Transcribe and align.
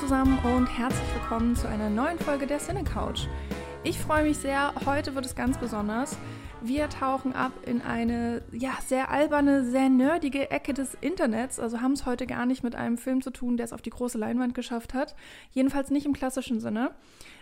zusammen 0.00 0.38
und 0.40 0.66
herzlich 0.66 1.08
willkommen 1.14 1.56
zu 1.56 1.66
einer 1.68 1.88
neuen 1.88 2.18
Folge 2.18 2.46
der 2.46 2.58
Cine 2.58 2.84
Couch. 2.84 3.28
Ich 3.82 3.98
freue 3.98 4.24
mich 4.24 4.36
sehr, 4.36 4.74
heute 4.84 5.14
wird 5.14 5.24
es 5.24 5.34
ganz 5.34 5.56
besonders. 5.56 6.18
Wir 6.60 6.90
tauchen 6.90 7.32
ab 7.32 7.52
in 7.64 7.80
eine 7.80 8.42
ja, 8.52 8.72
sehr 8.86 9.10
alberne, 9.10 9.64
sehr 9.64 9.88
nerdige 9.88 10.50
Ecke 10.50 10.74
des 10.74 10.98
Internets. 11.00 11.58
Also 11.58 11.80
haben 11.80 11.92
es 11.92 12.04
heute 12.04 12.26
gar 12.26 12.44
nicht 12.44 12.62
mit 12.62 12.74
einem 12.74 12.98
Film 12.98 13.22
zu 13.22 13.30
tun, 13.30 13.56
der 13.56 13.64
es 13.64 13.72
auf 13.72 13.80
die 13.80 13.90
große 13.90 14.18
Leinwand 14.18 14.54
geschafft 14.54 14.92
hat. 14.92 15.14
Jedenfalls 15.52 15.90
nicht 15.90 16.04
im 16.04 16.12
klassischen 16.12 16.60
Sinne. 16.60 16.90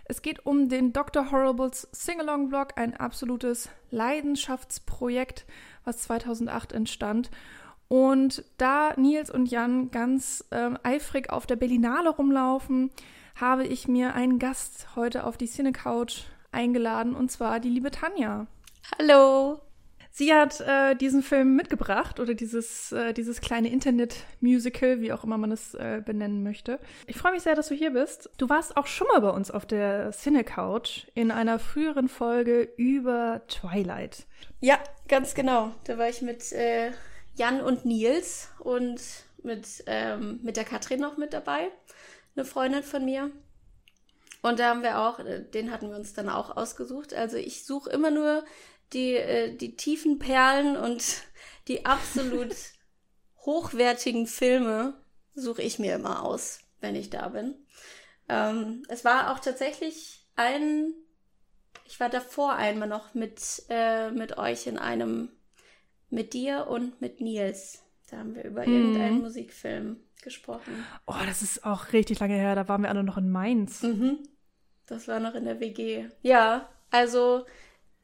Es 0.04 0.22
geht 0.22 0.46
um 0.46 0.68
den 0.68 0.92
Dr. 0.92 1.32
Horribles 1.32 1.88
Singalong-Blog, 1.90 2.74
ein 2.76 2.94
absolutes 2.94 3.68
Leidenschaftsprojekt, 3.90 5.44
was 5.84 5.98
2008 6.02 6.72
entstand. 6.72 7.30
Und 7.88 8.44
da 8.56 8.94
Nils 8.96 9.30
und 9.30 9.50
Jan 9.50 9.90
ganz 9.90 10.44
ähm, 10.50 10.78
eifrig 10.82 11.30
auf 11.30 11.46
der 11.46 11.56
Berlinale 11.56 12.10
rumlaufen, 12.10 12.90
habe 13.34 13.64
ich 13.64 13.88
mir 13.88 14.14
einen 14.14 14.38
Gast 14.38 14.96
heute 14.96 15.24
auf 15.24 15.36
die 15.36 15.46
Cine 15.46 15.72
Couch 15.72 16.22
eingeladen, 16.52 17.14
und 17.14 17.30
zwar 17.30 17.60
die 17.60 17.68
liebe 17.68 17.90
Tanja. 17.90 18.46
Hallo. 18.98 19.60
Sie 20.16 20.32
hat 20.32 20.60
äh, 20.60 20.94
diesen 20.94 21.24
Film 21.24 21.56
mitgebracht 21.56 22.20
oder 22.20 22.34
dieses, 22.34 22.92
äh, 22.92 23.12
dieses 23.12 23.40
kleine 23.40 23.68
Internet-Musical, 23.68 25.00
wie 25.00 25.12
auch 25.12 25.24
immer 25.24 25.38
man 25.38 25.50
es 25.50 25.74
äh, 25.74 26.02
benennen 26.06 26.44
möchte. 26.44 26.78
Ich 27.08 27.16
freue 27.16 27.32
mich 27.32 27.42
sehr, 27.42 27.56
dass 27.56 27.66
du 27.66 27.74
hier 27.74 27.90
bist. 27.90 28.30
Du 28.38 28.48
warst 28.48 28.76
auch 28.76 28.86
schon 28.86 29.08
mal 29.08 29.20
bei 29.20 29.30
uns 29.30 29.50
auf 29.50 29.66
der 29.66 30.12
Cine-Couch 30.12 31.08
in 31.14 31.32
einer 31.32 31.58
früheren 31.58 32.08
Folge 32.08 32.68
über 32.76 33.42
Twilight. 33.48 34.26
Ja, 34.60 34.78
ganz 35.08 35.34
genau. 35.34 35.72
Da 35.82 35.98
war 35.98 36.08
ich 36.08 36.22
mit 36.22 36.52
äh, 36.52 36.92
Jan 37.36 37.60
und 37.60 37.84
Nils 37.84 38.48
und 38.58 39.00
mit, 39.42 39.84
ähm, 39.86 40.40
mit 40.42 40.56
der 40.56 40.64
Katrin 40.64 41.00
noch 41.00 41.16
mit 41.16 41.32
dabei, 41.32 41.70
eine 42.34 42.44
Freundin 42.44 42.82
von 42.82 43.04
mir. 43.04 43.30
Und 44.42 44.58
da 44.58 44.70
haben 44.70 44.82
wir 44.82 45.00
auch, 45.00 45.18
äh, 45.20 45.42
den 45.42 45.70
hatten 45.70 45.88
wir 45.88 45.96
uns 45.96 46.12
dann 46.12 46.28
auch 46.28 46.56
ausgesucht. 46.56 47.14
Also 47.14 47.36
ich 47.36 47.64
suche 47.64 47.90
immer 47.90 48.10
nur 48.10 48.44
die, 48.92 49.14
äh, 49.14 49.56
die 49.56 49.76
tiefen 49.76 50.18
Perlen 50.18 50.76
und 50.76 51.22
die 51.68 51.86
absolut 51.86 52.54
hochwertigen 53.44 54.26
Filme 54.26 54.94
suche 55.34 55.62
ich 55.62 55.78
mir 55.78 55.94
immer 55.94 56.22
aus, 56.22 56.60
wenn 56.80 56.94
ich 56.94 57.10
da 57.10 57.28
bin. 57.28 57.54
Ähm, 58.28 58.82
es 58.88 59.04
war 59.04 59.32
auch 59.32 59.38
tatsächlich 59.38 60.26
ein, 60.36 60.94
ich 61.86 62.00
war 62.00 62.08
davor 62.08 62.54
einmal 62.54 62.88
noch 62.88 63.14
mit, 63.14 63.64
äh, 63.68 64.10
mit 64.10 64.38
euch 64.38 64.66
in 64.66 64.78
einem, 64.78 65.30
mit 66.10 66.32
dir 66.32 66.66
und 66.68 67.00
mit 67.00 67.20
Nils. 67.20 67.82
Da 68.10 68.18
haben 68.18 68.34
wir 68.34 68.44
über 68.44 68.66
mhm. 68.66 68.72
irgendeinen 68.74 69.20
Musikfilm 69.20 69.96
gesprochen. 70.22 70.84
Oh, 71.06 71.14
das 71.26 71.42
ist 71.42 71.64
auch 71.64 71.92
richtig 71.92 72.20
lange 72.20 72.34
her. 72.34 72.54
Da 72.54 72.68
waren 72.68 72.82
wir 72.82 72.88
alle 72.88 73.04
noch 73.04 73.18
in 73.18 73.30
Mainz. 73.30 73.82
Mhm. 73.82 74.18
Das 74.86 75.08
war 75.08 75.20
noch 75.20 75.34
in 75.34 75.44
der 75.44 75.60
WG. 75.60 76.06
Ja, 76.22 76.68
also 76.90 77.44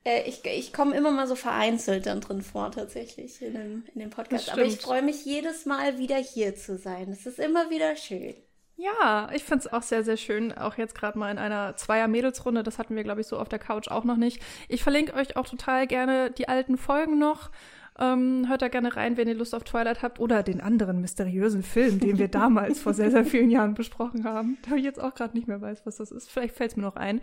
äh, 0.05 0.23
ich, 0.29 0.45
ich 0.45 0.73
komme 0.73 0.97
immer 0.97 1.11
mal 1.11 1.27
so 1.27 1.34
vereinzelt 1.34 2.07
dann 2.07 2.20
drin 2.20 2.42
vor, 2.42 2.70
tatsächlich, 2.73 3.42
in 3.42 3.55
dem, 3.55 3.85
in 3.95 4.01
dem 4.01 4.11
Podcast. 4.11 4.51
Aber 4.51 4.63
ich 4.63 4.79
freue 4.79 5.03
mich 5.03 5.24
jedes 5.24 5.67
Mal 5.67 5.98
wieder 5.98 6.17
hier 6.17 6.57
zu 6.57 6.79
sein. 6.79 7.11
Es 7.11 7.27
ist 7.27 7.39
immer 7.39 7.70
wieder 7.70 7.97
schön. 7.97 8.35
Ja, 8.77 9.29
ich 9.35 9.45
finde 9.45 9.67
es 9.67 9.73
auch 9.73 9.83
sehr, 9.83 10.05
sehr 10.05 10.17
schön. 10.17 10.57
Auch 10.57 10.79
jetzt 10.79 10.95
gerade 10.95 11.19
mal 11.19 11.30
in 11.30 11.36
einer 11.36 11.77
Zweier-Mädelsrunde. 11.77 12.63
Das 12.63 12.79
hatten 12.79 12.97
wir, 12.97 13.05
glaube 13.05 13.20
ich, 13.20 13.27
so 13.27 13.39
auf 13.39 13.51
der 13.51 13.58
Couch 13.58 13.89
auch 13.89 14.05
noch 14.05 14.17
nicht. 14.17 14.41
Ich 14.70 14.83
verlinke 14.83 15.13
euch 15.13 15.36
auch 15.36 15.47
total 15.47 15.86
gerne 15.86 16.30
die 16.30 16.48
alten 16.48 16.79
Folgen 16.79 17.19
noch. 17.19 17.51
Ähm, 18.00 18.46
hört 18.48 18.62
da 18.62 18.68
gerne 18.68 18.96
rein, 18.96 19.18
wenn 19.18 19.28
ihr 19.28 19.34
Lust 19.34 19.55
auf 19.55 19.62
Twilight 19.62 20.02
habt 20.02 20.20
oder 20.20 20.42
den 20.42 20.62
anderen 20.62 21.02
mysteriösen 21.02 21.62
Film, 21.62 22.00
den 22.00 22.18
wir 22.18 22.28
damals 22.28 22.80
vor 22.80 22.94
sehr, 22.94 23.11
sehr 23.11 23.27
vielen 23.27 23.50
Jahren 23.50 23.74
besprochen 23.74 24.24
haben. 24.24 24.56
Da 24.68 24.77
ich 24.77 24.84
jetzt 24.84 25.00
auch 25.00 25.14
gerade 25.14 25.36
nicht 25.36 25.46
mehr 25.46 25.61
weiß, 25.61 25.84
was 25.84 25.98
das 25.98 26.11
ist. 26.11 26.30
Vielleicht 26.30 26.56
fällt 26.56 26.70
es 26.70 26.77
mir 26.77 26.83
noch 26.83 26.96
ein. 26.96 27.20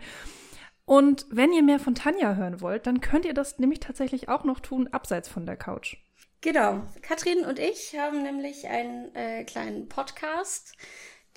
Und 0.84 1.26
wenn 1.30 1.52
ihr 1.52 1.62
mehr 1.62 1.80
von 1.80 1.94
Tanja 1.94 2.36
hören 2.36 2.60
wollt, 2.60 2.86
dann 2.86 3.00
könnt 3.00 3.26
ihr 3.26 3.34
das 3.34 3.58
nämlich 3.58 3.80
tatsächlich 3.80 4.28
auch 4.28 4.44
noch 4.44 4.60
tun, 4.60 4.88
abseits 4.88 5.28
von 5.28 5.44
der 5.44 5.56
Couch. 5.56 5.96
Genau. 6.40 6.82
Katrin 7.02 7.44
und 7.44 7.58
ich 7.58 7.98
haben 7.98 8.22
nämlich 8.22 8.68
einen 8.68 9.14
äh, 9.14 9.44
kleinen 9.44 9.88
Podcast, 9.88 10.76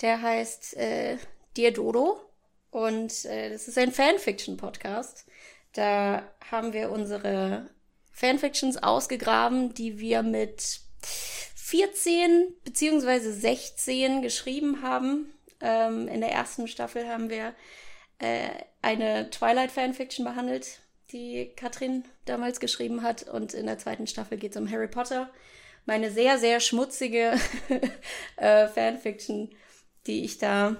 der 0.00 0.22
heißt 0.22 0.76
äh, 0.76 1.18
Dear 1.56 1.72
Dodo. 1.72 2.20
Und 2.70 3.24
äh, 3.24 3.50
das 3.50 3.68
ist 3.68 3.76
ein 3.76 3.92
Fanfiction-Podcast. 3.92 5.26
Da 5.74 6.22
haben 6.50 6.72
wir 6.72 6.90
unsere 6.90 7.68
Fanfictions 8.12 8.82
ausgegraben, 8.82 9.74
die 9.74 9.98
wir 9.98 10.22
mit 10.22 10.80
14 11.56 12.54
beziehungsweise 12.64 13.32
16 13.32 14.22
geschrieben 14.22 14.82
haben. 14.82 15.32
Ähm, 15.60 16.06
in 16.08 16.20
der 16.20 16.30
ersten 16.30 16.68
Staffel 16.68 17.08
haben 17.08 17.30
wir 17.30 17.54
äh, 18.18 18.50
eine 18.82 19.30
Twilight-Fanfiction 19.30 20.24
behandelt, 20.24 20.80
die 21.12 21.52
Katrin 21.56 22.04
damals 22.24 22.60
geschrieben 22.60 23.02
hat. 23.02 23.22
Und 23.24 23.54
in 23.54 23.66
der 23.66 23.78
zweiten 23.78 24.06
Staffel 24.06 24.38
geht 24.38 24.52
es 24.52 24.60
um 24.60 24.70
Harry 24.70 24.88
Potter. 24.88 25.30
Meine 25.86 26.10
sehr, 26.10 26.38
sehr 26.38 26.60
schmutzige 26.60 27.32
äh, 28.36 28.68
Fanfiction, 28.68 29.50
die 30.06 30.24
ich 30.24 30.38
da 30.38 30.76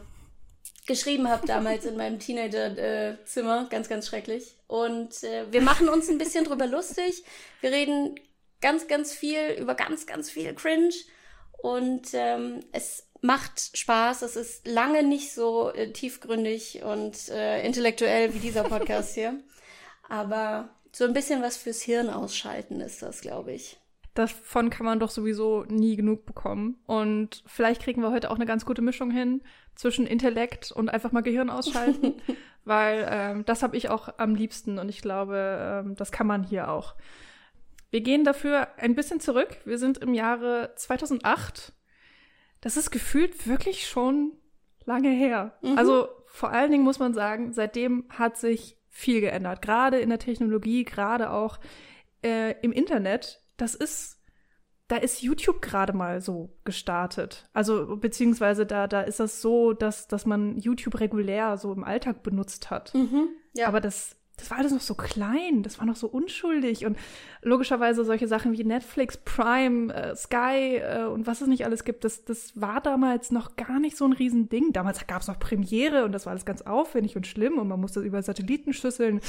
geschrieben 0.86 1.28
habe 1.28 1.46
damals 1.46 1.84
in 1.84 1.96
meinem 1.96 2.18
Teenager-Zimmer. 2.18 3.66
Ganz, 3.70 3.88
ganz 3.88 4.06
schrecklich. 4.06 4.56
Und 4.66 5.22
äh, 5.22 5.50
wir 5.50 5.62
machen 5.62 5.88
uns 5.88 6.08
ein 6.08 6.18
bisschen 6.18 6.44
drüber 6.44 6.66
lustig. 6.66 7.24
Wir 7.60 7.70
reden 7.70 8.16
ganz, 8.60 8.88
ganz 8.88 9.12
viel 9.12 9.56
über 9.58 9.74
ganz, 9.74 10.06
ganz 10.06 10.30
viel 10.30 10.54
Cringe. 10.54 10.94
Und 11.62 12.08
ähm, 12.12 12.60
es 12.72 13.06
macht 13.20 13.76
Spaß. 13.76 14.22
Es 14.22 14.36
ist 14.36 14.66
lange 14.66 15.02
nicht 15.02 15.32
so 15.32 15.72
äh, 15.72 15.92
tiefgründig 15.92 16.82
und 16.82 17.28
äh, 17.28 17.64
intellektuell 17.64 18.34
wie 18.34 18.40
dieser 18.40 18.64
Podcast 18.64 19.14
hier. 19.14 19.40
Aber 20.08 20.70
so 20.90 21.04
ein 21.04 21.14
bisschen 21.14 21.42
was 21.42 21.56
fürs 21.56 21.80
Hirn 21.80 22.10
ausschalten 22.10 22.80
ist 22.80 23.02
das, 23.02 23.20
glaube 23.20 23.52
ich. 23.52 23.78
Davon 24.14 24.68
kann 24.68 24.84
man 24.84 25.00
doch 25.00 25.10
sowieso 25.10 25.64
nie 25.68 25.96
genug 25.96 26.26
bekommen. 26.26 26.82
Und 26.86 27.42
vielleicht 27.46 27.82
kriegen 27.82 28.02
wir 28.02 28.10
heute 28.10 28.30
auch 28.30 28.34
eine 28.34 28.44
ganz 28.44 28.66
gute 28.66 28.82
Mischung 28.82 29.10
hin 29.10 29.42
zwischen 29.74 30.06
Intellekt 30.06 30.72
und 30.72 30.88
einfach 30.88 31.12
mal 31.12 31.22
Gehirn 31.22 31.50
ausschalten, 31.50 32.14
weil 32.64 33.06
ähm, 33.10 33.44
das 33.44 33.62
habe 33.62 33.76
ich 33.76 33.88
auch 33.88 34.08
am 34.18 34.34
liebsten 34.34 34.78
und 34.78 34.88
ich 34.88 35.02
glaube, 35.02 35.82
ähm, 35.84 35.96
das 35.96 36.12
kann 36.12 36.26
man 36.26 36.44
hier 36.44 36.70
auch. 36.70 36.94
Wir 37.90 38.00
gehen 38.00 38.24
dafür 38.24 38.68
ein 38.78 38.94
bisschen 38.94 39.20
zurück. 39.20 39.58
Wir 39.64 39.78
sind 39.78 39.98
im 39.98 40.14
Jahre 40.14 40.72
2008 40.76 41.74
das 42.62 42.76
ist 42.76 42.90
gefühlt 42.90 43.46
wirklich 43.46 43.86
schon 43.86 44.32
lange 44.84 45.10
her. 45.10 45.58
Mhm. 45.60 45.76
Also 45.76 46.08
vor 46.26 46.50
allen 46.50 46.70
Dingen 46.70 46.84
muss 46.84 47.00
man 47.00 47.12
sagen, 47.12 47.52
seitdem 47.52 48.06
hat 48.08 48.38
sich 48.38 48.78
viel 48.88 49.20
geändert. 49.20 49.60
Gerade 49.60 49.98
in 49.98 50.08
der 50.08 50.20
Technologie, 50.20 50.84
gerade 50.84 51.30
auch 51.30 51.58
äh, 52.22 52.54
im 52.62 52.72
Internet. 52.72 53.42
Das 53.56 53.74
ist, 53.74 54.21
da 54.92 54.98
ist 54.98 55.22
YouTube 55.22 55.62
gerade 55.62 55.94
mal 55.94 56.20
so 56.20 56.50
gestartet. 56.64 57.48
Also 57.54 57.96
beziehungsweise 57.96 58.66
da, 58.66 58.86
da 58.86 59.00
ist 59.00 59.20
das 59.20 59.40
so, 59.40 59.72
dass, 59.72 60.06
dass 60.06 60.26
man 60.26 60.58
YouTube 60.58 61.00
regulär 61.00 61.56
so 61.56 61.72
im 61.72 61.82
Alltag 61.82 62.22
benutzt 62.22 62.70
hat. 62.70 62.92
Mhm, 62.92 63.30
ja. 63.54 63.68
Aber 63.68 63.80
das 63.80 64.16
das 64.36 64.50
war 64.50 64.58
alles 64.58 64.72
noch 64.72 64.80
so 64.80 64.94
klein, 64.94 65.62
das 65.62 65.78
war 65.78 65.86
noch 65.86 65.96
so 65.96 66.08
unschuldig 66.08 66.86
und 66.86 66.96
logischerweise 67.42 68.04
solche 68.04 68.26
Sachen 68.26 68.52
wie 68.52 68.64
Netflix, 68.64 69.18
Prime, 69.18 69.92
äh, 69.94 70.16
Sky 70.16 70.78
äh, 70.78 71.04
und 71.04 71.26
was 71.26 71.42
es 71.42 71.48
nicht 71.48 71.64
alles 71.64 71.84
gibt, 71.84 72.04
das, 72.04 72.24
das 72.24 72.58
war 72.60 72.80
damals 72.80 73.30
noch 73.30 73.56
gar 73.56 73.78
nicht 73.78 73.96
so 73.96 74.06
ein 74.06 74.12
Riesending. 74.12 74.72
Damals 74.72 75.06
gab 75.06 75.20
es 75.20 75.28
noch 75.28 75.38
Premiere 75.38 76.04
und 76.04 76.12
das 76.12 76.24
war 76.26 76.30
alles 76.30 76.46
ganz 76.46 76.62
aufwendig 76.62 77.14
und 77.14 77.26
schlimm 77.26 77.58
und 77.58 77.68
man 77.68 77.80
musste 77.80 78.00
über 78.00 78.22
Satellitenschüsseln 78.22 79.20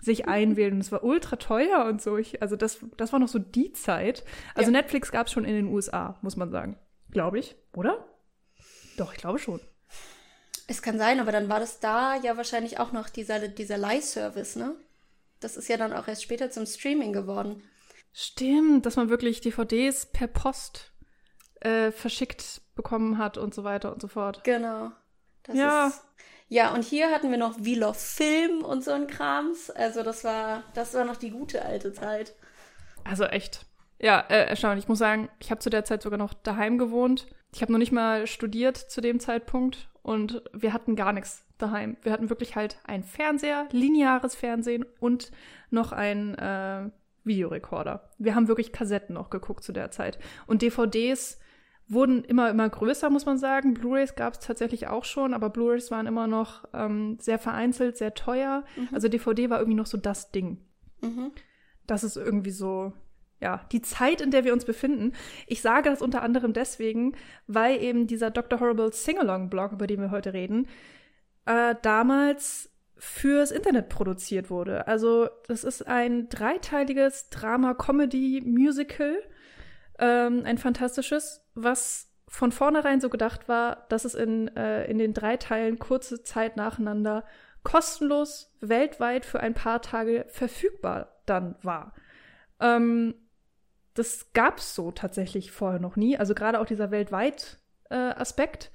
sich 0.00 0.26
einwählen 0.28 0.74
und 0.74 0.80
es 0.80 0.92
war 0.92 1.04
ultra 1.04 1.36
teuer 1.36 1.86
und 1.86 2.02
so. 2.02 2.16
Ich, 2.16 2.42
also 2.42 2.56
das, 2.56 2.78
das 2.96 3.12
war 3.12 3.20
noch 3.20 3.28
so 3.28 3.38
die 3.38 3.72
Zeit. 3.72 4.24
Also 4.54 4.72
ja. 4.72 4.78
Netflix 4.78 5.12
gab 5.12 5.28
es 5.28 5.32
schon 5.32 5.44
in 5.44 5.54
den 5.54 5.68
USA, 5.68 6.18
muss 6.22 6.36
man 6.36 6.50
sagen. 6.50 6.76
Glaube 7.10 7.38
ich, 7.38 7.56
oder? 7.74 8.04
Doch, 8.96 9.12
ich 9.12 9.18
glaube 9.18 9.38
schon. 9.38 9.60
Es 10.70 10.82
kann 10.82 10.98
sein, 10.98 11.18
aber 11.18 11.32
dann 11.32 11.48
war 11.48 11.60
das 11.60 11.80
da 11.80 12.14
ja 12.16 12.36
wahrscheinlich 12.36 12.78
auch 12.78 12.92
noch 12.92 13.08
dieser, 13.08 13.48
dieser 13.48 13.78
Leihservice, 13.78 14.56
ne? 14.56 14.76
Das 15.40 15.56
ist 15.56 15.68
ja 15.68 15.78
dann 15.78 15.94
auch 15.94 16.06
erst 16.06 16.22
später 16.22 16.50
zum 16.50 16.66
Streaming 16.66 17.12
geworden. 17.12 17.62
Stimmt, 18.12 18.84
dass 18.84 18.96
man 18.96 19.08
wirklich 19.08 19.40
DVDs 19.40 20.06
per 20.06 20.26
Post 20.26 20.92
äh, 21.60 21.90
verschickt 21.90 22.60
bekommen 22.74 23.16
hat 23.18 23.38
und 23.38 23.54
so 23.54 23.64
weiter 23.64 23.92
und 23.92 24.02
so 24.02 24.08
fort. 24.08 24.44
Genau. 24.44 24.92
Das 25.44 25.56
ja. 25.56 25.86
Ist, 25.86 26.04
ja, 26.48 26.74
und 26.74 26.84
hier 26.84 27.10
hatten 27.10 27.30
wir 27.30 27.38
noch 27.38 27.58
Vlog 27.58 27.96
Film 27.96 28.62
und 28.62 28.84
so 28.84 28.92
ein 28.92 29.06
Krams. 29.06 29.70
Also 29.70 30.02
das 30.02 30.22
war, 30.22 30.64
das 30.74 30.92
war 30.94 31.04
noch 31.04 31.16
die 31.16 31.30
gute 31.30 31.64
alte 31.64 31.92
Zeit. 31.92 32.34
Also 33.04 33.24
echt. 33.24 33.64
Ja, 33.98 34.20
äh, 34.28 34.46
erstaunlich. 34.46 34.84
Ich 34.84 34.88
muss 34.88 34.98
sagen, 34.98 35.30
ich 35.40 35.50
habe 35.50 35.60
zu 35.60 35.70
der 35.70 35.84
Zeit 35.84 36.02
sogar 36.02 36.18
noch 36.18 36.34
daheim 36.34 36.76
gewohnt. 36.78 37.26
Ich 37.54 37.62
habe 37.62 37.72
noch 37.72 37.78
nicht 37.78 37.92
mal 37.92 38.26
studiert 38.26 38.76
zu 38.76 39.00
dem 39.00 39.18
Zeitpunkt 39.18 39.88
und 40.08 40.42
wir 40.54 40.72
hatten 40.72 40.96
gar 40.96 41.12
nichts 41.12 41.44
daheim. 41.58 41.98
Wir 42.00 42.12
hatten 42.12 42.30
wirklich 42.30 42.56
halt 42.56 42.78
ein 42.84 43.02
Fernseher, 43.02 43.68
lineares 43.72 44.34
Fernsehen 44.34 44.86
und 45.00 45.30
noch 45.68 45.92
ein 45.92 46.34
äh, 46.36 46.88
Videorekorder. 47.24 48.08
Wir 48.16 48.34
haben 48.34 48.48
wirklich 48.48 48.72
Kassetten 48.72 49.16
noch 49.16 49.28
geguckt 49.28 49.62
zu 49.62 49.72
der 49.72 49.90
Zeit. 49.90 50.18
Und 50.46 50.62
DVDs 50.62 51.38
wurden 51.88 52.24
immer, 52.24 52.48
immer 52.48 52.66
größer, 52.70 53.10
muss 53.10 53.26
man 53.26 53.36
sagen. 53.36 53.74
Blu-rays 53.74 54.14
gab 54.14 54.32
es 54.32 54.38
tatsächlich 54.38 54.86
auch 54.86 55.04
schon, 55.04 55.34
aber 55.34 55.50
Blu-rays 55.50 55.90
waren 55.90 56.06
immer 56.06 56.26
noch 56.26 56.64
ähm, 56.72 57.18
sehr 57.20 57.38
vereinzelt, 57.38 57.98
sehr 57.98 58.14
teuer. 58.14 58.64
Mhm. 58.76 58.88
Also 58.92 59.08
DVD 59.08 59.50
war 59.50 59.58
irgendwie 59.58 59.76
noch 59.76 59.84
so 59.84 59.98
das 59.98 60.30
Ding. 60.30 60.64
Mhm. 61.02 61.32
Das 61.86 62.02
ist 62.02 62.16
irgendwie 62.16 62.50
so, 62.50 62.94
ja, 63.40 63.64
die 63.72 63.82
Zeit, 63.82 64.20
in 64.20 64.30
der 64.30 64.44
wir 64.44 64.52
uns 64.52 64.64
befinden. 64.64 65.12
Ich 65.46 65.62
sage 65.62 65.90
das 65.90 66.02
unter 66.02 66.22
anderem 66.22 66.52
deswegen, 66.52 67.16
weil 67.46 67.80
eben 67.80 68.06
dieser 68.06 68.30
Dr. 68.30 68.60
Horrible 68.60 68.92
Sing-Along-Blog, 68.92 69.72
über 69.72 69.86
den 69.86 70.00
wir 70.00 70.10
heute 70.10 70.32
reden, 70.32 70.66
äh, 71.46 71.74
damals 71.82 72.70
fürs 72.96 73.52
Internet 73.52 73.88
produziert 73.88 74.50
wurde. 74.50 74.88
Also 74.88 75.28
das 75.46 75.62
ist 75.62 75.86
ein 75.86 76.28
dreiteiliges 76.28 77.30
Drama-Comedy-Musical, 77.30 79.22
ähm, 80.00 80.42
ein 80.44 80.58
fantastisches, 80.58 81.44
was 81.54 82.12
von 82.26 82.52
vornherein 82.52 83.00
so 83.00 83.08
gedacht 83.08 83.48
war, 83.48 83.86
dass 83.88 84.04
es 84.04 84.14
in, 84.14 84.48
äh, 84.56 84.84
in 84.86 84.98
den 84.98 85.14
drei 85.14 85.36
Teilen 85.36 85.78
kurze 85.78 86.22
Zeit 86.22 86.56
nacheinander 86.56 87.24
kostenlos 87.62 88.54
weltweit 88.60 89.24
für 89.24 89.40
ein 89.40 89.54
paar 89.54 89.80
Tage 89.80 90.26
verfügbar 90.28 91.20
dann 91.26 91.56
war. 91.62 91.94
Ähm, 92.60 93.14
das 93.98 94.32
gab 94.32 94.58
es 94.58 94.74
so 94.74 94.92
tatsächlich 94.92 95.50
vorher 95.50 95.80
noch 95.80 95.96
nie. 95.96 96.16
Also 96.16 96.34
gerade 96.34 96.60
auch 96.60 96.66
dieser 96.66 96.90
weltweit 96.90 97.58
äh, 97.90 97.96
Aspekt. 97.96 98.70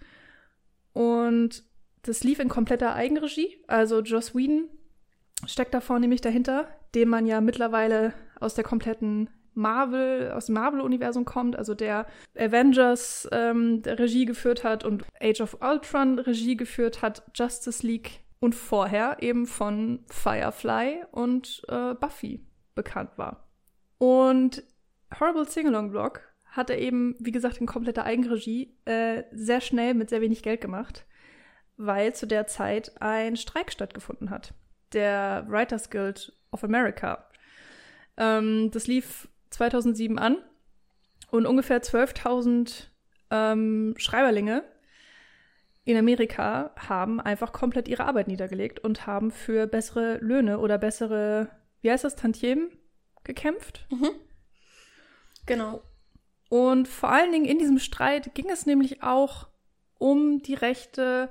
Und 0.92 1.64
das 2.02 2.24
lief 2.24 2.40
in 2.40 2.50
kompletter 2.50 2.94
Eigenregie. 2.94 3.58
Also 3.68 4.02
Joss 4.02 4.36
Whedon 4.36 4.68
steckt 5.46 5.74
da 5.74 5.80
vornehmlich 5.80 6.22
dahinter, 6.22 6.68
dem 6.94 7.10
man 7.10 7.25
ja 7.25 7.40
mittlerweile 7.40 8.14
aus 8.40 8.54
der 8.54 8.66
kompletten 8.66 9.30
Marvel, 9.54 10.31
aus 10.31 10.48
dem 10.48 10.56
Marvel-Universum 10.56 11.26
kommt, 11.26 11.56
also 11.56 11.76
der 11.76 12.08
Avengers 12.36 13.30
ähm, 13.31 13.84
der 13.84 14.00
Regie 14.00 14.26
geführt 14.26 14.64
hat 14.64 14.84
und 14.84 15.06
Age 15.22 15.42
of 15.42 15.58
Ultron 15.62 16.19
Regie 16.19 16.58
geführt 16.58 17.02
hat, 17.02 17.24
Justice 17.36 17.86
League 17.86 18.22
und 18.40 18.56
vorher 18.56 19.18
eben 19.22 19.46
von 19.46 20.04
Firefly 20.10 21.04
und 21.12 21.62
äh, 21.69 21.94
Buffy 21.94 22.46
bekannt 22.74 23.12
war. 23.18 23.48
Und 24.00 24.64
Horrible 25.19 25.48
Singalong 25.48 25.92
Blog 25.92 26.21
hatte 26.45 26.75
eben, 26.75 27.15
wie 27.19 27.31
gesagt, 27.31 27.57
in 27.57 27.65
kompletter 27.65 28.06
Eigenregie 28.06 28.75
äh, 28.86 29.24
sehr 29.31 29.62
schnell 29.62 29.94
mit 29.94 30.10
sehr 30.10 30.21
wenig 30.21 30.44
Geld 30.44 30.62
gemacht, 30.62 31.06
weil 31.77 32.13
zu 32.13 32.27
der 32.27 32.48
Zeit 32.48 33.01
ein 33.01 33.36
Streik 33.36 33.71
stattgefunden 33.71 34.30
hat. 34.30 34.54
Der 34.94 35.45
Writers 35.48 35.89
Guild 35.89 36.33
of 36.51 36.63
America. 36.63 37.27
Ähm, 38.18 38.69
das 38.71 38.88
lief 38.88 39.27
2007 39.50 40.19
an 40.19 40.38
und 41.31 41.48
ungefähr 41.48 41.81
12.000 41.81 42.88
ähm, 43.31 43.95
Schreiberlinge 43.98 44.63
in 45.86 45.98
Amerika 45.98 46.71
haben 46.77 47.19
einfach 47.19 47.51
komplett 47.51 47.88
ihre 47.88 48.06
Arbeit 48.06 48.27
niedergelegt 48.27 48.80
und 48.80 49.06
haben 49.06 49.31
für 49.31 49.68
bessere 49.68 50.18
Löhne 50.19 50.59
oder 50.59 50.77
bessere, 50.77 51.50
wie 51.81 51.92
heißt 51.92 52.06
das, 52.06 52.16
Tantiemen 52.16 52.69
gekämpft. 53.24 53.86
Mhm. 53.89 54.12
Genau. 55.45 55.81
Und 56.50 56.88
vor 56.88 57.12
allen 57.12 57.31
Dingen 57.31 57.45
in 57.45 57.57
diesem 57.57 57.80
Streit 57.80 58.36
ging 58.36 58.50
es 58.50 58.66
nämlich 58.66 59.04
auch 59.04 59.48
um 59.98 60.42
die 60.42 60.54
Rechte 60.54 61.30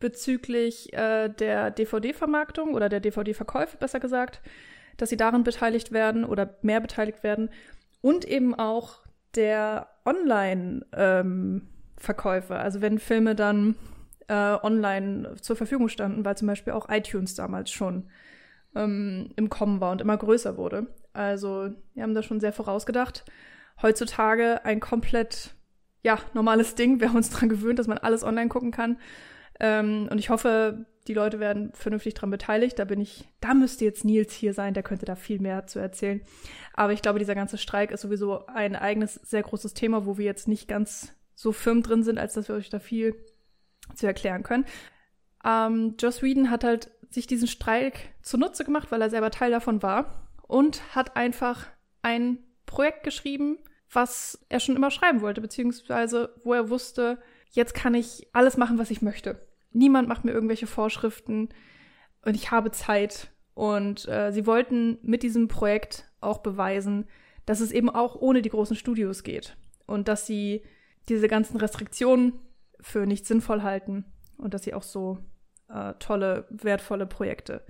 bezüglich 0.00 0.92
äh, 0.94 1.28
der 1.28 1.70
DVD-Vermarktung 1.70 2.74
oder 2.74 2.88
der 2.88 3.00
DVD-Verkäufe, 3.00 3.76
besser 3.76 4.00
gesagt, 4.00 4.40
dass 4.96 5.10
sie 5.10 5.16
daran 5.16 5.44
beteiligt 5.44 5.92
werden 5.92 6.24
oder 6.24 6.56
mehr 6.62 6.80
beteiligt 6.80 7.22
werden 7.22 7.50
und 8.00 8.24
eben 8.24 8.54
auch 8.54 9.02
der 9.34 9.88
Online-Verkäufe. 10.04 12.54
Ähm, 12.54 12.60
also 12.60 12.80
wenn 12.80 12.98
Filme 12.98 13.34
dann 13.34 13.76
äh, 14.28 14.56
online 14.62 15.36
zur 15.40 15.56
Verfügung 15.56 15.88
standen, 15.88 16.24
weil 16.24 16.36
zum 16.36 16.48
Beispiel 16.48 16.72
auch 16.72 16.88
iTunes 16.88 17.34
damals 17.34 17.70
schon 17.70 18.08
ähm, 18.74 19.30
im 19.36 19.50
Kommen 19.50 19.80
war 19.80 19.92
und 19.92 20.00
immer 20.00 20.16
größer 20.16 20.56
wurde. 20.56 20.86
Also 21.12 21.70
wir 21.94 22.02
haben 22.02 22.14
da 22.14 22.22
schon 22.22 22.40
sehr 22.40 22.52
vorausgedacht. 22.52 23.24
Heutzutage 23.82 24.64
ein 24.64 24.80
komplett 24.80 25.54
ja 26.02 26.18
normales 26.34 26.74
Ding. 26.74 27.00
Wir 27.00 27.08
haben 27.08 27.16
uns 27.16 27.30
daran 27.30 27.48
gewöhnt, 27.48 27.78
dass 27.78 27.86
man 27.86 27.98
alles 27.98 28.24
online 28.24 28.48
gucken 28.48 28.70
kann. 28.70 28.98
Ähm, 29.60 30.08
und 30.10 30.18
ich 30.18 30.30
hoffe, 30.30 30.86
die 31.08 31.14
Leute 31.14 31.40
werden 31.40 31.72
vernünftig 31.74 32.14
daran 32.14 32.30
beteiligt. 32.30 32.78
Da 32.78 32.84
bin 32.84 33.00
ich, 33.00 33.28
da 33.40 33.54
müsste 33.54 33.84
jetzt 33.84 34.04
Nils 34.04 34.32
hier 34.32 34.54
sein, 34.54 34.74
der 34.74 34.82
könnte 34.82 35.04
da 35.04 35.16
viel 35.16 35.40
mehr 35.40 35.66
zu 35.66 35.78
erzählen. 35.78 36.22
Aber 36.74 36.92
ich 36.92 37.02
glaube, 37.02 37.18
dieser 37.18 37.34
ganze 37.34 37.58
Streik 37.58 37.90
ist 37.90 38.02
sowieso 38.02 38.46
ein 38.46 38.76
eigenes, 38.76 39.14
sehr 39.14 39.42
großes 39.42 39.74
Thema, 39.74 40.06
wo 40.06 40.16
wir 40.18 40.24
jetzt 40.24 40.48
nicht 40.48 40.68
ganz 40.68 41.12
so 41.34 41.52
firm 41.52 41.82
drin 41.82 42.02
sind, 42.02 42.18
als 42.18 42.34
dass 42.34 42.48
wir 42.48 42.54
euch 42.54 42.70
da 42.70 42.78
viel 42.78 43.16
zu 43.94 44.06
erklären 44.06 44.42
können. 44.42 44.64
Ähm, 45.44 45.96
Joss 45.98 46.22
Whedon 46.22 46.50
hat 46.50 46.62
halt 46.62 46.90
sich 47.10 47.26
diesen 47.26 47.48
Streik 47.48 48.14
zunutze 48.22 48.64
gemacht, 48.64 48.90
weil 48.90 49.02
er 49.02 49.10
selber 49.10 49.30
Teil 49.30 49.50
davon 49.50 49.82
war 49.82 50.28
und 50.46 50.94
hat 50.94 51.16
einfach 51.16 51.66
ein 52.00 52.38
Projekt 52.64 53.02
geschrieben, 53.02 53.58
was 53.92 54.44
er 54.48 54.60
schon 54.60 54.76
immer 54.76 54.90
schreiben 54.90 55.20
wollte, 55.20 55.40
beziehungsweise 55.40 56.34
wo 56.44 56.54
er 56.54 56.70
wusste, 56.70 57.18
jetzt 57.50 57.74
kann 57.74 57.94
ich 57.94 58.26
alles 58.32 58.56
machen, 58.56 58.78
was 58.78 58.90
ich 58.90 59.02
möchte. 59.02 59.46
Niemand 59.70 60.08
macht 60.08 60.24
mir 60.24 60.32
irgendwelche 60.32 60.66
Vorschriften 60.66 61.50
und 62.24 62.34
ich 62.34 62.50
habe 62.50 62.70
Zeit. 62.70 63.30
Und 63.54 64.08
äh, 64.08 64.32
sie 64.32 64.46
wollten 64.46 64.98
mit 65.02 65.22
diesem 65.22 65.48
Projekt 65.48 66.10
auch 66.20 66.38
beweisen, 66.38 67.06
dass 67.44 67.60
es 67.60 67.70
eben 67.70 67.90
auch 67.90 68.16
ohne 68.16 68.40
die 68.40 68.48
großen 68.48 68.76
Studios 68.76 69.24
geht 69.24 69.56
und 69.86 70.08
dass 70.08 70.26
sie 70.26 70.62
diese 71.08 71.28
ganzen 71.28 71.58
Restriktionen 71.58 72.38
für 72.80 73.04
nicht 73.06 73.26
sinnvoll 73.26 73.62
halten 73.62 74.06
und 74.38 74.54
dass 74.54 74.62
sie 74.62 74.72
auch 74.72 74.82
so 74.82 75.18
äh, 75.68 75.92
tolle, 75.98 76.46
wertvolle 76.50 77.06
Projekte 77.06 77.64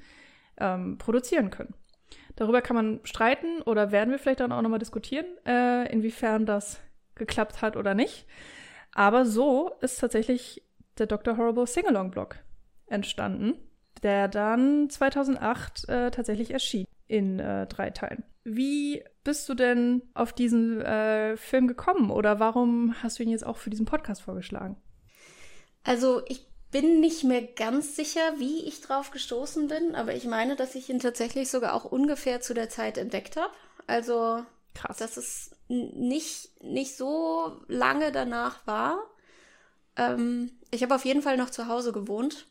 ähm, 0.59 0.99
produzieren 0.99 1.51
können. 1.51 1.75
Darüber 2.37 2.63
kann 2.63 2.77
man 2.77 3.01
streiten 3.05 3.63
oder 3.63 3.93
werden 3.93 4.11
wir 4.11 4.19
vielleicht 4.19 4.41
dann 4.41 4.53
auch 4.53 4.63
nochmal 4.63 4.79
diskutieren, 4.79 5.27
äh, 5.47 5.91
inwiefern 5.93 6.47
das 6.47 6.81
geklappt 7.15 7.63
hat 7.63 7.77
oder 7.77 7.95
nicht. 7.95 8.27
Aber 8.95 9.25
so 9.25 9.73
ist 9.81 10.01
tatsächlich 10.01 10.63
der 10.99 11.07
Dr. 11.07 11.37
Horrible 11.37 11.67
Singalong-Blog 11.67 12.37
entstanden, 12.87 13.55
der 14.03 14.29
dann 14.29 14.91
2008 14.91 15.89
äh, 15.89 16.11
tatsächlich 16.11 16.51
erschien 16.51 16.87
in 17.07 17.39
äh, 17.39 17.67
drei 17.67 17.91
Teilen. 17.91 18.25
Wie 18.45 19.05
bist 19.25 19.49
du 19.49 19.55
denn 19.55 20.03
auf 20.15 20.33
diesen 20.33 20.81
äh, 20.81 21.37
Film 21.37 21.69
gekommen 21.69 22.11
oder 22.11 22.41
warum 22.41 22.95
hast 23.03 23.19
du 23.19 23.23
ihn 23.23 23.29
jetzt 23.29 23.47
auch 23.47 23.57
für 23.57 23.71
diesen 23.71 23.87
Podcast 23.87 24.23
vorgeschlagen? 24.23 24.77
Also 25.85 26.23
ich 26.27 26.47
bin 26.73 27.01
nicht 27.01 27.23
mehr 27.23 27.43
ganz 27.43 27.95
sicher, 27.97 28.39
wie 28.39 28.65
ich 28.65 28.81
drauf 28.81 29.11
gestoßen 29.11 29.69
bin, 29.69 29.95
aber 29.95 30.15
ich 30.15 30.25
meine, 30.25 30.57
dass 30.57 30.75
ich 30.75 30.89
ihn 30.89 30.99
tatsächlich 30.99 31.51
sogar 31.51 31.75
auch 31.75 31.85
ungefähr 31.85 32.41
zu 32.41 32.55
der 32.55 32.71
Zeit 32.71 32.99
entdeckt 32.99 33.37
habe. 33.37 33.53
Also, 33.87 34.45
Krass. 34.75 34.97
dass 34.97 35.17
es 35.19 35.51
nicht, 35.69 36.51
nicht 36.63 36.97
so 36.97 37.61
lange 37.69 38.11
danach 38.11 38.67
war. 38.67 38.99
Ähm, 39.97 40.51
ich 40.71 40.83
habe 40.83 40.95
auf 40.95 41.05
jeden 41.05 41.23
Fall 41.23 41.37
noch 41.37 41.51
zu 41.51 41.69
Hause 41.69 41.93
gewohnt. 41.93 42.47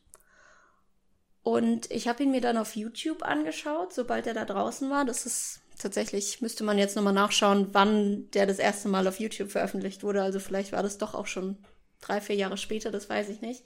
Und 1.43 1.89
ich 1.89 2.07
habe 2.07 2.21
ihn 2.21 2.29
mir 2.29 2.41
dann 2.41 2.57
auf 2.57 2.75
YouTube 2.75 3.23
angeschaut, 3.23 3.91
sobald 3.91 4.27
er 4.27 4.35
da 4.35 4.45
draußen 4.45 4.91
war. 4.91 5.03
Das 5.03 5.25
ist 5.25 5.61
tatsächlich, 5.79 6.41
müsste 6.41 6.63
man 6.63 6.77
jetzt 6.77 6.95
nochmal 6.95 7.13
nachschauen, 7.13 7.69
wann 7.71 8.29
der 8.31 8.45
das 8.45 8.59
erste 8.59 8.87
Mal 8.87 9.07
auf 9.07 9.19
YouTube 9.19 9.49
veröffentlicht 9.49 10.03
wurde. 10.03 10.21
Also 10.21 10.39
vielleicht 10.39 10.71
war 10.71 10.83
das 10.83 10.99
doch 10.99 11.15
auch 11.15 11.25
schon 11.25 11.57
drei, 12.01 12.19
vier 12.19 12.35
Jahre 12.35 12.57
später, 12.57 12.91
das 12.91 13.09
weiß 13.09 13.29
ich 13.29 13.41
nicht. 13.41 13.63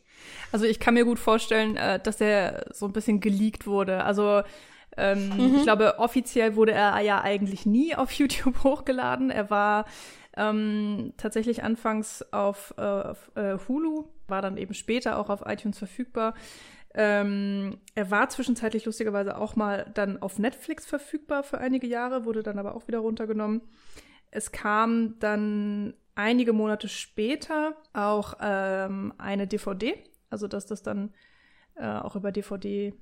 Also 0.51 0.65
ich 0.65 0.79
kann 0.79 0.93
mir 0.93 1.05
gut 1.05 1.19
vorstellen, 1.19 1.77
äh, 1.77 1.99
dass 1.99 2.21
er 2.21 2.65
so 2.71 2.85
ein 2.85 2.93
bisschen 2.93 3.21
geleakt 3.21 3.65
wurde. 3.65 4.03
Also 4.03 4.43
ähm, 4.97 5.29
mhm. 5.29 5.55
ich 5.57 5.63
glaube, 5.63 5.99
offiziell 5.99 6.55
wurde 6.55 6.73
er 6.73 6.99
ja 7.01 7.21
eigentlich 7.21 7.65
nie 7.65 7.95
auf 7.95 8.11
YouTube 8.19 8.63
hochgeladen. 8.63 9.31
Er 9.31 9.49
war 9.49 9.85
ähm, 10.37 11.13
tatsächlich 11.17 11.63
anfangs 11.63 12.21
auf, 12.33 12.73
äh, 12.77 12.81
auf 12.81 13.31
äh, 13.35 13.57
Hulu, 13.67 14.05
war 14.27 14.41
dann 14.41 14.57
eben 14.57 14.73
später 14.73 15.17
auch 15.17 15.29
auf 15.29 15.43
iTunes 15.45 15.77
verfügbar. 15.77 16.33
Ähm, 16.93 17.77
er 17.93 18.09
war 18.09 18.29
zwischenzeitlich 18.29 18.85
lustigerweise 18.85 19.37
auch 19.37 19.57
mal 19.57 19.91
dann 19.93 20.21
auf 20.21 20.39
Netflix 20.39 20.85
verfügbar 20.85 21.43
für 21.43 21.57
einige 21.57 21.87
Jahre, 21.87 22.23
wurde 22.23 22.41
dann 22.41 22.57
aber 22.57 22.75
auch 22.75 22.87
wieder 22.87 22.99
runtergenommen. 22.99 23.61
Es 24.31 24.51
kam 24.51 25.19
dann 25.19 25.93
einige 26.15 26.53
Monate 26.53 26.87
später 26.87 27.75
auch 27.93 28.35
ähm, 28.41 29.13
eine 29.17 29.47
DVD, 29.47 29.93
also 30.29 30.47
dass 30.47 30.65
das 30.65 30.81
dann 30.81 31.13
äh, 31.75 31.85
auch 31.85 32.15
über 32.15 32.31
DVD 32.31 32.93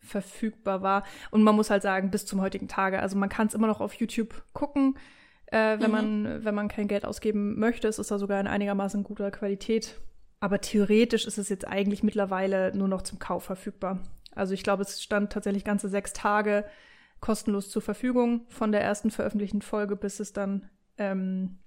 verfügbar 0.00 0.82
war. 0.82 1.04
Und 1.30 1.42
man 1.42 1.54
muss 1.54 1.70
halt 1.70 1.82
sagen, 1.82 2.10
bis 2.10 2.26
zum 2.26 2.40
heutigen 2.40 2.68
Tage. 2.68 3.00
Also 3.00 3.16
man 3.16 3.28
kann 3.28 3.46
es 3.46 3.54
immer 3.54 3.66
noch 3.66 3.80
auf 3.80 3.94
YouTube 3.94 4.44
gucken, 4.52 4.98
äh, 5.46 5.78
wenn, 5.78 5.90
mhm. 5.90 5.92
man, 5.92 6.44
wenn 6.44 6.54
man 6.54 6.68
kein 6.68 6.88
Geld 6.88 7.04
ausgeben 7.04 7.58
möchte. 7.58 7.88
Es 7.88 7.98
ist 7.98 8.10
da 8.10 8.18
sogar 8.18 8.40
in 8.40 8.46
einigermaßen 8.46 9.02
guter 9.04 9.30
Qualität. 9.30 10.00
Aber 10.40 10.60
theoretisch 10.60 11.26
ist 11.26 11.38
es 11.38 11.48
jetzt 11.48 11.66
eigentlich 11.66 12.02
mittlerweile 12.02 12.76
nur 12.76 12.88
noch 12.88 13.02
zum 13.02 13.18
Kauf 13.18 13.44
verfügbar. 13.44 14.00
Also 14.34 14.52
ich 14.52 14.62
glaube, 14.62 14.82
es 14.82 15.02
stand 15.02 15.32
tatsächlich 15.32 15.64
ganze 15.64 15.88
sechs 15.88 16.12
Tage 16.12 16.64
kostenlos 17.20 17.70
zur 17.70 17.80
Verfügung 17.80 18.42
von 18.48 18.72
der 18.72 18.82
ersten 18.82 19.10
veröffentlichten 19.10 19.62
Folge, 19.62 19.96
bis 19.96 20.20
es 20.20 20.34
dann 20.34 20.68
ähm, 20.98 21.60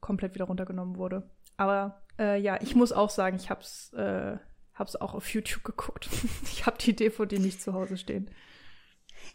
komplett 0.00 0.34
wieder 0.34 0.46
runtergenommen 0.46 0.96
wurde. 0.96 1.28
Aber 1.56 2.02
äh, 2.18 2.40
ja, 2.40 2.58
ich 2.60 2.74
muss 2.74 2.92
auch 2.92 3.10
sagen, 3.10 3.36
ich 3.36 3.50
hab's, 3.50 3.92
äh, 3.94 4.36
hab's 4.74 4.96
auch 4.96 5.14
auf 5.14 5.28
YouTube 5.32 5.64
geguckt. 5.64 6.08
ich 6.44 6.66
habe 6.66 6.78
die 6.78 6.94
DVD 6.94 7.38
nicht 7.38 7.62
zu 7.62 7.74
Hause 7.74 7.96
stehen. 7.96 8.30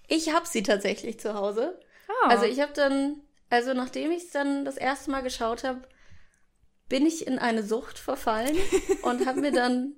Ich 0.07 0.33
habe 0.33 0.47
sie 0.47 0.63
tatsächlich 0.63 1.19
zu 1.19 1.33
Hause. 1.33 1.79
Ah. 2.07 2.29
Also 2.29 2.45
ich 2.45 2.61
habe 2.61 2.73
dann, 2.73 3.21
also 3.49 3.73
nachdem 3.73 4.11
ich 4.11 4.23
es 4.23 4.31
dann 4.31 4.65
das 4.65 4.77
erste 4.77 5.11
Mal 5.11 5.21
geschaut 5.21 5.63
habe, 5.63 5.81
bin 6.89 7.05
ich 7.05 7.27
in 7.27 7.39
eine 7.39 7.63
Sucht 7.63 7.97
verfallen 7.97 8.57
und 9.03 9.25
habe 9.25 9.41
mir 9.41 9.51
dann 9.51 9.93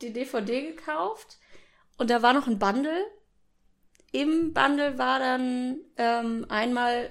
die 0.00 0.12
DVD 0.12 0.72
gekauft 0.72 1.38
und 1.98 2.10
da 2.10 2.22
war 2.22 2.32
noch 2.32 2.46
ein 2.46 2.58
Bundle. 2.58 3.06
Im 4.12 4.52
Bundle 4.52 4.98
war 4.98 5.18
dann 5.18 5.80
ähm, 5.96 6.46
einmal 6.48 7.10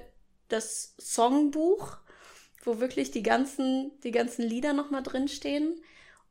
das 0.49 0.95
Songbuch, 0.99 1.97
wo 2.63 2.79
wirklich 2.79 3.11
die 3.11 3.23
ganzen, 3.23 3.91
die 4.03 4.11
ganzen 4.11 4.43
Lieder 4.43 4.73
nochmal 4.73 5.03
drinstehen. 5.03 5.81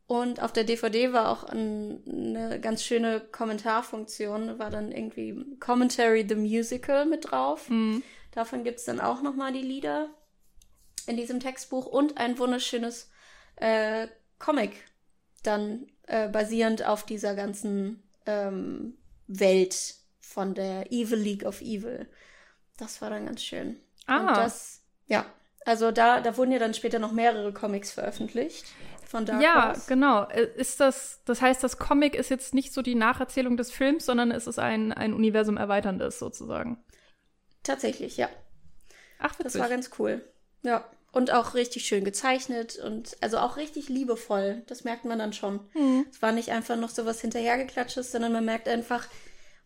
Und 0.07 0.43
auf 0.43 0.53
der 0.53 0.65
DVD 0.65 1.13
war 1.13 1.29
auch 1.29 1.45
ein, 1.45 2.03
eine 2.07 2.61
ganz 2.61 2.83
schöne 2.83 3.21
Kommentarfunktion, 3.21 4.59
war 4.59 4.71
dann 4.71 4.91
irgendwie 4.91 5.57
Commentary 5.61 6.27
the 6.29 6.35
Musical 6.35 7.07
mit 7.07 7.31
drauf. 7.31 7.69
Mhm. 7.71 8.03
Davon 8.33 8.65
gibt's 8.65 8.85
dann 8.85 9.01
auch 9.01 9.23
nochmal 9.23 9.53
die 9.53 9.63
Lieder 9.63 10.11
in 11.07 11.17
diesem 11.17 11.41
Textbuch 11.41 11.87
und 11.87 12.19
ein 12.19 12.39
wunderschönes 12.39 13.11
äh, 13.57 14.09
Comic, 14.39 14.73
dann 15.43 15.87
äh, 16.07 16.29
basierend 16.29 16.85
auf 16.85 17.05
dieser 17.05 17.35
ganzen 17.35 18.03
ähm, 18.27 18.97
Welt 19.27 19.95
von 20.21 20.55
der 20.55 20.93
Evil 20.93 21.19
League 21.19 21.45
of 21.45 21.61
Evil. 21.61 22.09
Das 22.77 23.01
war 23.01 23.11
dann 23.11 23.27
ganz 23.27 23.43
schön. 23.43 23.81
Ah. 24.07 24.21
Und 24.21 24.37
das, 24.37 24.83
ja, 25.07 25.27
also 25.65 25.91
da, 25.91 26.21
da 26.21 26.37
wurden 26.37 26.53
ja 26.53 26.59
dann 26.59 26.75
später 26.75 26.99
noch 26.99 27.13
mehrere 27.13 27.53
Comics 27.53 27.93
veröffentlicht. 27.93 28.67
Von 29.07 29.27
Dark 29.27 29.43
ja, 29.43 29.69
Horse. 29.69 29.89
genau. 29.89 30.29
Äh, 30.29 30.49
ist 30.55 30.79
das, 30.79 31.21
das 31.25 31.43
heißt, 31.43 31.65
das 31.65 31.79
Comic 31.79 32.15
ist 32.15 32.31
jetzt 32.31 32.55
nicht 32.55 32.73
so 32.73 32.81
die 32.81 32.95
Nacherzählung 32.95 33.57
des 33.57 33.73
Films, 33.73 34.07
sondern 34.07 34.31
es 34.31 34.47
ist 34.47 34.61
ein, 34.61 34.93
ein 34.93 35.13
Universum 35.13 35.57
erweiterndes 35.57 36.21
sozusagen. 36.21 36.85
Tatsächlich, 37.65 38.17
ja. 38.17 38.29
Ach, 39.19 39.33
witzig. 39.33 39.45
Das 39.45 39.59
war 39.59 39.69
ganz 39.69 39.91
cool. 39.99 40.25
Ja. 40.63 40.85
Und 41.13 41.33
auch 41.33 41.55
richtig 41.55 41.87
schön 41.87 42.05
gezeichnet 42.05 42.77
und 42.77 43.17
also 43.21 43.39
auch 43.39 43.57
richtig 43.57 43.89
liebevoll. 43.89 44.63
Das 44.69 44.85
merkt 44.85 45.05
man 45.05 45.19
dann 45.19 45.33
schon. 45.33 45.69
Mhm. 45.75 46.07
Es 46.09 46.23
war 46.23 46.31
nicht 46.31 46.51
einfach 46.51 46.77
noch 46.77 46.91
so 46.91 47.05
was 47.05 47.21
hinterhergeklatschtes, 47.21 48.13
sondern 48.13 48.33
man 48.33 48.45
merkt 48.45 48.69
einfach 48.69 49.09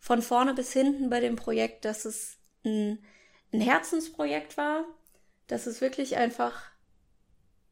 von 0.00 0.22
vorne 0.22 0.54
bis 0.54 0.72
hinten 0.72 1.10
bei 1.10 1.20
dem 1.20 1.36
Projekt, 1.36 1.84
dass 1.84 2.06
es 2.06 2.38
ein, 2.64 3.04
ein 3.52 3.60
Herzensprojekt 3.60 4.56
war, 4.56 4.86
dass 5.46 5.66
es 5.66 5.80
wirklich 5.80 6.16
einfach 6.16 6.62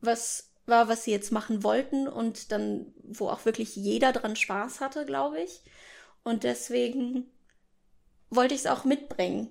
was 0.01 0.51
war, 0.67 0.89
was 0.89 1.05
sie 1.05 1.11
jetzt 1.11 1.33
machen 1.33 1.65
wollten 1.65 2.07
und 2.07 2.53
dann, 2.53 2.93
wo 3.03 3.29
auch 3.29 3.45
wirklich 3.45 3.75
jeder 3.75 4.13
dran 4.13 4.37
Spaß 4.37 4.81
hatte, 4.81 5.05
glaube 5.05 5.41
ich. 5.41 5.61
Und 6.23 6.45
deswegen 6.45 7.31
wollte 8.31 8.55
ich 8.55 8.61
es 8.61 8.67
auch 8.67 8.85
mitbringen, 8.85 9.49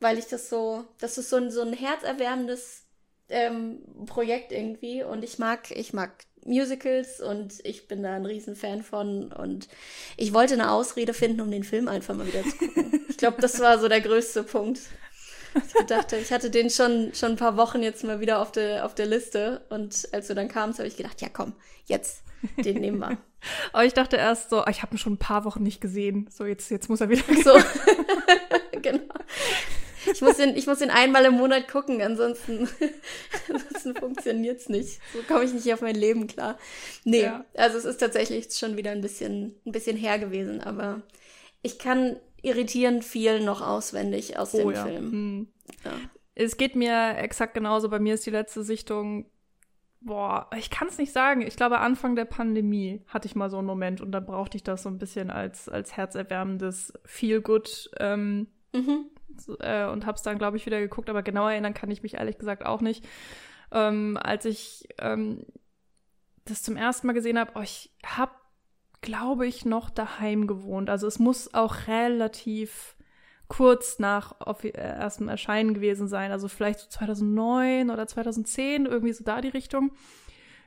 weil 0.00 0.18
ich 0.18 0.26
das 0.26 0.48
so, 0.48 0.84
das 0.98 1.18
ist 1.18 1.30
so 1.30 1.36
ein, 1.36 1.50
so 1.50 1.62
ein 1.62 1.72
herzerwärmendes 1.72 2.84
ähm, 3.28 3.82
Projekt 4.06 4.52
irgendwie 4.52 5.02
und 5.02 5.24
ich 5.24 5.38
mag, 5.38 5.70
ich 5.70 5.92
mag 5.92 6.26
Musicals 6.44 7.20
und 7.20 7.64
ich 7.64 7.88
bin 7.88 8.02
da 8.02 8.14
ein 8.14 8.26
Riesenfan 8.26 8.82
von 8.82 9.32
und 9.32 9.68
ich 10.16 10.34
wollte 10.34 10.54
eine 10.54 10.70
Ausrede 10.70 11.14
finden, 11.14 11.40
um 11.40 11.50
den 11.50 11.64
Film 11.64 11.88
einfach 11.88 12.14
mal 12.14 12.26
wieder 12.26 12.42
zu 12.42 12.56
gucken. 12.58 13.06
ich 13.08 13.16
glaube, 13.16 13.40
das 13.40 13.58
war 13.60 13.78
so 13.78 13.88
der 13.88 14.00
größte 14.00 14.42
Punkt. 14.42 14.80
Ich 15.54 15.86
dachte, 15.86 16.16
ich 16.16 16.32
hatte 16.32 16.50
den 16.50 16.70
schon, 16.70 17.12
schon 17.14 17.32
ein 17.32 17.36
paar 17.36 17.56
Wochen 17.56 17.82
jetzt 17.82 18.04
mal 18.04 18.20
wieder 18.20 18.40
auf 18.40 18.52
der, 18.52 18.86
auf 18.86 18.94
der 18.94 19.06
Liste 19.06 19.62
und 19.68 20.08
als 20.12 20.28
du 20.28 20.34
dann 20.34 20.48
kamst, 20.48 20.78
habe 20.78 20.88
ich 20.88 20.96
gedacht, 20.96 21.20
ja 21.20 21.28
komm, 21.32 21.54
jetzt, 21.86 22.22
den 22.64 22.80
nehmen 22.80 22.98
wir. 22.98 23.18
Aber 23.72 23.84
ich 23.84 23.94
dachte 23.94 24.16
erst 24.16 24.50
so, 24.50 24.64
ich 24.66 24.82
habe 24.82 24.94
ihn 24.94 24.98
schon 24.98 25.14
ein 25.14 25.18
paar 25.18 25.44
Wochen 25.44 25.62
nicht 25.62 25.80
gesehen. 25.80 26.28
So, 26.30 26.44
jetzt, 26.44 26.70
jetzt 26.70 26.88
muss 26.88 27.00
er 27.00 27.08
wieder 27.08 27.24
so. 27.42 27.52
genau. 28.82 29.14
Ich 30.12 30.20
muss, 30.20 30.36
den, 30.36 30.56
ich 30.56 30.66
muss 30.66 30.78
den 30.78 30.90
einmal 30.90 31.24
im 31.24 31.34
Monat 31.34 31.68
gucken, 31.68 32.02
ansonsten, 32.02 32.68
ansonsten 33.48 33.94
funktioniert's 33.94 34.68
nicht. 34.68 35.00
So 35.12 35.22
komme 35.22 35.44
ich 35.44 35.52
nicht 35.52 35.72
auf 35.72 35.80
mein 35.80 35.94
Leben 35.94 36.26
klar. 36.26 36.58
Nee, 37.04 37.22
ja. 37.22 37.44
also 37.54 37.78
es 37.78 37.84
ist 37.84 37.98
tatsächlich 37.98 38.52
schon 38.52 38.76
wieder 38.76 38.90
ein 38.90 39.00
bisschen, 39.00 39.60
ein 39.64 39.72
bisschen 39.72 39.96
her 39.96 40.18
gewesen, 40.18 40.60
aber 40.60 41.02
ich 41.62 41.78
kann 41.78 42.16
irritierend 42.42 43.04
viel 43.04 43.40
noch 43.44 43.60
auswendig 43.62 44.38
aus 44.38 44.54
oh, 44.54 44.58
dem 44.58 44.70
ja. 44.72 44.84
Film. 44.84 45.12
Hm. 45.12 45.48
Ja. 45.84 45.92
Es 46.34 46.56
geht 46.56 46.76
mir 46.76 47.16
exakt 47.18 47.54
genauso. 47.54 47.88
Bei 47.88 47.98
mir 47.98 48.14
ist 48.14 48.26
die 48.26 48.30
letzte 48.30 48.62
Sichtung 48.62 49.26
boah, 50.04 50.50
ich 50.58 50.68
kann 50.68 50.88
es 50.88 50.98
nicht 50.98 51.12
sagen. 51.12 51.42
Ich 51.42 51.54
glaube, 51.54 51.78
Anfang 51.78 52.16
der 52.16 52.24
Pandemie 52.24 53.04
hatte 53.06 53.26
ich 53.26 53.36
mal 53.36 53.50
so 53.50 53.58
einen 53.58 53.68
Moment 53.68 54.00
und 54.00 54.10
dann 54.10 54.26
brauchte 54.26 54.56
ich 54.56 54.64
das 54.64 54.82
so 54.82 54.88
ein 54.88 54.98
bisschen 54.98 55.30
als, 55.30 55.68
als 55.68 55.96
herzerwärmendes 55.96 56.92
Feel-Good 57.04 57.92
ähm, 58.00 58.48
mhm 58.72 59.06
äh, 59.60 59.86
und 59.86 60.06
habe 60.06 60.16
es 60.16 60.22
dann, 60.22 60.38
glaube 60.38 60.56
ich, 60.56 60.66
wieder 60.66 60.80
geguckt, 60.80 61.10
aber 61.10 61.22
genau 61.22 61.48
erinnern 61.48 61.74
kann 61.74 61.90
ich 61.90 62.02
mich 62.02 62.14
ehrlich 62.14 62.38
gesagt 62.38 62.64
auch 62.64 62.80
nicht. 62.80 63.04
Ähm, 63.70 64.18
als 64.20 64.44
ich 64.44 64.88
ähm, 64.98 65.46
das 66.44 66.62
zum 66.62 66.76
ersten 66.76 67.06
Mal 67.06 67.14
gesehen 67.14 67.38
habe, 67.38 67.52
oh, 67.54 67.60
ich 67.62 67.90
habe, 68.04 68.32
glaube 69.02 69.46
ich, 69.46 69.66
noch 69.66 69.90
daheim 69.90 70.46
gewohnt. 70.46 70.88
Also 70.88 71.06
es 71.06 71.18
muss 71.18 71.52
auch 71.52 71.86
relativ 71.86 72.96
kurz 73.48 73.98
nach 73.98 74.34
äh, 74.62 74.70
erstem 74.70 75.28
Erscheinen 75.28 75.74
gewesen 75.74 76.08
sein, 76.08 76.32
also 76.32 76.48
vielleicht 76.48 76.80
so 76.80 76.88
2009 76.88 77.90
oder 77.90 78.06
2010, 78.06 78.86
irgendwie 78.86 79.12
so 79.12 79.24
da 79.24 79.42
die 79.42 79.48
Richtung 79.48 79.92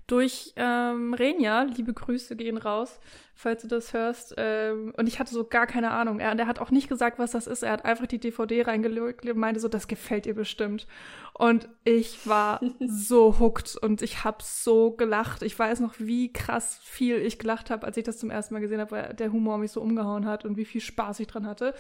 durch 0.08 0.54
ähm, 0.56 1.14
Renja. 1.14 1.64
Liebe 1.64 1.94
Grüße 1.94 2.36
gehen 2.36 2.58
raus, 2.58 3.00
falls 3.34 3.64
du 3.64 3.68
das 3.68 3.94
hörst. 3.94 4.36
Ähm, 4.38 4.94
und 4.96 5.08
ich 5.08 5.20
hatte 5.20 5.34
so 5.34 5.44
gar 5.44 5.66
keine 5.66 5.92
Ahnung. 5.92 6.20
Er, 6.20 6.38
er 6.38 6.48
hat 6.48 6.60
auch 6.60 6.70
nicht 6.70 6.88
gesagt, 6.88 7.18
was 7.18 7.32
das 7.32 7.48
ist. 7.48 7.64
Er 7.64 7.72
hat 7.72 7.86
einfach 7.86 8.06
die 8.06 8.20
DVD 8.20 8.64
reingelegt 8.64 9.26
und 9.26 9.38
meinte 9.38 9.60
so, 9.60 9.68
das 9.68 9.88
gefällt 9.88 10.26
dir 10.26 10.36
bestimmt. 10.36 10.86
Und 11.34 11.68
ich 11.84 12.28
war 12.28 12.62
so 12.80 13.40
hooked 13.40 13.78
und 13.78 14.04
ich 14.04 14.24
habe 14.24 14.38
so 14.42 14.92
gelacht. 14.92 15.42
Ich 15.42 15.58
weiß 15.58 15.80
noch, 15.80 15.96
wie 15.98 16.32
krass 16.32 16.80
viel 16.84 17.18
ich 17.18 17.40
gelacht 17.40 17.72
habe, 17.72 17.88
als 17.88 17.98
ich 17.98 18.04
das 18.04 18.20
zum 18.20 18.30
ersten 18.30 18.54
Mal 18.54 18.60
gesehen 18.60 18.82
habe, 18.82 18.92
weil 18.92 19.14
der 19.16 19.32
Humor 19.32 19.58
mich 19.58 19.72
so 19.72 19.82
umgehauen 19.82 20.28
hat 20.28 20.46
und 20.46 20.56
wie 20.56 20.66
viel 20.66 20.82
Spaß 20.82 21.20
ich 21.20 21.28
dran 21.28 21.48
hatte. 21.48 21.74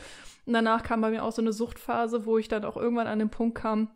Und 0.47 0.53
danach 0.53 0.81
kam 0.81 1.01
bei 1.01 1.11
mir 1.11 1.23
auch 1.23 1.31
so 1.31 1.43
eine 1.43 1.53
Suchtphase, 1.53 2.25
wo 2.25 2.39
ich 2.39 2.47
dann 2.47 2.65
auch 2.65 2.75
irgendwann 2.75 3.07
an 3.07 3.19
den 3.19 3.29
Punkt 3.29 3.59
kam, 3.59 3.89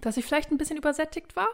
dass 0.00 0.16
ich 0.16 0.24
vielleicht 0.24 0.52
ein 0.52 0.58
bisschen 0.58 0.76
übersättigt 0.76 1.34
war 1.34 1.48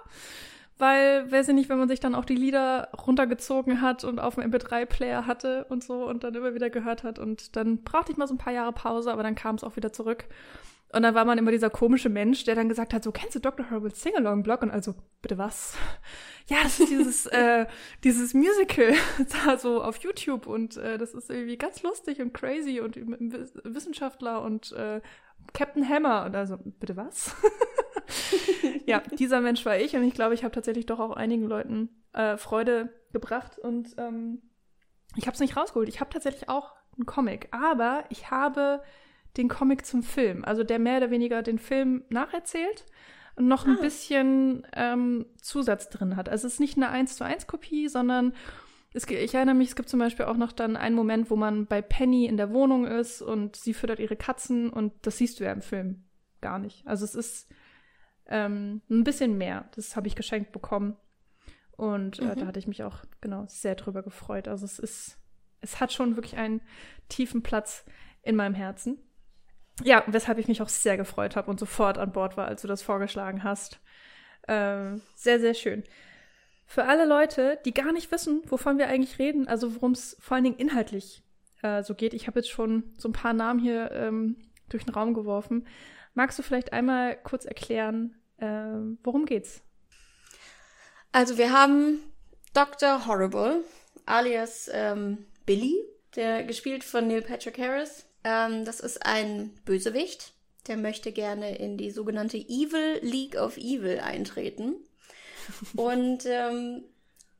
weil, 0.78 1.30
weiß 1.30 1.48
ich 1.48 1.54
nicht, 1.54 1.68
wenn 1.68 1.78
man 1.78 1.88
sich 1.88 2.00
dann 2.00 2.14
auch 2.14 2.24
die 2.24 2.34
Lieder 2.34 2.88
runtergezogen 3.06 3.80
hat 3.80 4.04
und 4.04 4.18
auf 4.18 4.34
dem 4.34 4.50
MP3-Player 4.50 5.26
hatte 5.26 5.66
und 5.68 5.84
so 5.84 6.08
und 6.08 6.24
dann 6.24 6.34
immer 6.34 6.54
wieder 6.54 6.70
gehört 6.70 7.04
hat 7.04 7.18
und 7.18 7.56
dann 7.56 7.82
brauchte 7.82 8.12
ich 8.12 8.18
mal 8.18 8.26
so 8.26 8.34
ein 8.34 8.38
paar 8.38 8.52
Jahre 8.52 8.72
Pause, 8.72 9.12
aber 9.12 9.22
dann 9.22 9.34
kam 9.34 9.56
es 9.56 9.64
auch 9.64 9.76
wieder 9.76 9.92
zurück. 9.92 10.26
Und 10.94 11.02
dann 11.02 11.16
war 11.16 11.24
man 11.24 11.38
immer 11.38 11.50
dieser 11.50 11.70
komische 11.70 12.08
Mensch, 12.08 12.44
der 12.44 12.54
dann 12.54 12.68
gesagt 12.68 12.94
hat, 12.94 13.02
so, 13.02 13.10
kennst 13.10 13.34
du 13.34 13.40
Dr. 13.40 13.68
Horrible's 13.68 14.00
Sing-Along-Blog? 14.00 14.62
Und 14.62 14.70
also, 14.70 14.94
bitte 15.22 15.38
was? 15.38 15.74
ja, 16.46 16.58
das 16.62 16.78
ist 16.78 16.88
dieses, 16.88 17.26
äh, 17.32 17.66
dieses 18.04 18.32
Musical 18.32 18.94
da 19.44 19.58
so 19.58 19.82
auf 19.82 19.96
YouTube 19.98 20.46
und 20.46 20.76
äh, 20.76 20.96
das 20.96 21.12
ist 21.12 21.30
irgendwie 21.30 21.58
ganz 21.58 21.82
lustig 21.82 22.20
und 22.20 22.32
crazy 22.32 22.78
und 22.78 22.96
Wissenschaftler 22.96 24.42
und 24.42 24.70
äh, 24.72 25.00
Captain 25.52 25.88
Hammer. 25.88 26.26
Und 26.26 26.36
also, 26.36 26.58
bitte 26.62 26.96
was? 26.96 27.34
ja, 28.86 29.00
dieser 29.00 29.40
Mensch 29.40 29.64
war 29.64 29.76
ich 29.78 29.94
und 29.96 30.04
ich 30.04 30.14
glaube, 30.14 30.34
ich 30.34 30.44
habe 30.44 30.54
tatsächlich 30.54 30.86
doch 30.86 31.00
auch 31.00 31.12
einigen 31.12 31.46
Leuten 31.46 31.88
äh, 32.12 32.36
Freude 32.36 32.88
gebracht 33.12 33.58
und 33.58 33.94
ähm, 33.98 34.42
ich 35.16 35.26
habe 35.26 35.34
es 35.34 35.40
nicht 35.40 35.56
rausgeholt. 35.56 35.88
Ich 35.88 36.00
habe 36.00 36.10
tatsächlich 36.10 36.48
auch 36.48 36.72
einen 36.96 37.06
Comic, 37.06 37.48
aber 37.52 38.04
ich 38.08 38.30
habe 38.30 38.82
den 39.36 39.48
Comic 39.48 39.84
zum 39.84 40.02
Film, 40.02 40.44
also 40.44 40.62
der 40.62 40.78
mehr 40.78 40.98
oder 40.98 41.10
weniger 41.10 41.42
den 41.42 41.58
Film 41.58 42.04
nacherzählt 42.08 42.86
und 43.36 43.48
noch 43.48 43.66
ein 43.66 43.78
ah. 43.78 43.80
bisschen 43.80 44.66
ähm, 44.74 45.26
Zusatz 45.40 45.88
drin 45.90 46.16
hat. 46.16 46.28
Also 46.28 46.46
es 46.46 46.54
ist 46.54 46.60
nicht 46.60 46.76
eine 46.76 46.88
1 46.88 47.16
zu 47.16 47.24
1 47.24 47.46
Kopie, 47.46 47.88
sondern 47.88 48.32
es, 48.92 49.08
ich 49.08 49.34
erinnere 49.34 49.56
mich, 49.56 49.68
es 49.68 49.76
gibt 49.76 49.88
zum 49.88 49.98
Beispiel 49.98 50.26
auch 50.26 50.36
noch 50.36 50.52
dann 50.52 50.76
einen 50.76 50.94
Moment, 50.94 51.30
wo 51.30 51.36
man 51.36 51.66
bei 51.66 51.82
Penny 51.82 52.26
in 52.26 52.36
der 52.36 52.52
Wohnung 52.52 52.86
ist 52.86 53.22
und 53.22 53.56
sie 53.56 53.74
füttert 53.74 53.98
ihre 53.98 54.16
Katzen 54.16 54.70
und 54.70 54.92
das 55.02 55.18
siehst 55.18 55.40
du 55.40 55.44
ja 55.44 55.52
im 55.52 55.62
Film 55.62 56.04
gar 56.40 56.60
nicht. 56.60 56.86
Also 56.86 57.04
es 57.04 57.16
ist 57.16 57.48
ähm, 58.28 58.82
ein 58.90 59.04
bisschen 59.04 59.38
mehr. 59.38 59.68
Das 59.74 59.96
habe 59.96 60.06
ich 60.06 60.16
geschenkt 60.16 60.52
bekommen. 60.52 60.96
Und 61.76 62.20
äh, 62.20 62.24
mhm. 62.24 62.36
da 62.36 62.46
hatte 62.46 62.58
ich 62.58 62.66
mich 62.66 62.82
auch 62.82 62.98
genau 63.20 63.44
sehr 63.48 63.74
drüber 63.74 64.02
gefreut. 64.02 64.48
Also 64.48 64.64
es 64.64 64.78
ist, 64.78 65.18
es 65.60 65.80
hat 65.80 65.92
schon 65.92 66.16
wirklich 66.16 66.36
einen 66.36 66.60
tiefen 67.08 67.42
Platz 67.42 67.84
in 68.22 68.36
meinem 68.36 68.54
Herzen. 68.54 68.98
Ja, 69.82 70.04
weshalb 70.06 70.38
ich 70.38 70.46
mich 70.46 70.62
auch 70.62 70.68
sehr 70.68 70.96
gefreut 70.96 71.34
habe 71.34 71.50
und 71.50 71.58
sofort 71.58 71.98
an 71.98 72.12
Bord 72.12 72.36
war, 72.36 72.46
als 72.46 72.62
du 72.62 72.68
das 72.68 72.82
vorgeschlagen 72.82 73.42
hast. 73.42 73.80
Ähm, 74.46 75.02
sehr, 75.16 75.40
sehr 75.40 75.54
schön. 75.54 75.82
Für 76.66 76.84
alle 76.84 77.06
Leute, 77.06 77.58
die 77.64 77.74
gar 77.74 77.92
nicht 77.92 78.10
wissen, 78.12 78.42
wovon 78.46 78.78
wir 78.78 78.88
eigentlich 78.88 79.18
reden, 79.18 79.48
also 79.48 79.74
worum 79.74 79.92
es 79.92 80.16
vor 80.20 80.36
allen 80.36 80.44
Dingen 80.44 80.56
inhaltlich 80.56 81.22
äh, 81.62 81.82
so 81.82 81.94
geht, 81.94 82.14
ich 82.14 82.26
habe 82.26 82.38
jetzt 82.38 82.50
schon 82.50 82.84
so 82.96 83.08
ein 83.08 83.12
paar 83.12 83.32
Namen 83.32 83.58
hier 83.58 83.90
ähm, 83.92 84.36
durch 84.68 84.84
den 84.84 84.94
Raum 84.94 85.12
geworfen. 85.14 85.66
Magst 86.14 86.38
du 86.38 86.42
vielleicht 86.42 86.72
einmal 86.72 87.16
kurz 87.16 87.44
erklären, 87.44 88.14
äh, 88.38 88.46
worum 89.02 89.26
geht's? 89.26 89.62
Also 91.12 91.38
wir 91.38 91.52
haben 91.52 92.00
Dr. 92.54 93.06
Horrible, 93.06 93.64
alias 94.06 94.70
ähm, 94.72 95.26
Billy, 95.44 95.74
der 96.16 96.44
gespielt 96.44 96.84
von 96.84 97.08
Neil 97.08 97.22
Patrick 97.22 97.58
Harris. 97.58 98.06
Ähm, 98.22 98.64
das 98.64 98.80
ist 98.80 99.04
ein 99.04 99.50
Bösewicht, 99.64 100.32
der 100.66 100.76
möchte 100.76 101.12
gerne 101.12 101.56
in 101.56 101.76
die 101.76 101.90
sogenannte 101.90 102.38
Evil 102.38 103.00
League 103.02 103.36
of 103.36 103.56
Evil 103.56 104.00
eintreten. 104.00 104.76
Und 105.76 106.26
ähm, 106.26 106.84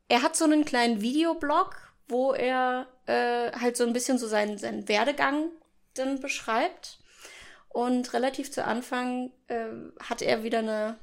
er 0.09 0.23
hat 0.23 0.37
so 0.37 0.45
einen 0.45 0.65
kleinen 0.65 1.01
Videoblog, 1.01 1.77
wo 2.09 2.33
er 2.33 2.87
äh, 3.07 3.53
halt 3.53 3.77
so 3.77 3.85
ein 3.85 3.93
bisschen 3.93 4.19
so 4.19 4.27
seinen, 4.27 4.59
seinen 4.59 4.89
Werdegang 4.89 5.49
dann 5.95 6.21
beschreibt. 6.21 6.99
Und 7.75 8.13
relativ 8.13 8.53
zu 8.53 8.65
Anfang 8.65 9.33
äh, 9.49 9.67
hat 9.99 10.23
er 10.23 10.45
wieder 10.45 10.61
eine, 10.61 10.97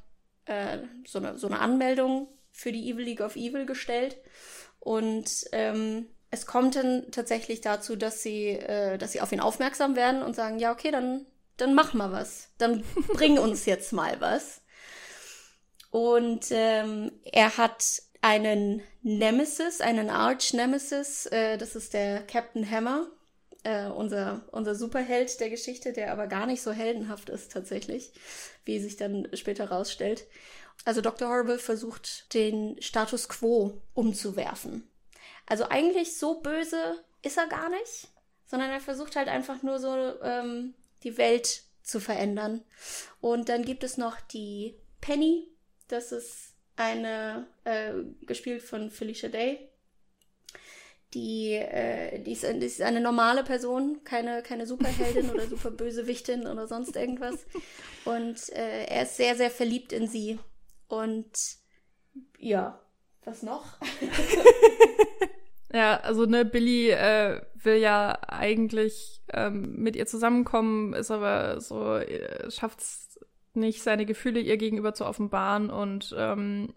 äh, 0.46 0.78
so, 1.06 1.20
eine, 1.20 1.38
so 1.38 1.48
eine 1.48 1.60
Anmeldung 1.60 2.30
für 2.50 2.72
die 2.72 2.90
Evil 2.90 3.04
League 3.04 3.20
of 3.20 3.36
Evil 3.36 3.66
gestellt. 3.66 4.16
Und 4.80 5.50
ähm, 5.52 6.08
es 6.30 6.46
kommt 6.46 6.78
dann 6.78 7.12
tatsächlich 7.12 7.60
dazu, 7.60 7.98
dass 7.98 8.24
sie, 8.24 8.52
äh, 8.52 8.98
dass 8.98 9.12
sie 9.12 9.20
auf 9.20 9.34
ihn 9.34 9.42
aufmerksam 9.42 9.98
werden 9.98 10.24
und 10.24 10.34
sagen, 10.34 10.60
ja, 10.60 10.72
okay, 10.72 10.92
dann, 10.92 11.26
dann 11.58 11.74
mach 11.74 11.94
mal 11.94 12.14
was. 12.14 12.48
Dann 12.58 12.86
bring 13.10 13.38
uns 13.38 13.66
jetzt 13.66 13.92
mal 13.92 14.22
was. 14.22 14.62
Und 15.90 16.46
ähm, 16.52 17.12
er 17.26 17.58
hat 17.58 18.02
einen 18.22 18.82
Nemesis, 19.02 19.82
einen 19.82 20.10
Arch-Nemesis, 20.10 21.26
äh, 21.26 21.58
das 21.58 21.76
ist 21.76 21.94
der 21.94 22.26
Captain 22.26 22.70
Hammer, 22.72 23.08
äh, 23.64 23.88
unser, 23.88 24.42
unser 24.52 24.76
Superheld 24.76 25.40
der 25.40 25.50
Geschichte, 25.50 25.94
der 25.94 26.12
aber 26.12 26.28
gar 26.28 26.46
nicht 26.46 26.62
so 26.62 26.72
heldenhaft 26.72 27.30
ist 27.30 27.52
tatsächlich, 27.52 28.12
wie 28.66 28.80
sich 28.80 28.98
dann 28.98 29.28
später 29.34 29.70
rausstellt. 29.70 30.26
Also 30.86 31.02
Dr. 31.02 31.30
Horrible 31.30 31.60
versucht, 31.60 32.34
den 32.34 32.82
Status 32.82 33.30
quo 33.30 33.82
umzuwerfen. 33.94 34.88
Also 35.46 35.66
eigentlich 35.70 36.18
so 36.18 36.40
böse 36.42 37.04
ist 37.22 37.38
er 37.38 37.48
gar 37.48 37.70
nicht, 37.70 38.08
sondern 38.46 38.72
er 38.72 38.80
versucht 38.80 39.16
halt 39.16 39.28
einfach 39.28 39.64
nur 39.64 39.80
so 39.80 39.96
ähm, 40.22 40.74
die 41.04 41.18
Welt 41.18 41.64
zu 41.84 42.00
verändern. 42.00 42.64
Und 43.20 43.50
dann 43.50 43.64
gibt 43.64 43.84
es 43.84 43.98
noch 43.98 44.20
die 44.22 44.76
Penny, 45.02 45.48
das 45.88 46.12
ist 46.12 46.54
eine, 46.76 47.48
äh, 47.64 47.92
gespielt 48.22 48.64
von 48.64 48.90
Felicia 48.90 49.30
Day. 49.30 49.71
Die, 51.14 51.54
äh, 51.54 52.20
die, 52.24 52.32
ist, 52.32 52.44
die 52.44 52.66
ist 52.66 52.82
eine 52.82 53.02
normale 53.02 53.44
Person, 53.44 54.02
keine, 54.06 54.42
keine 54.44 54.66
Superheldin 54.66 55.30
oder 55.30 55.46
Superbösewichtin 55.48 56.48
oder 56.48 56.68
sonst 56.68 56.96
irgendwas. 56.96 57.46
Und 58.06 58.50
äh, 58.54 58.86
er 58.86 59.04
ist 59.04 59.18
sehr, 59.18 59.36
sehr 59.36 59.52
verliebt 59.52 59.92
in 59.92 60.08
sie. 60.08 60.40
Und 60.88 61.32
ja, 62.38 62.80
was 63.26 63.44
noch? 63.44 63.78
ja, 65.74 66.00
also 66.00 66.26
ne, 66.26 66.46
Billy 66.46 66.92
äh, 66.92 67.42
will 67.56 67.78
ja 67.78 68.18
eigentlich 68.28 69.22
ähm, 69.34 69.76
mit 69.78 69.96
ihr 69.96 70.06
zusammenkommen, 70.06 70.94
ist 70.94 71.12
aber 71.12 71.60
so, 71.62 71.98
äh, 71.98 72.50
schafft's 72.50 73.20
nicht, 73.54 73.84
seine 73.84 74.06
Gefühle 74.06 74.40
ihr 74.40 74.58
gegenüber 74.58 74.94
zu 74.94 75.06
offenbaren 75.06 75.70
und 75.70 76.16
ähm, 76.18 76.74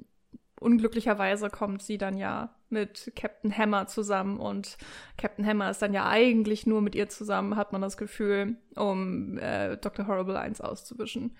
unglücklicherweise 0.58 1.50
kommt 1.50 1.82
sie 1.82 1.98
dann 1.98 2.16
ja 2.16 2.54
mit 2.74 3.12
Captain 3.16 3.56
Hammer 3.56 3.86
zusammen 3.86 4.38
und 4.38 4.76
Captain 5.16 5.46
Hammer 5.46 5.70
ist 5.70 5.80
dann 5.80 5.94
ja 5.94 6.06
eigentlich 6.06 6.66
nur 6.66 6.82
mit 6.82 6.94
ihr 6.94 7.08
zusammen, 7.08 7.56
hat 7.56 7.72
man 7.72 7.80
das 7.80 7.96
Gefühl, 7.96 8.56
um 8.76 9.38
äh, 9.38 9.78
Dr. 9.78 10.06
Horrible 10.06 10.38
eins 10.38 10.60
auszuwischen. 10.60 11.34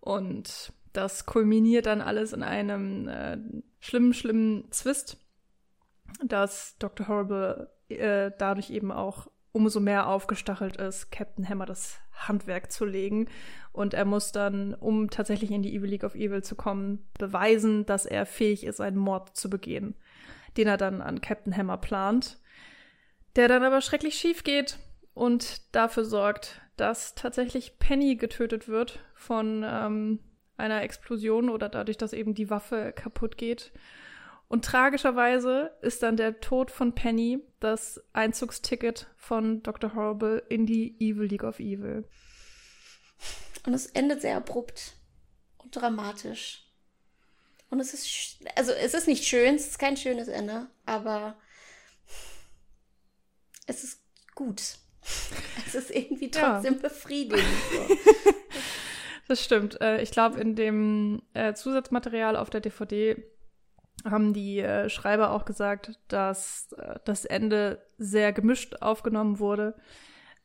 Und 0.00 0.72
das 0.92 1.26
kulminiert 1.26 1.86
dann 1.86 2.00
alles 2.00 2.32
in 2.32 2.42
einem 2.42 3.08
äh, 3.08 3.38
schlimmen, 3.80 4.12
schlimmen 4.12 4.70
Zwist, 4.72 5.18
dass 6.24 6.76
Dr. 6.78 7.06
Horrible 7.06 7.70
äh, 7.88 8.32
dadurch 8.38 8.70
eben 8.70 8.90
auch 8.90 9.28
umso 9.54 9.78
mehr 9.78 10.08
aufgestachelt 10.08 10.76
ist, 10.76 11.12
Captain 11.12 11.48
Hammer 11.48 11.64
das 11.64 12.00
Handwerk 12.12 12.72
zu 12.72 12.84
legen. 12.84 13.28
Und 13.72 13.94
er 13.94 14.04
muss 14.04 14.32
dann, 14.32 14.74
um 14.74 15.10
tatsächlich 15.10 15.52
in 15.52 15.62
die 15.62 15.74
Evil 15.74 15.90
League 15.90 16.04
of 16.04 16.16
Evil 16.16 16.42
zu 16.42 16.56
kommen, 16.56 17.06
beweisen, 17.18 17.86
dass 17.86 18.04
er 18.04 18.26
fähig 18.26 18.64
ist, 18.64 18.80
einen 18.80 18.96
Mord 18.96 19.36
zu 19.36 19.48
begehen, 19.48 19.94
den 20.56 20.68
er 20.68 20.76
dann 20.76 21.00
an 21.00 21.20
Captain 21.20 21.56
Hammer 21.56 21.78
plant, 21.78 22.38
der 23.36 23.48
dann 23.48 23.64
aber 23.64 23.80
schrecklich 23.80 24.14
schief 24.14 24.44
geht 24.44 24.78
und 25.14 25.74
dafür 25.74 26.04
sorgt, 26.04 26.60
dass 26.76 27.14
tatsächlich 27.14 27.78
Penny 27.78 28.16
getötet 28.16 28.68
wird 28.68 29.00
von 29.14 29.64
ähm, 29.66 30.20
einer 30.56 30.82
Explosion 30.82 31.48
oder 31.48 31.68
dadurch, 31.68 31.96
dass 31.96 32.12
eben 32.12 32.34
die 32.34 32.50
Waffe 32.50 32.92
kaputt 32.92 33.36
geht. 33.36 33.72
Und 34.48 34.64
tragischerweise 34.64 35.72
ist 35.80 36.02
dann 36.02 36.16
der 36.16 36.40
Tod 36.40 36.70
von 36.70 36.94
Penny 36.94 37.40
das 37.60 38.00
Einzugsticket 38.12 39.08
von 39.16 39.62
Dr. 39.62 39.94
Horrible 39.94 40.42
in 40.48 40.66
die 40.66 40.96
Evil 41.00 41.26
League 41.26 41.44
of 41.44 41.58
Evil. 41.58 42.08
Und 43.66 43.72
es 43.72 43.86
endet 43.86 44.20
sehr 44.20 44.36
abrupt 44.36 44.96
und 45.58 45.74
dramatisch. 45.74 46.63
Und 47.70 47.80
es 47.80 47.94
ist, 47.94 48.38
also 48.56 48.72
es 48.72 48.94
ist 48.94 49.08
nicht 49.08 49.24
schön, 49.24 49.56
es 49.56 49.66
ist 49.66 49.78
kein 49.78 49.96
schönes 49.96 50.28
Ende, 50.28 50.68
aber 50.86 51.36
es 53.66 53.84
ist 53.84 54.00
gut. 54.34 54.60
Es 55.66 55.74
ist 55.74 55.90
irgendwie 55.90 56.30
trotzdem 56.30 56.74
ja. 56.74 56.80
befriedigend. 56.80 57.44
So. 57.72 57.96
Das 59.28 59.42
stimmt. 59.42 59.80
Äh, 59.80 60.02
ich 60.02 60.10
glaube, 60.10 60.38
in 60.40 60.54
dem 60.54 61.22
äh, 61.32 61.54
Zusatzmaterial 61.54 62.36
auf 62.36 62.50
der 62.50 62.60
DVD 62.60 63.16
haben 64.04 64.34
die 64.34 64.60
äh, 64.60 64.90
Schreiber 64.90 65.30
auch 65.30 65.44
gesagt, 65.46 65.98
dass 66.08 66.74
das 67.04 67.24
Ende 67.24 67.82
sehr 67.96 68.32
gemischt 68.32 68.82
aufgenommen 68.82 69.38
wurde. 69.38 69.76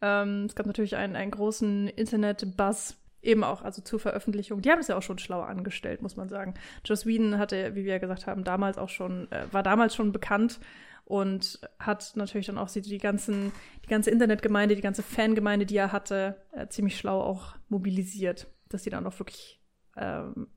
Ähm, 0.01 0.45
es 0.45 0.55
gab 0.55 0.65
natürlich 0.65 0.95
einen, 0.95 1.15
einen 1.15 1.31
großen 1.31 1.87
Internet-Buzz, 1.89 2.95
eben 3.21 3.43
auch 3.43 3.61
also 3.61 3.81
zur 3.81 3.99
Veröffentlichung. 3.99 4.61
Die 4.61 4.71
haben 4.71 4.79
es 4.79 4.87
ja 4.87 4.97
auch 4.97 5.01
schon 5.01 5.19
schlau 5.19 5.41
angestellt, 5.41 6.01
muss 6.01 6.15
man 6.15 6.29
sagen. 6.29 6.53
Joss 6.85 7.05
Whedon 7.05 7.37
hatte, 7.37 7.75
wie 7.75 7.85
wir 7.85 7.93
ja 7.93 7.99
gesagt 7.99 8.27
haben, 8.27 8.43
damals 8.43 8.77
auch 8.77 8.89
schon, 8.89 9.27
war 9.51 9.63
damals 9.63 9.95
schon 9.95 10.11
bekannt 10.11 10.59
und 11.05 11.59
hat 11.79 12.13
natürlich 12.15 12.47
dann 12.47 12.57
auch 12.57 12.69
die 12.69 12.97
ganzen, 12.97 13.51
die 13.83 13.89
ganze 13.89 14.11
Internetgemeinde, 14.11 14.75
die 14.75 14.81
ganze 14.81 15.03
Fangemeinde, 15.03 15.65
die 15.65 15.77
er 15.77 15.91
hatte, 15.91 16.37
ziemlich 16.69 16.97
schlau 16.97 17.19
auch 17.21 17.55
mobilisiert 17.67 18.47
dass 18.69 18.83
sie 18.83 18.89
dann 18.89 19.05
auch 19.05 19.19
wirklich 19.19 19.59
ähm, 19.97 20.47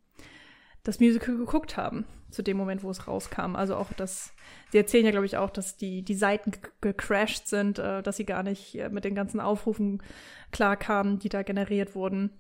das 0.84 1.00
Musical 1.00 1.36
geguckt 1.36 1.76
haben, 1.76 2.06
zu 2.30 2.42
dem 2.42 2.56
Moment, 2.56 2.82
wo 2.82 2.90
es 2.90 3.06
rauskam. 3.06 3.56
Also 3.56 3.76
auch 3.76 3.92
das, 3.94 4.32
sie 4.70 4.78
erzählen 4.78 5.04
ja, 5.04 5.10
glaube 5.10 5.26
ich, 5.26 5.36
auch, 5.36 5.50
dass 5.50 5.76
die, 5.76 6.02
die 6.02 6.14
Seiten 6.14 6.52
gecrashed 6.80 7.48
sind, 7.48 7.78
äh, 7.78 8.02
dass 8.02 8.16
sie 8.16 8.26
gar 8.26 8.42
nicht 8.42 8.78
äh, 8.78 8.88
mit 8.88 9.04
den 9.04 9.14
ganzen 9.14 9.40
Aufrufen 9.40 10.02
klarkamen, 10.50 11.18
die 11.18 11.28
da 11.28 11.42
generiert 11.42 11.94
wurden. 11.94 12.30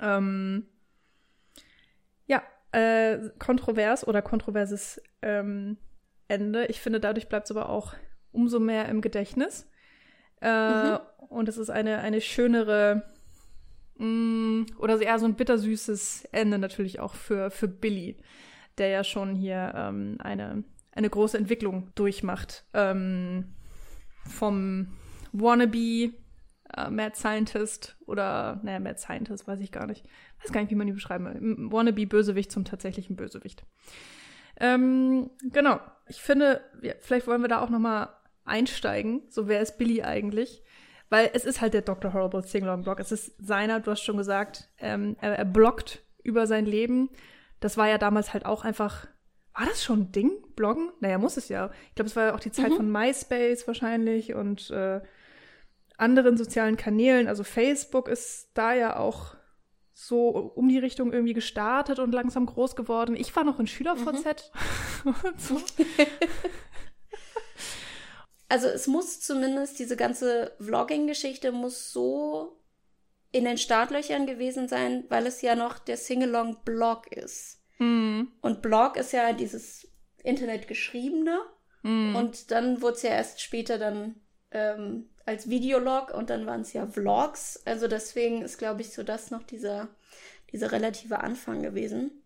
Ähm, 0.00 0.66
ja, 2.26 2.42
äh, 2.72 3.18
kontrovers 3.38 4.06
oder 4.06 4.22
kontroverses 4.22 5.02
ähm, 5.22 5.76
Ende. 6.28 6.66
Ich 6.66 6.80
finde, 6.80 7.00
dadurch 7.00 7.28
bleibt 7.28 7.46
es 7.46 7.56
aber 7.56 7.68
auch 7.68 7.94
umso 8.32 8.60
mehr 8.60 8.88
im 8.88 9.00
Gedächtnis. 9.00 9.68
Äh, 10.40 10.92
mhm. 10.92 10.98
Und 11.28 11.48
es 11.48 11.56
ist 11.56 11.70
eine, 11.70 11.98
eine 11.98 12.20
schönere 12.20 13.04
Mm, 13.96 14.64
oder 14.78 15.00
eher 15.00 15.18
so 15.18 15.26
ein 15.26 15.36
bittersüßes 15.36 16.28
Ende 16.32 16.58
natürlich 16.58 17.00
auch 17.00 17.14
für, 17.14 17.50
für 17.50 17.68
Billy, 17.68 18.16
der 18.78 18.88
ja 18.88 19.04
schon 19.04 19.36
hier 19.36 19.72
ähm, 19.76 20.16
eine, 20.18 20.64
eine 20.92 21.10
große 21.10 21.38
Entwicklung 21.38 21.90
durchmacht. 21.94 22.64
Ähm, 22.74 23.54
vom 24.26 24.88
Wannabe 25.32 26.12
äh, 26.76 26.90
Mad 26.90 27.16
Scientist 27.16 27.96
oder, 28.06 28.60
naja, 28.62 28.80
Mad 28.80 28.98
Scientist, 28.98 29.46
weiß 29.46 29.60
ich 29.60 29.72
gar 29.72 29.86
nicht. 29.86 30.04
Weiß 30.42 30.52
gar 30.52 30.60
nicht, 30.60 30.70
wie 30.70 30.76
man 30.76 30.88
ihn 30.88 30.94
beschreiben 30.94 31.26
will. 31.26 31.72
Wannabe 31.72 32.06
Bösewicht 32.06 32.52
zum 32.52 32.64
tatsächlichen 32.64 33.16
Bösewicht. 33.16 33.64
Ähm, 34.58 35.30
genau. 35.42 35.80
Ich 36.06 36.20
finde, 36.20 36.60
ja, 36.82 36.94
vielleicht 37.00 37.26
wollen 37.26 37.42
wir 37.42 37.48
da 37.48 37.60
auch 37.60 37.70
noch 37.70 37.78
mal 37.78 38.14
einsteigen. 38.44 39.22
So, 39.28 39.48
wer 39.48 39.60
ist 39.60 39.78
Billy 39.78 40.02
eigentlich? 40.02 40.62
Weil 41.08 41.30
es 41.32 41.44
ist 41.44 41.60
halt 41.60 41.74
der 41.74 41.82
Dr. 41.82 42.12
Horrible 42.12 42.42
Singalong-Blog. 42.42 43.00
Es 43.00 43.12
ist 43.12 43.34
seiner, 43.38 43.80
du 43.80 43.90
hast 43.90 44.02
schon 44.02 44.16
gesagt, 44.16 44.70
ähm, 44.78 45.16
er, 45.20 45.36
er 45.38 45.44
bloggt 45.44 46.02
über 46.22 46.46
sein 46.46 46.66
Leben. 46.66 47.10
Das 47.60 47.76
war 47.76 47.88
ja 47.88 47.98
damals 47.98 48.32
halt 48.32 48.46
auch 48.46 48.64
einfach 48.64 49.06
war 49.56 49.66
das 49.66 49.84
schon 49.84 50.00
ein 50.00 50.12
Ding, 50.12 50.32
Bloggen? 50.56 50.90
Naja, 51.00 51.16
muss 51.18 51.36
es 51.36 51.48
ja. 51.48 51.70
Ich 51.88 51.94
glaube, 51.94 52.08
es 52.08 52.16
war 52.16 52.24
ja 52.26 52.34
auch 52.34 52.40
die 52.40 52.50
Zeit 52.50 52.70
mhm. 52.70 52.76
von 52.76 52.92
MySpace 52.92 53.66
wahrscheinlich 53.68 54.34
und 54.34 54.70
äh, 54.70 55.00
anderen 55.96 56.36
sozialen 56.36 56.76
Kanälen. 56.76 57.28
Also 57.28 57.44
Facebook 57.44 58.08
ist 58.08 58.50
da 58.54 58.74
ja 58.74 58.96
auch 58.98 59.36
so 59.92 60.28
um 60.28 60.68
die 60.68 60.78
Richtung 60.78 61.12
irgendwie 61.12 61.34
gestartet 61.34 62.00
und 62.00 62.12
langsam 62.12 62.46
groß 62.46 62.74
geworden. 62.74 63.14
Ich 63.14 63.34
war 63.36 63.44
noch 63.44 63.60
in 63.60 63.66
SchülerVZ. 63.66 64.50
Mhm. 65.04 65.14
so. 65.36 65.60
also 68.48 68.66
es 68.66 68.86
muss 68.88 69.20
zumindest, 69.20 69.78
diese 69.78 69.96
ganze 69.96 70.52
Vlogging-Geschichte 70.58 71.52
muss 71.52 71.92
so 71.92 72.60
in 73.30 73.44
den 73.44 73.58
Startlöchern 73.58 74.26
gewesen 74.26 74.68
sein, 74.68 75.04
weil 75.08 75.26
es 75.26 75.42
ja 75.42 75.54
noch 75.54 75.78
der 75.78 75.96
Singalong-Blog 75.96 77.12
ist. 77.12 77.60
Mhm. 77.78 78.32
Und 78.40 78.62
Blog 78.62 78.96
ist 78.96 79.12
ja 79.12 79.32
dieses 79.32 79.88
Internetgeschriebene. 80.22 81.40
Mhm. 81.82 82.16
Und 82.16 82.50
dann 82.50 82.82
wurde 82.82 82.96
es 82.96 83.02
ja 83.02 83.10
erst 83.10 83.40
später 83.40 83.78
dann 83.78 84.16
ähm, 84.50 85.10
als 85.26 85.48
Videolog 85.48 86.12
und 86.12 86.30
dann 86.30 86.46
waren 86.46 86.60
es 86.62 86.72
ja 86.72 86.86
Vlogs. 86.86 87.62
Also 87.64 87.88
deswegen 87.88 88.42
ist, 88.42 88.58
glaube 88.58 88.82
ich, 88.82 88.92
so 88.92 89.02
das 89.02 89.30
noch 89.30 89.42
dieser, 89.42 89.88
dieser 90.52 90.72
relative 90.72 91.20
Anfang 91.20 91.62
gewesen. 91.62 92.22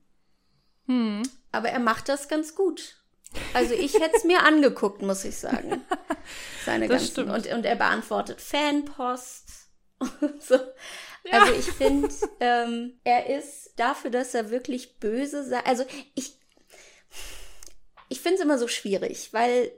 Mhm. 0.86 1.22
Aber 1.52 1.68
er 1.68 1.78
macht 1.78 2.08
das 2.08 2.28
ganz 2.28 2.54
gut. 2.54 2.96
Also 3.52 3.74
ich 3.74 3.94
hätte 3.94 4.16
es 4.16 4.24
mir 4.24 4.42
angeguckt, 4.42 5.02
muss 5.02 5.24
ich 5.24 5.36
sagen. 5.36 5.84
Seine 6.64 6.88
das 6.88 7.14
ganzen. 7.14 7.30
Und, 7.30 7.46
und 7.46 7.66
er 7.66 7.76
beantwortet 7.76 8.40
Fanpost. 8.40 9.68
so. 10.40 10.54
Ja. 11.24 11.42
Also 11.42 11.52
ich 11.52 11.66
finde, 11.66 12.08
ähm, 12.40 12.98
er 13.04 13.38
ist 13.38 13.72
dafür, 13.76 14.10
dass 14.10 14.34
er 14.34 14.50
wirklich 14.50 14.98
böse 14.98 15.44
sagt. 15.44 15.66
Also 15.66 15.84
ich, 16.14 16.38
ich 18.08 18.20
finde 18.20 18.36
es 18.36 18.42
immer 18.42 18.58
so 18.58 18.68
schwierig, 18.68 19.32
weil, 19.32 19.72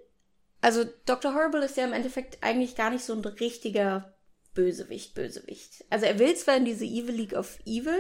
also 0.61 0.85
Dr. 1.07 1.35
Horrible 1.35 1.65
ist 1.65 1.77
ja 1.77 1.85
im 1.85 1.93
Endeffekt 1.93 2.43
eigentlich 2.43 2.77
gar 2.77 2.91
nicht 2.91 3.05
so 3.05 3.13
ein 3.15 3.25
richtiger 3.25 4.15
Bösewicht, 4.55 5.15
Bösewicht. 5.15 5.85
Also 5.91 6.07
er 6.07 6.19
will 6.19 6.35
zwar 6.35 6.57
in 6.57 6.65
diese 6.65 6.85
Evil 6.85 7.15
League 7.15 7.35
of 7.35 7.59
Evil, 7.65 7.99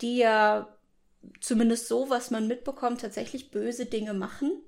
die 0.00 0.18
ja 0.18 0.68
zumindest 1.40 1.88
so, 1.88 2.08
was 2.08 2.30
man 2.30 2.46
mitbekommt, 2.46 3.00
tatsächlich 3.00 3.50
böse 3.50 3.86
Dinge 3.86 4.14
machen. 4.14 4.62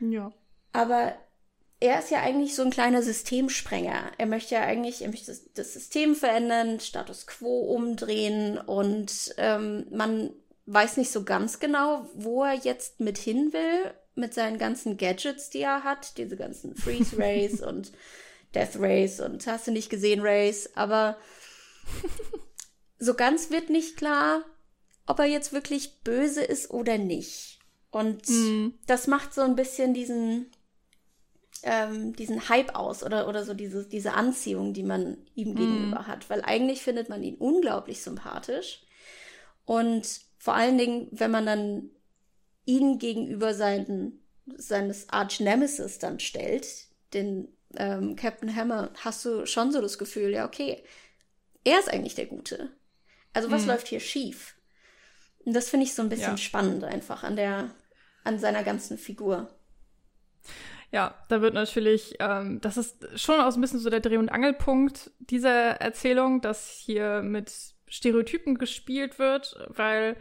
Ja. 0.00 0.32
Aber 0.72 1.14
er 1.80 2.00
ist 2.00 2.10
ja 2.10 2.20
eigentlich 2.22 2.54
so 2.54 2.62
ein 2.62 2.70
kleiner 2.70 3.02
Systemsprenger. 3.02 4.12
Er 4.18 4.26
möchte 4.26 4.56
ja 4.56 4.62
eigentlich, 4.62 5.02
er 5.02 5.10
möchte 5.10 5.36
das 5.54 5.72
System 5.72 6.14
verändern, 6.14 6.80
Status 6.80 7.26
quo 7.26 7.74
umdrehen 7.74 8.58
und 8.58 9.34
ähm, 9.36 9.86
man 9.90 10.32
weiß 10.66 10.96
nicht 10.96 11.10
so 11.10 11.24
ganz 11.24 11.60
genau, 11.60 12.08
wo 12.14 12.44
er 12.44 12.54
jetzt 12.54 13.00
mit 13.00 13.16
hin 13.16 13.52
will, 13.52 13.94
mit 14.18 14.34
seinen 14.34 14.58
ganzen 14.58 14.96
Gadgets, 14.96 15.50
die 15.50 15.60
er 15.60 15.84
hat, 15.84 16.18
diese 16.18 16.36
ganzen 16.36 16.74
Freeze 16.74 17.16
Rays 17.18 17.62
und 17.62 17.92
Death 18.54 18.78
Rays 18.78 19.20
und 19.20 19.46
hast 19.46 19.66
du 19.66 19.70
nicht 19.70 19.90
gesehen 19.90 20.20
Rays, 20.20 20.70
aber 20.74 21.16
so 22.98 23.14
ganz 23.14 23.50
wird 23.50 23.70
nicht 23.70 23.96
klar, 23.96 24.44
ob 25.06 25.18
er 25.18 25.26
jetzt 25.26 25.52
wirklich 25.52 26.00
böse 26.02 26.42
ist 26.42 26.70
oder 26.70 26.98
nicht. 26.98 27.58
Und 27.90 28.28
mm. 28.28 28.74
das 28.86 29.06
macht 29.06 29.32
so 29.32 29.40
ein 29.40 29.56
bisschen 29.56 29.94
diesen 29.94 30.50
ähm, 31.62 32.14
diesen 32.14 32.48
Hype 32.48 32.74
aus 32.74 33.02
oder, 33.02 33.28
oder 33.28 33.44
so 33.44 33.54
diese, 33.54 33.86
diese 33.86 34.14
Anziehung, 34.14 34.72
die 34.74 34.82
man 34.82 35.18
ihm 35.34 35.54
gegenüber 35.54 36.00
mm. 36.00 36.06
hat. 36.06 36.30
Weil 36.30 36.42
eigentlich 36.42 36.82
findet 36.82 37.08
man 37.08 37.22
ihn 37.22 37.36
unglaublich 37.36 38.02
sympathisch. 38.02 38.82
Und 39.64 40.20
vor 40.38 40.54
allen 40.54 40.78
Dingen, 40.78 41.08
wenn 41.10 41.30
man 41.30 41.46
dann 41.46 41.90
ihn 42.68 42.98
gegenüber 42.98 43.54
seinen, 43.54 44.20
seines 44.56 45.08
Arch 45.08 45.40
Nemesis 45.40 45.98
dann 45.98 46.20
stellt, 46.20 46.66
den 47.14 47.48
ähm, 47.76 48.14
Captain 48.14 48.54
Hammer, 48.54 48.90
hast 49.02 49.24
du 49.24 49.46
schon 49.46 49.72
so 49.72 49.80
das 49.80 49.96
Gefühl, 49.98 50.30
ja, 50.30 50.46
okay, 50.46 50.84
er 51.64 51.78
ist 51.78 51.90
eigentlich 51.90 52.14
der 52.14 52.26
Gute. 52.26 52.70
Also 53.32 53.50
was 53.50 53.64
mm. 53.64 53.68
läuft 53.68 53.88
hier 53.88 54.00
schief? 54.00 54.54
Und 55.44 55.54
das 55.54 55.70
finde 55.70 55.86
ich 55.86 55.94
so 55.94 56.02
ein 56.02 56.10
bisschen 56.10 56.32
ja. 56.32 56.36
spannend 56.36 56.84
einfach 56.84 57.22
an 57.22 57.36
der, 57.36 57.70
an 58.22 58.38
seiner 58.38 58.62
ganzen 58.62 58.98
Figur. 58.98 59.50
Ja, 60.90 61.14
da 61.28 61.40
wird 61.40 61.54
natürlich, 61.54 62.16
ähm, 62.20 62.60
das 62.60 62.76
ist 62.76 63.06
schon 63.18 63.40
auch 63.40 63.50
so 63.50 63.58
ein 63.58 63.62
bisschen 63.62 63.80
so 63.80 63.88
der 63.88 64.00
Dreh- 64.00 64.18
und 64.18 64.28
Angelpunkt 64.28 65.10
dieser 65.20 65.72
Erzählung, 65.80 66.42
dass 66.42 66.68
hier 66.68 67.22
mit 67.22 67.50
Stereotypen 67.86 68.58
gespielt 68.58 69.18
wird, 69.18 69.56
weil 69.68 70.16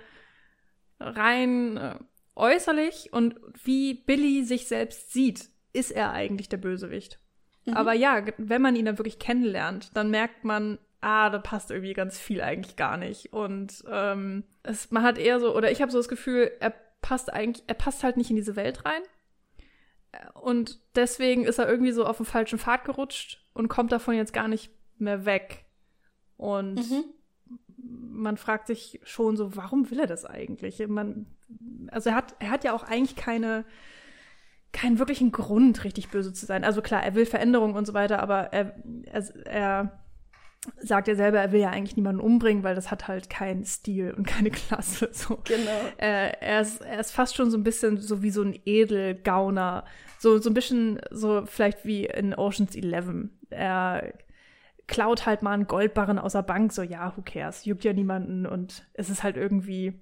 rein 0.99 1.77
äh, 1.77 1.95
äußerlich 2.37 3.11
und 3.11 3.35
wie 3.63 3.93
Billy 3.93 4.43
sich 4.43 4.67
selbst 4.67 5.11
sieht, 5.11 5.49
ist 5.73 5.91
er 5.91 6.11
eigentlich 6.11 6.49
der 6.49 6.57
Bösewicht. 6.57 7.19
Mhm. 7.65 7.73
Aber 7.73 7.93
ja, 7.93 8.23
wenn 8.37 8.61
man 8.61 8.75
ihn 8.75 8.85
dann 8.85 8.97
wirklich 8.97 9.19
kennenlernt, 9.19 9.95
dann 9.95 10.09
merkt 10.09 10.43
man, 10.43 10.79
ah, 11.01 11.29
da 11.29 11.39
passt 11.39 11.71
irgendwie 11.71 11.93
ganz 11.93 12.19
viel 12.19 12.41
eigentlich 12.41 12.75
gar 12.75 12.97
nicht. 12.97 13.33
Und 13.33 13.83
ähm, 13.89 14.43
es, 14.63 14.91
man 14.91 15.03
hat 15.03 15.17
eher 15.17 15.39
so, 15.39 15.55
oder 15.55 15.71
ich 15.71 15.81
habe 15.81 15.91
so 15.91 15.99
das 15.99 16.09
Gefühl, 16.09 16.51
er 16.59 16.73
passt 17.01 17.31
eigentlich, 17.31 17.63
er 17.67 17.75
passt 17.75 18.03
halt 18.03 18.17
nicht 18.17 18.29
in 18.29 18.35
diese 18.35 18.55
Welt 18.55 18.85
rein. 18.85 19.01
Und 20.33 20.79
deswegen 20.95 21.43
ist 21.43 21.59
er 21.59 21.69
irgendwie 21.69 21.91
so 21.91 22.05
auf 22.05 22.17
den 22.17 22.25
falschen 22.25 22.59
Pfad 22.59 22.85
gerutscht 22.85 23.45
und 23.53 23.67
kommt 23.67 23.91
davon 23.91 24.15
jetzt 24.15 24.33
gar 24.33 24.47
nicht 24.47 24.71
mehr 24.97 25.25
weg. 25.25 25.65
Und 26.37 26.89
mhm. 26.89 27.03
Man 27.77 28.37
fragt 28.37 28.67
sich 28.67 28.99
schon 29.03 29.37
so, 29.37 29.55
warum 29.55 29.89
will 29.91 29.99
er 29.99 30.07
das 30.07 30.25
eigentlich? 30.25 30.85
Man, 30.87 31.27
also 31.91 32.09
er 32.09 32.15
hat, 32.15 32.35
er 32.39 32.49
hat 32.49 32.63
ja 32.63 32.73
auch 32.73 32.83
eigentlich 32.83 33.15
keine, 33.15 33.65
keinen 34.73 34.99
wirklichen 34.99 35.31
Grund, 35.31 35.83
richtig 35.83 36.09
böse 36.09 36.33
zu 36.33 36.45
sein. 36.45 36.63
Also 36.63 36.81
klar, 36.81 37.03
er 37.03 37.15
will 37.15 37.25
Veränderungen 37.25 37.75
und 37.75 37.85
so 37.85 37.93
weiter, 37.93 38.19
aber 38.19 38.53
er, 38.53 38.75
er, 39.05 39.45
er 39.45 39.99
sagt 40.79 41.07
er 41.07 41.15
selber, 41.15 41.39
er 41.39 41.51
will 41.51 41.61
ja 41.61 41.69
eigentlich 41.69 41.95
niemanden 41.95 42.21
umbringen, 42.21 42.63
weil 42.63 42.75
das 42.75 42.91
hat 42.91 43.07
halt 43.07 43.29
keinen 43.29 43.63
Stil 43.63 44.13
und 44.13 44.25
keine 44.25 44.51
Klasse. 44.51 45.09
So. 45.13 45.39
Genau. 45.43 45.81
Äh, 45.97 46.31
er, 46.39 46.61
ist, 46.61 46.81
er 46.81 46.99
ist 46.99 47.11
fast 47.11 47.35
schon 47.35 47.51
so 47.51 47.57
ein 47.57 47.63
bisschen 47.63 47.97
so 47.97 48.21
wie 48.21 48.29
so 48.29 48.41
ein 48.41 48.59
Edelgauner. 48.65 49.85
So, 50.19 50.39
so 50.39 50.49
ein 50.49 50.53
bisschen 50.53 50.99
so 51.11 51.45
vielleicht 51.45 51.85
wie 51.85 52.05
in 52.05 52.33
Oceans 52.33 52.75
11. 52.75 53.29
Er 53.49 54.13
klaut 54.87 55.25
halt 55.25 55.41
mal 55.41 55.53
einen 55.53 55.67
Goldbarren 55.67 56.19
aus 56.19 56.33
der 56.33 56.43
Bank, 56.43 56.71
so 56.71 56.81
ja, 56.81 57.15
who 57.15 57.21
cares, 57.21 57.65
juckt 57.65 57.83
ja 57.83 57.93
niemanden 57.93 58.45
und 58.45 58.87
es 58.93 59.09
ist 59.09 59.23
halt 59.23 59.37
irgendwie 59.37 60.01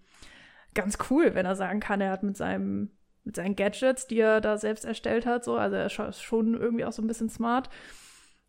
ganz 0.73 0.97
cool, 1.09 1.33
wenn 1.33 1.45
er 1.45 1.55
sagen 1.55 1.79
kann, 1.79 2.01
er 2.01 2.11
hat 2.11 2.23
mit 2.23 2.37
seinem 2.37 2.91
mit 3.23 3.35
seinen 3.35 3.55
Gadgets, 3.55 4.05
die 4.05 4.19
er 4.19 4.39
da 4.39 4.55
selbst 4.59 4.85
erstellt 4.85 5.25
hat, 5.25 5.43
so, 5.43 5.57
also 5.57 5.75
er 5.75 5.87
ist 5.87 6.21
schon 6.21 6.53
irgendwie 6.53 6.85
auch 6.85 6.91
so 6.91 7.01
ein 7.01 7.07
bisschen 7.07 7.29
smart 7.29 7.69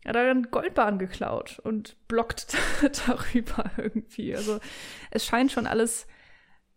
er 0.03 0.09
hat 0.09 0.15
dann 0.15 0.51
Goldbahn 0.51 0.99
geklaut 0.99 1.59
und 1.59 1.97
blockt 2.07 2.55
darüber 3.07 3.69
irgendwie. 3.77 4.35
Also 4.35 4.59
es 5.11 5.25
scheint 5.25 5.51
schon 5.51 5.67
alles, 5.67 6.07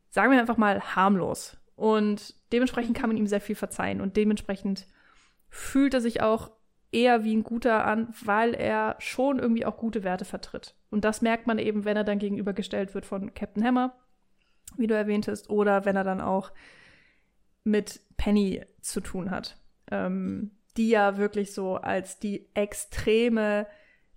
sagen 0.09 0.33
wir 0.33 0.40
einfach 0.40 0.57
mal, 0.57 0.81
harmlos. 0.96 1.57
Und 1.77 2.35
dementsprechend 2.53 2.96
kann 2.96 3.09
man 3.09 3.16
ihm 3.16 3.29
sehr 3.29 3.40
viel 3.40 3.55
verzeihen. 3.55 4.01
Und 4.01 4.16
dementsprechend 4.16 4.87
fühlt 5.49 5.94
er 5.94 6.01
sich 6.01 6.23
auch 6.23 6.51
eher 6.92 7.24
wie 7.24 7.37
ein 7.37 7.44
guter 7.44 7.85
an, 7.85 8.12
weil 8.24 8.55
er 8.55 8.96
schon 8.98 9.38
irgendwie 9.38 9.64
auch 9.64 9.76
gute 9.76 10.03
Werte 10.03 10.24
vertritt. 10.24 10.74
Und 10.90 11.05
das 11.05 11.22
merkt 11.22 11.46
man 11.46 11.59
eben, 11.59 11.85
wenn 11.85 11.96
er 11.96 12.05
dann 12.05 12.18
gegenübergestellt 12.18 12.94
wird 12.94 13.07
von 13.07 13.33
Captain 13.35 13.64
Hammer, 13.64 13.94
wie 14.76 14.87
du 14.87 14.94
erwähntest, 14.94 15.50
oder 15.50 15.85
wenn 15.85 15.96
er 15.96 16.05
dann 16.05 16.20
auch 16.20 16.50
mit 17.64 18.00
Penny 18.16 18.64
zu 18.81 19.00
tun 19.00 19.31
hat. 19.31 19.59
Ähm, 19.90 20.53
die 20.76 20.90
ja 20.90 21.18
wirklich 21.18 21.53
so 21.53 21.76
als 21.76 22.18
die 22.18 22.48
extreme, 22.55 23.66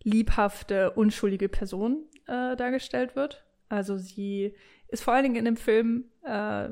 liebhafte, 0.04 0.92
unschuldige 0.92 1.50
Person 1.50 2.06
äh, 2.28 2.56
dargestellt 2.56 3.16
wird. 3.16 3.44
Also 3.70 3.98
sie 3.98 4.56
ist 4.88 5.04
vor 5.04 5.14
allen 5.14 5.24
Dingen 5.24 5.36
in 5.36 5.46
dem 5.46 5.58
Film, 5.58 6.06
äh, 6.24 6.70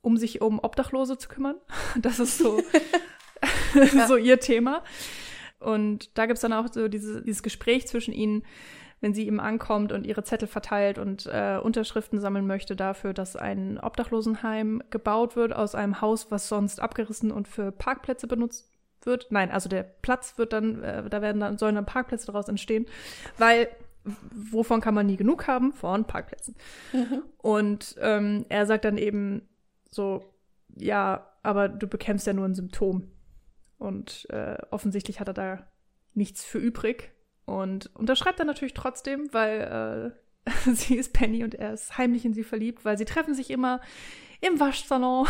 um 0.00 0.16
sich 0.16 0.40
um 0.40 0.58
Obdachlose 0.58 1.18
zu 1.18 1.28
kümmern. 1.28 1.56
Das 2.00 2.18
ist 2.20 2.38
so, 2.38 2.62
so 4.08 4.16
ihr 4.16 4.40
Thema. 4.40 4.82
Und 5.62 6.16
da 6.18 6.26
gibt 6.26 6.36
es 6.36 6.42
dann 6.42 6.52
auch 6.52 6.66
so 6.72 6.88
diese, 6.88 7.22
dieses 7.22 7.42
Gespräch 7.42 7.86
zwischen 7.86 8.12
ihnen, 8.12 8.44
wenn 9.00 9.14
sie 9.14 9.26
ihm 9.26 9.40
ankommt 9.40 9.92
und 9.92 10.06
ihre 10.06 10.22
Zettel 10.22 10.46
verteilt 10.46 10.98
und 10.98 11.26
äh, 11.26 11.58
Unterschriften 11.60 12.20
sammeln 12.20 12.46
möchte 12.46 12.76
dafür, 12.76 13.12
dass 13.12 13.34
ein 13.34 13.78
Obdachlosenheim 13.78 14.82
gebaut 14.90 15.34
wird 15.34 15.52
aus 15.52 15.74
einem 15.74 16.00
Haus, 16.00 16.30
was 16.30 16.48
sonst 16.48 16.80
abgerissen 16.80 17.32
und 17.32 17.48
für 17.48 17.72
Parkplätze 17.72 18.28
benutzt 18.28 18.70
wird. 19.02 19.26
Nein, 19.30 19.50
also 19.50 19.68
der 19.68 19.82
Platz 19.82 20.38
wird 20.38 20.52
dann, 20.52 20.82
äh, 20.84 21.08
da 21.10 21.20
werden 21.20 21.40
dann, 21.40 21.58
sollen 21.58 21.74
dann 21.74 21.84
Parkplätze 21.84 22.26
daraus 22.26 22.48
entstehen, 22.48 22.86
weil 23.38 23.68
wovon 24.04 24.80
kann 24.80 24.94
man 24.94 25.06
nie 25.06 25.16
genug 25.16 25.46
haben? 25.46 25.72
Von 25.72 26.04
Parkplätzen. 26.04 26.56
Mhm. 26.92 27.22
Und 27.38 27.96
ähm, 28.00 28.46
er 28.48 28.66
sagt 28.66 28.84
dann 28.84 28.98
eben 28.98 29.48
so, 29.90 30.24
ja, 30.76 31.26
aber 31.42 31.68
du 31.68 31.86
bekämpfst 31.86 32.26
ja 32.26 32.32
nur 32.32 32.46
ein 32.46 32.54
Symptom. 32.54 33.08
Und 33.82 34.30
äh, 34.30 34.58
offensichtlich 34.70 35.18
hat 35.18 35.26
er 35.26 35.34
da 35.34 35.66
nichts 36.14 36.44
für 36.44 36.58
übrig. 36.58 37.10
Und 37.46 37.90
unterschreibt 37.96 38.38
dann 38.38 38.46
natürlich 38.46 38.74
trotzdem, 38.74 39.28
weil 39.32 40.14
äh, 40.46 40.50
sie 40.74 40.94
ist 40.94 41.12
Penny 41.12 41.42
und 41.42 41.56
er 41.56 41.72
ist 41.72 41.98
heimlich 41.98 42.24
in 42.24 42.32
sie 42.32 42.44
verliebt, 42.44 42.84
weil 42.84 42.96
sie 42.96 43.04
treffen 43.04 43.34
sich 43.34 43.50
immer 43.50 43.80
im 44.40 44.60
Waschsalon. 44.60 45.26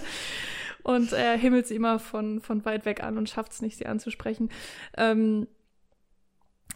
und 0.82 1.12
er 1.12 1.34
himmelt 1.38 1.66
sie 1.66 1.76
immer 1.76 1.98
von, 1.98 2.42
von 2.42 2.62
weit 2.66 2.84
weg 2.84 3.02
an 3.02 3.16
und 3.16 3.30
schafft 3.30 3.52
es 3.52 3.62
nicht, 3.62 3.78
sie 3.78 3.86
anzusprechen. 3.86 4.50
Ähm, 4.98 5.48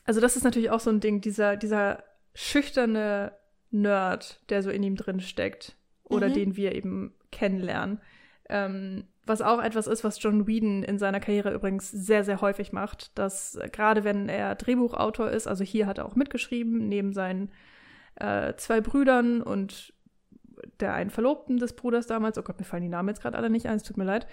also 0.05 0.23
das 0.23 0.35
ist 0.35 0.45
natürlich 0.45 0.71
auch 0.71 0.81
so 0.81 0.89
ein 0.89 1.01
Ding, 1.01 1.21
dieser, 1.21 1.59
dieser 1.59 2.05
schüchterne 2.33 3.33
Nerd, 3.71 4.41
der 4.49 4.63
so 4.63 4.71
in 4.71 4.83
ihm 4.83 4.97
drin 4.97 5.21
steckt 5.21 5.77
oder 6.05 6.31
mhm. 6.31 6.35
den 6.35 6.57
wir 6.57 6.75
eben 6.75 7.15
kennenlernen. 7.33 8.01
Ähm, 8.49 9.05
was 9.27 9.43
auch 9.43 9.61
etwas 9.61 9.87
ist, 9.87 10.05
was 10.05 10.23
John 10.23 10.47
Whedon 10.47 10.83
in 10.83 10.99
seiner 10.99 11.21
Karriere 11.21 11.53
übrigens 11.53 11.91
sehr, 11.91 12.25
sehr 12.25 12.41
häufig 12.41 12.73
macht, 12.73 13.17
dass 13.19 13.57
äh, 13.57 13.69
gerade 13.71 14.05
wenn 14.05 14.29
er 14.29 14.55
Drehbuchautor 14.55 15.31
ist, 15.31 15.47
also 15.47 15.65
hier 15.65 15.87
hat 15.87 15.99
er 15.99 16.07
auch 16.07 16.17
mitgeschrieben, 16.17 16.89
neben 16.89 17.13
seinen 17.13 17.51
äh, 18.17 18.55
zwei 18.57 18.81
Brüdern 18.81 19.43
und 19.43 19.93
der 20.81 20.95
einen 20.95 21.11
Verlobten 21.11 21.59
des 21.59 21.75
Bruders 21.75 22.07
damals. 22.07 22.39
Oh 22.39 22.43
Gott, 22.43 22.59
mir 22.59 22.65
fallen 22.65 22.83
die 22.83 22.89
Namen 22.89 23.09
jetzt 23.09 23.21
gerade 23.21 23.37
alle 23.37 23.51
nicht 23.51 23.67
ein, 23.67 23.77
es 23.77 23.83
tut 23.83 23.97
mir 23.97 24.05
leid. 24.05 24.27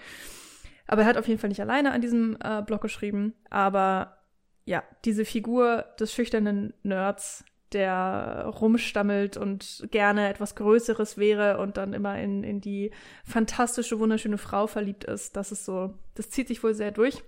Aber 0.86 1.02
er 1.02 1.08
hat 1.08 1.16
auf 1.16 1.28
jeden 1.28 1.40
Fall 1.40 1.48
nicht 1.48 1.60
alleine 1.60 1.92
an 1.92 2.00
diesem 2.00 2.36
äh, 2.42 2.62
Blog 2.62 2.80
geschrieben. 2.80 3.34
Aber 3.50 4.18
ja, 4.64 4.82
diese 5.04 5.24
Figur 5.24 5.84
des 5.98 6.12
schüchternen 6.12 6.74
Nerds, 6.82 7.44
der 7.74 8.46
rumstammelt 8.46 9.36
und 9.36 9.86
gerne 9.90 10.28
etwas 10.28 10.54
Größeres 10.54 11.18
wäre 11.18 11.58
und 11.58 11.76
dann 11.76 11.92
immer 11.92 12.18
in, 12.18 12.44
in 12.44 12.60
die 12.60 12.92
fantastische, 13.24 13.98
wunderschöne 13.98 14.38
Frau 14.38 14.66
verliebt 14.66 15.04
ist, 15.04 15.36
das 15.36 15.52
ist 15.52 15.64
so, 15.64 15.94
das 16.14 16.30
zieht 16.30 16.48
sich 16.48 16.62
wohl 16.62 16.74
sehr 16.74 16.92
durch 16.92 17.22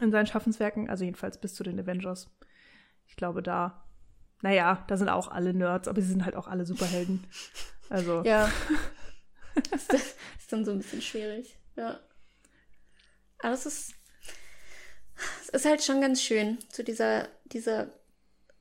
in 0.00 0.10
seinen 0.10 0.26
Schaffenswerken, 0.26 0.88
also 0.88 1.04
jedenfalls 1.04 1.40
bis 1.40 1.54
zu 1.54 1.64
den 1.64 1.80
Avengers. 1.80 2.30
Ich 3.06 3.16
glaube, 3.16 3.42
da, 3.42 3.84
naja, 4.42 4.84
da 4.88 4.96
sind 4.96 5.08
auch 5.08 5.28
alle 5.28 5.54
Nerds, 5.54 5.88
aber 5.88 6.00
sie 6.00 6.08
sind 6.08 6.24
halt 6.24 6.36
auch 6.36 6.46
alle 6.46 6.66
Superhelden. 6.66 7.26
Also. 7.88 8.24
Ja. 8.24 8.50
ist, 9.72 9.92
ist 9.92 10.52
dann 10.52 10.64
so 10.64 10.72
ein 10.72 10.78
bisschen 10.78 11.02
schwierig, 11.02 11.56
ja. 11.76 12.00
Aber 13.38 13.52
es 13.52 13.64
ist, 13.64 13.94
es 15.42 15.48
ist 15.50 15.64
halt 15.64 15.84
schon 15.84 16.00
ganz 16.00 16.20
schön, 16.20 16.58
zu 16.68 16.82
dieser, 16.82 17.28
dieser, 17.44 17.92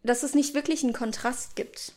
dass 0.06 0.24
es 0.24 0.36
nicht 0.36 0.54
wirklich 0.54 0.84
einen 0.84 0.94
Kontrast 0.94 1.56
gibt. 1.56 1.94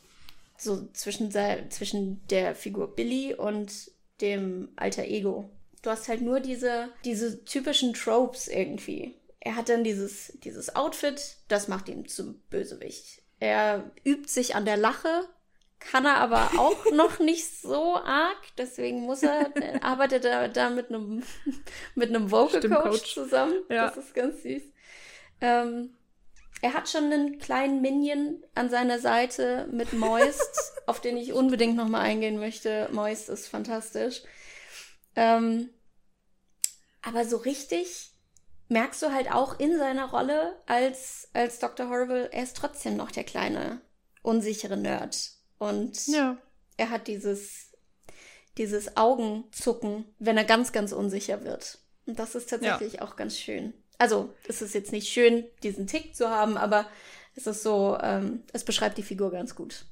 So 0.56 0.88
zwischen, 0.92 1.30
zwischen 1.70 2.26
der 2.28 2.54
Figur 2.54 2.94
Billy 2.94 3.34
und 3.34 3.92
dem 4.20 4.70
alter 4.76 5.04
Ego. 5.04 5.50
Du 5.82 5.90
hast 5.90 6.08
halt 6.08 6.22
nur 6.22 6.40
diese, 6.40 6.88
diese 7.04 7.44
typischen 7.44 7.94
Tropes 7.94 8.48
irgendwie. 8.48 9.14
Er 9.40 9.54
hat 9.54 9.68
dann 9.68 9.84
dieses, 9.84 10.36
dieses 10.42 10.74
Outfit, 10.74 11.36
das 11.46 11.68
macht 11.68 11.88
ihn 11.88 12.06
zum 12.06 12.40
Bösewicht. 12.50 13.22
Er 13.38 13.92
übt 14.04 14.28
sich 14.28 14.56
an 14.56 14.64
der 14.64 14.76
Lache, 14.76 15.28
kann 15.78 16.04
er 16.04 16.16
aber 16.16 16.50
auch 16.58 16.84
noch 16.92 17.20
nicht 17.20 17.60
so 17.60 17.96
arg, 17.96 18.36
deswegen 18.56 19.02
muss 19.02 19.22
er, 19.22 19.52
arbeitet 19.80 20.24
er 20.24 20.48
da 20.48 20.70
mit 20.70 20.88
einem, 20.88 21.22
mit 21.94 22.08
einem 22.08 22.30
Vocal 22.30 22.68
Coach 22.68 23.14
zusammen. 23.14 23.54
Ja. 23.68 23.86
Das 23.86 23.96
ist 23.96 24.14
ganz 24.14 24.42
süß. 24.42 24.62
Ähm, 25.40 25.94
er 26.60 26.74
hat 26.74 26.88
schon 26.88 27.04
einen 27.04 27.38
kleinen 27.38 27.80
Minion 27.80 28.42
an 28.54 28.70
seiner 28.70 28.98
Seite 28.98 29.68
mit 29.70 29.92
Moist, 29.92 30.72
auf 30.86 31.00
den 31.00 31.16
ich 31.16 31.32
unbedingt 31.32 31.76
nochmal 31.76 32.02
eingehen 32.02 32.38
möchte. 32.38 32.88
Moist 32.92 33.28
ist 33.28 33.48
fantastisch. 33.48 34.22
Ähm, 35.14 35.70
aber 37.02 37.24
so 37.24 37.36
richtig 37.36 38.10
merkst 38.68 39.02
du 39.02 39.12
halt 39.12 39.30
auch 39.30 39.58
in 39.58 39.78
seiner 39.78 40.10
Rolle 40.10 40.56
als, 40.66 41.28
als 41.32 41.58
Dr. 41.58 41.88
Horrible, 41.88 42.28
er 42.32 42.42
ist 42.42 42.56
trotzdem 42.56 42.96
noch 42.96 43.10
der 43.10 43.24
kleine, 43.24 43.80
unsichere 44.22 44.76
Nerd. 44.76 45.30
Und 45.58 46.06
ja. 46.08 46.36
er 46.76 46.90
hat 46.90 47.06
dieses, 47.06 47.72
dieses 48.58 48.96
Augenzucken, 48.96 50.04
wenn 50.18 50.36
er 50.36 50.44
ganz, 50.44 50.72
ganz 50.72 50.92
unsicher 50.92 51.44
wird. 51.44 51.78
Und 52.06 52.18
das 52.18 52.34
ist 52.34 52.50
tatsächlich 52.50 52.94
ja. 52.94 53.02
auch 53.02 53.16
ganz 53.16 53.38
schön. 53.38 53.74
Also, 53.98 54.32
es 54.46 54.62
ist 54.62 54.74
jetzt 54.74 54.92
nicht 54.92 55.08
schön, 55.08 55.44
diesen 55.62 55.86
Tick 55.86 56.14
zu 56.14 56.30
haben, 56.30 56.56
aber 56.56 56.86
es 57.34 57.46
ist 57.46 57.62
so, 57.62 57.98
ähm, 58.00 58.42
es 58.52 58.64
beschreibt 58.64 58.98
die 58.98 59.02
Figur 59.02 59.30
ganz 59.30 59.54
gut. 59.54 59.84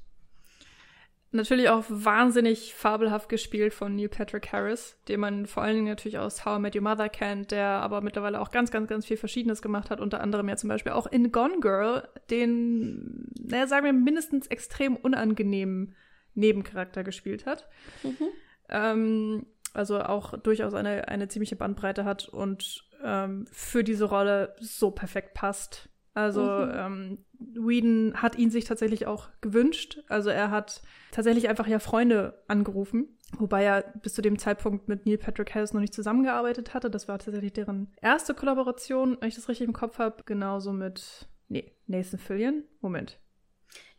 Natürlich 1.31 1.67
auch 1.67 1.83
wahnsinnig 1.89 2.73
fabelhaft 2.73 3.27
gespielt 3.27 3.73
von 3.73 3.95
Neil 3.95 4.07
Patrick 4.07 4.53
Harris, 4.53 4.97
den 5.09 5.19
man 5.19 5.45
vor 5.45 5.61
allen 5.61 5.75
Dingen 5.75 5.87
natürlich 5.87 6.17
aus 6.19 6.45
How 6.45 6.57
I 6.57 6.61
Met 6.61 6.75
Your 6.75 6.81
Mother 6.81 7.09
kennt, 7.09 7.51
der 7.51 7.67
aber 7.67 7.99
mittlerweile 7.99 8.39
auch 8.39 8.49
ganz, 8.49 8.71
ganz, 8.71 8.87
ganz 8.87 9.05
viel 9.05 9.17
Verschiedenes 9.17 9.61
gemacht 9.61 9.89
hat, 9.89 9.99
unter 9.99 10.21
anderem 10.21 10.47
ja 10.47 10.55
zum 10.55 10.69
Beispiel 10.69 10.93
auch 10.93 11.05
in 11.05 11.33
Gone 11.33 11.59
Girl, 11.59 12.07
den, 12.29 13.29
naja, 13.41 13.67
sagen 13.67 13.85
wir, 13.85 13.91
mindestens 13.91 14.47
extrem 14.47 14.95
unangenehmen 14.95 15.95
Nebencharakter 16.33 17.03
gespielt 17.03 17.45
hat. 17.45 17.67
Mhm. 18.03 18.27
Ähm, 18.69 19.45
also 19.73 19.99
auch 19.99 20.37
durchaus 20.37 20.73
eine, 20.73 21.09
eine 21.09 21.27
ziemliche 21.27 21.57
Bandbreite 21.57 22.05
hat 22.05 22.29
und 22.29 22.86
ähm, 23.03 23.45
für 23.51 23.83
diese 23.83 24.05
Rolle 24.05 24.55
so 24.59 24.91
perfekt 24.91 25.33
passt. 25.33 25.89
Also 26.13 26.41
mhm. 26.41 26.71
ähm, 26.73 27.25
Whedon 27.39 28.13
hat 28.15 28.37
ihn 28.37 28.49
sich 28.49 28.65
tatsächlich 28.65 29.05
auch 29.05 29.29
gewünscht. 29.41 29.99
Also 30.09 30.29
er 30.31 30.49
hat 30.49 30.81
tatsächlich 31.11 31.47
einfach 31.47 31.67
ja 31.67 31.77
Freunde 31.77 32.43
angerufen, 32.47 33.19
wobei 33.37 33.63
er 33.63 33.83
bis 34.01 34.15
zu 34.15 34.23
dem 34.23 34.39
Zeitpunkt 34.39 34.87
mit 34.87 35.05
Neil 35.05 35.19
Patrick 35.19 35.53
Harris 35.53 35.73
noch 35.73 35.81
nicht 35.81 35.93
zusammengearbeitet 35.93 36.73
hatte. 36.73 36.89
Das 36.89 37.07
war 37.07 37.19
tatsächlich 37.19 37.53
deren 37.53 37.93
erste 38.01 38.33
Kollaboration, 38.33 39.17
wenn 39.19 39.29
ich 39.29 39.35
das 39.35 39.47
richtig 39.47 39.67
im 39.67 39.73
Kopf 39.73 39.99
habe. 39.99 40.23
Genauso 40.25 40.73
mit, 40.73 41.27
nee, 41.49 41.71
Nathan 41.85 42.17
Fillion. 42.17 42.63
Moment. 42.81 43.19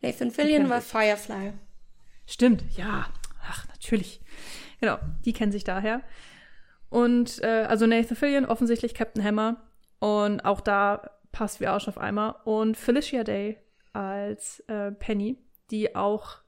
Nathan 0.00 0.32
Fillion 0.32 0.68
war 0.68 0.80
Firefly. 0.80 1.52
Stimmt, 2.26 2.64
ja. 2.76 3.06
Ach, 3.48 3.66
natürlich. 3.68 4.20
Genau, 4.80 4.98
die 5.24 5.32
kennen 5.32 5.52
sich 5.52 5.64
daher. 5.64 6.02
Und 6.90 7.42
äh, 7.42 7.66
also 7.68 7.86
Nathan 7.86 8.16
Fillion, 8.16 8.46
offensichtlich 8.46 8.94
Captain 8.94 9.22
Hammer. 9.22 9.56
Und 9.98 10.44
auch 10.44 10.60
da 10.60 11.10
passt 11.32 11.60
wie 11.60 11.66
Arsch 11.66 11.88
auf 11.88 11.98
Eimer. 11.98 12.40
Und 12.44 12.76
Felicia 12.76 13.24
Day 13.24 13.58
als 13.92 14.60
äh, 14.68 14.92
Penny, 14.92 15.38
die 15.70 15.96
auch 15.96 16.38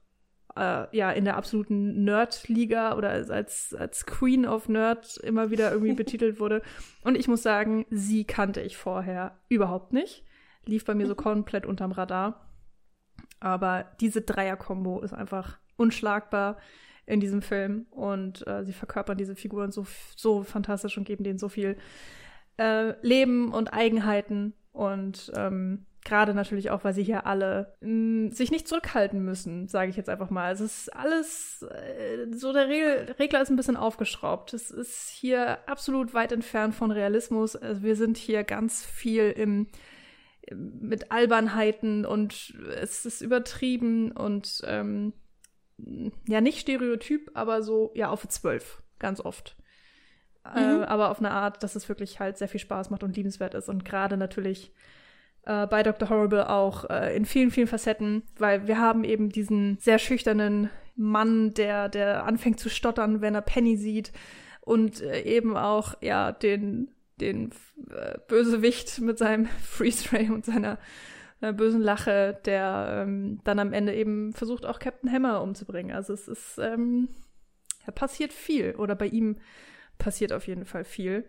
äh, 0.55 0.95
ja 0.95 1.11
in 1.11 1.25
der 1.25 1.37
absoluten 1.37 2.03
Nerd-Liga 2.03 2.95
oder 2.95 3.09
als, 3.09 3.73
als 3.73 4.05
Queen 4.05 4.45
of 4.45 4.69
Nerd 4.69 5.17
immer 5.17 5.51
wieder 5.51 5.71
irgendwie 5.71 5.93
betitelt 5.95 6.39
wurde. 6.39 6.61
Und 7.03 7.15
ich 7.15 7.27
muss 7.27 7.43
sagen, 7.43 7.85
sie 7.89 8.23
kannte 8.23 8.61
ich 8.61 8.77
vorher 8.77 9.37
überhaupt 9.49 9.93
nicht. 9.93 10.23
Lief 10.65 10.85
bei 10.85 10.95
mir 10.95 11.07
so 11.07 11.15
komplett 11.15 11.65
unterm 11.65 11.91
Radar. 11.91 12.47
Aber 13.39 13.85
diese 13.99 14.21
Dreier-Kombo 14.21 15.01
ist 15.01 15.13
einfach 15.13 15.57
unschlagbar 15.77 16.57
in 17.05 17.19
diesem 17.19 17.41
Film 17.41 17.85
und 17.89 18.45
äh, 18.47 18.63
sie 18.63 18.73
verkörpern 18.73 19.17
diese 19.17 19.35
Figuren 19.35 19.71
so, 19.71 19.85
so 20.15 20.43
fantastisch 20.43 20.97
und 20.97 21.05
geben 21.05 21.23
denen 21.23 21.39
so 21.39 21.49
viel 21.49 21.77
äh, 22.57 22.93
Leben 23.05 23.53
und 23.53 23.73
Eigenheiten 23.73 24.53
und 24.71 25.31
ähm, 25.35 25.85
gerade 26.03 26.33
natürlich 26.33 26.71
auch, 26.71 26.83
weil 26.83 26.93
sie 26.93 27.03
hier 27.03 27.25
alle 27.25 27.73
mh, 27.81 27.89
mm, 28.27 28.31
sich 28.31 28.51
nicht 28.51 28.67
zurückhalten 28.67 29.23
müssen, 29.23 29.67
sage 29.67 29.89
ich 29.89 29.97
jetzt 29.97 30.09
einfach 30.09 30.29
mal. 30.29 30.51
Es 30.51 30.61
ist 30.61 30.95
alles, 30.95 31.63
äh, 31.63 32.27
so 32.31 32.53
der 32.53 32.67
Regel, 32.67 33.15
Regler 33.19 33.41
ist 33.41 33.49
ein 33.49 33.55
bisschen 33.55 33.77
aufgeschraubt. 33.77 34.53
Es 34.53 34.71
ist 34.71 35.09
hier 35.09 35.57
absolut 35.69 36.13
weit 36.13 36.31
entfernt 36.31 36.75
von 36.75 36.91
Realismus. 36.91 37.55
Also 37.55 37.83
wir 37.83 37.95
sind 37.95 38.17
hier 38.17 38.43
ganz 38.43 38.85
viel 38.85 39.31
im 39.31 39.67
mit 40.53 41.11
Albernheiten 41.11 42.03
und 42.03 42.55
es 42.81 43.05
ist 43.05 43.21
übertrieben 43.21 44.11
und 44.11 44.61
ähm, 44.65 45.13
ja 46.27 46.41
nicht 46.41 46.59
Stereotyp, 46.59 47.31
aber 47.33 47.63
so 47.63 47.91
ja 47.95 48.09
auf 48.09 48.27
zwölf 48.27 48.81
ganz 48.99 49.19
oft. 49.19 49.55
Mhm. 50.45 50.81
Äh, 50.81 50.85
aber 50.85 51.11
auf 51.11 51.19
eine 51.19 51.31
Art, 51.31 51.63
dass 51.63 51.75
es 51.75 51.89
wirklich 51.89 52.19
halt 52.19 52.37
sehr 52.37 52.47
viel 52.47 52.59
Spaß 52.59 52.89
macht 52.89 53.03
und 53.03 53.15
liebenswert 53.15 53.53
ist. 53.53 53.69
Und 53.69 53.85
gerade 53.85 54.17
natürlich 54.17 54.71
äh, 55.43 55.67
bei 55.67 55.83
Dr. 55.83 56.09
Horrible 56.09 56.49
auch 56.49 56.89
äh, 56.89 57.15
in 57.15 57.25
vielen, 57.25 57.51
vielen 57.51 57.67
Facetten, 57.67 58.23
weil 58.37 58.67
wir 58.67 58.79
haben 58.79 59.03
eben 59.03 59.29
diesen 59.29 59.77
sehr 59.79 59.99
schüchternen 59.99 60.69
Mann, 60.95 61.53
der, 61.53 61.89
der 61.89 62.25
anfängt 62.25 62.59
zu 62.59 62.69
stottern, 62.69 63.21
wenn 63.21 63.35
er 63.35 63.41
Penny 63.41 63.77
sieht. 63.77 64.11
Und 64.61 65.01
äh, 65.01 65.21
eben 65.21 65.57
auch, 65.57 65.95
ja, 66.01 66.31
den, 66.31 66.91
den 67.19 67.51
äh, 67.89 68.17
Bösewicht 68.27 68.99
mit 69.01 69.17
seinem 69.17 69.45
Freeze-Ray 69.63 70.29
und 70.29 70.45
seiner 70.45 70.77
äh, 71.41 71.53
bösen 71.53 71.81
Lache, 71.81 72.39
der 72.45 73.03
ähm, 73.03 73.41
dann 73.43 73.59
am 73.59 73.73
Ende 73.73 73.93
eben 73.95 74.33
versucht, 74.33 74.65
auch 74.65 74.79
Captain 74.79 75.11
Hammer 75.11 75.41
umzubringen. 75.41 75.95
Also 75.95 76.13
es 76.13 76.27
ist, 76.27 76.57
ähm, 76.59 77.09
da 77.85 77.91
passiert 77.91 78.31
viel. 78.31 78.75
Oder 78.75 78.95
bei 78.95 79.07
ihm 79.07 79.37
passiert 79.97 80.33
auf 80.33 80.47
jeden 80.47 80.65
Fall 80.65 80.83
viel. 80.83 81.25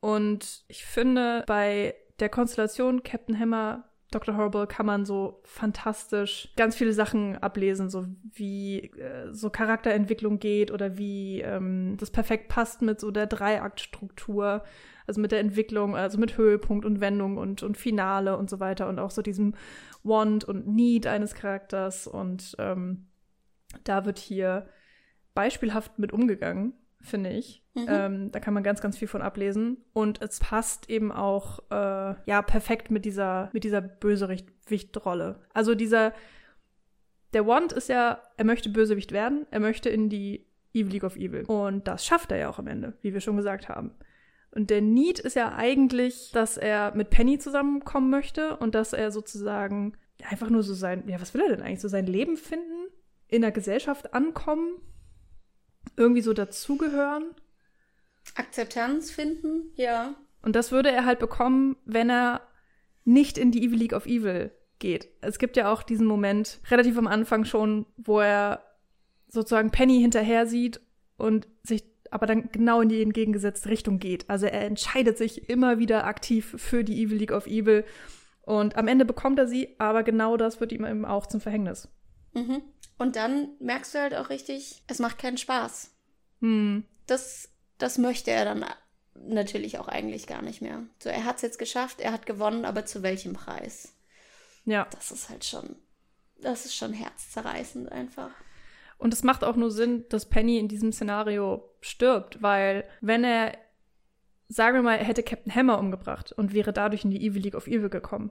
Und 0.00 0.64
ich 0.68 0.84
finde, 0.84 1.44
bei 1.46 1.94
der 2.20 2.28
Konstellation 2.28 3.02
Captain 3.02 3.38
Hammer, 3.38 3.84
Dr. 4.10 4.36
Horrible 4.36 4.66
kann 4.66 4.86
man 4.86 5.04
so 5.04 5.40
fantastisch 5.44 6.52
ganz 6.56 6.76
viele 6.76 6.92
Sachen 6.92 7.36
ablesen, 7.38 7.90
so 7.90 8.06
wie 8.34 8.90
äh, 8.98 9.32
so 9.32 9.50
Charakterentwicklung 9.50 10.38
geht 10.38 10.70
oder 10.70 10.98
wie 10.98 11.40
ähm, 11.40 11.96
das 11.98 12.10
perfekt 12.10 12.48
passt 12.48 12.82
mit 12.82 13.00
so 13.00 13.10
der 13.10 13.26
Dreiaktstruktur, 13.26 14.62
also 15.06 15.20
mit 15.20 15.32
der 15.32 15.40
Entwicklung, 15.40 15.96
also 15.96 16.18
mit 16.18 16.36
Höhepunkt 16.36 16.84
und 16.84 17.00
Wendung 17.00 17.36
und, 17.36 17.62
und 17.62 17.76
Finale 17.76 18.36
und 18.36 18.50
so 18.50 18.60
weiter 18.60 18.88
und 18.88 18.98
auch 18.98 19.10
so 19.10 19.22
diesem 19.22 19.54
Want 20.02 20.44
und 20.44 20.66
Need 20.66 21.06
eines 21.06 21.34
Charakters 21.34 22.06
und 22.06 22.54
ähm, 22.58 23.06
da 23.84 24.04
wird 24.04 24.18
hier 24.18 24.68
beispielhaft 25.34 25.98
mit 25.98 26.12
umgegangen 26.12 26.74
finde 27.04 27.30
ich. 27.30 27.62
Mhm. 27.74 27.86
Ähm, 27.88 28.32
da 28.32 28.40
kann 28.40 28.54
man 28.54 28.62
ganz, 28.62 28.80
ganz 28.80 28.96
viel 28.96 29.08
von 29.08 29.22
ablesen. 29.22 29.78
Und 29.92 30.22
es 30.22 30.40
passt 30.40 30.90
eben 30.90 31.12
auch 31.12 31.60
äh, 31.70 32.14
ja 32.26 32.42
perfekt 32.42 32.90
mit 32.90 33.04
dieser, 33.04 33.50
mit 33.52 33.64
dieser 33.64 33.80
Bösewicht-Rolle. 33.80 35.40
Also 35.52 35.74
dieser, 35.74 36.12
der 37.32 37.46
Want 37.46 37.72
ist 37.72 37.88
ja, 37.88 38.22
er 38.36 38.44
möchte 38.44 38.70
Bösewicht 38.70 39.12
werden, 39.12 39.46
er 39.50 39.60
möchte 39.60 39.88
in 39.88 40.08
die 40.08 40.46
Evil 40.72 40.92
League 40.92 41.04
of 41.04 41.16
Evil. 41.16 41.44
Und 41.44 41.86
das 41.86 42.04
schafft 42.04 42.32
er 42.32 42.38
ja 42.38 42.48
auch 42.48 42.58
am 42.58 42.66
Ende, 42.66 42.94
wie 43.02 43.12
wir 43.12 43.20
schon 43.20 43.36
gesagt 43.36 43.68
haben. 43.68 43.92
Und 44.54 44.70
der 44.70 44.80
Need 44.80 45.18
ist 45.18 45.34
ja 45.34 45.54
eigentlich, 45.54 46.30
dass 46.32 46.56
er 46.56 46.94
mit 46.94 47.10
Penny 47.10 47.38
zusammenkommen 47.38 48.08
möchte 48.08 48.56
und 48.56 48.74
dass 48.74 48.92
er 48.92 49.10
sozusagen 49.10 49.96
einfach 50.28 50.48
nur 50.48 50.62
so 50.62 50.74
sein, 50.74 51.08
ja, 51.08 51.20
was 51.20 51.34
will 51.34 51.42
er 51.42 51.48
denn 51.48 51.62
eigentlich? 51.62 51.80
So 51.80 51.88
sein 51.88 52.06
Leben 52.06 52.36
finden, 52.36 52.88
in 53.26 53.42
der 53.42 53.50
Gesellschaft 53.50 54.14
ankommen 54.14 54.76
irgendwie 55.96 56.22
so 56.22 56.32
dazugehören. 56.32 57.34
Akzeptanz 58.34 59.10
finden, 59.10 59.72
ja. 59.74 60.14
Und 60.42 60.56
das 60.56 60.72
würde 60.72 60.90
er 60.90 61.04
halt 61.04 61.18
bekommen, 61.18 61.76
wenn 61.84 62.10
er 62.10 62.42
nicht 63.04 63.38
in 63.38 63.50
die 63.50 63.64
Evil 63.64 63.78
League 63.78 63.92
of 63.92 64.06
Evil 64.06 64.52
geht. 64.78 65.08
Es 65.20 65.38
gibt 65.38 65.56
ja 65.56 65.72
auch 65.72 65.82
diesen 65.82 66.06
Moment 66.06 66.60
relativ 66.70 66.96
am 66.98 67.06
Anfang 67.06 67.44
schon, 67.44 67.86
wo 67.96 68.20
er 68.20 68.64
sozusagen 69.28 69.70
Penny 69.70 70.00
hinterher 70.00 70.46
sieht 70.46 70.80
und 71.16 71.48
sich 71.62 71.84
aber 72.14 72.26
dann 72.26 72.48
genau 72.52 72.80
in 72.80 72.88
die 72.88 73.02
entgegengesetzte 73.02 73.68
Richtung 73.68 73.98
geht. 73.98 74.30
Also 74.30 74.46
er 74.46 74.62
entscheidet 74.62 75.18
sich 75.18 75.48
immer 75.50 75.80
wieder 75.80 76.04
aktiv 76.04 76.54
für 76.56 76.84
die 76.84 77.02
Evil 77.02 77.18
League 77.18 77.32
of 77.32 77.48
Evil 77.48 77.84
und 78.42 78.76
am 78.76 78.86
Ende 78.86 79.04
bekommt 79.04 79.40
er 79.40 79.48
sie, 79.48 79.74
aber 79.78 80.04
genau 80.04 80.36
das 80.36 80.60
wird 80.60 80.70
ihm 80.70 80.84
eben 80.84 81.04
auch 81.04 81.26
zum 81.26 81.40
Verhängnis. 81.40 81.88
Mhm. 82.32 82.62
Und 82.98 83.16
dann 83.16 83.48
merkst 83.58 83.94
du 83.94 83.98
halt 83.98 84.14
auch 84.14 84.30
richtig, 84.30 84.84
es 84.86 85.00
macht 85.00 85.18
keinen 85.18 85.38
Spaß. 85.38 85.90
Hm. 86.40 86.84
Das, 87.08 87.48
das 87.78 87.98
möchte 87.98 88.30
er 88.30 88.44
dann 88.44 88.64
natürlich 89.16 89.80
auch 89.80 89.88
eigentlich 89.88 90.28
gar 90.28 90.42
nicht 90.42 90.62
mehr. 90.62 90.84
So, 91.00 91.08
er 91.08 91.24
hat 91.24 91.36
es 91.36 91.42
jetzt 91.42 91.58
geschafft, 91.58 92.00
er 92.00 92.12
hat 92.12 92.26
gewonnen, 92.26 92.64
aber 92.64 92.86
zu 92.86 93.02
welchem 93.02 93.32
Preis? 93.32 93.92
Ja. 94.64 94.86
Das 94.92 95.10
ist 95.10 95.30
halt 95.30 95.44
schon, 95.44 95.74
das 96.40 96.64
ist 96.64 96.76
schon 96.76 96.92
herzzerreißend 96.92 97.90
einfach. 97.90 98.30
Und 98.98 99.12
es 99.12 99.22
macht 99.22 99.44
auch 99.44 99.56
nur 99.56 99.70
Sinn, 99.70 100.04
dass 100.08 100.28
Penny 100.28 100.58
in 100.58 100.68
diesem 100.68 100.92
Szenario 100.92 101.68
stirbt, 101.80 102.42
weil 102.42 102.84
wenn 103.00 103.24
er, 103.24 103.52
sagen 104.48 104.76
wir 104.76 104.82
mal, 104.82 104.96
er 104.98 105.04
hätte 105.04 105.22
Captain 105.22 105.54
Hammer 105.54 105.78
umgebracht 105.78 106.32
und 106.32 106.54
wäre 106.54 106.72
dadurch 106.72 107.04
in 107.04 107.10
die 107.10 107.26
Evil 107.26 107.42
League 107.42 107.54
of 107.54 107.66
Evil 107.66 107.88
gekommen, 107.90 108.30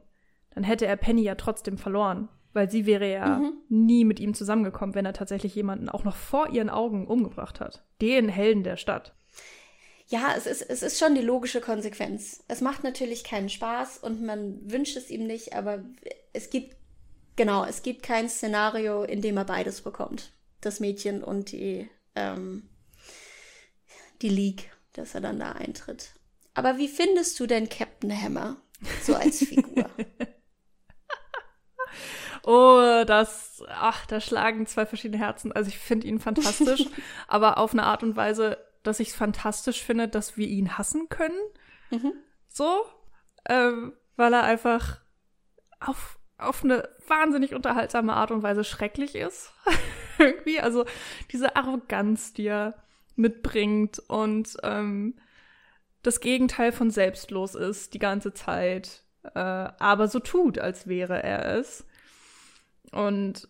dann 0.55 0.63
hätte 0.63 0.85
er 0.85 0.95
Penny 0.97 1.21
ja 1.23 1.35
trotzdem 1.35 1.77
verloren, 1.77 2.29
weil 2.53 2.69
sie 2.69 2.85
wäre 2.85 3.11
ja 3.11 3.39
Mhm. 3.39 3.53
nie 3.69 4.05
mit 4.05 4.19
ihm 4.19 4.33
zusammengekommen, 4.33 4.95
wenn 4.95 5.05
er 5.05 5.13
tatsächlich 5.13 5.53
jemanden 5.55 5.89
auch 5.89 6.03
noch 6.03 6.15
vor 6.15 6.49
ihren 6.49 6.69
Augen 6.69 7.07
umgebracht 7.07 7.59
hat. 7.59 7.83
Den 8.01 8.29
Helden 8.29 8.63
der 8.63 8.77
Stadt. 8.77 9.13
Ja, 10.07 10.33
es 10.37 10.45
ist, 10.45 10.61
es 10.61 10.83
ist 10.83 10.99
schon 10.99 11.15
die 11.15 11.21
logische 11.21 11.61
Konsequenz. 11.61 12.43
Es 12.47 12.61
macht 12.61 12.83
natürlich 12.83 13.23
keinen 13.23 13.49
Spaß 13.49 13.99
und 13.99 14.21
man 14.21 14.59
wünscht 14.69 14.97
es 14.97 15.09
ihm 15.09 15.25
nicht, 15.25 15.55
aber 15.55 15.79
es 16.33 16.49
gibt, 16.49 16.75
genau, 17.35 17.63
es 17.65 17.81
gibt 17.83 18.03
kein 18.03 18.29
Szenario, 18.29 19.03
in 19.03 19.21
dem 19.21 19.37
er 19.37 19.45
beides 19.45 19.81
bekommt. 19.81 20.31
Das 20.63 20.79
Mädchen 20.79 21.23
und 21.23 21.51
die, 21.51 21.89
ähm, 22.15 22.69
die 24.21 24.29
League, 24.29 24.71
dass 24.93 25.13
er 25.13 25.21
dann 25.21 25.39
da 25.39 25.53
eintritt. 25.53 26.13
Aber 26.53 26.77
wie 26.77 26.87
findest 26.87 27.39
du 27.39 27.47
denn 27.47 27.67
Captain 27.69 28.11
Hammer 28.11 28.57
so 29.03 29.15
als 29.15 29.39
Figur? 29.39 29.89
Oh, 32.45 33.03
das, 33.05 33.63
ach, 33.69 34.05
da 34.05 34.19
schlagen 34.19 34.67
zwei 34.67 34.85
verschiedene 34.85 35.23
Herzen. 35.23 35.53
Also 35.53 35.69
ich 35.69 35.79
finde 35.79 36.07
ihn 36.07 36.19
fantastisch, 36.19 36.85
aber 37.27 37.57
auf 37.57 37.71
eine 37.71 37.83
Art 37.83 38.03
und 38.03 38.17
Weise, 38.17 38.57
dass 38.83 38.99
ich 38.99 39.09
es 39.09 39.15
fantastisch 39.15 39.81
finde, 39.81 40.09
dass 40.09 40.35
wir 40.35 40.47
ihn 40.47 40.77
hassen 40.77 41.07
können. 41.07 41.39
Mhm. 41.89 42.13
So, 42.49 42.85
ähm, 43.47 43.93
weil 44.17 44.33
er 44.33 44.43
einfach 44.43 44.99
auf, 45.79 46.19
auf 46.37 46.65
eine 46.65 46.89
wahnsinnig 47.07 47.53
unterhaltsame 47.55 48.13
Art 48.13 48.31
und 48.31 48.43
Weise 48.43 48.65
schrecklich 48.65 49.15
ist. 49.15 49.53
Irgendwie, 50.19 50.59
also 50.59 50.85
diese 51.31 51.55
Arroganz, 51.55 52.33
die 52.33 52.47
er 52.47 52.75
mitbringt 53.15 53.99
und 54.07 54.57
ähm, 54.63 55.15
das 56.01 56.19
Gegenteil 56.19 56.71
von 56.71 56.91
selbstlos 56.91 57.55
ist 57.55 57.93
die 57.93 57.99
ganze 57.99 58.33
Zeit, 58.33 59.03
äh, 59.23 59.39
aber 59.39 60.07
so 60.07 60.19
tut, 60.19 60.59
als 60.59 60.87
wäre 60.87 61.23
er 61.23 61.57
es. 61.57 61.85
Und 62.91 63.47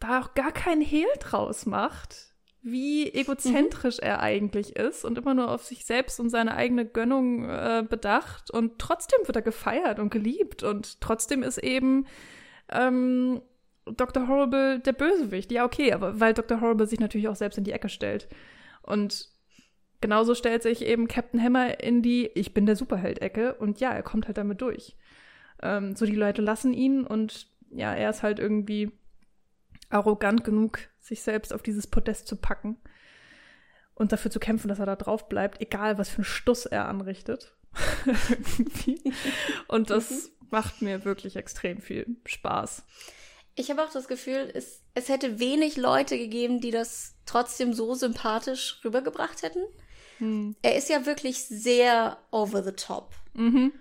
da 0.00 0.20
auch 0.20 0.34
gar 0.34 0.52
keinen 0.52 0.82
Hehl 0.82 1.08
draus 1.20 1.66
macht, 1.66 2.34
wie 2.62 3.12
egozentrisch 3.12 3.98
er 4.00 4.20
eigentlich 4.20 4.74
ist 4.74 5.04
und 5.04 5.18
immer 5.18 5.34
nur 5.34 5.50
auf 5.50 5.64
sich 5.64 5.84
selbst 5.84 6.18
und 6.18 6.30
seine 6.30 6.56
eigene 6.56 6.84
Gönnung 6.84 7.48
äh, 7.48 7.84
bedacht. 7.88 8.50
Und 8.50 8.78
trotzdem 8.78 9.20
wird 9.26 9.36
er 9.36 9.42
gefeiert 9.42 10.00
und 10.00 10.10
geliebt. 10.10 10.62
Und 10.62 11.00
trotzdem 11.00 11.42
ist 11.42 11.58
eben 11.58 12.06
ähm, 12.70 13.40
Dr. 13.86 14.28
Horrible 14.28 14.80
der 14.80 14.92
Bösewicht. 14.92 15.52
Ja, 15.52 15.64
okay, 15.64 15.92
aber 15.92 16.20
weil 16.20 16.34
Dr. 16.34 16.60
Horrible 16.60 16.86
sich 16.86 17.00
natürlich 17.00 17.28
auch 17.28 17.36
selbst 17.36 17.58
in 17.58 17.64
die 17.64 17.72
Ecke 17.72 17.88
stellt. 17.88 18.28
Und 18.82 19.28
genauso 20.00 20.34
stellt 20.34 20.62
sich 20.62 20.84
eben 20.84 21.08
Captain 21.08 21.42
Hammer 21.42 21.80
in 21.82 22.02
die 22.02 22.26
Ich 22.34 22.54
bin 22.54 22.66
der 22.66 22.76
Superheld-Ecke. 22.76 23.54
Und 23.54 23.80
ja, 23.80 23.92
er 23.92 24.02
kommt 24.02 24.26
halt 24.26 24.38
damit 24.38 24.60
durch. 24.60 24.96
Ähm, 25.62 25.94
so 25.96 26.06
die 26.06 26.14
Leute 26.14 26.42
lassen 26.42 26.72
ihn 26.72 27.06
und 27.06 27.48
ja, 27.70 27.94
er 27.94 28.10
ist 28.10 28.22
halt 28.22 28.38
irgendwie 28.38 28.92
arrogant 29.88 30.44
genug, 30.44 30.80
sich 31.00 31.22
selbst 31.22 31.52
auf 31.52 31.62
dieses 31.62 31.86
Podest 31.86 32.26
zu 32.26 32.36
packen 32.36 32.76
und 33.94 34.12
dafür 34.12 34.30
zu 34.30 34.38
kämpfen, 34.38 34.68
dass 34.68 34.78
er 34.78 34.86
da 34.86 34.96
drauf 34.96 35.28
bleibt, 35.28 35.60
egal 35.60 35.98
was 35.98 36.08
für 36.08 36.18
einen 36.18 36.24
Stuss 36.24 36.66
er 36.66 36.86
anrichtet. 36.88 37.56
Und 39.68 39.90
das 39.90 40.30
macht 40.50 40.82
mir 40.82 41.04
wirklich 41.04 41.36
extrem 41.36 41.80
viel 41.80 42.16
Spaß. 42.24 42.84
Ich 43.56 43.70
habe 43.70 43.82
auch 43.82 43.90
das 43.90 44.06
Gefühl, 44.06 44.50
es, 44.54 44.82
es 44.94 45.08
hätte 45.08 45.40
wenig 45.40 45.76
Leute 45.76 46.16
gegeben, 46.18 46.60
die 46.60 46.70
das 46.70 47.14
trotzdem 47.24 47.72
so 47.72 47.94
sympathisch 47.94 48.80
rübergebracht 48.84 49.42
hätten. 49.42 49.64
Hm. 50.18 50.54
Er 50.62 50.76
ist 50.76 50.88
ja 50.88 51.06
wirklich 51.06 51.42
sehr 51.44 52.18
over 52.30 52.62
the 52.62 52.72
top. 52.72 53.14
Mhm. 53.32 53.72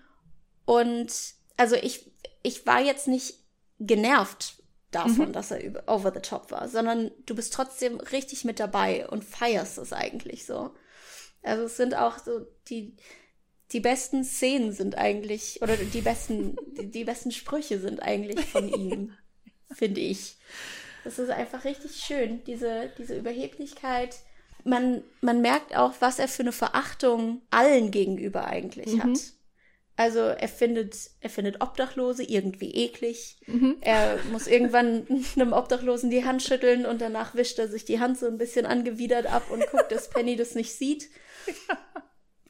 Und 0.65 1.13
also 1.57 1.75
ich, 1.75 2.11
ich 2.41 2.65
war 2.65 2.81
jetzt 2.81 3.07
nicht 3.07 3.35
genervt 3.79 4.63
davon, 4.91 5.33
dass 5.33 5.51
er 5.51 5.63
über, 5.63 5.83
over 5.87 6.11
the 6.13 6.21
top 6.21 6.51
war, 6.51 6.69
sondern 6.69 7.11
du 7.25 7.35
bist 7.35 7.53
trotzdem 7.53 7.99
richtig 7.99 8.45
mit 8.45 8.59
dabei 8.59 9.07
und 9.09 9.23
feierst 9.23 9.77
es 9.77 9.93
eigentlich 9.93 10.45
so. 10.45 10.73
Also 11.43 11.63
es 11.63 11.77
sind 11.77 11.95
auch 11.95 12.17
so 12.17 12.47
die, 12.69 12.95
die 13.71 13.81
besten 13.81 14.23
Szenen 14.23 14.71
sind 14.71 14.97
eigentlich, 14.97 15.61
oder 15.61 15.75
die 15.75 16.01
besten, 16.01 16.55
die, 16.77 16.89
die 16.89 17.03
besten 17.03 17.31
Sprüche 17.31 17.79
sind 17.79 18.01
eigentlich 18.01 18.45
von 18.45 18.69
ihm, 18.73 19.13
finde 19.75 20.01
ich. 20.01 20.35
Das 21.03 21.19
ist 21.19 21.29
einfach 21.29 21.65
richtig 21.65 21.95
schön, 21.97 22.43
diese, 22.45 22.91
diese 22.97 23.15
Überheblichkeit. 23.15 24.15
Man, 24.63 25.03
man 25.21 25.41
merkt 25.41 25.75
auch, 25.75 25.93
was 25.99 26.17
er 26.17 26.27
für 26.27 26.41
eine 26.41 26.51
Verachtung 26.51 27.41
allen 27.51 27.91
gegenüber 27.91 28.45
eigentlich 28.47 28.93
Mhm. 28.93 29.03
hat. 29.03 29.19
Also 29.97 30.19
er 30.19 30.49
findet, 30.49 30.97
er 31.21 31.29
findet 31.29 31.61
Obdachlose 31.61 32.23
irgendwie 32.23 32.71
eklig. 32.71 33.37
Mhm. 33.47 33.77
Er 33.81 34.19
muss 34.31 34.47
irgendwann 34.47 35.05
einem 35.35 35.53
Obdachlosen 35.53 36.09
die 36.09 36.25
Hand 36.25 36.41
schütteln 36.43 36.85
und 36.85 36.99
danach 36.99 37.35
wischt 37.35 37.59
er 37.59 37.69
sich 37.69 37.85
die 37.85 37.99
Hand 37.99 38.17
so 38.17 38.25
ein 38.25 38.37
bisschen 38.37 38.65
angewidert 38.65 39.27
ab 39.27 39.49
und 39.51 39.65
guckt, 39.71 39.91
dass 39.91 40.09
Penny 40.09 40.35
das 40.35 40.55
nicht 40.55 40.73
sieht. 40.73 41.09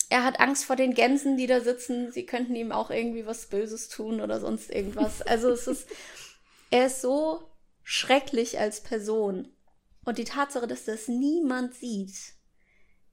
Er 0.10 0.24
hat 0.24 0.40
Angst 0.40 0.66
vor 0.66 0.76
den 0.76 0.94
Gänsen, 0.94 1.36
die 1.36 1.48
da 1.48 1.62
sitzen. 1.62 2.12
Sie 2.12 2.28
könnten 2.28 2.56
ihm 2.56 2.72
auch 2.72 2.92
irgendwie 2.92 3.26
was 3.26 3.48
Böses 3.48 3.90
tun 3.90 4.22
oder 4.22 4.40
sonst 4.40 4.70
irgendwas. 4.70 5.24
Also 5.24 5.50
es 5.50 5.66
ist, 5.66 5.88
er 6.76 6.88
ist 6.88 7.02
so 7.02 7.42
schrecklich 7.84 8.60
als 8.60 8.82
Person. 8.82 9.48
Und 10.04 10.18
die 10.18 10.26
Tatsache, 10.26 10.68
dass 10.68 10.86
das 10.86 11.08
niemand 11.08 11.74
sieht, 11.74 12.34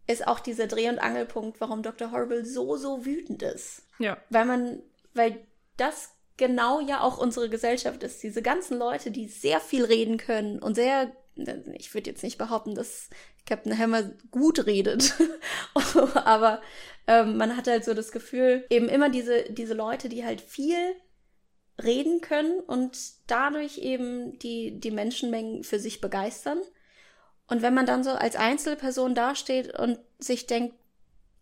ist 0.07 0.27
auch 0.27 0.41
dieser 0.41 0.67
Dreh- 0.67 0.89
und 0.89 0.99
Angelpunkt, 0.99 1.61
warum 1.61 1.83
Dr. 1.83 2.11
Horrible 2.11 2.45
so, 2.45 2.77
so 2.77 3.05
wütend 3.05 3.43
ist 3.43 3.83
Ja. 3.99 4.17
weil 4.31 4.45
man, 4.45 4.83
weil 5.15 5.47
das 5.77 6.11
genau 6.37 6.81
ja 6.81 7.01
auch 7.03 7.19
unsere 7.19 7.49
Gesellschaft 7.49 8.03
ist. 8.03 8.23
Diese 8.23 8.43
ganzen 8.43 8.79
Leute, 8.79 9.11
die 9.13 9.29
sehr 9.29 9.61
viel 9.61 9.85
reden 9.85 10.17
können 10.17 10.59
und 10.59 10.75
sehr, 10.75 11.13
ich 11.75 11.95
würde 11.95 12.11
jetzt 12.11 12.25
nicht 12.25 12.37
behaupten, 12.37 12.75
dass 12.75 13.09
Captain 13.47 13.79
Hammer 13.79 14.11
gut 14.31 14.67
redet, 14.67 15.15
aber 16.25 16.61
ähm, 17.07 17.37
man 17.37 17.57
hat 17.57 17.69
halt 17.69 17.85
so 17.85 17.95
das 17.95 18.11
Gefühl, 18.13 18.67
eben 18.71 18.89
immer 18.89 19.09
diese, 19.09 19.45
diese 19.53 19.75
Leute, 19.75 20.09
die 20.09 20.25
halt 20.25 20.41
viel 20.41 20.95
reden 21.85 22.21
können 22.21 22.61
und 22.61 22.97
dadurch 23.27 23.79
eben 23.79 24.39
die, 24.39 24.79
die 24.79 24.91
Menschenmengen 24.91 25.65
für 25.65 25.79
sich 25.79 26.01
begeistern. 26.01 26.61
Und 27.49 27.63
wenn 27.63 27.75
man 27.75 27.87
dann 27.87 28.05
so 28.05 28.11
als 28.11 28.37
Einzelperson 28.37 29.15
dasteht 29.15 29.79
und 29.79 29.99
sich 30.19 30.47
denkt, 30.47 30.75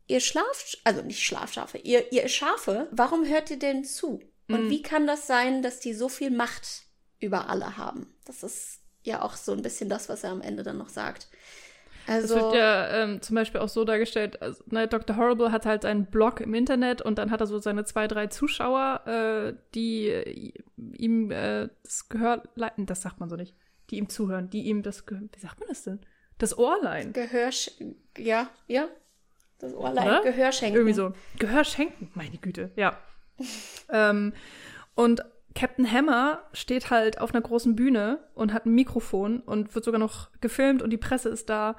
ihr 0.07 0.21
Schlaf, 0.21 0.77
also 0.85 1.03
nicht 1.03 1.23
Schlafschafe, 1.23 1.79
ihr, 1.79 2.13
ihr 2.13 2.29
Schafe, 2.29 2.89
warum 2.91 3.25
hört 3.27 3.51
ihr 3.51 3.59
denn 3.59 3.85
zu? 3.85 4.21
Und 4.49 4.65
Mhm. 4.67 4.71
wie 4.71 4.83
kann 4.83 5.07
das 5.07 5.27
sein, 5.29 5.63
dass 5.63 5.79
die 5.79 5.95
so 5.95 6.09
viel 6.09 6.31
Macht 6.31 6.83
über 7.21 7.49
alle 7.49 7.77
haben? 7.77 8.13
Das 8.25 8.43
ist 8.43 8.81
ja 9.05 9.23
auch 9.23 9.37
so 9.37 9.53
ein 9.53 9.63
bisschen 9.63 9.89
das, 9.89 10.09
was 10.09 10.25
er 10.25 10.31
am 10.31 10.41
Ende 10.43 10.65
dann 10.65 10.79
noch 10.79 10.89
sagt. 10.89 11.29
Es 12.07 12.31
Also, 12.31 12.35
wird 12.37 12.55
ja 12.55 13.03
ähm, 13.03 13.23
zum 13.23 13.37
Beispiel 13.37 13.61
auch 13.61 13.69
so 13.69 13.85
dargestellt, 13.85 14.41
also, 14.43 14.63
ne, 14.67 14.89
Dr. 14.89 15.17
Horrible 15.17 15.53
hat 15.53 15.67
halt 15.67 15.85
einen 15.85 16.07
Blog 16.07 16.41
im 16.41 16.55
Internet 16.55 17.03
und 17.03 17.19
dann 17.19 17.31
hat 17.31 17.41
er 17.41 17.47
so 17.47 17.59
seine 17.59 17.85
zwei, 17.85 18.07
drei 18.09 18.27
Zuschauer, 18.27 19.07
äh, 19.07 19.55
die 19.75 20.09
äh, 20.09 20.53
ihm 20.77 21.31
äh, 21.31 21.69
das 21.83 22.09
Gehör 22.09 22.43
leiten, 22.55 22.87
das 22.87 23.03
sagt 23.03 23.21
man 23.21 23.29
so 23.29 23.37
nicht, 23.37 23.55
die 23.91 23.97
ihm 23.99 24.09
zuhören, 24.09 24.51
die 24.51 24.63
ihm 24.63 24.83
das 24.83 25.07
Gehör, 25.07 25.23
wie 25.33 25.41
sagt 25.41 25.61
man 25.61 25.69
das 25.69 25.85
denn? 25.85 26.01
Das 26.39 26.57
Ohr 26.57 26.79
leihen. 26.83 27.13
Gehör, 27.13 27.51
ja, 28.17 28.49
ja, 28.67 28.89
das 29.59 29.75
Ohrlein, 29.75 30.07
Oder? 30.07 30.23
Gehör 30.23 30.53
schenken. 30.53 30.77
Irgendwie 30.77 30.95
so. 30.95 31.13
Gehör 31.39 31.65
schenken, 31.65 32.11
meine 32.15 32.39
Güte, 32.39 32.71
ja. 32.77 32.99
ähm, 33.91 34.33
und 34.95 35.23
Captain 35.55 35.91
Hammer 35.91 36.43
steht 36.53 36.91
halt 36.91 37.21
auf 37.21 37.35
einer 37.35 37.43
großen 37.43 37.75
Bühne 37.75 38.21
und 38.35 38.53
hat 38.53 38.67
ein 38.67 38.75
Mikrofon 38.75 39.41
und 39.41 39.75
wird 39.75 39.85
sogar 39.85 39.99
noch 39.99 40.31
gefilmt 40.41 40.83
und 40.83 40.91
die 40.91 40.97
Presse 40.97 41.29
ist 41.29 41.51
da. 41.51 41.77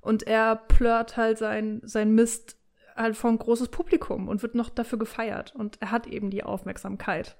Und 0.00 0.24
er 0.24 0.56
plört 0.56 1.16
halt 1.16 1.38
sein, 1.38 1.80
sein 1.84 2.14
Mist 2.14 2.58
halt 2.94 3.16
vor 3.16 3.30
ein 3.30 3.38
großes 3.38 3.68
Publikum 3.68 4.28
und 4.28 4.42
wird 4.42 4.54
noch 4.54 4.68
dafür 4.68 4.98
gefeiert. 4.98 5.54
Und 5.54 5.80
er 5.80 5.90
hat 5.90 6.06
eben 6.06 6.30
die 6.30 6.44
Aufmerksamkeit. 6.44 7.36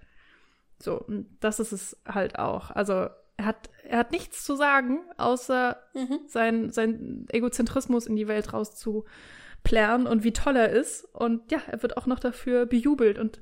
So, 0.79 0.99
und 0.99 1.27
das 1.41 1.61
ist 1.61 1.73
es 1.73 1.97
halt 2.07 2.39
auch. 2.39 2.71
Also 2.71 3.09
er 3.37 3.45
hat, 3.45 3.71
er 3.83 3.99
hat 3.99 4.13
nichts 4.13 4.45
zu 4.45 4.57
sagen, 4.57 5.01
außer 5.17 5.77
mhm. 5.95 6.21
sein, 6.27 6.71
sein 6.71 7.27
Egozentrismus 7.31 8.07
in 8.07 8.17
die 8.17 8.29
Welt 8.29 8.53
rauszuplären 8.53 10.07
und 10.07 10.25
wie 10.25 10.33
toll 10.33 10.57
er 10.57 10.71
ist. 10.71 11.05
Und 11.15 11.51
ja, 11.53 11.61
er 11.67 11.83
wird 11.83 11.97
auch 11.97 12.07
noch 12.07 12.21
dafür 12.21 12.67
bejubelt. 12.67 13.19
Und 13.19 13.41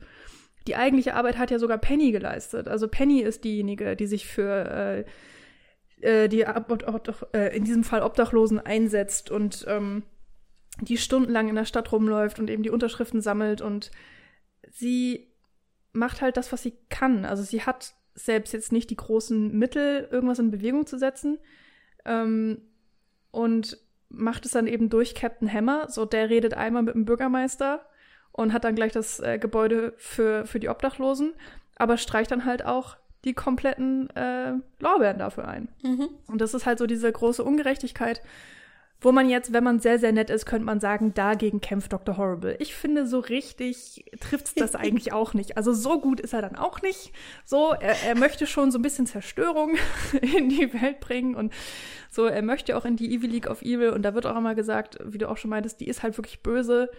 die 0.67 0.77
eigentliche 0.77 1.15
Arbeit 1.15 1.39
hat 1.39 1.51
ja 1.51 1.59
sogar 1.59 1.79
Penny 1.79 2.13
geleistet. 2.13 2.69
Also 2.69 2.89
Penny 2.89 3.21
ist 3.21 3.45
diejenige, 3.45 3.97
die 3.97 4.07
sich 4.07 4.27
für 4.27 5.05
äh, 6.01 6.25
äh 6.25 6.29
die 6.29 6.43
äh, 6.43 7.57
in 7.57 7.65
diesem 7.65 7.85
Fall 7.85 8.03
Obdachlosen 8.03 8.61
einsetzt 8.61 9.31
und 9.31 9.65
ähm, 9.69 10.05
die 10.81 10.97
stundenlang 10.97 11.49
in 11.49 11.57
der 11.57 11.65
Stadt 11.65 11.93
rumläuft 11.93 12.39
und 12.39 12.51
eben 12.51 12.63
die 12.63 12.71
Unterschriften 12.71 13.21
sammelt 13.21 13.61
und 13.61 13.91
sie 14.71 15.29
macht 15.93 16.23
halt 16.23 16.37
das, 16.37 16.53
was 16.53 16.63
sie 16.63 16.75
kann. 16.89 17.25
Also 17.25 17.43
sie 17.43 17.63
hat 17.63 17.95
selbst 18.15 18.53
jetzt 18.53 18.73
nicht 18.73 18.91
die 18.91 18.97
großen 18.97 19.57
Mittel, 19.57 20.09
irgendwas 20.11 20.39
in 20.39 20.51
Bewegung 20.51 20.87
zu 20.87 20.99
setzen. 20.99 21.39
Ähm, 22.05 22.63
und 23.31 23.79
macht 24.09 24.45
es 24.45 24.53
dann 24.53 24.67
eben 24.67 24.91
durch 24.91 25.15
Captain 25.15 25.53
Hammer. 25.53 25.89
So, 25.89 26.05
der 26.05 26.31
redet 26.31 26.55
einmal 26.55 26.83
mit 26.83 26.95
dem 26.95 27.05
Bürgermeister 27.05 27.85
und 28.33 28.53
hat 28.53 28.65
dann 28.65 28.75
gleich 28.75 28.93
das 28.93 29.21
äh, 29.21 29.39
Gebäude 29.39 29.95
für, 29.97 30.47
für 30.47 30.61
die 30.61 30.69
Obdachlosen, 30.69 31.35
aber 31.77 31.97
streicht 31.97 32.31
dann 32.31 32.45
halt 32.45 32.65
auch 32.65 32.97
die 33.25 33.35
kompletten 33.35 34.11
äh, 34.17 34.55
Lorbeeren 34.81 35.19
dafür 35.19 35.47
ein. 35.47 35.69
Mhm. 35.83 36.09
Und 36.27 36.41
das 36.41 36.55
ist 36.55 36.67
halt 36.67 36.79
so 36.79 36.87
diese 36.87 37.11
große 37.11 37.45
Ungerechtigkeit, 37.45 38.21
wo 39.01 39.11
man 39.11 39.29
jetzt, 39.29 39.53
wenn 39.53 39.65
man 39.65 39.81
sehr, 39.81 39.99
sehr 39.99 40.13
nett 40.13 40.31
ist, 40.31 40.47
könnte 40.47 40.65
man 40.65 40.79
sagen, 40.79 41.13
dagegen 41.13 41.61
kämpft 41.61 41.93
Dr. 41.93 42.17
Horrible. 42.17 42.57
Ich 42.61 42.75
finde, 42.75 43.07
so 43.07 43.19
richtig 43.19 44.05
trifft 44.21 44.53
das 44.61 44.75
eigentlich 44.75 45.13
auch 45.13 45.35
nicht. 45.35 45.57
Also 45.57 45.73
so 45.73 46.01
gut 46.01 46.21
ist 46.21 46.33
er 46.33 46.43
dann 46.43 46.57
auch 46.57 46.83
nicht. 46.83 47.13
So, 47.45 47.73
er, 47.73 47.97
er 48.07 48.17
möchte 48.17 48.47
schon 48.47 48.71
so 48.71 48.79
ein 48.79 48.83
bisschen 48.83 49.07
Zerstörung 49.07 49.77
in 50.21 50.49
die 50.49 50.73
Welt 50.73 51.01
bringen 51.01 51.35
und 51.35 51.53
so, 52.11 52.27
er 52.27 52.43
möchte 52.43 52.77
auch 52.77 52.85
in 52.85 52.97
die 52.97 53.15
Evil 53.15 53.31
League 53.31 53.49
of 53.49 53.63
Evil 53.63 53.91
und 53.91 54.03
da 54.03 54.15
wird 54.15 54.27
auch 54.27 54.37
immer 54.37 54.55
gesagt, 54.55 54.99
wie 55.05 55.19
du 55.19 55.29
auch 55.29 55.37
schon 55.37 55.51
meintest, 55.51 55.81
die 55.81 55.89
ist 55.89 56.03
halt 56.03 56.17
wirklich 56.19 56.43
böse. 56.43 56.91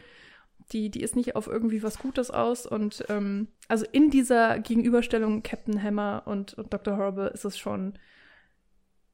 Die, 0.71 0.89
die 0.89 1.01
ist 1.01 1.15
nicht 1.15 1.35
auf 1.35 1.47
irgendwie 1.47 1.83
was 1.83 1.99
Gutes 1.99 2.31
aus. 2.31 2.65
Und 2.65 3.03
ähm, 3.09 3.47
also 3.67 3.85
in 3.91 4.09
dieser 4.09 4.59
Gegenüberstellung 4.59 5.43
Captain 5.43 5.81
Hammer 5.81 6.23
und, 6.25 6.53
und 6.53 6.73
Dr. 6.73 6.97
Horrible 6.97 7.27
ist 7.27 7.45
es 7.45 7.57
schon 7.57 7.97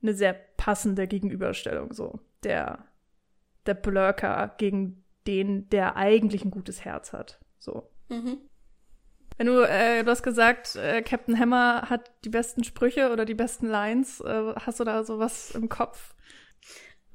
eine 0.02 0.14
sehr 0.14 0.34
passende 0.34 1.08
Gegenüberstellung 1.08 1.94
so 1.94 2.20
der, 2.44 2.86
der 3.66 3.74
Blurker 3.74 4.54
gegen 4.58 5.04
den, 5.28 5.70
der 5.70 5.96
eigentlich 5.98 6.46
ein 6.46 6.52
gutes 6.52 6.86
Herz 6.86 7.14
hat. 7.14 7.40
So. 7.60 7.90
Mhm. 8.08 8.38
Wenn 9.38 9.48
du, 9.48 9.62
äh, 9.62 10.04
du 10.04 10.12
hast 10.12 10.24
gesagt, 10.24 10.76
äh, 10.76 11.02
Captain 11.02 11.40
Hammer 11.40 11.90
hat 11.90 12.12
die 12.26 12.30
besten 12.30 12.64
Sprüche 12.64 13.12
oder 13.12 13.26
die 13.26 13.36
besten 13.36 13.68
Lines. 13.68 14.20
Äh, 14.22 14.54
hast 14.56 14.80
du 14.80 14.84
da 14.84 15.04
sowas 15.04 15.52
im 15.52 15.70
Kopf? 15.70 16.14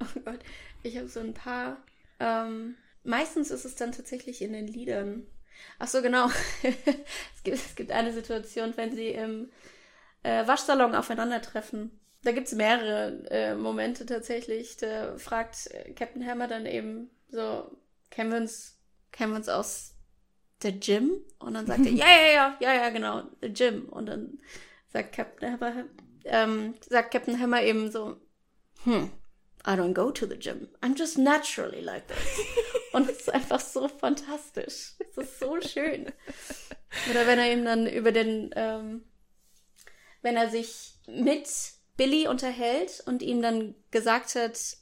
Oh 0.01 0.19
Gott, 0.25 0.39
ich 0.81 0.97
habe 0.97 1.07
so 1.07 1.19
ein 1.19 1.33
paar. 1.33 1.77
Ähm, 2.19 2.75
meistens 3.05 3.51
ist 3.51 3.65
es 3.65 3.75
dann 3.75 3.91
tatsächlich 3.91 4.41
in 4.41 4.53
den 4.53 4.67
Liedern. 4.67 5.25
Ach 5.79 5.87
so, 5.87 6.01
genau. 6.01 6.29
es, 6.63 7.43
gibt, 7.43 7.57
es 7.57 7.75
gibt 7.75 7.91
eine 7.91 8.13
Situation, 8.13 8.73
wenn 8.75 8.95
sie 8.95 9.09
im 9.09 9.49
äh, 10.23 10.45
Waschsalon 10.47 10.95
aufeinandertreffen 10.95 11.99
da 12.25 12.31
gibt 12.31 12.47
es 12.47 12.53
mehrere 12.53 13.23
äh, 13.29 13.55
Momente 13.55 14.05
tatsächlich. 14.05 14.77
Da 14.77 15.17
fragt 15.17 15.67
äh, 15.67 15.93
Captain 15.93 16.25
Hammer 16.25 16.47
dann 16.47 16.65
eben 16.65 17.11
so, 17.29 17.71
kennen 18.09 18.31
wir 18.31 18.39
uns, 18.39 18.79
kennen 19.11 19.31
wir 19.31 19.37
uns 19.37 19.47
aus 19.47 19.93
der 20.63 20.71
Gym? 20.71 21.11
Und 21.37 21.53
dann 21.53 21.67
sagt 21.67 21.85
er, 21.85 21.91
ja, 21.91 22.05
ja, 22.07 22.31
ja, 22.33 22.57
ja, 22.59 22.73
ja, 22.73 22.89
genau, 22.89 23.21
der 23.41 23.49
Gym. 23.49 23.87
Und 23.89 24.07
dann 24.07 24.39
sagt 24.87 25.13
Captain 25.13 25.53
Hammer, 25.53 25.85
ähm, 26.25 26.73
sagt 26.89 27.11
Captain 27.11 27.39
Hammer 27.39 27.61
eben 27.61 27.91
so, 27.91 28.17
hm, 28.83 29.11
I 29.67 29.71
don't 29.71 29.93
go 29.93 30.09
to 30.09 30.25
the 30.25 30.37
gym. 30.37 30.67
I'm 30.81 30.97
just 30.97 31.19
naturally 31.19 31.81
like 31.81 32.07
this. 32.07 32.17
Und 32.95 33.09
es 33.09 33.17
ist 33.17 33.29
einfach 33.29 33.59
so 33.59 33.89
fantastisch. 33.89 34.93
Es 34.99 35.17
ist 35.17 35.37
so 35.37 35.59
schön. 35.59 36.05
Oder 37.09 37.27
wenn 37.27 37.39
er 37.39 37.51
eben 37.51 37.65
dann 37.65 37.87
über 37.87 38.13
den, 38.13 38.51
ähm, 38.55 39.03
wenn 40.21 40.37
er 40.37 40.49
sich 40.49 40.93
mit 41.05 41.49
Billy 41.97 42.29
unterhält 42.29 43.03
und 43.05 43.21
ihm 43.21 43.41
dann 43.41 43.75
gesagt 43.91 44.35
hat, 44.35 44.77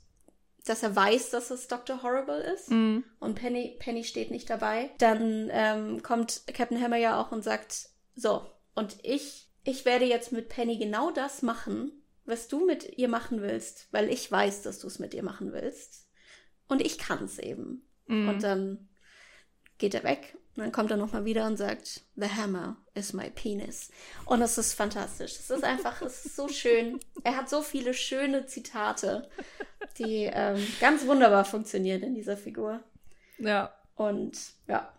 dass 0.64 0.84
er 0.84 0.96
weiß, 0.96 1.32
dass 1.32 1.50
es 1.50 1.68
Dr. 1.68 2.04
Horrible 2.04 2.40
ist 2.40 2.70
mm. 2.70 3.00
und 3.20 3.34
Penny, 3.34 3.78
Penny 3.80 4.04
steht 4.04 4.30
nicht 4.30 4.48
dabei, 4.48 4.92
dann 5.00 5.50
ähm, 5.52 6.04
kommt 6.04 6.44
Captain 6.54 6.80
Hammer 6.80 6.98
ja 6.98 7.20
auch 7.20 7.32
und 7.32 7.44
sagt, 7.44 7.90
so, 8.16 8.46
und 8.76 8.96
ich, 9.02 9.50
ich 9.64 9.86
werde 9.86 10.06
jetzt 10.06 10.32
mit 10.32 10.50
Penny 10.50 10.78
genau 10.78 11.10
das 11.10 11.42
machen, 11.42 12.04
was 12.26 12.48
du 12.48 12.64
mit 12.64 12.96
ihr 12.96 13.10
machen 13.10 13.42
willst, 13.42 13.88
weil 13.90 14.08
ich 14.10 14.32
weiß, 14.32 14.62
dass 14.62 14.78
du 14.78 14.86
es 14.86 15.00
mit 15.00 15.16
ihr 15.16 15.24
machen 15.24 15.52
willst. 15.52 16.08
Und 16.68 16.80
ich 16.80 17.00
kann 17.00 17.24
es 17.24 17.40
eben. 17.40 17.88
Mm. 18.08 18.30
Und 18.30 18.44
dann 18.44 18.90
geht 19.78 19.94
er 19.94 20.04
weg 20.04 20.36
und 20.56 20.64
dann 20.64 20.72
kommt 20.72 20.92
er 20.92 20.98
nochmal 20.98 21.26
wieder 21.26 21.48
und 21.48 21.58
sagt, 21.58 22.02
The 22.16 22.28
hammer 22.28 22.78
is 22.94 23.14
my 23.14 23.30
penis. 23.30 23.90
Und 24.26 24.42
es 24.42 24.58
ist 24.58 24.74
fantastisch. 24.74 25.32
Es 25.32 25.50
ist 25.50 25.64
einfach, 25.64 26.02
es 26.04 26.26
ist 26.26 26.36
so 26.36 26.48
schön. 26.48 27.00
Er 27.24 27.36
hat 27.36 27.50
so 27.50 27.62
viele 27.62 27.94
schöne 27.94 28.46
Zitate, 28.46 29.30
die 29.98 30.30
ähm, 30.32 30.66
ganz 30.80 31.08
wunderbar 31.08 31.44
funktionieren 31.44 32.04
in 32.04 32.14
dieser 32.14 32.38
Figur. 32.38 32.84
Ja. 33.40 33.74
Und 33.96 34.38
ja, 34.68 34.94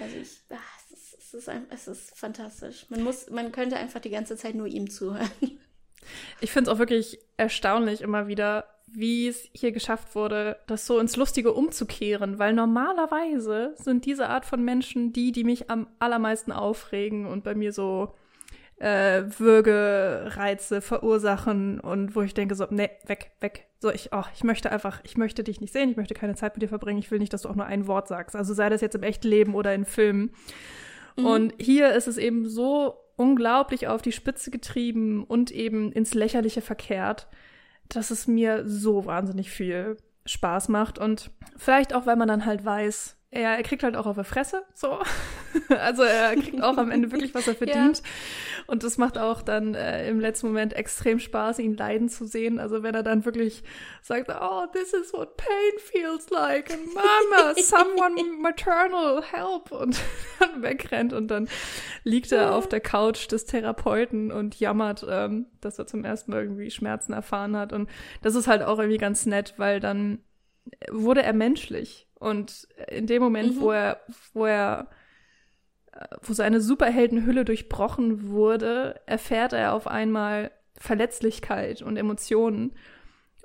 also 0.00 0.16
ich, 0.16 0.40
ach, 0.50 0.78
es, 0.90 0.98
ist, 0.98 1.18
es, 1.18 1.34
ist 1.34 1.48
ein, 1.48 1.66
es 1.70 1.88
ist 1.88 2.18
fantastisch. 2.18 2.86
Man 2.88 3.02
muss, 3.02 3.30
man 3.30 3.52
könnte 3.52 3.76
einfach 3.76 4.00
die 4.00 4.10
ganze 4.10 4.36
Zeit 4.36 4.54
nur 4.54 4.66
ihm 4.66 4.90
zuhören. 4.90 5.30
Ich 6.40 6.52
finde 6.52 6.70
es 6.70 6.74
auch 6.74 6.78
wirklich 6.78 7.18
erstaunlich 7.36 8.00
immer 8.00 8.28
wieder, 8.28 8.66
wie 8.92 9.28
es 9.28 9.48
hier 9.52 9.72
geschafft 9.72 10.14
wurde, 10.14 10.56
das 10.66 10.86
so 10.86 10.98
ins 10.98 11.16
Lustige 11.16 11.52
umzukehren, 11.52 12.38
weil 12.38 12.52
normalerweise 12.52 13.74
sind 13.76 14.06
diese 14.06 14.28
Art 14.28 14.44
von 14.44 14.64
Menschen 14.64 15.12
die, 15.12 15.32
die 15.32 15.44
mich 15.44 15.70
am 15.70 15.86
allermeisten 15.98 16.52
aufregen 16.52 17.26
und 17.26 17.44
bei 17.44 17.54
mir 17.54 17.72
so 17.72 18.14
äh, 18.78 19.24
Würgereize 19.38 20.80
verursachen 20.80 21.80
und 21.80 22.14
wo 22.14 22.22
ich 22.22 22.34
denke 22.34 22.54
so, 22.54 22.66
nee, 22.70 22.90
weg, 23.06 23.32
weg. 23.40 23.66
So, 23.80 23.90
ich, 23.90 24.10
oh, 24.12 24.24
ich 24.34 24.44
möchte 24.44 24.70
einfach, 24.70 25.00
ich 25.04 25.16
möchte 25.16 25.44
dich 25.44 25.60
nicht 25.60 25.72
sehen, 25.72 25.90
ich 25.90 25.96
möchte 25.96 26.14
keine 26.14 26.34
Zeit 26.34 26.54
mit 26.54 26.62
dir 26.62 26.68
verbringen, 26.68 26.98
ich 26.98 27.10
will 27.10 27.18
nicht, 27.18 27.32
dass 27.32 27.42
du 27.42 27.48
auch 27.48 27.56
nur 27.56 27.66
ein 27.66 27.86
Wort 27.86 28.08
sagst. 28.08 28.36
Also 28.36 28.54
sei 28.54 28.68
das 28.68 28.80
jetzt 28.80 28.94
im 28.94 29.02
echten 29.02 29.28
Leben 29.28 29.54
oder 29.54 29.74
in 29.74 29.84
Filmen. 29.84 30.30
Mhm. 31.16 31.26
Und 31.26 31.54
hier 31.58 31.92
ist 31.92 32.08
es 32.08 32.18
eben 32.18 32.48
so 32.48 32.94
unglaublich 33.16 33.88
auf 33.88 34.00
die 34.00 34.12
Spitze 34.12 34.50
getrieben 34.50 35.24
und 35.24 35.50
eben 35.50 35.92
ins 35.92 36.14
Lächerliche 36.14 36.60
verkehrt, 36.60 37.26
dass 37.88 38.10
es 38.10 38.26
mir 38.26 38.66
so 38.66 39.06
wahnsinnig 39.06 39.50
viel 39.50 39.96
Spaß 40.26 40.68
macht 40.68 40.98
und 40.98 41.30
vielleicht 41.56 41.94
auch, 41.94 42.06
weil 42.06 42.16
man 42.16 42.28
dann 42.28 42.44
halt 42.44 42.64
weiß, 42.64 43.16
er, 43.30 43.56
er 43.56 43.62
kriegt 43.62 43.82
halt 43.82 43.96
auch 43.96 44.06
auf 44.06 44.16
der 44.16 44.24
Fresse, 44.24 44.64
so. 44.74 44.98
also 45.68 46.02
er 46.02 46.34
kriegt 46.36 46.62
auch 46.62 46.76
am 46.76 46.90
Ende 46.90 47.10
wirklich, 47.12 47.34
was 47.34 47.48
er 47.48 47.54
verdient. 47.54 47.98
Ja. 47.98 48.04
Und 48.66 48.82
das 48.82 48.98
macht 48.98 49.18
auch 49.18 49.42
dann 49.42 49.74
äh, 49.74 50.08
im 50.08 50.20
letzten 50.20 50.48
Moment 50.48 50.74
extrem 50.74 51.18
Spaß, 51.18 51.58
ihn 51.58 51.76
leiden 51.76 52.08
zu 52.08 52.26
sehen. 52.26 52.58
Also 52.58 52.82
wenn 52.82 52.94
er 52.94 53.02
dann 53.02 53.24
wirklich 53.24 53.62
sagt, 54.02 54.30
oh, 54.30 54.66
this 54.72 54.92
is 54.92 55.12
what 55.12 55.36
pain 55.36 55.78
feels 55.78 56.30
like. 56.30 56.70
And 56.70 56.94
Mama, 56.94 57.54
someone 57.56 58.14
maternal, 58.40 59.22
help. 59.22 59.70
Und 59.70 60.00
dann 60.38 60.62
wegrennt 60.62 61.12
und 61.12 61.28
dann 61.28 61.48
liegt 62.04 62.32
er 62.32 62.54
auf 62.54 62.68
der 62.68 62.80
Couch 62.80 63.30
des 63.30 63.46
Therapeuten 63.46 64.30
und 64.30 64.58
jammert, 64.58 65.06
ähm, 65.08 65.46
dass 65.60 65.78
er 65.78 65.86
zum 65.86 66.04
ersten 66.04 66.30
Mal 66.30 66.42
irgendwie 66.42 66.70
Schmerzen 66.70 67.12
erfahren 67.12 67.56
hat. 67.56 67.72
Und 67.72 67.88
das 68.22 68.34
ist 68.34 68.46
halt 68.46 68.62
auch 68.62 68.78
irgendwie 68.78 68.98
ganz 68.98 69.26
nett, 69.26 69.54
weil 69.56 69.80
dann 69.80 70.18
wurde 70.90 71.22
er 71.22 71.32
menschlich 71.32 72.08
und 72.14 72.68
in 72.88 73.06
dem 73.06 73.22
Moment, 73.22 73.56
mhm. 73.56 73.60
wo 73.60 73.70
er, 73.70 74.00
wo 74.32 74.46
er, 74.46 74.88
wo 76.22 76.32
seine 76.32 76.60
Superheldenhülle 76.60 77.44
durchbrochen 77.44 78.28
wurde, 78.28 79.00
erfährt 79.06 79.52
er 79.52 79.74
auf 79.74 79.86
einmal 79.86 80.50
Verletzlichkeit 80.76 81.82
und 81.82 81.96
Emotionen 81.96 82.74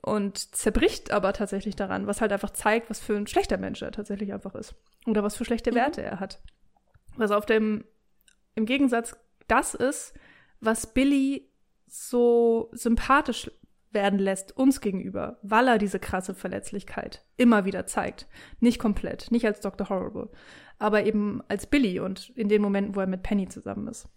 und 0.01 0.37
zerbricht 0.55 1.11
aber 1.11 1.33
tatsächlich 1.33 1.75
daran, 1.75 2.07
was 2.07 2.21
halt 2.21 2.31
einfach 2.31 2.51
zeigt, 2.51 2.89
was 2.89 2.99
für 2.99 3.15
ein 3.15 3.27
schlechter 3.27 3.57
Mensch 3.57 3.81
er 3.81 3.91
tatsächlich 3.91 4.33
einfach 4.33 4.53
ist. 4.53 4.75
Oder 5.05 5.23
was 5.23 5.35
für 5.35 5.45
schlechte 5.45 5.71
mhm. 5.71 5.75
Werte 5.75 6.01
er 6.01 6.19
hat. 6.19 6.41
Was 7.15 7.31
auf 7.31 7.45
dem, 7.45 7.85
im 8.55 8.65
Gegensatz 8.65 9.15
das 9.47 9.73
ist, 9.73 10.13
was 10.59 10.93
Billy 10.93 11.49
so 11.87 12.69
sympathisch 12.73 13.49
werden 13.93 14.19
lässt 14.19 14.55
uns 14.57 14.81
gegenüber, 14.81 15.39
weil 15.41 15.67
er 15.67 15.77
diese 15.77 15.99
krasse 15.99 16.33
Verletzlichkeit 16.33 17.25
immer 17.37 17.65
wieder 17.65 17.85
zeigt. 17.85 18.27
Nicht 18.59 18.79
komplett, 18.79 19.31
nicht 19.31 19.45
als 19.45 19.59
Dr. 19.61 19.89
Horrible, 19.89 20.29
aber 20.79 21.05
eben 21.05 21.41
als 21.47 21.67
Billy 21.67 21.99
und 21.99 22.29
in 22.35 22.49
den 22.49 22.61
Momenten, 22.61 22.95
wo 22.95 22.99
er 22.99 23.07
mit 23.07 23.23
Penny 23.23 23.47
zusammen 23.47 23.87
ist. 23.87 24.09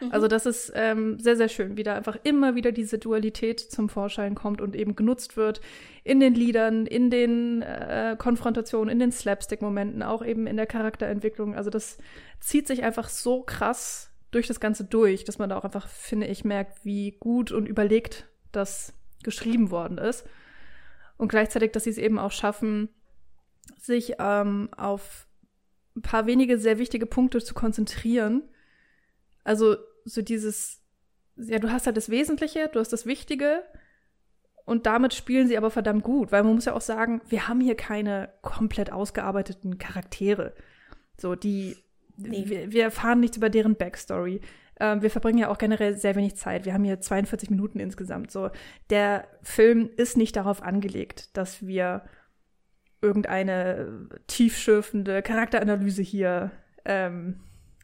Mhm. 0.00 0.12
Also 0.12 0.28
das 0.28 0.46
ist 0.46 0.72
ähm, 0.74 1.18
sehr, 1.18 1.36
sehr 1.36 1.48
schön, 1.48 1.76
wie 1.76 1.82
da 1.82 1.94
einfach 1.94 2.16
immer 2.24 2.54
wieder 2.54 2.72
diese 2.72 2.98
Dualität 2.98 3.60
zum 3.60 3.88
Vorschein 3.88 4.34
kommt 4.34 4.60
und 4.60 4.76
eben 4.76 4.96
genutzt 4.96 5.36
wird 5.36 5.60
in 6.02 6.20
den 6.20 6.34
Liedern, 6.34 6.86
in 6.86 7.10
den 7.10 7.62
äh, 7.62 8.16
Konfrontationen, 8.18 8.90
in 8.90 8.98
den 8.98 9.12
Slapstick-Momenten, 9.12 10.02
auch 10.02 10.24
eben 10.24 10.46
in 10.46 10.56
der 10.56 10.66
Charakterentwicklung. 10.66 11.54
Also 11.54 11.70
das 11.70 11.98
zieht 12.40 12.66
sich 12.66 12.82
einfach 12.82 13.08
so 13.08 13.42
krass 13.42 14.10
durch 14.30 14.48
das 14.48 14.60
Ganze 14.60 14.84
durch, 14.84 15.24
dass 15.24 15.38
man 15.38 15.48
da 15.48 15.56
auch 15.56 15.64
einfach, 15.64 15.88
finde 15.88 16.26
ich, 16.26 16.44
merkt, 16.44 16.84
wie 16.84 17.12
gut 17.12 17.52
und 17.52 17.66
überlegt 17.66 18.28
das 18.56 18.92
geschrieben 19.22 19.70
worden 19.70 19.98
ist. 19.98 20.24
Und 21.16 21.28
gleichzeitig, 21.28 21.72
dass 21.72 21.84
sie 21.84 21.90
es 21.90 21.98
eben 21.98 22.18
auch 22.18 22.32
schaffen, 22.32 22.88
sich 23.78 24.14
ähm, 24.18 24.68
auf 24.76 25.26
ein 25.96 26.02
paar 26.02 26.26
wenige 26.26 26.58
sehr 26.58 26.78
wichtige 26.78 27.06
Punkte 27.06 27.42
zu 27.42 27.54
konzentrieren. 27.54 28.42
Also 29.44 29.76
so 30.04 30.22
dieses, 30.22 30.82
ja, 31.36 31.58
du 31.58 31.70
hast 31.70 31.86
halt 31.86 31.96
das 31.96 32.10
Wesentliche, 32.10 32.68
du 32.72 32.80
hast 32.80 32.92
das 32.92 33.06
Wichtige 33.06 33.62
und 34.64 34.86
damit 34.86 35.14
spielen 35.14 35.46
sie 35.46 35.56
aber 35.56 35.70
verdammt 35.70 36.02
gut, 36.02 36.32
weil 36.32 36.42
man 36.42 36.54
muss 36.54 36.64
ja 36.64 36.74
auch 36.74 36.80
sagen, 36.80 37.20
wir 37.28 37.48
haben 37.48 37.60
hier 37.60 37.76
keine 37.76 38.30
komplett 38.42 38.90
ausgearbeiteten 38.90 39.78
Charaktere. 39.78 40.54
So, 41.18 41.34
die, 41.34 41.76
nee. 42.16 42.44
wir, 42.46 42.72
wir 42.72 42.82
erfahren 42.84 43.20
nichts 43.20 43.36
über 43.36 43.50
deren 43.50 43.76
Backstory. 43.76 44.40
Ähm, 44.80 45.02
wir 45.02 45.10
verbringen 45.10 45.38
ja 45.38 45.48
auch 45.48 45.58
generell 45.58 45.96
sehr 45.96 46.16
wenig 46.16 46.36
Zeit. 46.36 46.64
Wir 46.64 46.74
haben 46.74 46.84
hier 46.84 47.00
42 47.00 47.50
Minuten 47.50 47.78
insgesamt. 47.80 48.30
So, 48.30 48.50
der 48.90 49.26
Film 49.42 49.90
ist 49.96 50.16
nicht 50.16 50.36
darauf 50.36 50.62
angelegt, 50.62 51.36
dass 51.36 51.66
wir 51.66 52.04
irgendeine 53.00 54.08
tiefschürfende 54.26 55.22
Charakteranalyse 55.22 56.02
hier 56.02 56.50
ähm, 56.84 57.40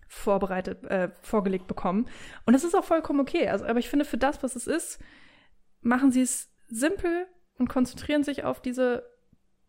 vorbereitet, 0.09 0.83
äh, 0.85 1.11
vorgelegt 1.21 1.67
bekommen. 1.69 2.09
Und 2.47 2.55
das 2.55 2.65
ist 2.65 2.75
auch 2.75 2.85
vollkommen 2.85 3.21
okay. 3.21 3.49
Also, 3.49 3.67
aber 3.67 3.79
ich 3.79 3.89
finde, 3.89 4.05
für 4.05 4.19
das, 4.19 4.43
was 4.43 4.57
es 4.57 4.67
ist, 4.67 4.99
machen 5.83 6.11
sie 6.11 6.23
es 6.23 6.51
simpel 6.69 7.27
und 7.59 7.69
konzentrieren 7.69 8.25
sich 8.25 8.45
auf 8.45 8.61
diese 8.61 9.05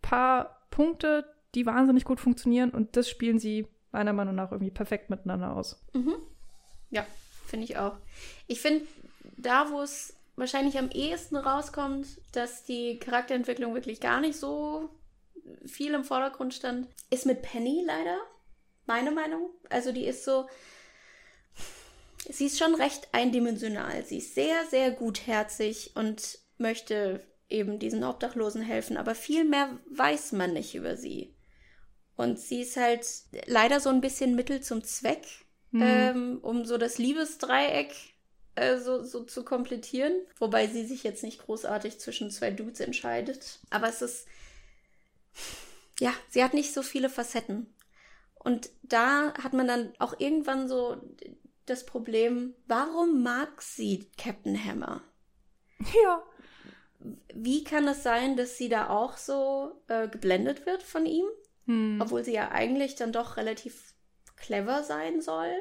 paar 0.01 0.67
Punkte, 0.72 1.26
die 1.53 1.65
wahnsinnig 1.65 2.05
gut 2.05 2.19
funktionieren. 2.19 2.72
Und 2.72 2.95
das 2.95 3.09
spielen 3.09 3.38
sie 3.38 3.67
meiner 3.91 4.13
Meinung 4.13 4.36
nach 4.36 4.51
irgendwie 4.51 4.72
perfekt 4.72 5.09
miteinander 5.09 5.55
aus. 5.55 5.86
Mhm. 5.93 6.15
Ja, 6.92 7.06
finde 7.48 7.66
ich 7.66 7.78
auch. 7.78 7.98
Ich 8.48 8.62
finde, 8.62 8.86
da, 9.38 9.72
wo 9.72 9.82
es 9.82 10.14
wahrscheinlich 10.36 10.78
am 10.78 10.89
ehesten 10.89 11.36
rauskommt, 11.36 12.08
dass 12.32 12.64
die 12.64 13.00
Charakterentwicklung 13.00 13.74
wirklich 13.74 14.00
gar 14.00 14.22
nicht 14.22 14.38
so 14.38 14.89
viel 15.66 15.94
im 15.94 16.04
Vordergrund 16.04 16.54
stand, 16.54 16.88
ist 17.10 17.26
mit 17.26 17.42
Penny 17.42 17.84
leider. 17.86 18.18
Meine 18.86 19.12
Meinung. 19.12 19.50
Also 19.70 19.92
die 19.92 20.06
ist 20.06 20.24
so. 20.24 20.48
Sie 22.30 22.46
ist 22.46 22.60
schon 22.60 22.76
recht 22.76 23.10
eindimensional. 23.14 24.06
Sie 24.06 24.20
ist 24.20 24.36
sehr, 24.36 24.66
sehr 24.70 24.92
gutherzig 24.92 25.92
und 25.96 26.39
möchte 26.58 27.24
eben 27.50 27.80
diesen 27.80 28.04
Obdachlosen 28.04 28.62
helfen, 28.62 28.98
aber 28.98 29.16
viel 29.16 29.44
mehr 29.44 29.78
weiß 29.89 30.32
man 30.32 30.54
nicht 30.54 30.76
über 30.76 30.96
sie. 30.96 31.36
Und 32.16 32.39
sie 32.39 32.62
ist 32.62 32.78
halt 32.78 33.06
leider 33.48 33.80
so 33.80 33.89
ein 33.89 34.02
bisschen 34.02 34.36
Mittel 34.36 34.62
zum 34.62 34.84
Zweck, 34.84 35.26
mhm. 35.72 35.82
ähm, 35.82 36.39
um 36.41 36.65
so 36.65 36.78
das 36.78 36.97
Liebesdreieck 36.97 37.93
äh, 38.55 38.78
so, 38.78 39.03
so 39.03 39.24
zu 39.24 39.43
komplettieren. 39.43 40.13
Wobei 40.38 40.67
sie 40.67 40.86
sich 40.86 41.03
jetzt 41.03 41.24
nicht 41.24 41.45
großartig 41.45 41.99
zwischen 41.99 42.32
zwei 42.32 42.51
Dudes 42.51 42.80
entscheidet. 42.80 43.59
Aber 43.69 43.88
es 43.88 44.01
ist 44.01 44.28
ja, 46.01 46.13
sie 46.30 46.43
hat 46.43 46.53
nicht 46.53 46.74
so 46.74 46.82
viele 46.82 47.09
Facetten. 47.09 47.74
Und 48.34 48.72
da 48.82 49.34
hat 49.36 49.53
man 49.53 49.67
dann 49.67 49.93
auch 49.99 50.19
irgendwann 50.19 50.67
so 50.67 50.97
das 51.67 51.86
Problem, 51.86 52.55
warum 52.67 53.22
mag 53.22 53.61
sie 53.61 54.09
Captain 54.17 54.63
Hammer? 54.63 55.03
Ja. 56.03 56.24
Wie 57.34 57.63
kann 57.63 57.88
es 57.88 58.03
sein, 58.03 58.38
dass 58.38 58.57
sie 58.57 58.69
da 58.69 58.89
auch 58.89 59.17
so 59.17 59.82
äh, 59.88 60.07
geblendet 60.07 60.65
wird 60.65 60.84
von 60.84 61.05
ihm? 61.05 61.26
Hm. 61.65 61.99
Obwohl 62.01 62.24
sie 62.24 62.34
ja 62.34 62.51
eigentlich 62.51 62.95
dann 62.95 63.11
doch 63.11 63.38
relativ 63.38 63.91
clever 64.42 64.84
sein 64.84 65.22
soll. 65.22 65.54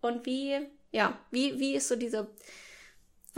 Und 0.00 0.26
wie, 0.26 0.58
ja, 0.90 1.18
wie, 1.30 1.58
wie 1.58 1.74
ist 1.74 1.88
so 1.88 1.96
dieser 1.96 2.28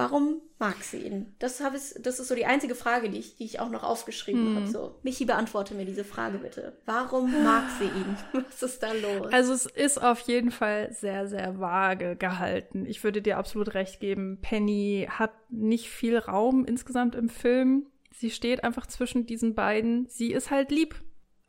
Warum 0.01 0.41
mag 0.59 0.83
sie 0.83 0.97
ihn? 0.97 1.35
Das, 1.41 1.61
hab 1.61 1.75
ich, 1.75 1.93
das 2.01 2.21
ist 2.21 2.29
so 2.29 2.35
die 2.35 2.47
einzige 2.47 2.75
Frage, 2.75 3.11
die 3.11 3.19
ich, 3.19 3.37
die 3.37 3.45
ich 3.45 3.61
auch 3.61 3.69
noch 3.69 3.83
aufgeschrieben 3.83 4.47
hm. 4.47 4.57
habe. 4.57 4.67
So, 4.69 4.95
Michi, 5.03 5.27
beantworte 5.27 5.75
mir 5.75 5.85
diese 5.85 6.05
Frage 6.05 6.39
bitte. 6.39 6.79
Warum 6.87 7.31
mag 7.45 7.65
sie 7.79 7.85
ihn? 7.85 8.17
Was 8.33 8.63
ist 8.63 8.83
da 8.83 8.93
los? 8.93 9.31
Also 9.31 9.53
es 9.53 9.67
ist 9.67 10.03
auf 10.03 10.21
jeden 10.21 10.53
Fall 10.53 10.91
sehr, 10.95 11.27
sehr 11.27 11.61
vage 11.61 12.17
gehalten. 12.17 12.87
Ich 12.87 13.05
würde 13.05 13.21
dir 13.21 13.37
absolut 13.37 13.75
recht 13.75 14.01
geben. 14.01 14.39
Penny 14.41 15.07
hat 15.11 15.33
nicht 15.51 15.91
viel 15.91 16.17
Raum 16.17 16.65
insgesamt 16.65 17.15
im 17.15 17.29
Film. 17.29 17.87
Sie 18.11 18.31
steht 18.31 18.65
einfach 18.65 18.87
zwischen 18.87 19.27
diesen 19.27 19.55
beiden. 19.55 20.07
Sie 20.09 20.33
ist 20.33 20.51
halt 20.51 20.71
lieb. 20.71 20.95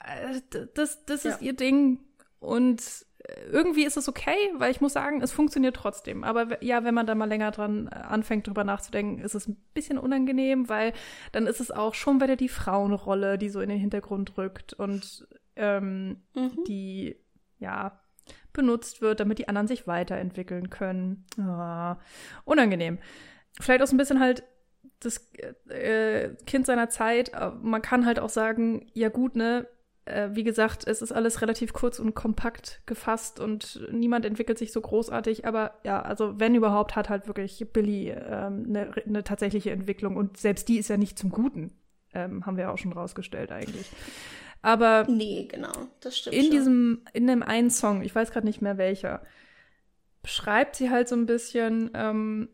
Äh, 0.04 0.42
das, 0.74 1.06
das 1.06 1.24
ist 1.24 1.40
ja. 1.40 1.48
ihr 1.48 1.54
Ding. 1.54 2.00
Und 2.42 3.06
irgendwie 3.52 3.86
ist 3.86 3.98
es 3.98 4.10
okay, 4.10 4.36
weil 4.58 4.72
ich 4.72 4.82
muss 4.82 4.94
sagen, 4.94 5.22
es 5.22 5.32
funktioniert 5.32 5.76
trotzdem. 5.76 6.24
Aber 6.24 6.62
ja, 6.64 6.84
wenn 6.84 6.96
man 6.96 7.06
da 7.06 7.14
mal 7.14 7.30
länger 7.30 7.52
dran 7.52 7.88
äh, 7.88 7.96
anfängt, 7.96 8.48
drüber 8.48 8.64
nachzudenken, 8.64 9.24
ist 9.24 9.36
es 9.36 9.48
ein 9.48 9.58
bisschen 9.76 10.00
unangenehm, 10.00 10.68
weil 10.68 10.94
dann 11.32 11.46
ist 11.46 11.60
es 11.60 11.70
auch 11.70 11.94
schon 11.94 12.20
wieder 12.20 12.36
die 12.36 12.50
Frauenrolle, 12.50 13.38
die 13.38 13.50
so 13.50 13.62
in 13.62 13.70
den 13.70 13.80
Hintergrund 13.80 14.38
rückt 14.40 14.74
und 14.74 15.28
ähm, 15.56 16.24
mhm. 16.34 16.64
die, 16.68 17.16
ja, 17.60 18.02
benutzt 18.54 19.02
wird, 19.02 19.20
damit 19.20 19.38
die 19.38 19.48
anderen 19.48 19.68
sich 19.68 19.86
weiterentwickeln 19.86 20.72
können. 20.72 21.26
Ah, 21.38 21.98
unangenehm. 22.44 22.98
Vielleicht 23.60 23.84
auch 23.84 23.88
so 23.88 23.96
ein 23.96 24.00
bisschen 24.00 24.20
halt 24.20 24.44
das 25.00 25.30
äh, 25.70 26.30
Kind 26.48 26.66
seiner 26.66 26.90
Zeit. 26.90 27.32
Man 27.62 27.82
kann 27.84 28.06
halt 28.06 28.20
auch 28.20 28.30
sagen, 28.30 28.88
ja 28.94 29.10
gut, 29.10 29.36
ne, 29.36 29.68
äh, 30.06 30.30
wie 30.34 30.44
gesagt, 30.44 30.88
es 30.88 31.02
ist 31.02 31.12
alles 31.12 31.42
relativ 31.42 31.74
kurz 31.74 32.00
und 32.00 32.16
kompakt 32.16 32.82
gefasst 32.86 33.40
und 33.40 33.88
niemand 33.92 34.26
entwickelt 34.26 34.58
sich 34.58 34.72
so 34.72 34.82
großartig. 34.82 35.46
Aber 35.46 35.76
ja, 35.84 36.02
also 36.02 36.40
wenn 36.40 36.56
überhaupt, 36.56 36.96
hat 36.96 37.10
halt 37.10 37.28
wirklich 37.28 37.68
Billy 37.72 38.10
ähm, 38.10 38.66
eine, 38.68 38.92
eine 39.06 39.24
tatsächliche 39.24 39.72
Entwicklung 39.72 40.16
und 40.18 40.38
selbst 40.38 40.68
die 40.70 40.78
ist 40.78 40.90
ja 40.90 40.98
nicht 40.98 41.20
zum 41.20 41.30
Guten, 41.30 41.72
ähm, 42.14 42.46
haben 42.46 42.58
wir 42.58 42.72
auch 42.72 42.78
schon 42.78 42.94
rausgestellt 42.94 43.52
eigentlich. 43.52 43.90
Aber 44.64 45.06
nee, 45.08 45.48
genau, 45.50 45.72
das 46.02 46.18
stimmt. 46.18 46.36
In 46.36 46.44
schon. 46.44 46.52
diesem, 46.52 47.02
in 47.14 47.28
dem 47.28 47.44
einen 47.44 47.70
Song, 47.70 48.02
ich 48.04 48.14
weiß 48.14 48.32
gerade 48.32 48.46
nicht 48.46 48.62
mehr 48.62 48.78
welcher, 48.78 49.22
beschreibt 50.22 50.76
sie 50.76 50.90
halt 50.90 51.08
so 51.08 51.16
ein 51.16 51.26
bisschen, 51.26 51.92
ähm, 51.94 52.50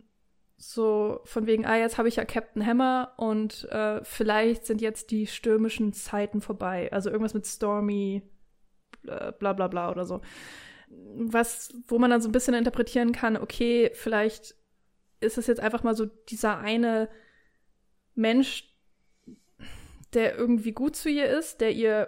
so 0.58 1.22
von 1.24 1.46
wegen, 1.46 1.66
ah, 1.66 1.78
jetzt 1.78 2.00
habe 2.00 2.08
ich 2.08 2.16
ja 2.16 2.26
Captain 2.26 2.66
Hammer 2.66 3.14
und 3.18 3.66
äh, 3.72 4.04
vielleicht 4.04 4.66
sind 4.66 4.82
jetzt 4.82 5.12
die 5.12 5.28
stürmischen 5.28 5.94
Zeiten 5.94 6.42
vorbei. 6.42 6.92
Also 6.92 7.10
irgendwas 7.12 7.36
mit 7.36 7.46
Stormy, 7.46 8.24
äh, 9.06 9.32
bla 9.34 9.54
bla 9.54 9.68
bla 9.68 9.92
oder 9.92 10.06
so. 10.06 10.22
Was, 10.90 11.74
wo 11.88 12.00
man 12.00 12.10
dann 12.10 12.22
so 12.22 12.30
ein 12.30 12.32
bisschen 12.32 12.56
interpretieren 12.56 13.12
kann, 13.12 13.38
okay, 13.38 13.92
vielleicht 13.94 14.56
ist 15.20 15.38
es 15.38 15.48
jetzt 15.48 15.60
einfach 15.60 15.84
mal 15.84 15.96
so 15.96 16.06
dieser 16.06 16.58
eine 16.58 17.10
Mensch, 18.16 18.74
der 20.14 20.36
irgendwie 20.38 20.72
gut 20.72 20.96
zu 20.96 21.10
ihr 21.10 21.28
ist, 21.28 21.62
der 21.62 21.72
ihr 21.74 22.08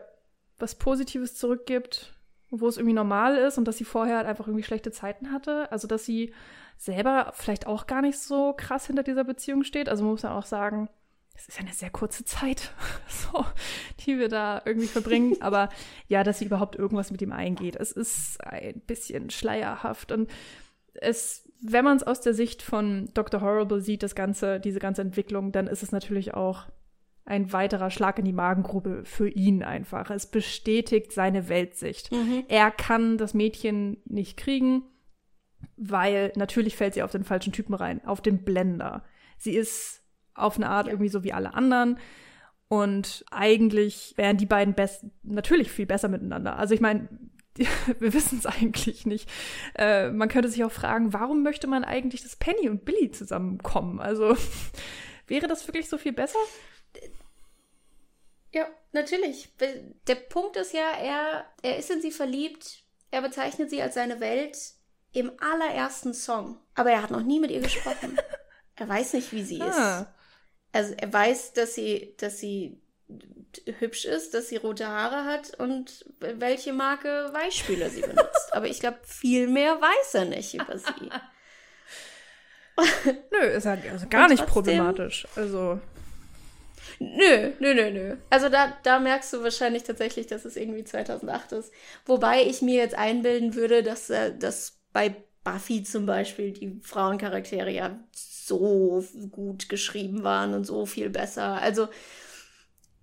was 0.58 0.76
Positives 0.76 1.36
zurückgibt, 1.36 2.14
wo 2.50 2.68
es 2.68 2.78
irgendwie 2.78 2.94
normal 2.94 3.38
ist 3.38 3.58
und 3.58 3.66
dass 3.66 3.78
sie 3.78 3.86
vorher 3.86 4.18
halt 4.18 4.28
einfach 4.28 4.48
irgendwie 4.48 4.64
schlechte 4.64 4.92
Zeiten 4.92 5.32
hatte. 5.32 5.72
Also 5.72 5.88
dass 5.88 6.06
sie 6.06 6.34
selber 6.80 7.34
vielleicht 7.36 7.68
auch 7.68 7.88
gar 7.88 8.02
nicht 8.02 8.18
so 8.18 8.54
krass 8.54 8.88
hinter 8.88 9.04
dieser 9.04 9.26
Beziehung 9.26 9.64
steht. 9.64 9.90
Also 9.90 10.04
man 10.04 10.14
muss 10.14 10.22
ja 10.22 10.36
auch 10.36 10.46
sagen, 10.46 10.88
es 11.36 11.50
ist 11.50 11.58
ja 11.58 11.66
eine 11.66 11.74
sehr 11.74 11.90
kurze 11.90 12.24
Zeit, 12.24 12.72
so, 13.08 13.46
die 14.00 14.18
wir 14.18 14.30
da 14.30 14.62
irgendwie 14.64 14.88
verbringen. 14.88 15.36
Aber 15.42 15.70
ja, 16.08 16.24
dass 16.24 16.40
sie 16.40 16.46
überhaupt 16.46 16.78
irgendwas 16.78 17.12
mit 17.12 17.22
ihm 17.22 17.34
eingeht. 17.34 17.76
Es 17.76 17.92
ist 17.92 18.42
ein 18.44 18.80
bisschen 18.88 19.30
schleierhaft 19.30 20.14
und 20.14 20.32
es, 20.94 21.50
wenn 21.62 21.84
man 21.84 21.98
es 21.98 22.04
aus 22.04 22.22
der 22.22 22.34
Sicht 22.34 22.62
von 22.62 23.10
Dr. 23.14 23.42
Horrible 23.42 23.82
sieht, 23.82 24.02
das 24.02 24.16
ganze, 24.16 24.62
diese 24.62 24.80
ganze 24.80 25.02
Entwicklung, 25.02 25.52
dann 25.52 25.68
ist 25.68 25.84
es 25.84 25.92
natürlich 25.92 26.34
auch 26.34 26.64
ein 27.26 27.52
weiterer 27.52 27.92
Schlag 27.92 28.20
in 28.20 28.26
die 28.26 28.34
Magengrube 28.34 29.04
für 29.04 29.28
ihn 29.30 29.64
einfach. 29.64 30.10
Es 30.10 30.28
bestätigt 30.28 31.12
seine 31.12 31.50
Weltsicht. 31.50 32.12
Mhm. 32.12 32.46
Er 32.48 32.72
kann 32.72 33.18
das 33.18 33.34
Mädchen 33.34 33.98
nicht 34.06 34.38
kriegen 34.38 34.84
weil 35.78 36.32
natürlich 36.36 36.76
fällt 36.76 36.94
sie 36.94 37.04
auf 37.04 37.12
den 37.12 37.24
falschen 37.24 37.54
Typen 37.54 37.74
rein, 37.74 38.04
auf 38.06 38.22
den 38.22 38.44
Blender. 38.44 39.04
Sie 39.38 39.56
ist 39.56 40.04
auf 40.34 40.58
eine 40.58 40.70
Art 40.70 40.88
ja. 40.88 40.94
irgendwie 40.94 41.10
so 41.10 41.24
wie 41.24 41.34
alle 41.34 41.54
anderen. 41.54 41.98
Und 42.68 43.26
eigentlich 43.32 44.14
wären 44.16 44.38
die 44.38 44.46
beiden 44.46 44.76
best 44.76 45.06
natürlich 45.24 45.72
viel 45.72 45.86
besser 45.88 46.08
miteinander. 46.08 46.58
Also 46.58 46.74
ich 46.76 46.82
meine, 46.82 47.10
wir 48.00 48.14
wissen 48.14 48.38
es 48.38 48.46
eigentlich 48.46 49.06
nicht. 49.06 49.30
Äh, 49.76 50.12
man 50.12 50.30
könnte 50.30 50.50
sich 50.50 50.64
auch 50.64 50.72
fragen, 50.72 51.14
warum 51.14 51.44
möchte 51.44 51.68
man 51.68 51.84
eigentlich, 51.84 52.24
dass 52.24 52.36
Penny 52.36 52.70
und 52.70 52.86
Billy 52.86 53.12
zusammenkommen? 53.12 54.00
Also 54.00 54.36
wäre 55.28 55.48
das 55.48 55.68
wirklich 55.68 55.90
so 55.90 55.98
viel 55.98 56.14
besser? 56.14 56.40
Ja, 58.54 58.68
natürlich. 58.92 59.50
Der 60.08 60.16
Punkt 60.16 60.56
ist 60.56 60.74
ja, 60.74 60.92
er, 60.92 61.46
er 61.62 61.78
ist 61.78 61.92
in 61.92 62.02
sie 62.02 62.12
verliebt, 62.12 62.84
er 63.12 63.22
bezeichnet 63.22 63.70
sie 63.70 63.82
als 63.82 63.96
seine 63.96 64.20
Welt 64.20 64.58
im 65.12 65.32
allerersten 65.40 66.14
Song. 66.14 66.58
Aber 66.76 66.92
er 66.92 67.02
hat 67.02 67.12
noch 67.12 67.24
nie 67.24 67.40
mit 67.40 67.52
ihr 67.52 67.62
gesprochen. 67.62 68.18
er 68.76 68.90
weiß 68.90 69.14
nicht, 69.14 69.32
wie 69.32 69.44
sie 69.44 69.62
ah. 69.62 69.68
ist. 70.02 70.08
Also 70.72 70.94
er 70.98 71.12
weiß, 71.12 71.54
dass 71.54 71.74
sie, 71.74 72.14
dass 72.18 72.40
sie 72.40 72.80
hübsch 73.80 74.06
ist, 74.06 74.34
dass 74.34 74.50
sie 74.50 74.58
rote 74.58 74.88
Haare 74.88 75.26
hat 75.26 75.60
und 75.60 76.06
welche 76.20 76.74
Marke 76.74 77.30
Weichspüler 77.34 77.90
sie 77.90 78.02
benutzt. 78.02 78.50
Aber 78.52 78.68
ich 78.68 78.80
glaube, 78.80 79.00
viel 79.04 79.48
mehr 79.48 79.82
weiß 79.82 80.14
er 80.14 80.26
nicht 80.26 80.54
über 80.54 80.78
sie. 80.78 81.10
Nö, 83.32 83.40
ist 83.40 83.66
ja 83.66 83.78
also 83.92 84.08
gar 84.08 84.24
und 84.24 84.32
nicht 84.32 84.40
trotzdem, 84.46 84.54
problematisch. 84.54 85.28
Also. 85.36 85.80
Nö, 87.00 87.52
nö, 87.60 87.74
nö, 87.74 87.92
nö. 87.92 88.18
Also 88.30 88.50
da, 88.50 88.78
da 88.84 89.00
merkst 89.00 89.34
du 89.34 89.44
wahrscheinlich 89.44 89.84
tatsächlich, 89.84 90.28
dass 90.28 90.46
es 90.46 90.56
irgendwie 90.56 90.84
2008 90.84 91.54
ist. 91.54 91.72
Wobei 92.06 92.44
ich 92.44 92.62
mir 92.62 92.76
jetzt 92.76 92.96
einbilden 92.96 93.56
würde, 93.56 93.84
dass, 93.84 94.10
äh, 94.10 94.38
dass 94.38 94.79
bei 94.94 95.16
Buffy 95.44 95.84
zum 95.84 96.06
Beispiel 96.06 96.52
die 96.52 96.80
Frauencharaktere 96.82 97.72
ja 97.72 98.00
so 98.14 99.04
gut 99.32 99.70
geschrieben 99.70 100.24
waren 100.24 100.54
und 100.54 100.66
so 100.66 100.86
viel 100.86 101.10
besser. 101.10 101.62
Also 101.62 101.88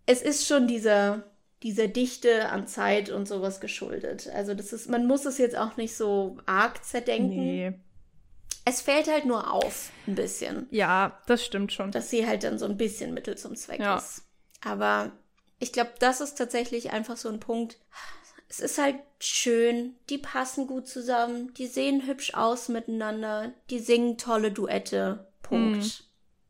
es 0.07 0.23
ist 0.23 0.47
schon 0.47 0.67
dieser, 0.67 1.25
dieser 1.63 1.89
Dichte 1.89 2.49
an 2.49 2.67
Zeit 2.67 3.11
und 3.11 3.27
sowas 3.27 3.61
geschuldet. 3.61 4.29
Also 4.33 4.55
das 4.55 4.73
ist, 4.73 4.89
man 4.89 5.07
muss 5.07 5.25
es 5.25 5.39
jetzt 5.39 5.57
auch 5.57 5.77
nicht 5.77 5.97
so 5.97 6.39
arg 6.47 6.85
zerdenken. 6.85 7.37
Nee. 7.37 7.73
Es 8.65 8.81
fällt 8.81 9.09
halt 9.09 9.27
nur 9.27 9.53
auf, 9.53 9.91
ein 10.09 10.17
bisschen. 10.17 10.67
Ja, 10.71 11.21
das 11.27 11.45
stimmt 11.45 11.73
schon. 11.73 11.93
Dass 11.93 12.11
sie 12.11 12.27
halt 12.27 12.43
dann 12.43 12.59
so 12.59 12.65
ein 12.65 12.77
bisschen 12.77 13.15
Mittel 13.15 13.39
zum 13.39 13.55
Zweck 13.55 13.81
ja. 13.81 13.97
ist. 13.97 14.25
Aber 14.61 15.13
ich 15.61 15.73
glaube, 15.73 15.93
das 16.01 16.21
ist 16.21 16.37
tatsächlich 16.37 16.91
einfach 16.91 17.17
so 17.17 17.29
ein 17.29 17.39
Punkt. 17.39 17.79
Es 18.59 18.73
ist 18.73 18.79
halt 18.79 18.97
schön, 19.21 19.97
die 20.09 20.17
passen 20.17 20.67
gut 20.67 20.89
zusammen, 20.89 21.53
die 21.55 21.67
sehen 21.67 22.07
hübsch 22.07 22.33
aus 22.33 22.71
miteinander, 22.71 23.53
die 23.69 23.81
singen 23.81 24.17
tolle 24.17 24.51
Duette. 24.51 25.27
Punkt. 25.43 25.77
Mhm. 25.77 25.91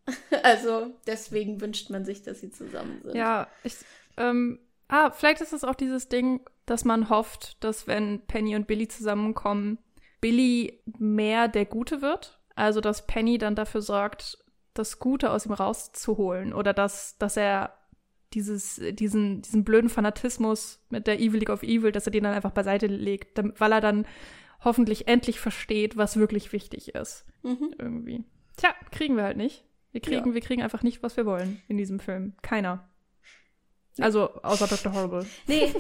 Also 0.45 0.95
deswegen 1.09 1.61
wünscht 1.61 1.91
man 1.91 2.05
sich, 2.05 2.23
dass 2.23 2.39
sie 2.39 2.53
zusammen 2.53 3.01
sind. 3.03 3.17
Ja, 3.17 3.49
ich, 3.65 3.75
ähm, 4.17 4.61
ah, 4.87 5.11
vielleicht 5.11 5.41
ist 5.41 5.53
es 5.53 5.65
auch 5.65 5.75
dieses 5.75 6.09
Ding, 6.09 6.43
dass 6.65 6.85
man 6.85 7.11
hofft, 7.11 7.57
dass 7.65 7.89
wenn 7.89 8.21
Penny 8.29 8.55
und 8.55 8.69
Billy 8.69 8.87
zusammenkommen, 8.87 9.79
Billy 10.21 10.81
mehr 10.97 11.49
der 11.49 11.65
Gute 11.65 12.03
wird. 12.03 12.39
Also, 12.55 12.81
dass 12.81 13.09
Penny 13.09 13.37
dann 13.39 13.57
dafür 13.57 13.83
sorgt, 13.83 14.39
das 14.75 15.01
Gute 15.01 15.33
aus 15.33 15.47
ihm 15.47 15.53
rauszuholen. 15.53 16.53
Oder 16.53 16.73
dass, 16.73 17.19
dass 17.19 17.37
er 17.37 17.77
dieses, 18.37 18.81
diesen, 18.93 19.43
diesen 19.43 19.65
blöden 19.65 19.91
Fanatismus 19.91 20.81
mit 20.91 21.07
der 21.07 21.19
Evil 21.19 21.41
League 21.41 21.51
of 21.51 21.63
Evil, 21.63 21.91
dass 21.91 22.07
er 22.07 22.13
den 22.13 22.23
dann 22.25 22.35
einfach 22.35 22.53
beiseite 22.53 22.87
legt, 22.87 23.41
weil 23.59 23.73
er 23.73 23.81
dann 23.81 24.07
hoffentlich 24.63 25.09
endlich 25.09 25.41
versteht, 25.41 25.97
was 25.97 26.17
wirklich 26.17 26.53
wichtig 26.53 26.95
ist. 26.95 27.27
Mhm. 27.43 27.75
Irgendwie. 27.79 28.25
Tja, 28.57 28.75
kriegen 28.93 29.17
wir 29.17 29.25
halt 29.25 29.37
nicht. 29.37 29.65
Wir 29.91 30.01
kriegen, 30.01 30.29
ja. 30.29 30.35
wir 30.35 30.41
kriegen 30.41 30.63
einfach 30.63 30.83
nicht, 30.83 31.03
was 31.03 31.17
wir 31.17 31.27
wollen 31.27 31.61
in 31.67 31.77
diesem 31.77 31.99
Film. 31.99 32.35
Keiner. 32.43 32.89
Also, 33.99 34.31
außer 34.43 34.67
Dr. 34.67 34.93
Horrible. 34.93 35.27
Nee. 35.47 35.75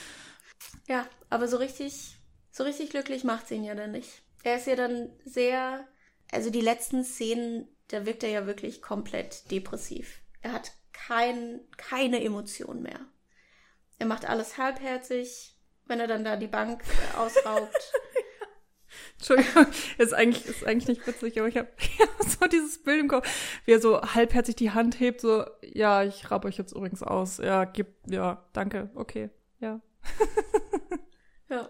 ja, 0.88 1.06
aber 1.30 1.48
so 1.48 1.56
richtig 1.56 2.20
so 2.50 2.64
richtig 2.64 2.90
glücklich 2.90 3.24
macht 3.24 3.48
sie 3.48 3.54
ihn 3.56 3.64
ja 3.64 3.74
dann 3.74 3.92
nicht. 3.92 4.22
Er 4.42 4.56
ist 4.56 4.66
ja 4.66 4.76
dann 4.76 5.10
sehr, 5.24 5.86
also 6.30 6.50
die 6.50 6.60
letzten 6.60 7.04
Szenen, 7.04 7.68
da 7.88 8.06
wirkt 8.06 8.22
er 8.22 8.30
ja 8.30 8.46
wirklich 8.46 8.82
komplett 8.82 9.50
depressiv. 9.50 10.20
Er 10.40 10.52
hat 10.52 10.72
kein, 11.06 11.60
keine 11.76 12.22
Emotion 12.22 12.82
mehr. 12.82 13.00
Er 13.98 14.06
macht 14.06 14.28
alles 14.28 14.58
halbherzig, 14.58 15.56
wenn 15.86 16.00
er 16.00 16.06
dann 16.06 16.24
da 16.24 16.36
die 16.36 16.46
Bank 16.46 16.82
äh, 16.82 17.16
ausraubt. 17.16 17.92
Entschuldigung, 19.18 19.66
ist 19.98 20.14
eigentlich, 20.14 20.46
ist 20.46 20.64
eigentlich 20.64 20.88
nicht 20.88 21.06
witzig, 21.06 21.38
aber 21.38 21.48
ich 21.48 21.56
habe 21.56 21.68
hab 22.00 22.22
so 22.22 22.46
dieses 22.46 22.82
Bild 22.82 23.00
im 23.00 23.08
Kopf, 23.08 23.28
wie 23.64 23.72
er 23.72 23.80
so 23.80 24.00
halbherzig 24.00 24.56
die 24.56 24.70
Hand 24.70 24.98
hebt, 24.98 25.20
so, 25.20 25.44
ja, 25.62 26.02
ich 26.02 26.30
raub 26.30 26.44
euch 26.44 26.56
jetzt 26.56 26.72
übrigens 26.72 27.02
aus. 27.02 27.38
Ja, 27.38 27.64
gib, 27.64 27.88
ja, 28.06 28.48
danke, 28.52 28.90
okay, 28.94 29.30
ja. 29.60 29.80
ja. 31.48 31.68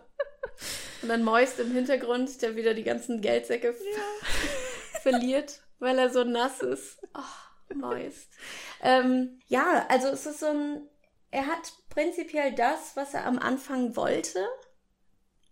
Und 1.03 1.09
dann 1.09 1.25
Moist 1.25 1.59
im 1.59 1.73
Hintergrund, 1.73 2.43
der 2.43 2.57
wieder 2.57 2.75
die 2.75 2.85
ganzen 2.85 3.21
Geldsäcke 3.21 3.69
ja. 3.69 5.01
verliert, 5.01 5.63
weil 5.79 5.99
er 5.99 6.11
so 6.11 6.25
nass 6.25 6.61
ist. 6.61 7.01
Oh, 7.15 7.50
Moist. 7.75 8.29
ähm, 8.83 9.41
ja, 9.47 9.87
also 9.89 10.09
es 10.09 10.27
ist 10.27 10.41
so 10.41 10.47
ein. 10.47 10.89
Er 11.31 11.47
hat 11.47 11.73
prinzipiell 11.91 12.53
das, 12.55 12.97
was 12.97 13.15
er 13.15 13.25
am 13.25 13.39
Anfang 13.39 13.95
wollte. 13.95 14.45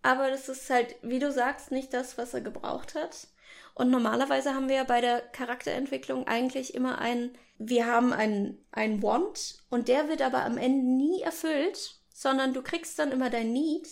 Aber 0.02 0.30
das 0.30 0.48
ist 0.48 0.68
halt, 0.70 0.96
wie 1.02 1.18
du 1.18 1.30
sagst, 1.30 1.70
nicht 1.70 1.92
das, 1.92 2.18
was 2.18 2.34
er 2.34 2.40
gebraucht 2.40 2.94
hat. 2.94 3.28
Und 3.74 3.90
normalerweise 3.90 4.54
haben 4.54 4.68
wir 4.68 4.76
ja 4.76 4.84
bei 4.84 5.00
der 5.00 5.20
Charakterentwicklung 5.20 6.26
eigentlich 6.26 6.74
immer 6.74 6.98
ein, 6.98 7.36
wir 7.58 7.86
haben 7.86 8.12
einen, 8.12 8.64
einen 8.72 9.02
Want 9.02 9.58
und 9.70 9.86
der 9.86 10.08
wird 10.08 10.20
aber 10.20 10.44
am 10.44 10.58
Ende 10.58 10.84
nie 10.84 11.22
erfüllt, 11.22 12.00
sondern 12.12 12.54
du 12.54 12.62
kriegst 12.62 12.98
dann 12.98 13.12
immer 13.12 13.30
dein 13.30 13.52
Need 13.52 13.88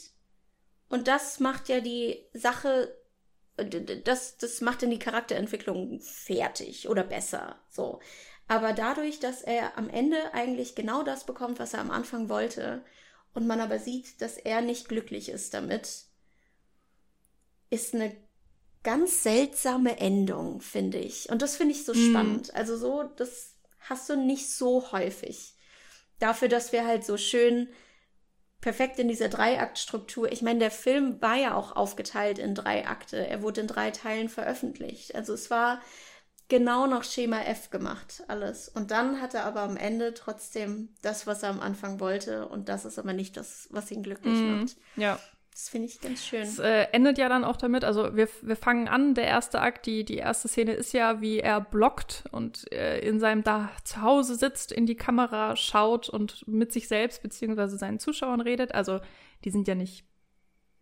und 0.88 1.08
das 1.08 1.40
macht 1.40 1.68
ja 1.68 1.80
die 1.80 2.24
Sache, 2.32 2.95
das, 3.56 4.36
das 4.36 4.60
macht 4.60 4.82
dann 4.82 4.90
die 4.90 4.98
Charakterentwicklung 4.98 6.00
fertig 6.00 6.88
oder 6.88 7.04
besser. 7.04 7.56
So. 7.70 8.00
Aber 8.48 8.72
dadurch, 8.72 9.18
dass 9.18 9.42
er 9.42 9.76
am 9.76 9.88
Ende 9.88 10.34
eigentlich 10.34 10.74
genau 10.74 11.02
das 11.02 11.24
bekommt, 11.24 11.58
was 11.58 11.74
er 11.74 11.80
am 11.80 11.90
Anfang 11.90 12.28
wollte, 12.28 12.84
und 13.36 13.46
man 13.46 13.60
aber 13.60 13.78
sieht, 13.78 14.22
dass 14.22 14.38
er 14.38 14.62
nicht 14.62 14.88
glücklich 14.88 15.28
ist 15.28 15.52
damit, 15.52 16.06
ist 17.68 17.94
eine 17.94 18.16
ganz 18.82 19.22
seltsame 19.22 19.98
Endung, 19.98 20.62
finde 20.62 20.98
ich. 20.98 21.28
Und 21.28 21.42
das 21.42 21.56
finde 21.56 21.74
ich 21.74 21.84
so 21.84 21.92
mm. 21.92 22.10
spannend. 22.10 22.54
Also 22.54 22.78
so, 22.78 23.02
das 23.02 23.56
hast 23.80 24.08
du 24.08 24.16
nicht 24.16 24.48
so 24.48 24.90
häufig. 24.90 25.54
Dafür, 26.18 26.48
dass 26.48 26.72
wir 26.72 26.86
halt 26.86 27.04
so 27.04 27.18
schön 27.18 27.68
perfekt 28.66 28.98
in 28.98 29.06
dieser 29.06 29.28
Dreiaktstruktur. 29.28 30.32
Ich 30.32 30.42
meine, 30.42 30.58
der 30.58 30.72
Film 30.72 31.22
war 31.22 31.36
ja 31.36 31.54
auch 31.54 31.76
aufgeteilt 31.76 32.40
in 32.40 32.56
drei 32.56 32.84
Akte. 32.88 33.24
Er 33.24 33.40
wurde 33.40 33.60
in 33.60 33.68
drei 33.68 33.92
Teilen 33.92 34.28
veröffentlicht. 34.28 35.14
Also 35.14 35.34
es 35.34 35.52
war 35.52 35.80
genau 36.48 36.88
nach 36.88 37.04
Schema 37.04 37.42
F 37.42 37.70
gemacht, 37.70 38.24
alles. 38.26 38.68
Und 38.68 38.90
dann 38.90 39.20
hat 39.20 39.34
er 39.34 39.44
aber 39.44 39.60
am 39.60 39.76
Ende 39.76 40.14
trotzdem 40.14 40.88
das, 41.00 41.28
was 41.28 41.44
er 41.44 41.50
am 41.50 41.60
Anfang 41.60 42.00
wollte. 42.00 42.48
Und 42.48 42.68
das 42.68 42.84
ist 42.84 42.98
aber 42.98 43.12
nicht 43.12 43.36
das, 43.36 43.68
was 43.70 43.88
ihn 43.92 44.02
glücklich 44.02 44.34
mm, 44.34 44.58
macht. 44.58 44.76
Ja. 44.96 45.20
Das 45.56 45.70
finde 45.70 45.88
ich 45.88 46.02
ganz 46.02 46.22
schön. 46.22 46.42
Es 46.42 46.58
äh, 46.58 46.88
endet 46.92 47.16
ja 47.16 47.30
dann 47.30 47.42
auch 47.42 47.56
damit, 47.56 47.82
also 47.82 48.14
wir, 48.14 48.28
wir 48.42 48.56
fangen 48.56 48.88
an, 48.88 49.14
der 49.14 49.24
erste 49.24 49.62
Akt, 49.62 49.86
die, 49.86 50.04
die 50.04 50.18
erste 50.18 50.48
Szene 50.48 50.74
ist 50.74 50.92
ja, 50.92 51.22
wie 51.22 51.38
er 51.38 51.62
blockt 51.62 52.24
und 52.30 52.70
äh, 52.74 52.98
in 53.00 53.20
seinem 53.20 53.42
da 53.42 53.70
zu 53.82 54.02
Hause 54.02 54.34
sitzt, 54.34 54.70
in 54.70 54.84
die 54.84 54.96
Kamera 54.96 55.56
schaut 55.56 56.10
und 56.10 56.46
mit 56.46 56.74
sich 56.74 56.88
selbst 56.88 57.22
beziehungsweise 57.22 57.78
seinen 57.78 57.98
Zuschauern 57.98 58.42
redet. 58.42 58.74
Also 58.74 59.00
die 59.46 59.50
sind 59.50 59.66
ja 59.66 59.74
nicht 59.74 60.04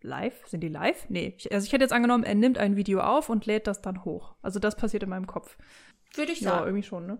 live. 0.01 0.45
Sind 0.45 0.59
die 0.59 0.67
live? 0.67 1.05
Nee. 1.07 1.37
Also 1.53 1.65
ich 1.65 1.71
hätte 1.71 1.85
jetzt 1.85 1.93
angenommen, 1.93 2.25
er 2.25 2.35
nimmt 2.35 2.57
ein 2.57 2.75
Video 2.75 2.99
auf 2.99 3.29
und 3.29 3.45
lädt 3.45 3.67
das 3.67 3.81
dann 3.81 4.03
hoch. 4.03 4.35
Also 4.41 4.59
das 4.59 4.75
passiert 4.75 5.03
in 5.03 5.09
meinem 5.09 5.25
Kopf. 5.25 5.57
Würde 6.15 6.33
ich 6.33 6.41
sagen. 6.41 6.57
Ja, 6.57 6.65
irgendwie 6.65 6.83
schon, 6.83 7.07
ne? 7.07 7.17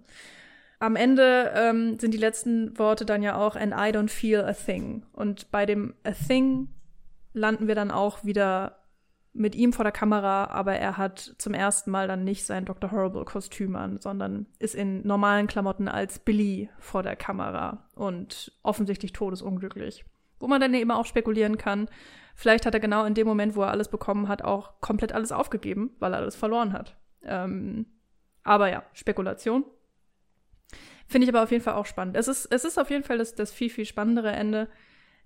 Am 0.79 0.97
Ende 0.97 1.53
ähm, 1.55 1.97
sind 1.99 2.13
die 2.13 2.17
letzten 2.17 2.77
Worte 2.77 3.05
dann 3.05 3.23
ja 3.23 3.37
auch, 3.37 3.55
and 3.55 3.71
I 3.71 3.97
don't 3.97 4.09
feel 4.09 4.41
a 4.41 4.51
thing. 4.51 5.05
Und 5.13 5.49
bei 5.51 5.65
dem 5.65 5.93
a 6.03 6.11
thing 6.11 6.67
landen 7.35 7.67
wir 7.67 7.75
dann 7.75 7.91
auch 7.91 8.23
wieder 8.23 8.79
mit 9.33 9.53
ihm 9.53 9.73
vor 9.73 9.83
der 9.83 9.91
Kamera, 9.91 10.45
aber 10.45 10.75
er 10.75 10.97
hat 10.97 11.35
zum 11.37 11.53
ersten 11.53 11.91
Mal 11.91 12.07
dann 12.07 12.23
nicht 12.23 12.45
sein 12.45 12.63
Dr. 12.63 12.91
Horrible-Kostüm 12.91 13.75
an, 13.75 13.99
sondern 13.99 14.45
ist 14.59 14.75
in 14.75 15.05
normalen 15.05 15.47
Klamotten 15.47 15.89
als 15.89 16.19
Billy 16.19 16.69
vor 16.79 17.03
der 17.03 17.17
Kamera 17.17 17.89
und 17.95 18.53
offensichtlich 18.63 19.11
todesunglücklich. 19.11 20.05
Wo 20.39 20.47
man 20.47 20.61
dann 20.61 20.73
eben 20.73 20.91
auch 20.91 21.05
spekulieren 21.05 21.57
kann, 21.57 21.89
vielleicht 22.33 22.65
hat 22.65 22.73
er 22.73 22.79
genau 22.79 23.03
in 23.03 23.13
dem 23.13 23.27
Moment, 23.27 23.57
wo 23.57 23.63
er 23.63 23.71
alles 23.71 23.89
bekommen 23.89 24.29
hat, 24.29 24.41
auch 24.41 24.79
komplett 24.79 25.11
alles 25.11 25.33
aufgegeben, 25.33 25.91
weil 25.99 26.13
er 26.13 26.19
alles 26.19 26.37
verloren 26.37 26.71
hat. 26.71 26.95
Ähm, 27.23 27.87
aber 28.43 28.69
ja, 28.69 28.83
Spekulation. 28.93 29.65
Finde 31.07 31.25
ich 31.25 31.33
aber 31.33 31.43
auf 31.43 31.51
jeden 31.51 31.63
Fall 31.63 31.75
auch 31.75 31.85
spannend. 31.85 32.15
Es 32.15 32.29
ist, 32.29 32.45
es 32.45 32.63
ist 32.63 32.79
auf 32.79 32.89
jeden 32.89 33.03
Fall 33.03 33.17
das, 33.17 33.35
das 33.35 33.51
viel, 33.51 33.69
viel 33.69 33.85
spannendere 33.85 34.31
Ende 34.31 34.69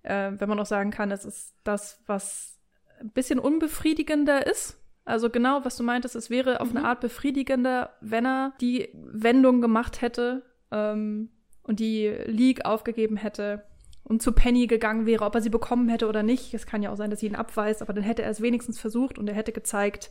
äh, 0.04 0.32
wenn 0.38 0.50
man 0.50 0.60
auch 0.60 0.66
sagen 0.66 0.92
kann, 0.92 1.12
es 1.12 1.26
ist 1.26 1.56
das, 1.64 2.02
was 2.06 2.60
ein 3.00 3.12
bisschen 3.12 3.40
unbefriedigender 3.40 4.46
ist. 4.48 4.78
Also 5.06 5.30
genau, 5.30 5.66
was 5.66 5.78
du 5.78 5.84
meintest, 5.84 6.16
es 6.16 6.30
wäre 6.30 6.62
auf 6.62 6.72
mhm. 6.72 6.78
eine 6.78 6.88
Art 6.88 7.02
befriedigender, 7.02 7.94
wenn 8.02 8.26
er 8.26 8.54
die 8.62 8.90
Wendung 8.94 9.62
gemacht 9.62 10.02
hätte 10.02 10.44
ähm, 10.72 11.30
und 11.64 11.80
die 11.80 12.08
League 12.26 12.66
aufgegeben 12.66 13.18
hätte 13.18 13.64
und 14.04 14.22
zu 14.22 14.32
Penny 14.32 14.68
gegangen 14.68 15.06
wäre, 15.06 15.24
ob 15.24 15.36
er 15.36 15.42
sie 15.42 15.50
bekommen 15.50 15.88
hätte 15.88 16.08
oder 16.08 16.24
nicht. 16.24 16.54
Es 16.54 16.66
kann 16.66 16.82
ja 16.82 16.92
auch 16.92 16.96
sein, 16.96 17.12
dass 17.12 17.20
sie 17.20 17.28
ihn 17.28 17.36
abweist, 17.36 17.82
aber 17.82 17.94
dann 17.94 18.04
hätte 18.04 18.24
er 18.24 18.32
es 18.32 18.42
wenigstens 18.42 18.80
versucht 18.80 19.18
und 19.18 19.28
er 19.28 19.36
hätte 19.36 19.52
gezeigt, 19.52 20.10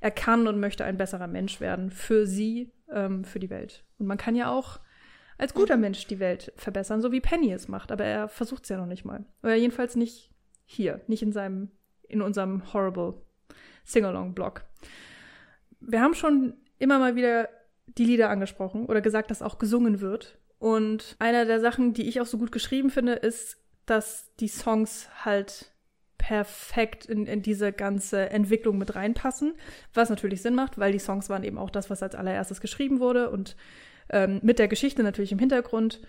er 0.00 0.10
kann 0.10 0.46
und 0.46 0.60
möchte 0.60 0.84
ein 0.84 0.96
besserer 0.96 1.26
Mensch 1.26 1.60
werden 1.60 1.90
für 1.90 2.26
sie, 2.26 2.72
ähm, 2.92 3.24
für 3.24 3.40
die 3.40 3.50
Welt. 3.50 3.84
Und 3.98 4.06
man 4.06 4.18
kann 4.18 4.36
ja 4.36 4.50
auch 4.50 4.78
als 5.40 5.54
guter 5.54 5.76
mhm. 5.76 5.82
Mensch 5.82 6.06
die 6.06 6.20
Welt 6.20 6.52
verbessern, 6.56 7.00
so 7.00 7.12
wie 7.12 7.20
Penny 7.20 7.52
es 7.52 7.66
macht. 7.66 7.90
Aber 7.90 8.04
er 8.04 8.28
versucht 8.28 8.64
es 8.64 8.68
ja 8.68 8.76
noch 8.76 8.86
nicht 8.86 9.04
mal. 9.04 9.24
Oder 9.42 9.54
jedenfalls 9.54 9.96
nicht 9.96 10.30
hier, 10.66 11.00
nicht 11.06 11.22
in 11.22 11.32
seinem, 11.32 11.70
in 12.08 12.20
unserem 12.20 12.72
Horrible 12.72 13.14
Sing-Along-Blog. 13.84 14.64
Wir 15.80 16.02
haben 16.02 16.14
schon 16.14 16.54
immer 16.78 16.98
mal 16.98 17.16
wieder 17.16 17.48
die 17.86 18.04
Lieder 18.04 18.28
angesprochen 18.28 18.86
oder 18.86 19.00
gesagt, 19.00 19.30
dass 19.30 19.40
auch 19.42 19.58
gesungen 19.58 20.00
wird. 20.00 20.38
Und 20.58 21.16
einer 21.18 21.46
der 21.46 21.60
Sachen, 21.60 21.94
die 21.94 22.06
ich 22.06 22.20
auch 22.20 22.26
so 22.26 22.36
gut 22.36 22.52
geschrieben 22.52 22.90
finde, 22.90 23.14
ist, 23.14 23.56
dass 23.86 24.30
die 24.36 24.48
Songs 24.48 25.08
halt 25.24 25.72
perfekt 26.18 27.06
in, 27.06 27.26
in 27.26 27.40
diese 27.40 27.72
ganze 27.72 28.28
Entwicklung 28.28 28.76
mit 28.76 28.94
reinpassen, 28.94 29.54
was 29.94 30.10
natürlich 30.10 30.42
Sinn 30.42 30.54
macht, 30.54 30.76
weil 30.76 30.92
die 30.92 30.98
Songs 30.98 31.30
waren 31.30 31.44
eben 31.44 31.56
auch 31.56 31.70
das, 31.70 31.88
was 31.88 32.02
als 32.02 32.14
allererstes 32.14 32.60
geschrieben 32.60 33.00
wurde 33.00 33.30
und 33.30 33.56
ähm, 34.10 34.40
mit 34.42 34.58
der 34.58 34.68
Geschichte 34.68 35.02
natürlich 35.02 35.32
im 35.32 35.38
Hintergrund. 35.38 36.00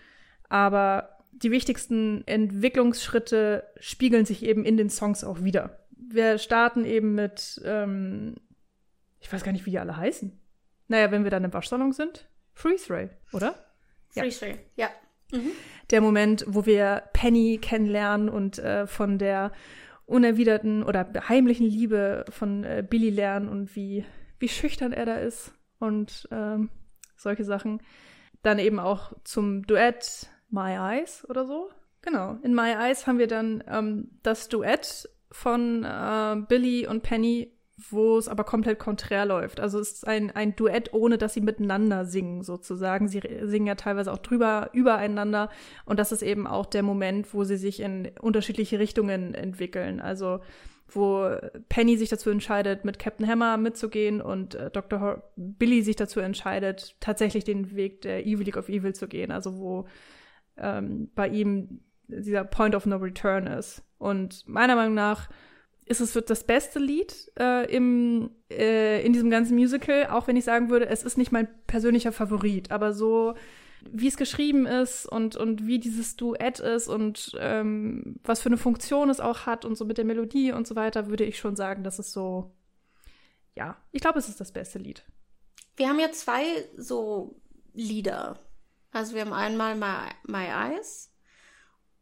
Aber 0.50 1.18
die 1.32 1.52
wichtigsten 1.52 2.24
Entwicklungsschritte 2.28 3.64
spiegeln 3.80 4.26
sich 4.26 4.44
eben 4.44 4.66
in 4.66 4.78
den 4.78 4.90
Songs 4.90 5.24
auch 5.24 5.44
wieder. 5.44 5.80
Wir 5.92 6.38
starten 6.38 6.86
eben 6.86 7.16
mit, 7.16 7.62
ähm, 7.64 8.36
ich 9.20 9.32
weiß 9.32 9.44
gar 9.44 9.52
nicht, 9.52 9.66
wie 9.66 9.72
die 9.72 9.80
alle 9.80 9.98
heißen. 9.98 10.38
Naja, 10.88 11.12
wenn 11.12 11.24
wir 11.24 11.32
dann 11.32 11.44
im 11.44 11.54
Waschsalon 11.54 11.94
sind, 11.94 12.28
Freeze 12.54 12.94
Ray, 12.94 13.10
oder? 13.32 13.56
Freeze 14.10 14.46
Ray, 14.46 14.60
ja. 14.76 14.90
Mhm. 15.32 15.52
Der 15.90 16.02
Moment, 16.02 16.44
wo 16.48 16.66
wir 16.66 17.04
Penny 17.14 17.60
kennenlernen 17.62 18.30
und 18.30 18.60
äh, 18.60 18.88
von 18.88 19.18
der 19.18 19.52
unerwiderten 20.06 20.84
oder 20.84 21.08
heimlichen 21.30 21.66
Liebe 21.66 22.26
von 22.30 22.66
äh, 22.66 22.86
Billy 22.88 23.10
lernen 23.10 23.48
und 23.48 23.76
wie, 23.76 24.04
wie 24.40 24.50
schüchtern 24.50 24.92
er 24.92 25.06
da 25.06 25.16
ist 25.16 25.54
und 25.80 26.28
ähm, 26.32 26.70
solche 27.22 27.44
Sachen. 27.44 27.82
Dann 28.44 28.60
eben 28.60 28.80
auch 28.80 29.14
zum 29.24 29.66
Duett 29.68 30.30
My 30.50 30.74
Eyes 30.76 31.28
oder 31.30 31.46
so. 31.46 31.70
Genau. 32.02 32.38
In 32.44 32.56
My 32.56 32.72
Eyes 32.72 33.06
haben 33.06 33.20
wir 33.20 33.28
dann 33.28 33.64
ähm, 33.68 34.10
das 34.24 34.50
Duett 34.50 35.10
von 35.32 35.84
äh, 35.84 36.36
Billy 36.48 36.88
und 36.88 37.04
Penny 37.04 37.54
wo 37.90 38.18
es 38.18 38.28
aber 38.28 38.44
komplett 38.44 38.80
konträr 38.80 39.26
läuft. 39.26 39.60
Also 39.60 39.80
es 39.80 39.94
ist 39.94 40.08
ein, 40.08 40.32
ein 40.32 40.56
Duett, 40.56 40.94
ohne 40.94 41.18
dass 41.18 41.34
sie 41.34 41.42
miteinander 41.42 42.06
singen, 42.06 42.44
sozusagen. 42.44 43.08
Sie 43.08 43.22
singen 43.44 43.68
ja 43.68 43.76
teilweise 43.76 44.12
auch 44.12 44.20
drüber, 44.20 44.70
übereinander. 44.74 45.50
Und 45.86 46.00
das 46.00 46.12
ist 46.12 46.22
eben 46.22 46.48
auch 46.48 46.66
der 46.66 46.84
Moment, 46.84 47.34
wo 47.34 47.44
sie 47.44 47.58
sich 47.58 47.80
in 47.80 48.12
unterschiedliche 48.20 48.80
Richtungen 48.80 49.34
entwickeln. 49.34 50.00
Also 50.00 50.42
wo 50.96 51.36
Penny 51.70 51.98
sich 51.98 52.10
dazu 52.10 52.30
entscheidet, 52.30 52.86
mit 52.86 53.00
Captain 53.00 53.28
Hammer 53.28 53.58
mitzugehen 53.58 54.22
und 54.22 54.56
äh, 54.56 54.70
Dr. 54.72 55.00
Hor 55.00 55.32
Billy 55.36 55.82
sich 55.82 55.96
dazu 55.96 56.20
entscheidet, 56.20 56.96
tatsächlich 57.00 57.44
den 57.44 57.76
Weg 57.76 58.02
der 58.02 58.26
Evil 58.26 58.46
League 58.46 58.58
of 58.58 58.70
Evil 58.70 58.94
zu 58.94 59.08
gehen. 59.08 59.32
Also 59.32 59.58
wo 59.58 59.88
ähm, 60.58 61.10
bei 61.16 61.28
ihm 61.28 61.82
dieser 62.08 62.44
Point 62.44 62.76
of 62.76 62.86
No 62.86 62.98
Return 62.98 63.48
ist. 63.48 63.84
Und 63.98 64.48
meiner 64.48 64.76
Meinung 64.76 64.94
nach 64.94 65.30
ist 65.86 66.02
es 66.02 66.14
das 66.14 66.44
beste 66.46 66.80
Lied 66.80 67.32
äh, 67.40 67.70
im, 67.74 68.32
äh, 68.50 69.06
in 69.06 69.14
diesem 69.14 69.30
ganzen 69.30 69.56
Musical, 69.56 70.08
auch 70.08 70.28
wenn 70.28 70.38
ich 70.38 70.46
sagen 70.46 70.70
würde, 70.70 70.88
es 70.88 71.04
ist 71.04 71.18
nicht 71.18 71.32
mein 71.32 71.48
persönlicher 71.68 72.12
Favorit, 72.12 72.72
aber 72.72 72.94
so 72.94 73.34
wie 73.90 74.08
es 74.08 74.18
geschrieben 74.18 74.66
ist 74.66 75.06
und, 75.06 75.36
und 75.36 75.66
wie 75.66 75.80
dieses 75.80 76.16
Duett 76.16 76.60
ist 76.60 76.88
und 76.88 77.32
ähm, 77.40 78.20
was 78.24 78.42
für 78.42 78.50
eine 78.50 78.58
Funktion 78.58 79.10
es 79.10 79.20
auch 79.20 79.46
hat 79.46 79.66
und 79.66 79.76
so 79.76 79.86
mit 79.86 79.98
der 79.98 80.06
Melodie 80.06 80.52
und 80.52 80.68
so 80.68 80.76
weiter, 80.76 81.08
würde 81.08 81.24
ich 81.24 81.40
schon 81.40 81.56
sagen, 81.56 81.84
dass 81.84 82.00
es 82.00 82.12
so, 82.12 82.52
ja, 83.56 83.78
ich 83.92 84.02
glaube, 84.02 84.20
es 84.20 84.30
ist 84.30 84.40
das 84.40 84.52
beste 84.52 84.80
Lied. 84.80 85.04
Wir 85.78 85.90
haben 85.90 86.00
ja 86.00 86.12
zwei 86.12 86.44
so 86.78 87.36
Lieder. 87.74 88.38
Also 88.92 89.16
wir 89.16 89.22
haben 89.22 89.34
einmal 89.34 89.76
My, 89.76 90.12
My 90.28 90.46
Eyes 90.46 91.12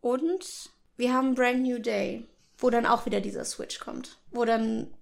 und 0.01 0.71
wir 0.97 1.13
haben 1.13 1.35
Brand 1.35 1.61
New 1.61 1.79
Day 1.79 2.27
wo 2.59 2.69
dann 2.69 2.85
auch 2.85 3.05
wieder 3.05 3.21
dieser 3.21 3.45
Switch 3.45 3.79
kommt, 3.79 4.19
wo 4.31 4.45
dann 4.45 4.93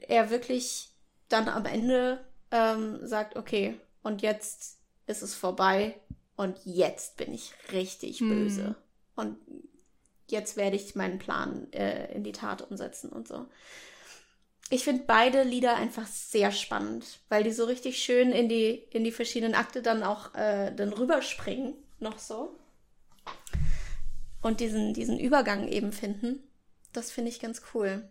er 0.00 0.30
wirklich 0.30 0.88
dann 1.28 1.48
am 1.48 1.66
Ende 1.66 2.24
ähm, 2.50 3.06
sagt, 3.06 3.36
okay, 3.36 3.78
und 4.02 4.22
jetzt 4.22 4.80
ist 5.06 5.22
es 5.22 5.34
vorbei 5.34 6.00
und 6.36 6.58
jetzt 6.64 7.16
bin 7.16 7.32
ich 7.32 7.52
richtig 7.72 8.20
hm. 8.20 8.28
böse 8.28 8.74
und 9.16 9.38
jetzt 10.28 10.56
werde 10.56 10.76
ich 10.76 10.94
meinen 10.94 11.18
Plan 11.18 11.72
äh, 11.72 12.12
in 12.14 12.24
die 12.24 12.32
Tat 12.32 12.62
umsetzen 12.62 13.10
und 13.10 13.28
so. 13.28 13.46
Ich 14.70 14.84
finde 14.84 15.04
beide 15.06 15.42
Lieder 15.42 15.76
einfach 15.76 16.06
sehr 16.06 16.50
spannend, 16.50 17.20
weil 17.28 17.44
die 17.44 17.52
so 17.52 17.64
richtig 17.64 18.02
schön 18.02 18.32
in 18.32 18.48
die, 18.48 18.70
in 18.90 19.04
die 19.04 19.12
verschiedenen 19.12 19.54
Akte 19.54 19.82
dann 19.82 20.02
auch 20.02 20.34
äh, 20.34 20.74
dann 20.74 20.92
rüberspringen, 20.92 21.74
noch 22.00 22.18
so. 22.18 22.58
Und 24.40 24.60
diesen, 24.60 24.94
diesen 24.94 25.18
Übergang 25.18 25.68
eben 25.68 25.92
finden. 25.92 26.42
Das 26.92 27.10
finde 27.10 27.30
ich 27.30 27.40
ganz 27.40 27.62
cool. 27.74 28.08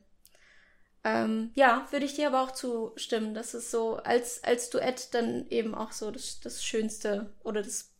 Ähm, 1.03 1.51
ja, 1.55 1.85
würde 1.91 2.05
ich 2.05 2.13
dir 2.13 2.27
aber 2.27 2.41
auch 2.41 2.51
zustimmen, 2.51 3.33
dass 3.33 3.53
es 3.53 3.71
so 3.71 3.97
als, 3.97 4.43
als 4.43 4.69
Duett 4.69 5.13
dann 5.13 5.47
eben 5.49 5.75
auch 5.75 5.91
so 5.91 6.11
das, 6.11 6.39
das 6.39 6.63
Schönste 6.63 7.33
oder 7.43 7.61
das, 7.61 7.91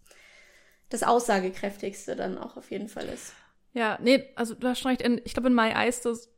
das 0.90 1.04
Aussagekräftigste 1.04 2.16
dann 2.16 2.38
auch 2.38 2.56
auf 2.56 2.72
jeden 2.72 2.88
Fall 2.88 3.06
ist. 3.10 3.34
Ja, 3.74 3.98
nee, 4.02 4.30
also 4.36 4.54
du 4.56 4.68
hast 4.68 4.80
schon 4.80 4.90
recht, 4.90 5.02
in, 5.02 5.20
ich 5.26 5.34
glaube 5.34 5.50
in 5.50 5.56
My 5.56 5.72
Eyes, 5.72 6.02
das, 6.02 6.30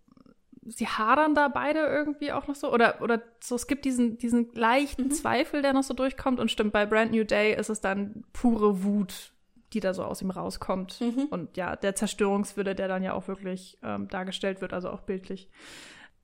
sie 0.65 0.87
hadern 0.87 1.35
da 1.35 1.49
beide 1.49 1.79
irgendwie 1.79 2.31
auch 2.31 2.47
noch 2.47 2.55
so 2.55 2.73
oder, 2.73 3.01
oder 3.01 3.21
so, 3.39 3.55
es 3.55 3.67
gibt 3.67 3.85
diesen, 3.85 4.17
diesen 4.17 4.51
leichten 4.55 5.05
mhm. 5.05 5.11
Zweifel, 5.11 5.61
der 5.61 5.73
noch 5.73 5.83
so 5.83 5.93
durchkommt 5.93 6.39
und 6.39 6.49
stimmt, 6.49 6.73
bei 6.73 6.87
Brand 6.87 7.11
New 7.11 7.25
Day 7.25 7.53
ist 7.55 7.69
es 7.69 7.81
dann 7.81 8.23
pure 8.33 8.83
Wut, 8.83 9.33
die 9.73 9.81
da 9.81 9.93
so 9.93 10.03
aus 10.03 10.21
ihm 10.21 10.31
rauskommt. 10.31 11.01
Mhm. 11.01 11.27
Und 11.29 11.57
ja, 11.57 11.75
der 11.75 11.93
Zerstörungswille, 11.93 12.73
der 12.73 12.87
dann 12.87 13.03
ja 13.03 13.13
auch 13.13 13.27
wirklich 13.27 13.77
ähm, 13.83 14.07
dargestellt 14.07 14.61
wird, 14.61 14.73
also 14.73 14.89
auch 14.89 15.01
bildlich. 15.01 15.49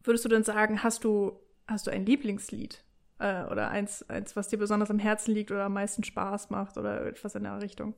Würdest 0.04 0.26
du 0.26 0.30
denn 0.30 0.44
sagen, 0.44 0.84
hast 0.84 1.04
du, 1.04 1.40
hast 1.68 1.88
du 1.88 1.92
ein 1.92 2.06
Lieblingslied? 2.06 2.84
Äh, 3.20 3.44
oder 3.46 3.70
eins, 3.70 4.08
eins, 4.10 4.36
was 4.36 4.48
dir 4.48 4.58
besonders 4.58 4.90
am 4.90 5.00
Herzen 5.00 5.34
liegt 5.34 5.52
oder 5.52 5.66
am 5.66 5.74
meisten 5.74 6.04
Spaß 6.04 6.50
macht 6.50 6.78
oder 6.78 7.06
etwas 7.06 7.36
in 7.36 7.44
der 7.44 7.62
Richtung? 7.62 7.94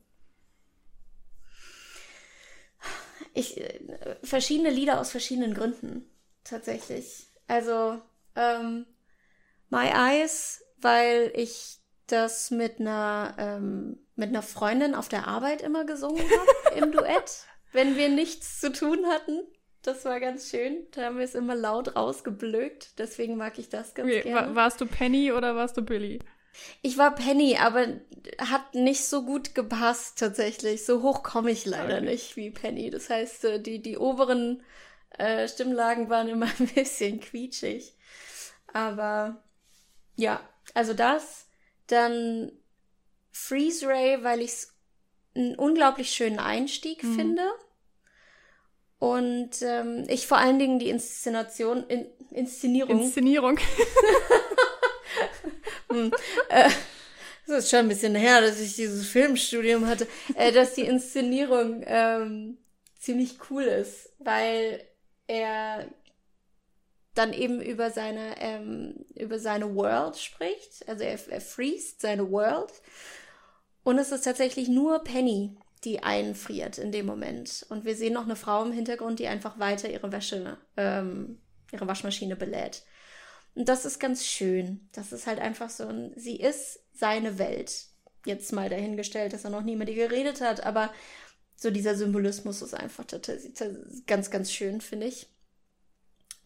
Ich, 3.32 3.58
äh, 3.58 4.16
verschiedene 4.22 4.70
Lieder 4.70 5.00
aus 5.00 5.10
verschiedenen 5.10 5.54
Gründen, 5.54 6.04
tatsächlich. 6.44 7.26
Also, 7.48 8.00
ähm, 8.36 8.86
My 9.70 9.88
Eyes, 9.88 10.64
weil 10.76 11.32
ich 11.34 11.80
das 12.06 12.50
mit 12.50 12.80
einer 12.80 13.34
ähm, 13.38 13.98
mit 14.16 14.28
einer 14.28 14.42
Freundin 14.42 14.94
auf 14.94 15.08
der 15.08 15.26
Arbeit 15.26 15.62
immer 15.62 15.84
gesungen 15.84 16.22
habe 16.22 16.78
im 16.78 16.92
Duett, 16.92 17.46
wenn 17.72 17.96
wir 17.96 18.08
nichts 18.08 18.60
zu 18.60 18.72
tun 18.72 19.06
hatten. 19.06 19.40
Das 19.84 20.06
war 20.06 20.18
ganz 20.18 20.48
schön. 20.50 20.86
Da 20.92 21.02
haben 21.04 21.18
wir 21.18 21.24
es 21.24 21.34
immer 21.34 21.54
laut 21.54 21.94
rausgeblökt. 21.94 22.98
Deswegen 22.98 23.36
mag 23.36 23.58
ich 23.58 23.68
das 23.68 23.94
ganz 23.94 24.08
okay, 24.08 24.22
gerne. 24.22 24.54
warst 24.54 24.80
du 24.80 24.86
Penny 24.86 25.30
oder 25.30 25.54
warst 25.56 25.76
du 25.76 25.82
Billy? 25.82 26.20
Ich 26.80 26.96
war 26.96 27.14
Penny, 27.14 27.58
aber 27.58 27.88
hat 28.38 28.74
nicht 28.74 29.04
so 29.04 29.24
gut 29.26 29.54
gepasst 29.54 30.18
tatsächlich. 30.18 30.86
So 30.86 31.02
hoch 31.02 31.22
komme 31.22 31.50
ich 31.50 31.66
leider 31.66 31.98
okay. 31.98 32.06
nicht 32.06 32.36
wie 32.36 32.50
Penny. 32.50 32.88
Das 32.88 33.10
heißt, 33.10 33.44
äh, 33.44 33.60
die, 33.60 33.82
die 33.82 33.98
oberen 33.98 34.62
äh, 35.18 35.46
Stimmlagen 35.48 36.08
waren 36.08 36.28
immer 36.30 36.48
ein 36.58 36.68
bisschen 36.68 37.20
quietschig. 37.20 37.94
Aber 38.72 39.42
ja, 40.16 40.40
also 40.72 40.94
das. 40.94 41.46
Dann 41.88 42.52
Freeze 43.32 43.86
Ray, 43.86 44.24
weil 44.24 44.40
ich 44.40 44.52
es 44.52 44.74
einen 45.34 45.56
unglaublich 45.56 46.10
schönen 46.10 46.38
Einstieg 46.38 47.02
mhm. 47.02 47.14
finde. 47.16 47.52
Und 49.04 49.60
ähm, 49.60 50.06
ich 50.08 50.26
vor 50.26 50.38
allen 50.38 50.58
Dingen 50.58 50.78
die 50.78 50.88
Inszenation, 50.88 51.84
in, 51.88 52.06
Inszenierung. 52.30 53.02
Inszenierung. 53.02 53.58
hm, 55.90 56.10
äh, 56.48 56.70
das 57.46 57.64
ist 57.64 57.70
schon 57.70 57.80
ein 57.80 57.88
bisschen 57.88 58.14
her, 58.14 58.40
dass 58.40 58.58
ich 58.60 58.76
dieses 58.76 59.06
Filmstudium 59.06 59.86
hatte, 59.86 60.06
äh, 60.36 60.52
dass 60.52 60.72
die 60.72 60.86
Inszenierung 60.86 61.84
ähm, 61.86 62.56
ziemlich 62.98 63.36
cool 63.50 63.64
ist, 63.64 64.10
weil 64.20 64.82
er 65.26 65.86
dann 67.12 67.34
eben 67.34 67.60
über 67.60 67.90
seine 67.90 68.40
ähm, 68.40 69.04
über 69.14 69.38
seine 69.38 69.74
World 69.74 70.16
spricht, 70.16 70.88
also 70.88 71.04
er, 71.04 71.18
er 71.28 71.42
freest 71.42 72.00
seine 72.00 72.30
World. 72.30 72.72
Und 73.82 73.98
es 73.98 74.12
ist 74.12 74.24
tatsächlich 74.24 74.68
nur 74.68 75.04
Penny, 75.04 75.54
die 75.84 76.02
einfriert 76.02 76.78
in 76.78 76.92
dem 76.92 77.06
Moment. 77.06 77.66
Und 77.68 77.84
wir 77.84 77.96
sehen 77.96 78.14
noch 78.14 78.24
eine 78.24 78.36
Frau 78.36 78.64
im 78.64 78.72
Hintergrund, 78.72 79.18
die 79.18 79.28
einfach 79.28 79.58
weiter 79.58 79.88
ihre 79.90 80.12
Wäsche, 80.12 80.58
ähm, 80.76 81.40
ihre 81.72 81.86
Waschmaschine 81.86 82.36
belädt. 82.36 82.82
Und 83.54 83.68
das 83.68 83.84
ist 83.84 83.98
ganz 83.98 84.24
schön. 84.24 84.88
Das 84.92 85.12
ist 85.12 85.26
halt 85.26 85.38
einfach 85.38 85.70
so 85.70 85.86
ein, 85.86 86.12
sie 86.16 86.36
ist 86.36 86.80
seine 86.92 87.38
Welt. 87.38 87.86
Jetzt 88.26 88.52
mal 88.52 88.68
dahingestellt, 88.68 89.32
dass 89.32 89.44
er 89.44 89.50
noch 89.50 89.62
nie 89.62 89.76
mit 89.76 89.88
ihr 89.88 90.08
geredet 90.08 90.40
hat, 90.40 90.64
aber 90.64 90.92
so 91.56 91.70
dieser 91.70 91.94
Symbolismus 91.94 92.62
ist 92.62 92.74
einfach 92.74 93.04
ganz, 94.06 94.30
ganz 94.30 94.52
schön, 94.52 94.80
finde 94.80 95.06
ich. 95.06 95.28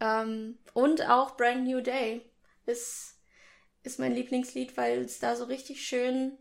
Ähm, 0.00 0.58
und 0.74 1.08
auch 1.08 1.36
Brand 1.36 1.64
New 1.64 1.80
Day 1.80 2.22
ist, 2.66 3.16
ist 3.84 3.98
mein 3.98 4.14
Lieblingslied, 4.14 4.76
weil 4.76 5.02
es 5.02 5.18
da 5.18 5.34
so 5.36 5.44
richtig 5.44 5.86
schön 5.86 6.36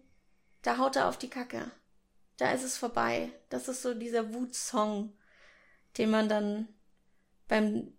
da 0.68 0.78
haut 0.78 0.98
er 0.98 1.08
auf 1.08 1.18
die 1.18 1.30
Kacke. 1.30 1.72
Da 2.38 2.52
ist 2.52 2.64
es 2.64 2.78
vorbei. 2.78 3.32
Das 3.50 3.68
ist 3.68 3.82
so 3.82 3.94
dieser 3.94 4.34
Wutsong, 4.34 5.14
den 5.98 6.12
man 6.12 6.30
dann 6.30 6.68
beim 7.48 7.94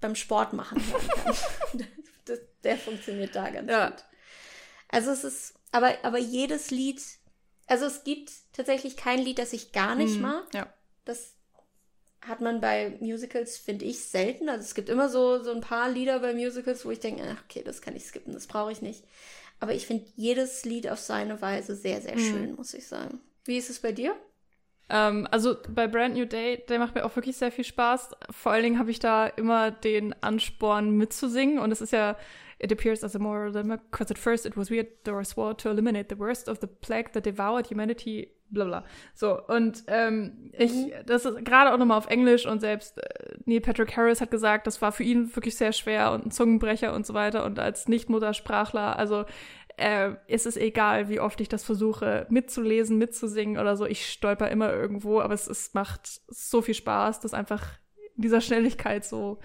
beim 0.00 0.14
Sport 0.14 0.52
machen 0.52 0.80
kann. 0.80 1.36
das, 2.24 2.38
der 2.62 2.76
funktioniert 2.76 3.34
da 3.34 3.50
ganz 3.50 3.70
ja. 3.70 3.90
gut. 3.90 4.04
Also 4.88 5.10
es 5.10 5.24
ist, 5.24 5.54
aber, 5.72 5.92
aber 6.02 6.18
jedes 6.18 6.70
Lied, 6.70 7.02
also 7.66 7.86
es 7.86 8.04
gibt 8.04 8.32
tatsächlich 8.52 8.96
kein 8.96 9.18
Lied, 9.18 9.38
das 9.38 9.52
ich 9.52 9.72
gar 9.72 9.94
nicht 9.94 10.16
mhm. 10.16 10.22
mag. 10.22 10.54
Ja. 10.54 10.72
Das 11.04 11.34
hat 12.20 12.40
man 12.40 12.60
bei 12.60 12.96
Musicals, 13.00 13.58
finde 13.58 13.84
ich, 13.84 14.04
selten. 14.04 14.48
Also 14.48 14.62
es 14.62 14.74
gibt 14.74 14.88
immer 14.88 15.08
so, 15.08 15.42
so 15.42 15.52
ein 15.52 15.60
paar 15.60 15.90
Lieder 15.90 16.20
bei 16.20 16.34
Musicals, 16.34 16.84
wo 16.84 16.90
ich 16.90 17.00
denke, 17.00 17.22
ach, 17.30 17.42
okay, 17.44 17.62
das 17.62 17.82
kann 17.82 17.96
ich 17.96 18.04
skippen, 18.04 18.32
das 18.32 18.46
brauche 18.46 18.72
ich 18.72 18.82
nicht. 18.82 19.04
Aber 19.60 19.74
ich 19.74 19.86
finde 19.86 20.06
jedes 20.16 20.64
Lied 20.64 20.88
auf 20.88 21.00
seine 21.00 21.40
Weise 21.42 21.74
sehr, 21.74 22.00
sehr 22.00 22.16
mhm. 22.16 22.20
schön, 22.20 22.54
muss 22.54 22.74
ich 22.74 22.86
sagen. 22.86 23.20
Wie 23.48 23.56
ist 23.56 23.70
es 23.70 23.80
bei 23.80 23.92
dir? 23.92 24.14
Ähm, 24.90 25.26
also 25.30 25.56
bei 25.70 25.88
Brand 25.88 26.14
New 26.14 26.26
Day, 26.26 26.62
der 26.68 26.78
macht 26.78 26.94
mir 26.94 27.06
auch 27.06 27.16
wirklich 27.16 27.38
sehr 27.38 27.50
viel 27.50 27.64
Spaß. 27.64 28.10
Vor 28.30 28.52
allen 28.52 28.62
Dingen 28.62 28.78
habe 28.78 28.90
ich 28.90 28.98
da 28.98 29.26
immer 29.26 29.70
den 29.70 30.14
Ansporn 30.22 30.90
mitzusingen 30.90 31.58
und 31.58 31.72
es 31.72 31.80
ist 31.80 31.92
ja 31.92 32.16
It 32.60 32.72
appears 32.72 33.04
as 33.04 33.14
a 33.14 33.20
moral 33.20 33.52
dilemma, 33.52 33.76
because 33.76 34.10
at 34.10 34.18
first 34.18 34.44
it 34.44 34.56
was 34.56 34.68
weird, 34.68 34.88
or 35.08 35.24
swore 35.24 35.56
to 35.56 35.70
eliminate 35.70 36.08
the 36.10 36.18
worst 36.18 36.48
of 36.48 36.58
the 36.60 36.66
plague 36.66 37.12
that 37.12 37.24
devoured 37.24 37.70
humanity, 37.70 38.32
bla 38.50 38.64
bla. 38.64 38.84
So, 39.14 39.40
und 39.46 39.84
ähm, 39.86 40.50
ich, 40.52 40.72
mhm. 40.72 40.90
das 41.06 41.24
ist 41.24 41.44
gerade 41.44 41.72
auch 41.72 41.78
nochmal 41.78 41.98
auf 41.98 42.08
Englisch 42.08 42.46
und 42.46 42.58
selbst 42.58 42.98
äh, 42.98 43.36
Neil 43.44 43.60
Patrick 43.60 43.96
Harris 43.96 44.20
hat 44.20 44.32
gesagt, 44.32 44.66
das 44.66 44.82
war 44.82 44.90
für 44.90 45.04
ihn 45.04 45.34
wirklich 45.36 45.56
sehr 45.56 45.72
schwer 45.72 46.10
und 46.10 46.26
ein 46.26 46.30
Zungenbrecher 46.32 46.92
und 46.92 47.06
so 47.06 47.14
weiter 47.14 47.44
und 47.44 47.60
als 47.60 47.86
Nicht-Muttersprachler, 47.86 48.98
also 48.98 49.24
äh, 49.78 50.16
ist 50.26 50.46
es 50.46 50.56
egal, 50.56 51.08
wie 51.08 51.20
oft 51.20 51.40
ich 51.40 51.48
das 51.48 51.64
versuche 51.64 52.26
mitzulesen, 52.28 52.98
mitzusingen 52.98 53.58
oder 53.58 53.76
so. 53.76 53.86
Ich 53.86 54.10
stolper 54.10 54.50
immer 54.50 54.72
irgendwo, 54.72 55.20
aber 55.20 55.34
es, 55.34 55.46
es 55.46 55.72
macht 55.72 56.20
so 56.26 56.62
viel 56.62 56.74
Spaß, 56.74 57.20
das 57.20 57.32
einfach 57.32 57.64
in 58.16 58.22
dieser 58.22 58.40
Schnelligkeit 58.40 59.04
so 59.04 59.38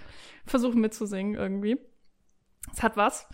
versuchen 0.46 0.82
mitzusingen 0.82 1.36
irgendwie. 1.36 1.78
Es 2.72 2.82
hat 2.82 2.98
was. 2.98 3.28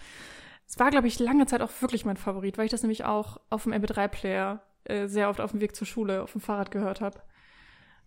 Es 0.67 0.77
war, 0.77 0.91
glaube 0.91 1.07
ich, 1.07 1.19
lange 1.19 1.45
Zeit 1.45 1.61
auch 1.61 1.71
wirklich 1.79 2.05
mein 2.05 2.17
Favorit, 2.17 2.57
weil 2.57 2.65
ich 2.65 2.71
das 2.71 2.83
nämlich 2.83 3.05
auch 3.05 3.39
auf 3.49 3.63
dem 3.63 3.73
MP3-Player 3.73 4.61
äh, 4.83 5.07
sehr 5.07 5.29
oft 5.29 5.39
auf 5.39 5.51
dem 5.51 5.61
Weg 5.61 5.75
zur 5.75 5.87
Schule 5.87 6.21
auf 6.21 6.33
dem 6.33 6.41
Fahrrad 6.41 6.69
gehört 6.69 6.99
habe. 6.99 7.21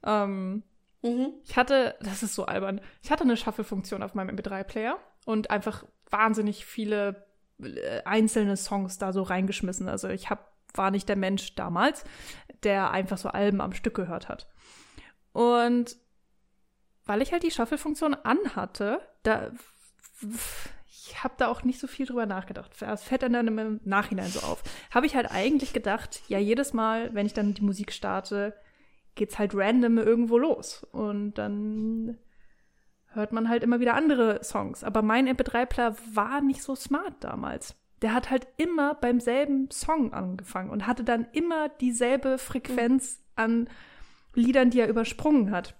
Ähm, 0.05 0.63
mhm. 1.01 1.33
Ich 1.45 1.57
hatte, 1.57 1.97
das 2.03 2.23
ist 2.23 2.35
so 2.35 2.45
albern, 2.45 2.81
ich 3.03 3.11
hatte 3.11 3.25
eine 3.25 3.39
Shuffle-Funktion 3.39 4.03
auf 4.03 4.15
meinem 4.15 4.37
MP3-Player 4.37 4.99
und 5.25 5.51
einfach 5.51 5.85
wahnsinnig 6.11 6.67
viele 6.67 7.25
einzelne 8.05 8.57
Songs 8.57 8.99
da 8.99 9.13
so 9.13 9.23
reingeschmissen. 9.23 9.89
Also 9.89 10.09
ich 10.09 10.31
hab, 10.31 10.53
war 10.75 10.91
nicht 10.91 11.09
der 11.09 11.17
Mensch 11.17 11.55
damals, 11.55 12.05
der 12.63 12.91
einfach 12.91 13.19
so 13.19 13.29
Alben 13.29 13.61
am 13.61 13.73
Stück 13.73 13.95
gehört 13.95 14.29
hat. 14.29 14.49
Und 15.33 15.97
weil 17.05 17.23
ich 17.23 17.33
halt 17.33 17.43
die 17.43 17.51
Shuffle-Funktion 17.51 18.15
anhatte, 18.15 19.01
da 19.23 19.51
ich 21.09 21.23
habe 21.23 21.35
da 21.37 21.49
auch 21.49 21.65
nicht 21.65 21.81
so 21.81 21.87
viel 21.87 22.07
drüber 22.07 22.27
nachgedacht. 22.27 22.71
Das 22.81 23.03
fällt 23.03 23.23
dann 23.23 23.35
im 23.35 23.81
Nachhinein 23.85 24.29
so 24.29 24.41
auf. 24.41 24.63
Habe 24.91 25.07
ich 25.07 25.17
halt 25.17 25.31
eigentlich 25.31 25.73
gedacht, 25.73 26.23
ja, 26.29 26.39
jedes 26.39 26.73
Mal, 26.73 27.13
wenn 27.15 27.27
ich 27.27 27.35
dann 27.35 27.55
die 27.55 27.63
Musik 27.63 27.93
starte, 27.93 28.55
geht's 29.15 29.39
halt 29.39 29.53
random 29.55 29.99
irgendwo 29.99 30.39
los. 30.39 30.85
Und 30.93 31.35
dann 31.35 32.19
hört 33.15 33.33
man 33.33 33.49
halt 33.49 33.63
immer 33.63 33.81
wieder 33.81 33.95
andere 33.95 34.43
Songs. 34.43 34.85
Aber 34.85 35.03
mein 35.03 35.29
MP3-Player 35.29 35.97
war 36.15 36.41
nicht 36.41 36.63
so 36.63 36.75
smart 36.75 37.15
damals. 37.21 37.75
Der 38.01 38.15
hat 38.15 38.31
halt 38.31 38.47
immer 38.57 38.95
beim 38.95 39.21
selben 39.21 39.71
Song 39.71 40.13
angefangen 40.13 40.71
und 40.71 40.87
hatte 40.87 41.05
dann 41.05 41.27
immer 41.33 41.69
dieselbe 41.69 42.39
Frequenz 42.39 43.19
mhm. 43.19 43.43
an 43.43 43.69
Liedern, 44.35 44.71
die 44.71 44.81
er 44.81 44.89
übersprungen 44.89 45.51
hat. 45.51 45.77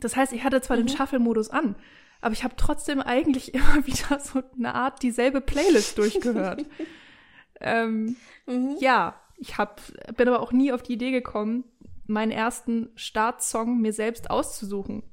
Das 0.00 0.16
heißt, 0.16 0.32
ich 0.32 0.44
hatte 0.44 0.60
zwar 0.60 0.76
mhm. 0.76 0.86
den 0.86 0.96
Shuffle-Modus 0.96 1.50
an, 1.50 1.76
aber 2.20 2.32
ich 2.32 2.44
habe 2.44 2.56
trotzdem 2.56 3.00
eigentlich 3.00 3.54
immer 3.54 3.86
wieder 3.86 4.20
so 4.20 4.42
eine 4.56 4.74
Art 4.74 5.02
dieselbe 5.02 5.40
Playlist 5.40 5.98
durchgehört. 5.98 6.64
ähm, 7.60 8.16
mhm. 8.46 8.76
Ja, 8.80 9.20
ich 9.36 9.58
hab, 9.58 9.80
bin 10.16 10.28
aber 10.28 10.40
auch 10.40 10.52
nie 10.52 10.72
auf 10.72 10.82
die 10.82 10.94
Idee 10.94 11.12
gekommen, 11.12 11.64
meinen 12.06 12.32
ersten 12.32 12.90
Startsong 12.96 13.80
mir 13.80 13.92
selbst 13.92 14.30
auszusuchen, 14.30 15.04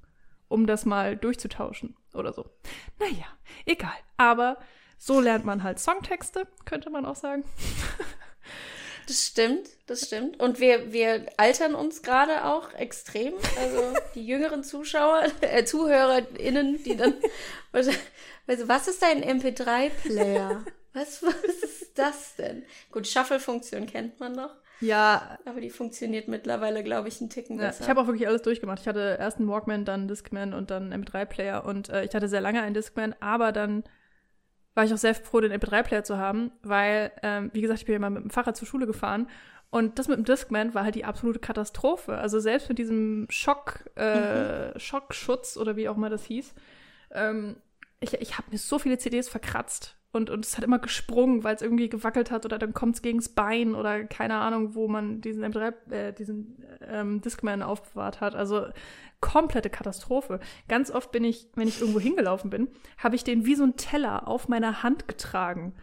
um 0.47 0.67
das 0.67 0.85
mal 0.85 1.17
durchzutauschen 1.17 1.95
oder 2.13 2.33
so. 2.33 2.45
Naja, 2.99 3.25
egal. 3.65 3.95
Aber 4.17 4.57
so 4.97 5.19
lernt 5.19 5.45
man 5.45 5.63
halt 5.63 5.79
Songtexte, 5.79 6.47
könnte 6.65 6.89
man 6.89 7.05
auch 7.05 7.15
sagen. 7.15 7.43
Das 9.07 9.23
stimmt, 9.23 9.69
das 9.85 10.07
stimmt. 10.07 10.39
Und 10.39 10.59
wir, 10.59 10.91
wir 10.91 11.27
altern 11.37 11.75
uns 11.75 12.01
gerade 12.01 12.45
auch 12.45 12.73
extrem. 12.73 13.33
Also 13.59 13.93
die 14.15 14.25
jüngeren 14.25 14.63
Zuschauer, 14.63 15.25
äh, 15.41 15.63
ZuhörerInnen, 15.63 16.83
die 16.83 16.95
dann. 16.95 17.13
Also, 17.71 17.91
was 18.67 18.87
ist 18.87 19.01
dein 19.01 19.21
MP3-Player? 19.21 20.63
Was, 20.93 21.21
was 21.21 21.43
ist 21.43 21.97
das 21.99 22.35
denn? 22.37 22.63
Gut, 22.89 23.05
Shuffle-Funktion 23.05 23.85
kennt 23.85 24.19
man 24.21 24.31
noch. 24.31 24.55
Ja. 24.81 25.37
Aber 25.45 25.61
die 25.61 25.69
funktioniert 25.69 26.27
mittlerweile, 26.27 26.83
glaube 26.83 27.07
ich, 27.07 27.21
einen 27.21 27.29
Ticken 27.29 27.57
besser. 27.57 27.79
Ja, 27.79 27.85
ich 27.85 27.89
habe 27.89 28.01
auch 28.01 28.07
wirklich 28.07 28.27
alles 28.27 28.41
durchgemacht. 28.41 28.79
Ich 28.79 28.87
hatte 28.87 29.17
erst 29.19 29.39
einen 29.39 29.47
Walkman, 29.47 29.85
dann 29.85 30.01
einen 30.01 30.07
Discman 30.07 30.53
und 30.53 30.71
dann 30.71 30.91
einen 30.91 31.03
MP3-Player. 31.03 31.65
Und 31.65 31.89
äh, 31.89 32.03
ich 32.03 32.13
hatte 32.13 32.27
sehr 32.27 32.41
lange 32.41 32.61
einen 32.61 32.73
Discman, 32.73 33.15
aber 33.19 33.51
dann 33.51 33.83
war 34.73 34.83
ich 34.83 34.93
auch 34.93 34.97
sehr 34.97 35.15
froh, 35.15 35.39
den 35.39 35.53
MP3-Player 35.53 36.03
zu 36.03 36.17
haben, 36.17 36.51
weil, 36.61 37.11
ähm, 37.23 37.49
wie 37.53 37.61
gesagt, 37.61 37.79
ich 37.79 37.85
bin 37.85 37.93
ja 37.93 37.99
mal 37.99 38.09
mit 38.09 38.23
dem 38.23 38.29
Fahrrad 38.29 38.57
zur 38.57 38.67
Schule 38.67 38.85
gefahren 38.85 39.27
und 39.69 39.99
das 39.99 40.07
mit 40.07 40.17
dem 40.17 40.25
Discman 40.25 40.73
war 40.73 40.83
halt 40.83 40.95
die 40.95 41.05
absolute 41.05 41.39
Katastrophe. 41.39 42.17
Also 42.17 42.39
selbst 42.39 42.69
mit 42.69 42.77
diesem 42.77 43.25
Schock, 43.29 43.85
äh, 43.95 44.67
mhm. 44.73 44.79
Schockschutz 44.79 45.57
oder 45.57 45.75
wie 45.75 45.89
auch 45.89 45.97
immer 45.97 46.09
das 46.09 46.25
hieß, 46.25 46.53
ähm, 47.11 47.57
ich, 47.99 48.13
ich 48.13 48.37
habe 48.37 48.51
mir 48.51 48.57
so 48.57 48.77
viele 48.77 48.97
CDs 48.97 49.29
verkratzt 49.29 49.95
und, 50.15 50.29
und 50.29 50.45
es 50.45 50.57
hat 50.57 50.63
immer 50.63 50.79
gesprungen, 50.79 51.43
weil 51.43 51.55
es 51.55 51.61
irgendwie 51.61 51.89
gewackelt 51.89 52.31
hat 52.31 52.45
oder 52.45 52.57
dann 52.57 52.73
kommt 52.73 52.95
es 52.95 53.01
gegens 53.01 53.29
Bein 53.29 53.75
oder 53.75 54.05
keine 54.05 54.35
Ahnung, 54.37 54.73
wo 54.73 54.87
man 54.87 55.21
diesen 55.21 55.43
MP3, 55.43 55.91
äh, 55.91 56.13
diesen 56.13 56.63
ähm, 56.87 57.21
Discman 57.21 57.61
aufbewahrt 57.61 58.21
hat. 58.21 58.33
Also 58.33 58.67
komplette 59.19 59.69
Katastrophe. 59.69 60.39
Ganz 60.67 60.89
oft 60.91 61.11
bin 61.11 61.23
ich, 61.23 61.47
wenn 61.55 61.67
ich 61.67 61.81
irgendwo 61.81 61.99
hingelaufen 61.99 62.49
bin, 62.49 62.69
habe 62.97 63.15
ich 63.15 63.23
den 63.23 63.45
wie 63.45 63.55
so 63.55 63.63
ein 63.63 63.75
Teller 63.75 64.27
auf 64.27 64.47
meiner 64.47 64.83
Hand 64.83 65.07
getragen. 65.07 65.73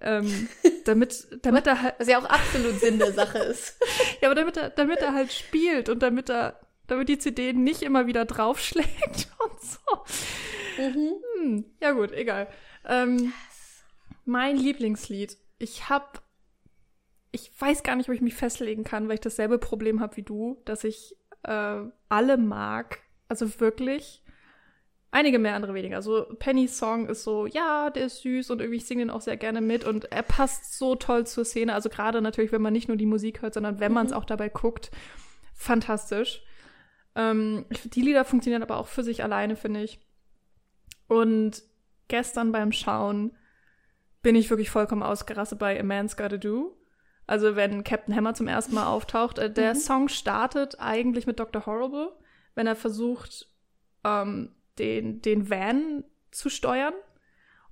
Ähm, 0.00 0.48
damit, 0.84 1.26
damit 1.42 1.66
er 1.66 1.82
halt. 1.82 1.94
Was 1.98 2.08
ja 2.08 2.18
auch 2.18 2.24
absolut 2.24 2.80
Sinn 2.80 2.98
der 2.98 3.12
Sache 3.12 3.38
ist. 3.38 3.78
ja, 4.20 4.28
aber 4.28 4.34
damit 4.34 4.56
er, 4.56 4.70
damit 4.70 4.98
er 5.00 5.12
halt 5.12 5.32
spielt 5.32 5.88
und 5.88 6.02
damit 6.02 6.30
er, 6.30 6.60
damit 6.86 7.08
die 7.08 7.18
CD 7.18 7.52
nicht 7.52 7.82
immer 7.82 8.06
wieder 8.06 8.24
draufschlägt 8.24 9.28
und 9.38 9.60
so. 9.60 10.82
Mhm. 10.82 11.12
Hm, 11.40 11.64
ja, 11.80 11.92
gut, 11.92 12.12
egal. 12.12 12.48
Ähm, 12.86 13.32
mein 14.26 14.56
Lieblingslied. 14.56 15.36
Ich 15.58 15.88
hab. 15.88 16.22
Ich 17.32 17.50
weiß 17.58 17.82
gar 17.82 17.96
nicht, 17.96 18.08
ob 18.08 18.14
ich 18.14 18.20
mich 18.20 18.34
festlegen 18.34 18.84
kann, 18.84 19.08
weil 19.08 19.14
ich 19.14 19.20
dasselbe 19.20 19.58
Problem 19.58 20.00
habe 20.00 20.16
wie 20.16 20.22
du, 20.22 20.60
dass 20.64 20.84
ich 20.84 21.16
äh, 21.42 21.82
alle 22.08 22.36
mag. 22.36 22.98
Also 23.28 23.60
wirklich. 23.60 24.22
Einige 25.10 25.38
mehr, 25.38 25.54
andere 25.54 25.74
weniger. 25.74 25.96
Also 25.96 26.26
Pennys 26.38 26.76
Song 26.76 27.08
ist 27.08 27.24
so, 27.24 27.46
ja, 27.46 27.90
der 27.90 28.06
ist 28.06 28.22
süß 28.22 28.50
und 28.50 28.60
irgendwie 28.60 28.80
singe 28.80 29.02
den 29.02 29.10
auch 29.10 29.20
sehr 29.20 29.36
gerne 29.36 29.60
mit 29.60 29.84
und 29.84 30.12
er 30.12 30.22
passt 30.22 30.76
so 30.76 30.94
toll 30.94 31.26
zur 31.26 31.44
Szene. 31.44 31.74
Also 31.74 31.88
gerade 31.88 32.20
natürlich, 32.20 32.52
wenn 32.52 32.60
man 32.60 32.72
nicht 32.72 32.88
nur 32.88 32.96
die 32.96 33.06
Musik 33.06 33.40
hört, 33.42 33.54
sondern 33.54 33.80
wenn 33.80 33.92
mhm. 33.92 33.94
man 33.94 34.06
es 34.06 34.12
auch 34.12 34.24
dabei 34.24 34.48
guckt. 34.48 34.90
Fantastisch. 35.54 36.42
Ähm, 37.14 37.64
die 37.84 38.02
Lieder 38.02 38.24
funktionieren 38.24 38.62
aber 38.62 38.76
auch 38.76 38.88
für 38.88 39.02
sich 39.02 39.22
alleine, 39.22 39.56
finde 39.56 39.82
ich. 39.82 40.00
Und 41.08 41.62
gestern 42.08 42.52
beim 42.52 42.72
Schauen 42.72 43.36
bin 44.26 44.34
ich 44.34 44.50
wirklich 44.50 44.70
vollkommen 44.70 45.04
ausgerastet 45.04 45.60
bei 45.60 45.78
A 45.78 45.84
Man's 45.84 46.16
Gotta 46.16 46.36
Do. 46.36 46.76
Also 47.28 47.54
wenn 47.54 47.84
Captain 47.84 48.12
Hammer 48.12 48.34
zum 48.34 48.48
ersten 48.48 48.74
Mal 48.74 48.88
auftaucht, 48.88 49.38
äh, 49.38 49.48
der 49.48 49.74
mhm. 49.74 49.78
Song 49.78 50.08
startet 50.08 50.80
eigentlich 50.80 51.28
mit 51.28 51.38
Dr. 51.38 51.64
Horrible, 51.64 52.12
wenn 52.56 52.66
er 52.66 52.74
versucht, 52.74 53.48
ähm, 54.02 54.50
den, 54.80 55.22
den 55.22 55.48
Van 55.48 56.02
zu 56.32 56.50
steuern. 56.50 56.94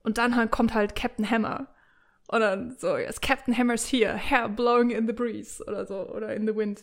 Und 0.05 0.19
dann 0.19 0.37
halt 0.37 0.53
kommt 0.53 0.75
halt 0.75 0.95
Captain 0.95 1.29
Hammer. 1.29 1.74
Und 2.29 2.41
dann 2.41 2.75
so, 2.79 2.97
yes, 2.97 3.21
Captain 3.21 3.57
Hammer's 3.57 3.87
here, 3.87 4.17
hair 4.17 4.49
blowing 4.49 4.91
in 4.91 5.07
the 5.07 5.13
breeze 5.13 5.63
oder 5.67 5.85
so, 5.85 6.09
oder 6.09 6.35
in 6.35 6.47
the 6.47 6.57
wind. 6.57 6.83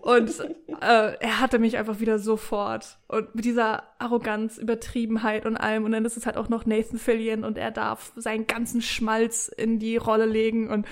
Und 0.00 0.40
äh, 0.80 1.16
er 1.18 1.40
hatte 1.40 1.60
mich 1.60 1.76
einfach 1.76 2.00
wieder 2.00 2.18
sofort. 2.18 2.98
Und 3.06 3.34
mit 3.34 3.44
dieser 3.44 3.84
Arroganz, 4.00 4.58
Übertriebenheit 4.58 5.46
und 5.46 5.56
allem. 5.56 5.84
Und 5.84 5.92
dann 5.92 6.04
ist 6.04 6.16
es 6.16 6.26
halt 6.26 6.36
auch 6.36 6.48
noch 6.48 6.66
Nathan 6.66 6.98
Fillion 6.98 7.44
und 7.44 7.58
er 7.58 7.70
darf 7.70 8.12
seinen 8.16 8.48
ganzen 8.48 8.82
Schmalz 8.82 9.46
in 9.48 9.78
die 9.78 9.96
Rolle 9.96 10.26
legen. 10.26 10.68
Und 10.68 10.86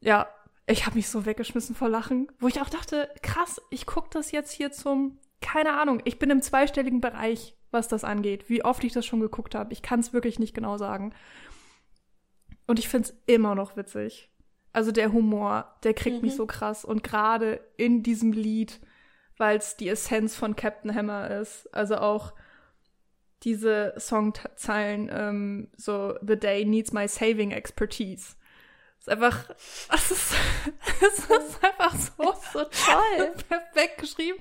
ja, 0.00 0.28
ich 0.68 0.86
habe 0.86 0.96
mich 0.96 1.08
so 1.08 1.26
weggeschmissen 1.26 1.74
vor 1.74 1.88
Lachen, 1.88 2.28
wo 2.38 2.46
ich 2.46 2.60
auch 2.60 2.68
dachte, 2.68 3.08
krass, 3.22 3.60
ich 3.70 3.86
guck 3.86 4.10
das 4.10 4.30
jetzt 4.30 4.52
hier 4.52 4.70
zum, 4.70 5.18
keine 5.40 5.72
Ahnung, 5.72 6.02
ich 6.04 6.18
bin 6.18 6.30
im 6.30 6.42
zweistelligen 6.42 7.00
Bereich, 7.00 7.56
was 7.70 7.88
das 7.88 8.04
angeht, 8.04 8.48
wie 8.48 8.64
oft 8.64 8.84
ich 8.84 8.92
das 8.92 9.06
schon 9.06 9.20
geguckt 9.20 9.54
habe. 9.54 9.72
Ich 9.72 9.82
kann 9.82 10.00
es 10.00 10.12
wirklich 10.12 10.38
nicht 10.38 10.54
genau 10.54 10.76
sagen. 10.76 11.12
Und 12.68 12.78
ich 12.78 12.88
find's 12.88 13.14
immer 13.26 13.54
noch 13.54 13.76
witzig. 13.76 14.30
Also 14.74 14.92
der 14.92 15.12
Humor, 15.12 15.74
der 15.82 15.94
kriegt 15.94 16.16
mhm. 16.16 16.22
mich 16.22 16.36
so 16.36 16.46
krass. 16.46 16.84
Und 16.84 17.02
gerade 17.02 17.60
in 17.78 18.02
diesem 18.02 18.30
Lied, 18.30 18.78
weil 19.38 19.56
es 19.56 19.76
die 19.76 19.88
Essenz 19.88 20.36
von 20.36 20.54
Captain 20.54 20.94
Hammer 20.94 21.30
ist. 21.30 21.66
Also 21.74 21.96
auch 21.96 22.34
diese 23.42 23.94
Songzeilen 23.98 25.08
ähm, 25.10 25.68
so 25.76 26.16
The 26.20 26.36
day 26.36 26.66
needs 26.66 26.92
my 26.92 27.08
saving 27.08 27.52
expertise. 27.52 28.36
Ist 28.98 29.08
einfach, 29.08 29.48
das 29.90 30.10
ist, 30.10 30.34
das 31.00 31.18
ist 31.20 31.64
einfach 31.64 31.94
so, 31.96 32.34
so 32.52 32.64
toll, 32.64 33.32
perfekt 33.48 33.98
geschrieben. 33.98 34.38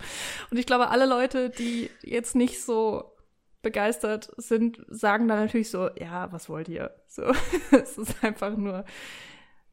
Und 0.52 0.58
ich 0.58 0.66
glaube, 0.66 0.90
alle 0.90 1.06
Leute, 1.06 1.50
die 1.50 1.90
jetzt 2.02 2.36
nicht 2.36 2.62
so 2.62 3.17
begeistert 3.62 4.32
sind, 4.38 4.84
sagen 4.88 5.28
dann 5.28 5.40
natürlich 5.40 5.70
so, 5.70 5.90
ja, 5.96 6.32
was 6.32 6.50
wollt 6.50 6.70
ihr? 6.70 6.94
So, 7.08 7.24
es 7.72 7.98
ist 7.98 8.24
einfach 8.24 8.56
nur. 8.56 8.86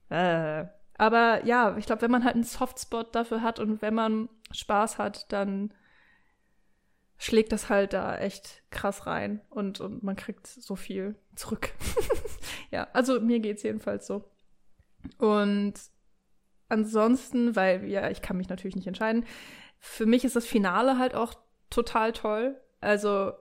Äh. 0.08 0.66
Aber 0.96 1.44
ja, 1.44 1.76
ich 1.76 1.86
glaube, 1.86 2.02
wenn 2.02 2.10
man 2.10 2.24
halt 2.24 2.34
einen 2.34 2.44
Softspot 2.44 3.14
dafür 3.14 3.42
hat 3.42 3.58
und 3.58 3.82
wenn 3.82 3.94
man 3.94 4.28
Spaß 4.52 4.98
hat, 4.98 5.30
dann 5.32 5.74
schlägt 7.18 7.52
das 7.52 7.68
halt 7.68 7.92
da 7.92 8.16
echt 8.16 8.62
krass 8.70 9.06
rein 9.06 9.40
und, 9.50 9.80
und 9.80 10.02
man 10.02 10.16
kriegt 10.16 10.46
so 10.46 10.76
viel 10.76 11.16
zurück. 11.34 11.72
ja, 12.70 12.86
also 12.92 13.20
mir 13.20 13.40
geht's 13.40 13.62
jedenfalls 13.62 14.06
so. 14.06 14.30
Und 15.18 15.74
ansonsten, 16.68 17.56
weil, 17.56 17.84
ja, 17.86 18.10
ich 18.10 18.22
kann 18.22 18.36
mich 18.36 18.48
natürlich 18.48 18.76
nicht 18.76 18.86
entscheiden, 18.86 19.24
für 19.78 20.06
mich 20.06 20.24
ist 20.24 20.36
das 20.36 20.46
Finale 20.46 20.98
halt 20.98 21.14
auch 21.14 21.34
total 21.70 22.12
toll. 22.12 22.60
Also 22.80 23.32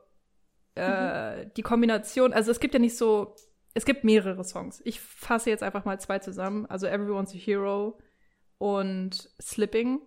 äh, 0.75 1.45
mhm. 1.45 1.51
die 1.55 1.61
Kombination, 1.61 2.33
also 2.33 2.51
es 2.51 2.59
gibt 2.59 2.73
ja 2.73 2.79
nicht 2.79 2.97
so, 2.97 3.35
es 3.73 3.85
gibt 3.85 4.03
mehrere 4.03 4.43
Songs. 4.43 4.81
Ich 4.85 4.99
fasse 4.99 5.49
jetzt 5.49 5.63
einfach 5.63 5.85
mal 5.85 5.99
zwei 5.99 6.19
zusammen. 6.19 6.65
Also 6.67 6.87
Everyone's 6.87 7.33
a 7.33 7.37
Hero 7.37 7.99
und 8.57 9.29
Slipping. 9.41 9.99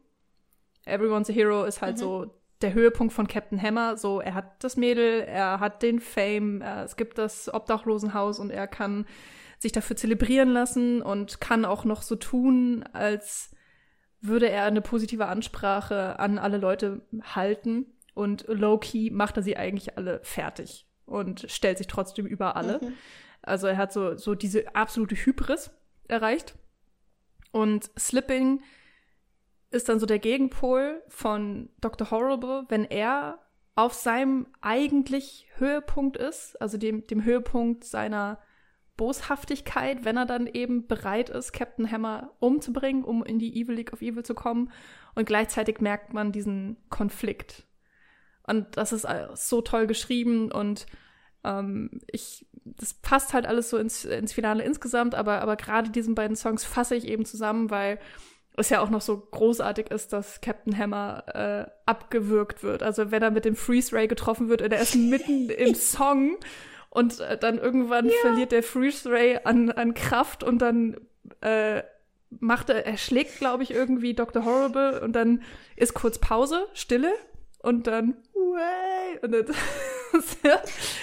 Everyone's 0.84 1.30
a 1.30 1.32
Hero 1.32 1.64
ist 1.64 1.82
halt 1.82 1.96
mhm. 1.96 2.00
so 2.00 2.34
der 2.62 2.74
Höhepunkt 2.74 3.12
von 3.12 3.26
Captain 3.26 3.60
Hammer. 3.60 3.96
So, 3.96 4.20
er 4.20 4.34
hat 4.34 4.62
das 4.62 4.76
Mädel, 4.76 5.22
er 5.22 5.60
hat 5.60 5.82
den 5.82 6.00
Fame, 6.00 6.62
äh, 6.62 6.84
es 6.84 6.96
gibt 6.96 7.18
das 7.18 7.52
Obdachlosenhaus 7.52 8.38
und 8.38 8.50
er 8.50 8.66
kann 8.66 9.06
sich 9.58 9.72
dafür 9.72 9.96
zelebrieren 9.96 10.50
lassen 10.50 11.02
und 11.02 11.40
kann 11.40 11.64
auch 11.64 11.84
noch 11.84 12.02
so 12.02 12.16
tun, 12.16 12.84
als 12.92 13.50
würde 14.20 14.48
er 14.48 14.64
eine 14.64 14.80
positive 14.80 15.26
Ansprache 15.26 16.18
an 16.18 16.38
alle 16.38 16.58
Leute 16.58 17.02
halten. 17.22 17.86
Und 18.16 18.46
low-key 18.48 19.10
macht 19.10 19.36
er 19.36 19.42
sie 19.42 19.58
eigentlich 19.58 19.98
alle 19.98 20.20
fertig 20.22 20.86
und 21.04 21.44
stellt 21.50 21.76
sich 21.76 21.86
trotzdem 21.86 22.24
über 22.24 22.56
alle. 22.56 22.80
Mhm. 22.82 22.94
Also 23.42 23.66
er 23.66 23.76
hat 23.76 23.92
so, 23.92 24.16
so 24.16 24.34
diese 24.34 24.74
absolute 24.74 25.14
Hybris 25.14 25.70
erreicht. 26.08 26.54
Und 27.52 27.90
Slipping 27.98 28.62
ist 29.70 29.90
dann 29.90 30.00
so 30.00 30.06
der 30.06 30.18
Gegenpol 30.18 31.02
von 31.08 31.68
Dr. 31.82 32.10
Horrible, 32.10 32.64
wenn 32.70 32.86
er 32.86 33.38
auf 33.74 33.92
seinem 33.92 34.46
eigentlich 34.62 35.46
Höhepunkt 35.56 36.16
ist, 36.16 36.58
also 36.58 36.78
dem, 36.78 37.06
dem 37.06 37.22
Höhepunkt 37.22 37.84
seiner 37.84 38.38
Boshaftigkeit, 38.96 40.06
wenn 40.06 40.16
er 40.16 40.24
dann 40.24 40.46
eben 40.46 40.86
bereit 40.86 41.28
ist, 41.28 41.52
Captain 41.52 41.90
Hammer 41.92 42.32
umzubringen, 42.40 43.04
um 43.04 43.22
in 43.22 43.38
die 43.38 43.60
Evil 43.60 43.74
League 43.74 43.92
of 43.92 44.00
Evil 44.00 44.22
zu 44.22 44.34
kommen. 44.34 44.72
Und 45.14 45.26
gleichzeitig 45.26 45.82
merkt 45.82 46.14
man 46.14 46.32
diesen 46.32 46.78
Konflikt. 46.88 47.65
Und 48.46 48.76
das 48.76 48.92
ist 48.92 49.06
so 49.34 49.60
toll 49.60 49.86
geschrieben 49.86 50.52
und 50.52 50.86
ähm, 51.44 51.90
ich, 52.10 52.46
das 52.64 52.94
passt 52.94 53.32
halt 53.32 53.46
alles 53.46 53.70
so 53.70 53.76
ins, 53.76 54.04
ins 54.04 54.32
Finale 54.32 54.62
insgesamt, 54.62 55.14
aber, 55.14 55.40
aber 55.40 55.56
gerade 55.56 55.90
diesen 55.90 56.14
beiden 56.14 56.36
Songs 56.36 56.64
fasse 56.64 56.94
ich 56.94 57.06
eben 57.06 57.24
zusammen, 57.24 57.70
weil 57.70 57.98
es 58.56 58.70
ja 58.70 58.80
auch 58.80 58.90
noch 58.90 59.02
so 59.02 59.18
großartig 59.18 59.90
ist, 59.90 60.12
dass 60.12 60.40
Captain 60.40 60.76
Hammer 60.76 61.24
äh, 61.34 61.70
abgewürgt 61.84 62.62
wird. 62.62 62.82
Also 62.82 63.10
wenn 63.10 63.22
er 63.22 63.30
mit 63.30 63.44
dem 63.44 63.54
Freeze 63.54 63.94
Ray 63.94 64.08
getroffen 64.08 64.48
wird 64.48 64.62
und 64.62 64.72
er 64.72 64.80
ist 64.80 64.96
mitten 64.96 65.50
im 65.50 65.74
Song 65.74 66.38
und 66.90 67.20
äh, 67.20 67.36
dann 67.36 67.58
irgendwann 67.58 68.06
ja. 68.06 68.14
verliert 68.22 68.52
der 68.52 68.62
Freeze 68.62 69.10
Ray 69.10 69.40
an, 69.44 69.70
an 69.70 69.94
Kraft 69.94 70.42
und 70.42 70.58
dann 70.58 70.96
äh, 71.42 71.82
macht 72.40 72.70
er, 72.70 72.86
er 72.86 72.96
schlägt, 72.96 73.38
glaube 73.38 73.62
ich, 73.62 73.70
irgendwie 73.70 74.14
Dr. 74.14 74.44
Horrible 74.44 75.00
und 75.00 75.12
dann 75.12 75.42
ist 75.76 75.94
kurz 75.94 76.18
Pause, 76.18 76.66
Stille 76.72 77.12
und 77.60 77.86
dann, 77.86 78.16
Way! 78.52 79.18
und 79.22 79.32
dann 79.32 79.46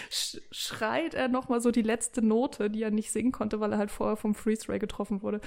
schreit 0.09 1.13
er 1.13 1.27
noch 1.27 1.49
mal 1.49 1.61
so 1.61 1.71
die 1.71 1.81
letzte 1.81 2.21
Note, 2.21 2.69
die 2.69 2.83
er 2.83 2.91
nicht 2.91 3.11
singen 3.11 3.31
konnte, 3.31 3.59
weil 3.59 3.71
er 3.73 3.77
halt 3.77 3.91
vorher 3.91 4.17
vom 4.17 4.35
Freeze 4.35 4.69
Ray 4.69 4.79
getroffen 4.79 5.21
wurde. 5.21 5.41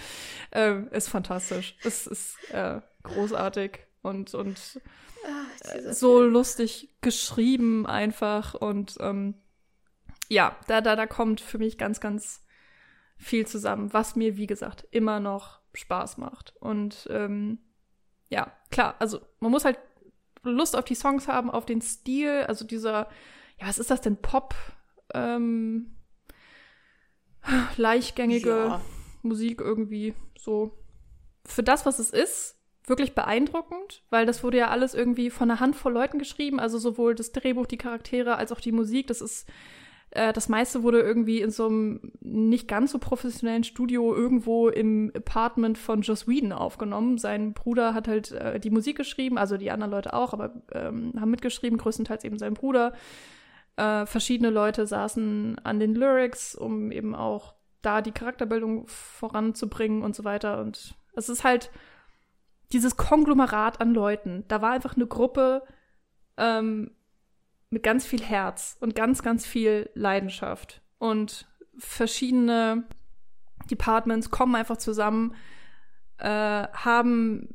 Ähm, 0.53 0.89
ist 0.91 1.09
fantastisch. 1.09 1.77
Es 1.85 2.07
ist 2.07 2.37
äh, 2.53 2.81
großartig 3.03 3.81
und, 4.03 4.35
und 4.35 4.81
Ach, 5.27 5.75
äh, 5.75 5.93
so 5.93 6.23
lustig 6.23 6.97
geschrieben 7.01 7.87
einfach 7.87 8.55
und 8.55 8.97
ähm, 9.01 9.35
ja, 10.29 10.57
da, 10.67 10.81
da, 10.81 10.97
da 10.97 11.07
kommt 11.07 11.41
für 11.41 11.59
mich 11.59 11.79
ganz, 11.79 12.01
ganz 12.01 12.45
viel 13.17 13.47
zusammen, 13.47 13.93
was 13.93 14.17
mir, 14.17 14.37
wie 14.37 14.47
gesagt, 14.47 14.87
immer 14.91 15.21
noch 15.21 15.61
Spaß 15.73 16.19
macht. 16.19 16.55
Und 16.61 17.07
ähm, 17.11 17.59
ja, 18.29 18.53
klar, 18.71 18.97
also 18.99 19.21
man 19.41 19.51
muss 19.51 19.65
halt 19.65 19.79
Lust 20.51 20.77
auf 20.77 20.85
die 20.85 20.95
Songs 20.95 21.29
haben, 21.29 21.51
auf 21.51 21.67
den 21.67 21.81
Stil, 21.81 22.45
also 22.49 22.65
dieser, 22.65 23.09
ja, 23.61 23.67
was 23.67 23.79
ist 23.79 23.91
das 23.91 24.01
denn? 24.01 24.17
Pop, 24.17 24.55
ähm, 25.15 25.97
leichtgängige 27.77 28.49
ja. 28.49 28.81
Musik 29.23 29.61
irgendwie 29.61 30.15
so. 30.39 30.77
Für 31.45 31.63
das, 31.63 31.87
was 31.87 31.99
es 31.99 32.11
ist, 32.11 32.57
wirklich 32.87 33.15
beeindruckend, 33.15 34.03
weil 34.11 34.27
das 34.27 34.43
wurde 34.43 34.59
ja 34.59 34.69
alles 34.69 34.95
irgendwie 34.95 35.31
von 35.31 35.51
einer 35.51 35.61
Handvoll 35.61 35.93
Leuten 35.93 36.19
geschrieben, 36.19 36.61
also 36.61 36.79
sowohl 36.79 37.15
das 37.15 37.33
Drehbuch, 37.33 37.67
die 37.67 37.79
Charaktere 37.79 38.37
als 38.37 38.53
auch 38.53 38.61
die 38.61 38.73
Musik. 38.73 39.09
Das 39.09 39.21
ist 39.21 39.49
äh, 40.17 40.33
das 40.33 40.49
meiste 40.49 40.83
wurde 40.83 41.01
irgendwie 41.01 41.41
in 41.41 41.51
so 41.51 41.67
einem 41.67 42.13
nicht 42.21 42.69
ganz 42.69 42.93
so 42.93 42.99
professionellen 42.99 43.65
Studio 43.65 44.15
irgendwo 44.15 44.69
im 44.69 45.13
Apartment 45.15 45.77
von 45.77 46.01
Joss 46.01 46.27
Whedon 46.27 46.53
aufgenommen. 46.53 47.19
Sein 47.19 47.53
Bruder 47.53 47.93
hat 47.95 48.09
halt 48.09 48.33
äh, 48.33 48.59
die 48.59 48.71
Musik 48.71 48.97
geschrieben, 48.97 49.37
also 49.39 49.57
die 49.57 49.71
anderen 49.71 49.93
Leute 49.93 50.15
auch, 50.15 50.33
aber 50.33 50.63
ähm, 50.73 51.13
haben 51.21 51.31
mitgeschrieben, 51.31 51.79
größtenteils 51.79 52.25
eben 52.25 52.39
sein 52.39 52.55
Bruder. 52.55 52.95
Äh, 53.77 54.07
verschiedene 54.07 54.51
Leute 54.51 54.87
saßen 54.87 55.61
an 55.63 55.79
den 55.79 55.95
Lyrics, 55.95 56.55
um 56.55 56.91
eben 56.91 57.15
auch 57.15 57.55
da 57.83 58.01
die 58.01 58.13
Charakterbildung 58.13 58.87
voranzubringen 58.89 60.03
und 60.03 60.17
so 60.17 60.25
weiter. 60.25 60.61
Und 60.61 60.95
es 61.15 61.29
ist 61.29 61.45
halt 61.45 61.71
dieses 62.73 62.97
Konglomerat 62.97 63.81
an 63.81 63.93
Leuten. 63.93 64.45
Da 64.49 64.63
war 64.63 64.73
einfach 64.73 64.97
eine 64.97 65.07
Gruppe, 65.07 65.63
ähm, 66.39 66.96
mit 67.71 67.83
ganz 67.83 68.07
viel 68.07 68.23
Herz 68.23 68.77
und 68.81 68.95
ganz, 68.95 69.23
ganz 69.23 69.47
viel 69.47 69.91
Leidenschaft. 69.95 70.83
Und 70.99 71.47
verschiedene 71.79 72.85
Departments 73.71 74.31
kommen 74.31 74.55
einfach 74.55 74.77
zusammen, 74.77 75.35
äh, 76.19 76.29
haben 76.29 77.55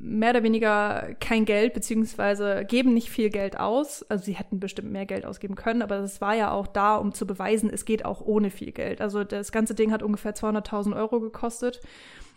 mehr 0.00 0.30
oder 0.30 0.42
weniger 0.44 1.14
kein 1.20 1.44
Geld, 1.44 1.74
beziehungsweise 1.74 2.64
geben 2.64 2.94
nicht 2.94 3.10
viel 3.10 3.30
Geld 3.30 3.58
aus. 3.58 4.04
Also 4.04 4.24
sie 4.24 4.34
hätten 4.34 4.60
bestimmt 4.60 4.92
mehr 4.92 5.06
Geld 5.06 5.26
ausgeben 5.26 5.56
können, 5.56 5.82
aber 5.82 5.98
das 5.98 6.20
war 6.20 6.34
ja 6.34 6.52
auch 6.52 6.68
da, 6.68 6.96
um 6.96 7.12
zu 7.12 7.26
beweisen, 7.26 7.68
es 7.68 7.84
geht 7.84 8.04
auch 8.04 8.20
ohne 8.20 8.50
viel 8.50 8.70
Geld. 8.72 9.00
Also 9.00 9.24
das 9.24 9.50
ganze 9.50 9.74
Ding 9.74 9.90
hat 9.90 10.02
ungefähr 10.02 10.34
200.000 10.34 10.96
Euro 10.96 11.20
gekostet, 11.20 11.80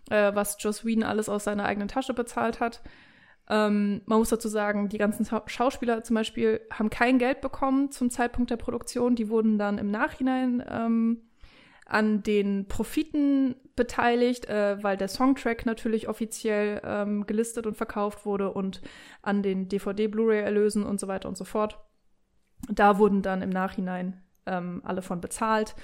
äh, 0.09 0.33
was 0.33 0.57
Joss 0.59 0.85
Whedon 0.85 1.03
alles 1.03 1.29
aus 1.29 1.43
seiner 1.43 1.65
eigenen 1.65 1.87
Tasche 1.87 2.15
bezahlt 2.15 2.59
hat. 2.59 2.81
Ähm, 3.49 4.01
man 4.05 4.19
muss 4.19 4.29
dazu 4.29 4.47
sagen, 4.47 4.89
die 4.89 4.97
ganzen 4.97 5.25
Schauspieler 5.47 6.03
zum 6.03 6.15
Beispiel 6.15 6.61
haben 6.71 6.89
kein 6.89 7.19
Geld 7.19 7.41
bekommen 7.41 7.91
zum 7.91 8.09
Zeitpunkt 8.09 8.51
der 8.51 8.57
Produktion. 8.57 9.15
Die 9.15 9.29
wurden 9.29 9.57
dann 9.57 9.77
im 9.77 9.91
Nachhinein 9.91 10.63
ähm, 10.69 11.21
an 11.85 12.23
den 12.23 12.67
Profiten 12.67 13.55
beteiligt, 13.75 14.45
äh, 14.45 14.81
weil 14.81 14.95
der 14.95 15.07
Songtrack 15.07 15.65
natürlich 15.65 16.07
offiziell 16.07 16.81
ähm, 16.85 17.25
gelistet 17.27 17.67
und 17.67 17.75
verkauft 17.75 18.25
wurde 18.25 18.51
und 18.51 18.81
an 19.21 19.43
den 19.43 19.67
DVD-Blu-ray-Erlösen 19.67 20.83
und 20.83 20.99
so 20.99 21.07
weiter 21.07 21.27
und 21.27 21.37
so 21.37 21.43
fort. 21.43 21.79
Da 22.69 22.97
wurden 22.97 23.21
dann 23.21 23.41
im 23.41 23.49
Nachhinein 23.49 24.21
ähm, 24.45 24.81
alle 24.85 25.01
von 25.01 25.19
bezahlt. 25.19 25.75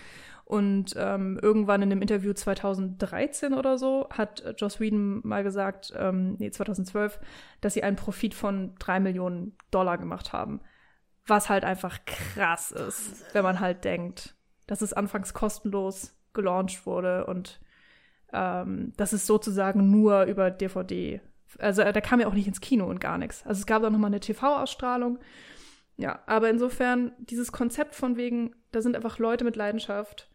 Und 0.48 0.93
ähm, 0.95 1.38
irgendwann 1.41 1.82
in 1.82 1.91
einem 1.91 2.02
Interview 2.02 2.32
2013 2.32 3.54
oder 3.54 3.78
so 3.78 4.08
hat 4.10 4.56
Joss 4.58 4.80
Whedon 4.80 5.20
mal 5.28 5.43
gesagt, 5.43 5.91
ähm, 5.93 6.36
nee, 6.39 6.50
2012, 6.50 7.20
dass 7.60 7.74
sie 7.74 7.84
einen 7.84 7.98
Profit 7.98 8.34
von 8.34 8.74
drei 8.80 9.02
Millionen 9.02 9.58
Dollar 9.72 9.98
gemacht 9.98 10.32
haben. 10.32 10.62
Was 11.26 11.50
halt 11.50 11.66
einfach 11.66 12.00
krass 12.06 12.72
ist, 12.72 13.26
wenn 13.34 13.43
man 13.43 13.60
halt 13.60 13.84
denkt, 13.84 14.38
dass 14.68 14.82
es 14.82 14.93
anfangs 14.93 15.34
kostenlos 15.34 16.18
gelauncht 16.32 16.86
wurde 16.86 17.26
und 17.26 17.60
ähm, 18.32 18.93
das 18.95 19.12
ist 19.12 19.28
sozusagen 19.28 19.91
nur 19.91 20.24
über 20.24 20.50
DVD. 20.50 21.20
Also 21.60 21.84
da 21.84 22.00
kam 22.00 22.22
ja 22.22 22.28
auch 22.28 22.34
nicht 22.34 22.48
ins 22.48 22.62
Kino 22.62 22.86
und 22.86 23.02
gar 23.02 23.18
nichts. 23.18 23.45
Also 23.45 23.60
es 23.60 23.66
gab 23.66 23.84
auch 23.84 23.89
noch 23.89 24.00
mal 24.00 24.08
eine 24.08 24.22
TV-Ausstrahlung. 24.22 25.20
Ja, 25.98 26.20
aber 26.26 26.50
insofern 26.50 27.12
dieses 27.20 27.52
Konzept 27.52 27.95
von 27.95 28.16
wegen, 28.16 28.56
da 28.72 28.82
sind 28.82 28.95
einfach 28.95 29.20
Leute 29.20 29.43
mit 29.43 29.58
Leidenschaft 29.58 30.30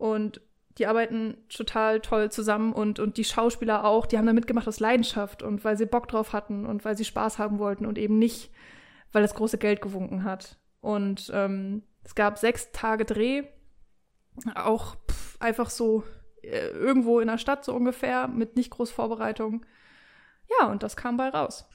und 0.00 0.40
die 0.78 0.86
arbeiten 0.86 1.36
total 1.50 2.00
toll 2.00 2.32
zusammen 2.32 2.72
und, 2.72 2.98
und 2.98 3.18
die 3.18 3.24
Schauspieler 3.24 3.84
auch, 3.84 4.06
die 4.06 4.16
haben 4.16 4.26
da 4.26 4.32
mitgemacht 4.32 4.66
aus 4.66 4.80
Leidenschaft 4.80 5.42
und 5.42 5.62
weil 5.62 5.76
sie 5.76 5.84
Bock 5.84 6.08
drauf 6.08 6.32
hatten 6.32 6.64
und 6.64 6.86
weil 6.86 6.96
sie 6.96 7.04
Spaß 7.04 7.38
haben 7.38 7.58
wollten 7.58 7.84
und 7.84 7.98
eben 7.98 8.18
nicht, 8.18 8.50
weil 9.12 9.20
das 9.20 9.34
große 9.34 9.58
Geld 9.58 9.82
gewunken 9.82 10.24
hat. 10.24 10.56
Und 10.80 11.30
ähm, 11.34 11.82
Es 12.02 12.14
gab 12.14 12.38
sechs 12.38 12.72
Tage 12.72 13.04
Dreh, 13.04 13.42
auch 14.54 14.96
pff, 15.10 15.36
einfach 15.38 15.68
so 15.68 16.02
äh, 16.42 16.68
irgendwo 16.68 17.20
in 17.20 17.28
der 17.28 17.36
Stadt 17.36 17.62
so 17.62 17.74
ungefähr, 17.74 18.26
mit 18.26 18.56
nicht 18.56 18.70
groß 18.70 18.90
Vorbereitung. 18.90 19.66
Ja, 20.58 20.68
und 20.68 20.82
das 20.82 20.96
kam 20.96 21.18
bei 21.18 21.28
raus. 21.28 21.68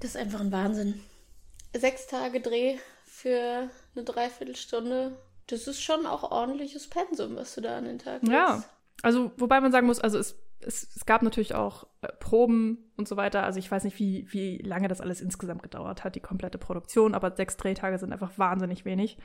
Das 0.00 0.10
ist 0.10 0.16
einfach 0.16 0.40
ein 0.40 0.52
Wahnsinn. 0.52 1.02
Sechs 1.76 2.06
Tage 2.06 2.40
Dreh 2.40 2.78
für 3.04 3.68
eine 3.94 4.04
Dreiviertelstunde. 4.04 5.18
Das 5.52 5.66
ist 5.66 5.82
schon 5.82 6.06
auch 6.06 6.30
ordentliches 6.30 6.88
Pensum, 6.88 7.36
was 7.36 7.54
du 7.54 7.60
da 7.60 7.76
an 7.76 7.84
den 7.84 7.98
Tag 7.98 8.22
legst. 8.22 8.32
Ja, 8.32 8.64
also 9.02 9.32
wobei 9.36 9.60
man 9.60 9.70
sagen 9.70 9.86
muss, 9.86 10.00
also 10.00 10.18
es, 10.18 10.34
es, 10.60 10.88
es 10.96 11.04
gab 11.04 11.22
natürlich 11.22 11.54
auch 11.54 11.86
äh, 12.00 12.08
Proben 12.20 12.90
und 12.96 13.06
so 13.06 13.18
weiter. 13.18 13.42
Also 13.44 13.58
ich 13.58 13.70
weiß 13.70 13.84
nicht, 13.84 13.98
wie, 13.98 14.26
wie 14.30 14.58
lange 14.58 14.88
das 14.88 15.02
alles 15.02 15.20
insgesamt 15.20 15.62
gedauert 15.62 16.04
hat, 16.04 16.14
die 16.14 16.20
komplette 16.20 16.56
Produktion, 16.56 17.14
aber 17.14 17.36
sechs 17.36 17.58
Drehtage 17.58 17.98
sind 17.98 18.12
einfach 18.12 18.38
wahnsinnig 18.38 18.86
wenig. 18.86 19.18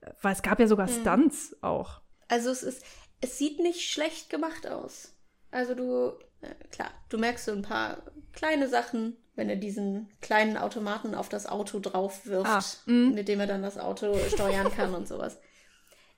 Äh, 0.00 0.12
Weil 0.22 0.32
es 0.34 0.42
gab 0.42 0.60
ja 0.60 0.68
sogar 0.68 0.86
Stunts 0.86 1.56
auch. 1.60 2.00
Also 2.28 2.50
es 2.50 2.62
ist, 2.62 2.84
es 3.20 3.36
sieht 3.36 3.58
nicht 3.58 3.80
schlecht 3.90 4.30
gemacht 4.30 4.68
aus. 4.68 5.12
Also 5.50 5.74
du, 5.74 6.12
äh, 6.40 6.54
klar, 6.70 6.90
du 7.08 7.18
merkst 7.18 7.46
so 7.46 7.52
ein 7.52 7.62
paar 7.62 7.98
kleine 8.32 8.68
Sachen, 8.68 9.16
wenn 9.34 9.48
er 9.48 9.56
diesen 9.56 10.08
kleinen 10.20 10.56
Automaten 10.56 11.16
auf 11.16 11.28
das 11.28 11.46
Auto 11.46 11.80
drauf 11.80 12.26
wirft, 12.26 12.48
Ah, 12.48 12.62
mhm. 12.90 13.14
mit 13.14 13.26
dem 13.26 13.40
er 13.40 13.48
dann 13.48 13.62
das 13.62 13.76
Auto 13.76 14.16
steuern 14.28 14.70
kann 14.72 14.94
und 14.94 15.08
sowas. 15.08 15.38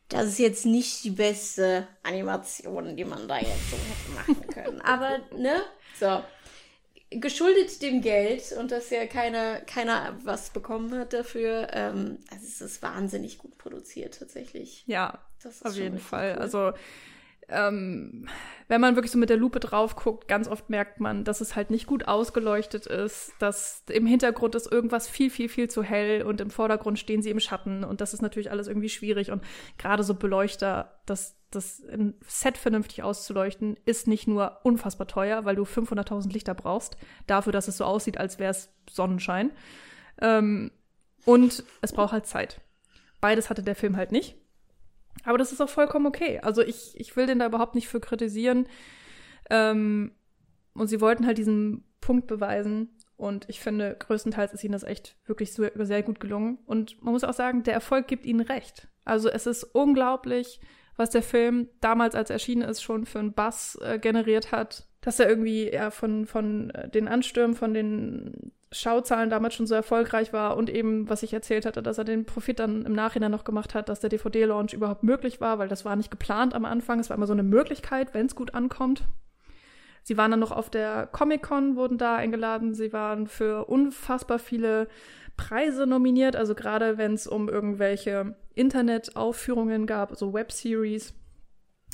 Das 0.09 0.27
ist 0.27 0.39
jetzt 0.39 0.67
nicht 0.67 1.03
die 1.05 1.11
beste 1.11 1.89
Animation, 2.03 2.97
die 2.97 3.05
man 3.05 3.27
da 3.27 3.39
jetzt 3.39 3.71
so 3.71 3.77
hätte 3.77 4.33
machen 4.33 4.47
können. 4.49 4.81
Aber, 4.83 5.19
ne? 5.37 5.63
So. 5.99 6.23
Geschuldet 7.11 7.83
dem 7.83 8.03
Geld 8.03 8.53
und 8.53 8.73
dass 8.73 8.91
ja 8.91 9.07
keiner, 9.07 9.61
keiner 9.61 10.19
was 10.25 10.51
bekommen 10.51 10.99
hat 10.99 11.13
dafür, 11.13 11.69
ähm, 11.73 12.19
also 12.31 12.45
es 12.45 12.61
ist 12.61 12.83
wahnsinnig 12.83 13.39
gut 13.39 13.57
produziert 13.59 14.19
tatsächlich. 14.19 14.83
Ja, 14.87 15.21
auf 15.63 15.77
jeden 15.77 16.01
Fall. 16.01 16.35
cool. 16.35 16.43
Also 16.43 16.73
ähm, 17.49 18.29
wenn 18.69 18.81
man 18.81 18.97
wirklich 18.97 19.13
so 19.13 19.19
mit 19.19 19.31
der 19.31 19.37
Lupe 19.37 19.61
drauf 19.61 19.95
guckt, 19.95 20.27
ganz 20.27 20.49
oft 20.49 20.69
merkt 20.71 20.99
man, 20.99 21.23
dass 21.23 21.41
es 21.41 21.55
halt 21.55 21.71
nicht 21.71 21.87
gut 21.87 22.09
ausgeleuchtet 22.09 22.87
ist, 22.87 23.33
dass 23.39 23.85
im 23.89 24.07
Hintergrund 24.07 24.55
ist 24.57 24.71
irgendwas 24.71 25.09
viel, 25.09 25.31
viel, 25.31 25.49
viel 25.49 25.71
zu 25.71 25.83
hell 25.83 26.23
und 26.23 26.41
im 26.41 26.51
Vordergrund 26.51 26.99
stehen 26.99 27.23
sie 27.23 27.31
im 27.31 27.39
Schatten 27.39 27.85
und 27.85 28.01
das 28.01 28.15
ist 28.15 28.23
natürlich 28.23 28.51
alles 28.51 28.67
irgendwie 28.67 28.89
schwierig 28.89 29.31
und 29.31 29.45
gerade 29.79 30.03
so 30.03 30.15
Beleuchter, 30.15 30.99
das, 31.07 31.37
das 31.51 31.83
Set 32.27 32.59
vernünftig 32.59 33.05
auszuleuchten, 33.05 33.77
ist 33.85 34.09
nicht 34.09 34.27
nur 34.27 34.59
unfassbar 34.65 35.07
teuer, 35.07 35.45
weil 35.45 35.55
du 35.55 35.63
500.000 35.63 36.33
Lichter 36.33 36.55
brauchst, 36.55 36.97
dafür, 37.29 37.53
dass 37.53 37.69
es 37.69 37.77
so 37.77 37.85
aussieht, 37.85 38.19
als 38.19 38.41
wäre 38.41 38.51
es 38.51 38.73
Sonnenschein. 38.91 39.53
Ähm, 40.21 40.73
und 41.25 41.65
es 41.83 41.93
braucht 41.93 42.13
halt 42.13 42.27
Zeit. 42.27 42.61
Beides 43.21 43.51
hatte 43.51 43.63
der 43.63 43.77
Film 43.77 43.97
halt 43.97 44.13
nicht. 44.13 44.37
Aber 45.27 45.39
das 45.39 45.53
ist 45.53 45.61
auch 45.61 45.69
vollkommen 45.69 46.07
okay. 46.07 46.39
Also 46.39 46.63
ich, 46.63 46.99
ich 46.99 47.17
will 47.17 47.27
den 47.27 47.41
da 47.41 47.47
überhaupt 47.47 47.75
nicht 47.75 47.89
für 47.89 48.01
kritisieren. 48.01 48.67
Ähm, 49.51 50.13
und 50.73 50.87
sie 50.87 51.01
wollten 51.01 51.27
halt 51.27 51.37
diesen 51.37 51.85
Punkt 52.01 52.29
beweisen. 52.29 52.97
Und 53.17 53.45
ich 53.49 53.61
finde, 53.61 53.97
größtenteils 53.99 54.53
ist 54.53 54.63
ihnen 54.63 54.73
das 54.73 54.85
echt 54.85 55.17
wirklich 55.27 55.53
sehr 55.53 56.03
gut 56.03 56.21
gelungen. 56.21 56.59
Und 56.67 57.03
man 57.03 57.13
muss 57.13 57.25
auch 57.25 57.33
sagen, 57.33 57.65
der 57.65 57.75
Erfolg 57.75 58.07
gibt 58.07 58.25
ihnen 58.25 58.41
recht. 58.41 58.89
Also 59.05 59.29
es 59.29 59.47
ist 59.47 59.65
unglaublich, 59.65 60.61
was 60.97 61.11
der 61.11 61.23
Film 61.23 61.69
damals, 61.81 62.15
als 62.15 62.31
er 62.31 62.35
erschienen 62.35 62.69
ist, 62.69 62.83
schon 62.83 63.07
für 63.07 63.19
einen 63.19 63.33
Bass 63.33 63.79
äh, 63.83 63.99
generiert 63.99 64.53
hat. 64.53 64.87
Dass 65.01 65.21
er 65.21 65.29
irgendwie 65.29 65.73
ja, 65.73 65.91
von, 65.91 66.27
von 66.27 66.71
äh, 66.71 66.89
den 66.89 67.09
Anstürmen, 67.09 67.55
von 67.55 67.75
den 67.75 68.53
Schauzahlen 68.73 69.31
damals 69.31 69.55
schon 69.55 69.67
so 69.67 69.75
erfolgreich 69.75 70.33
war 70.33 70.57
und 70.57 70.69
eben, 70.69 71.09
was 71.09 71.23
ich 71.23 71.33
erzählt 71.33 71.67
hatte, 71.67 71.83
dass 71.83 71.99
er 71.99 72.05
den 72.05 72.25
Profit 72.25 72.59
dann 72.59 72.85
im 72.85 72.95
Nachhinein 72.95 73.31
noch 73.31 73.45
gemacht 73.45 73.75
hat, 73.75 73.89
dass 73.89 74.01
der 74.01 74.11
DVD-Launch 74.11 74.73
überhaupt 74.73 75.05
möglich 75.05 75.41
war, 75.41 75.59
weil 75.59 75.69
das 75.69 75.85
war 75.85 75.95
nicht 75.97 76.11
geplant 76.11 76.55
am 76.55 76.65
Anfang. 76.65 76.99
Es 76.99 77.09
war 77.09 77.17
immer 77.17 77.29
so 77.29 77.33
eine 77.33 77.45
Möglichkeit, 77.45 78.13
wenn 78.13 78.27
es 78.27 78.35
gut 78.35 78.55
ankommt. 78.55 79.05
Sie 80.03 80.17
waren 80.17 80.31
dann 80.31 80.41
noch 80.41 80.53
auf 80.53 80.71
der 80.71 81.07
Comic-Con, 81.07 81.77
wurden 81.77 81.99
da 81.99 82.17
eingeladen. 82.17 82.75
Sie 82.75 82.93
waren 82.93 83.27
für 83.27 83.65
unfassbar 83.65 84.39
viele 84.39 84.89
Preise 85.37 85.87
nominiert, 85.87 86.37
also 86.37 86.55
gerade 86.55 86.99
wenn 86.99 87.15
es 87.15 87.27
um 87.27 87.49
irgendwelche 87.49 88.37
Internetaufführungen 88.55 89.87
gab, 89.87 90.17
so 90.17 90.33
Webseries, 90.33 91.15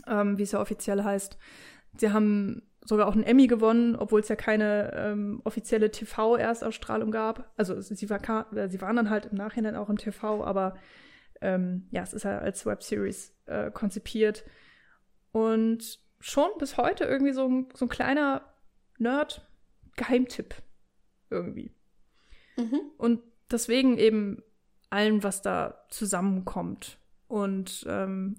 ähm, 0.07 0.39
wie 0.39 0.43
es 0.43 0.53
ja 0.53 0.61
offiziell 0.61 1.03
heißt. 1.03 1.39
Sie 1.97 2.11
haben 2.11 2.63
sogar 2.85 3.07
auch 3.07 3.15
einen 3.15 3.25
Emmy 3.25 3.47
gewonnen, 3.47 3.97
obwohl 3.97 4.21
es 4.21 4.29
ja 4.29 4.37
keine 4.37 4.93
ähm, 4.95 5.41
offizielle 5.45 5.91
TV-Erstausstrahlung 5.91 7.11
gab. 7.11 7.53
Also 7.57 7.81
sie, 7.81 8.11
war, 8.11 8.53
äh, 8.57 8.69
sie 8.69 8.81
waren 8.81 8.97
dann 8.97 9.11
halt 9.11 9.27
im 9.27 9.37
Nachhinein 9.37 9.77
auch 9.77 9.89
im 9.89 9.99
TV, 9.99 10.45
aber 10.45 10.77
ähm, 11.41 11.87
ja, 11.91 12.03
es 12.03 12.13
ist 12.13 12.25
ja 12.25 12.39
als 12.39 12.67
Webseries 12.67 13.37
äh, 13.47 13.71
konzipiert. 13.71 14.45
Und 15.33 16.01
schon 16.21 16.51
bis 16.59 16.77
heute 16.77 17.05
irgendwie 17.05 17.33
so 17.33 17.49
ein, 17.49 17.69
so 17.75 17.87
ein 17.87 17.89
kleiner 17.89 18.43
Nerd-Geheimtipp 18.99 20.55
irgendwie. 21.31 21.75
Mhm. 22.57 22.81
Und 22.99 23.23
deswegen 23.53 23.99
eben 23.99 24.43
allem, 24.91 25.23
was 25.23 25.43
da 25.43 25.85
zusammenkommt. 25.89 26.99
Und 27.29 27.85
ähm, 27.89 28.37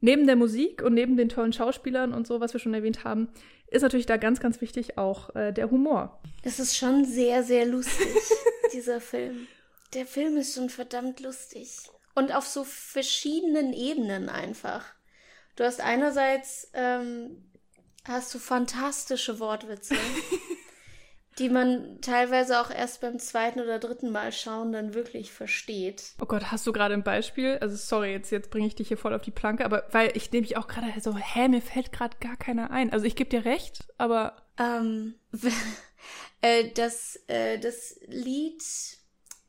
neben 0.00 0.26
der 0.26 0.36
Musik 0.36 0.82
und 0.82 0.94
neben 0.94 1.16
den 1.16 1.28
tollen 1.28 1.52
Schauspielern 1.52 2.12
und 2.12 2.26
so, 2.26 2.40
was 2.40 2.52
wir 2.52 2.60
schon 2.60 2.74
erwähnt 2.74 3.04
haben, 3.04 3.28
ist 3.68 3.82
natürlich 3.82 4.06
da 4.06 4.16
ganz, 4.16 4.40
ganz 4.40 4.60
wichtig 4.60 4.96
auch 4.96 5.34
äh, 5.34 5.52
der 5.52 5.70
Humor. 5.70 6.20
Das 6.44 6.60
ist 6.60 6.76
schon 6.76 7.04
sehr, 7.04 7.42
sehr 7.42 7.66
lustig, 7.66 8.14
dieser 8.72 9.00
Film. 9.00 9.48
Der 9.94 10.06
Film 10.06 10.36
ist 10.36 10.54
schon 10.54 10.70
verdammt 10.70 11.20
lustig. 11.20 11.70
Und 12.14 12.34
auf 12.34 12.46
so 12.46 12.64
verschiedenen 12.64 13.72
Ebenen 13.72 14.28
einfach. 14.28 14.84
Du 15.56 15.64
hast 15.64 15.80
einerseits, 15.80 16.70
ähm, 16.74 17.42
hast 18.04 18.34
du 18.34 18.38
fantastische 18.38 19.40
Wortwitze, 19.40 19.96
die 21.38 21.50
man 21.50 22.00
teilweise 22.00 22.60
auch 22.60 22.70
erst 22.70 23.00
beim 23.00 23.18
zweiten 23.18 23.60
oder 23.60 23.78
dritten 23.78 24.10
Mal 24.10 24.32
schauen 24.32 24.72
dann 24.72 24.94
wirklich 24.94 25.32
versteht. 25.32 26.12
Oh 26.20 26.26
Gott, 26.26 26.50
hast 26.50 26.66
du 26.66 26.72
gerade 26.72 26.94
ein 26.94 27.02
Beispiel? 27.02 27.58
Also 27.60 27.76
sorry, 27.76 28.12
jetzt, 28.12 28.30
jetzt 28.30 28.50
bringe 28.50 28.66
ich 28.66 28.74
dich 28.74 28.88
hier 28.88 28.96
voll 28.96 29.14
auf 29.14 29.22
die 29.22 29.30
Planke, 29.30 29.64
aber 29.64 29.84
weil 29.92 30.16
ich 30.16 30.32
nehme 30.32 30.42
mich 30.42 30.56
auch 30.56 30.66
gerade 30.66 30.88
so, 31.00 31.14
hä, 31.16 31.48
mir 31.48 31.60
fällt 31.60 31.92
gerade 31.92 32.16
gar 32.20 32.36
keiner 32.36 32.70
ein. 32.70 32.92
Also 32.92 33.04
ich 33.04 33.16
gebe 33.16 33.30
dir 33.30 33.44
recht, 33.44 33.86
aber 33.98 34.36
Ähm, 34.58 35.14
äh, 36.40 36.70
das, 36.74 37.20
äh, 37.26 37.58
das 37.58 37.98
Lied, 38.06 38.62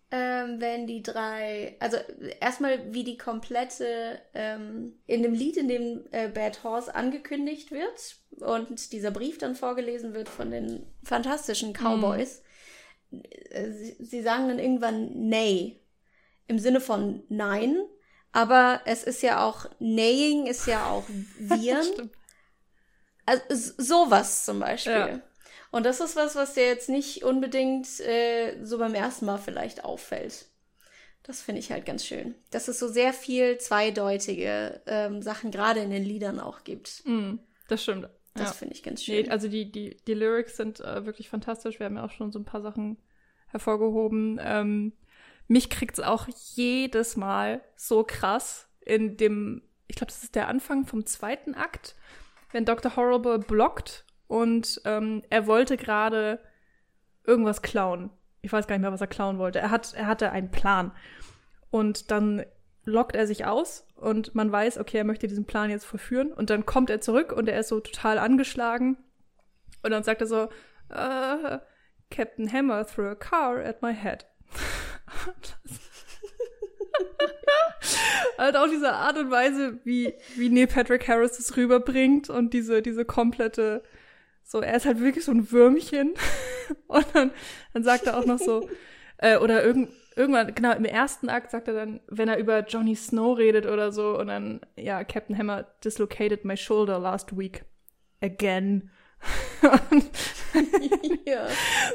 ähm, 0.09 0.61
wenn 0.61 0.87
die 0.87 1.03
drei, 1.03 1.75
also 1.79 1.97
erstmal 2.39 2.93
wie 2.93 3.03
die 3.03 3.17
komplette, 3.17 4.19
ähm, 4.33 4.93
in 5.05 5.21
dem 5.21 5.33
Lied, 5.33 5.57
in 5.57 5.67
dem 5.67 6.05
äh, 6.11 6.29
Bad 6.29 6.63
Horse 6.63 6.95
angekündigt 6.95 7.71
wird 7.71 8.17
und 8.39 8.93
dieser 8.93 9.11
Brief 9.11 9.37
dann 9.37 9.55
vorgelesen 9.55 10.13
wird 10.13 10.29
von 10.29 10.51
den 10.51 10.85
fantastischen 11.03 11.73
Cowboys, 11.73 12.41
äh, 13.11 13.71
sie, 13.71 13.95
sie 13.99 14.21
sagen 14.21 14.47
dann 14.47 14.59
irgendwann 14.59 15.27
Nay, 15.27 15.81
im 16.47 16.59
Sinne 16.59 16.79
von 16.79 17.23
Nein, 17.27 17.77
aber 18.31 18.81
es 18.85 19.03
ist 19.03 19.21
ja 19.23 19.45
auch 19.45 19.65
Neighing, 19.79 20.47
ist 20.47 20.67
ja 20.67 20.89
auch 20.89 21.03
Viren. 21.39 22.11
Also 23.25 23.73
sowas 23.77 24.45
zum 24.45 24.59
Beispiel. 24.59 24.93
Ja. 24.93 25.21
Und 25.77 25.85
das 25.85 25.99
ist 25.99 26.15
was, 26.15 26.35
was 26.35 26.55
dir 26.55 26.65
jetzt 26.65 26.89
nicht 26.89 27.23
unbedingt 27.23 27.99
äh, 27.99 28.57
so 28.63 28.79
beim 28.79 28.95
ersten 28.95 29.27
Mal 29.27 29.37
vielleicht 29.37 29.85
auffällt. 29.85 30.47
Das 31.21 31.43
finde 31.43 31.59
ich 31.59 31.71
halt 31.71 31.85
ganz 31.85 32.03
schön. 32.03 32.33
Dass 32.49 32.67
es 32.67 32.79
so 32.79 32.87
sehr 32.87 33.13
viel 33.13 33.59
zweideutige 33.59 34.81
ähm, 34.87 35.21
Sachen 35.21 35.51
gerade 35.51 35.81
in 35.81 35.91
den 35.91 36.03
Liedern 36.03 36.39
auch 36.39 36.63
gibt. 36.63 37.03
Mm, 37.05 37.35
das 37.67 37.83
stimmt. 37.83 38.09
Das 38.33 38.47
ja. 38.47 38.53
finde 38.53 38.73
ich 38.73 38.81
ganz 38.81 39.03
schön. 39.03 39.25
Nee, 39.25 39.29
also 39.29 39.49
die, 39.49 39.71
die, 39.71 39.97
die 40.07 40.15
Lyrics 40.15 40.57
sind 40.57 40.79
äh, 40.79 41.05
wirklich 41.05 41.29
fantastisch. 41.29 41.77
Wir 41.77 41.85
haben 41.85 41.97
ja 41.97 42.05
auch 42.05 42.11
schon 42.11 42.31
so 42.31 42.39
ein 42.39 42.45
paar 42.45 42.63
Sachen 42.63 42.97
hervorgehoben. 43.49 44.41
Ähm, 44.41 44.93
mich 45.47 45.69
kriegt's 45.69 45.99
auch 45.99 46.27
jedes 46.55 47.17
Mal 47.17 47.61
so 47.75 48.03
krass 48.03 48.67
in 48.79 49.15
dem, 49.15 49.61
ich 49.85 49.95
glaube, 49.95 50.11
das 50.11 50.23
ist 50.23 50.33
der 50.33 50.47
Anfang 50.47 50.87
vom 50.87 51.05
zweiten 51.05 51.53
Akt, 51.53 51.95
wenn 52.51 52.65
Dr. 52.65 52.95
Horrible 52.95 53.37
blockt 53.37 54.06
und 54.27 54.81
ähm, 54.85 55.23
er 55.29 55.47
wollte 55.47 55.77
gerade 55.77 56.39
irgendwas 57.23 57.61
klauen. 57.61 58.09
Ich 58.41 58.51
weiß 58.51 58.67
gar 58.67 58.75
nicht 58.75 58.81
mehr, 58.81 58.91
was 58.91 59.01
er 59.01 59.07
klauen 59.07 59.37
wollte. 59.39 59.59
Er, 59.59 59.71
hat, 59.71 59.93
er 59.93 60.07
hatte 60.07 60.31
einen 60.31 60.51
Plan. 60.51 60.91
Und 61.69 62.11
dann 62.11 62.45
lockt 62.85 63.15
er 63.15 63.27
sich 63.27 63.45
aus 63.45 63.85
und 63.95 64.33
man 64.35 64.51
weiß, 64.51 64.77
okay, 64.77 64.97
er 64.97 65.03
möchte 65.03 65.27
diesen 65.27 65.45
Plan 65.45 65.69
jetzt 65.69 65.85
vollführen. 65.85 66.31
Und 66.31 66.49
dann 66.49 66.65
kommt 66.65 66.89
er 66.89 67.01
zurück 67.01 67.31
und 67.33 67.49
er 67.49 67.59
ist 67.59 67.67
so 67.67 67.79
total 67.79 68.17
angeschlagen. 68.17 68.97
Und 69.83 69.91
dann 69.91 70.03
sagt 70.03 70.21
er 70.21 70.27
so, 70.27 70.49
äh, 70.89 71.59
Captain 72.09 72.51
Hammer 72.51 72.85
threw 72.85 73.09
a 73.09 73.15
car 73.15 73.57
at 73.63 73.81
my 73.81 73.93
head. 73.93 74.25
halt 78.37 78.55
auch 78.55 78.67
diese 78.67 78.93
Art 78.93 79.17
und 79.17 79.29
Weise, 79.31 79.79
wie, 79.83 80.13
wie 80.35 80.49
Neil 80.49 80.67
Patrick 80.67 81.07
Harris 81.07 81.37
das 81.37 81.57
rüberbringt 81.57 82.29
und 82.29 82.53
diese, 82.53 82.81
diese 82.81 83.05
komplette, 83.05 83.83
so, 84.47 84.61
er 84.61 84.75
ist 84.75 84.85
halt 84.85 85.01
wirklich 85.01 85.25
so 85.25 85.31
ein 85.33 85.51
Würmchen. 85.51 86.13
Und 86.87 87.05
dann, 87.13 87.31
dann 87.73 87.83
sagt 87.83 88.07
er 88.07 88.17
auch 88.17 88.25
noch 88.25 88.39
so, 88.39 88.67
äh, 89.17 89.37
oder 89.37 89.63
irgend, 89.63 89.89
irgendwann, 90.15 90.55
genau, 90.55 90.71
im 90.71 90.85
ersten 90.85 91.27
Akt 91.27 91.51
sagt 91.51 91.67
er 91.67 91.73
dann, 91.73 91.99
wenn 92.07 92.29
er 92.29 92.37
über 92.37 92.65
Johnny 92.65 92.95
Snow 92.95 93.37
redet 93.37 93.65
oder 93.65 93.91
so, 93.91 94.17
und 94.17 94.27
dann, 94.27 94.61
ja, 94.77 95.03
Captain 95.03 95.37
Hammer 95.37 95.63
dislocated 95.83 96.45
my 96.45 96.55
shoulder 96.55 96.97
last 96.97 97.37
week. 97.37 97.65
Again. 98.21 98.89
ja. 101.25 101.47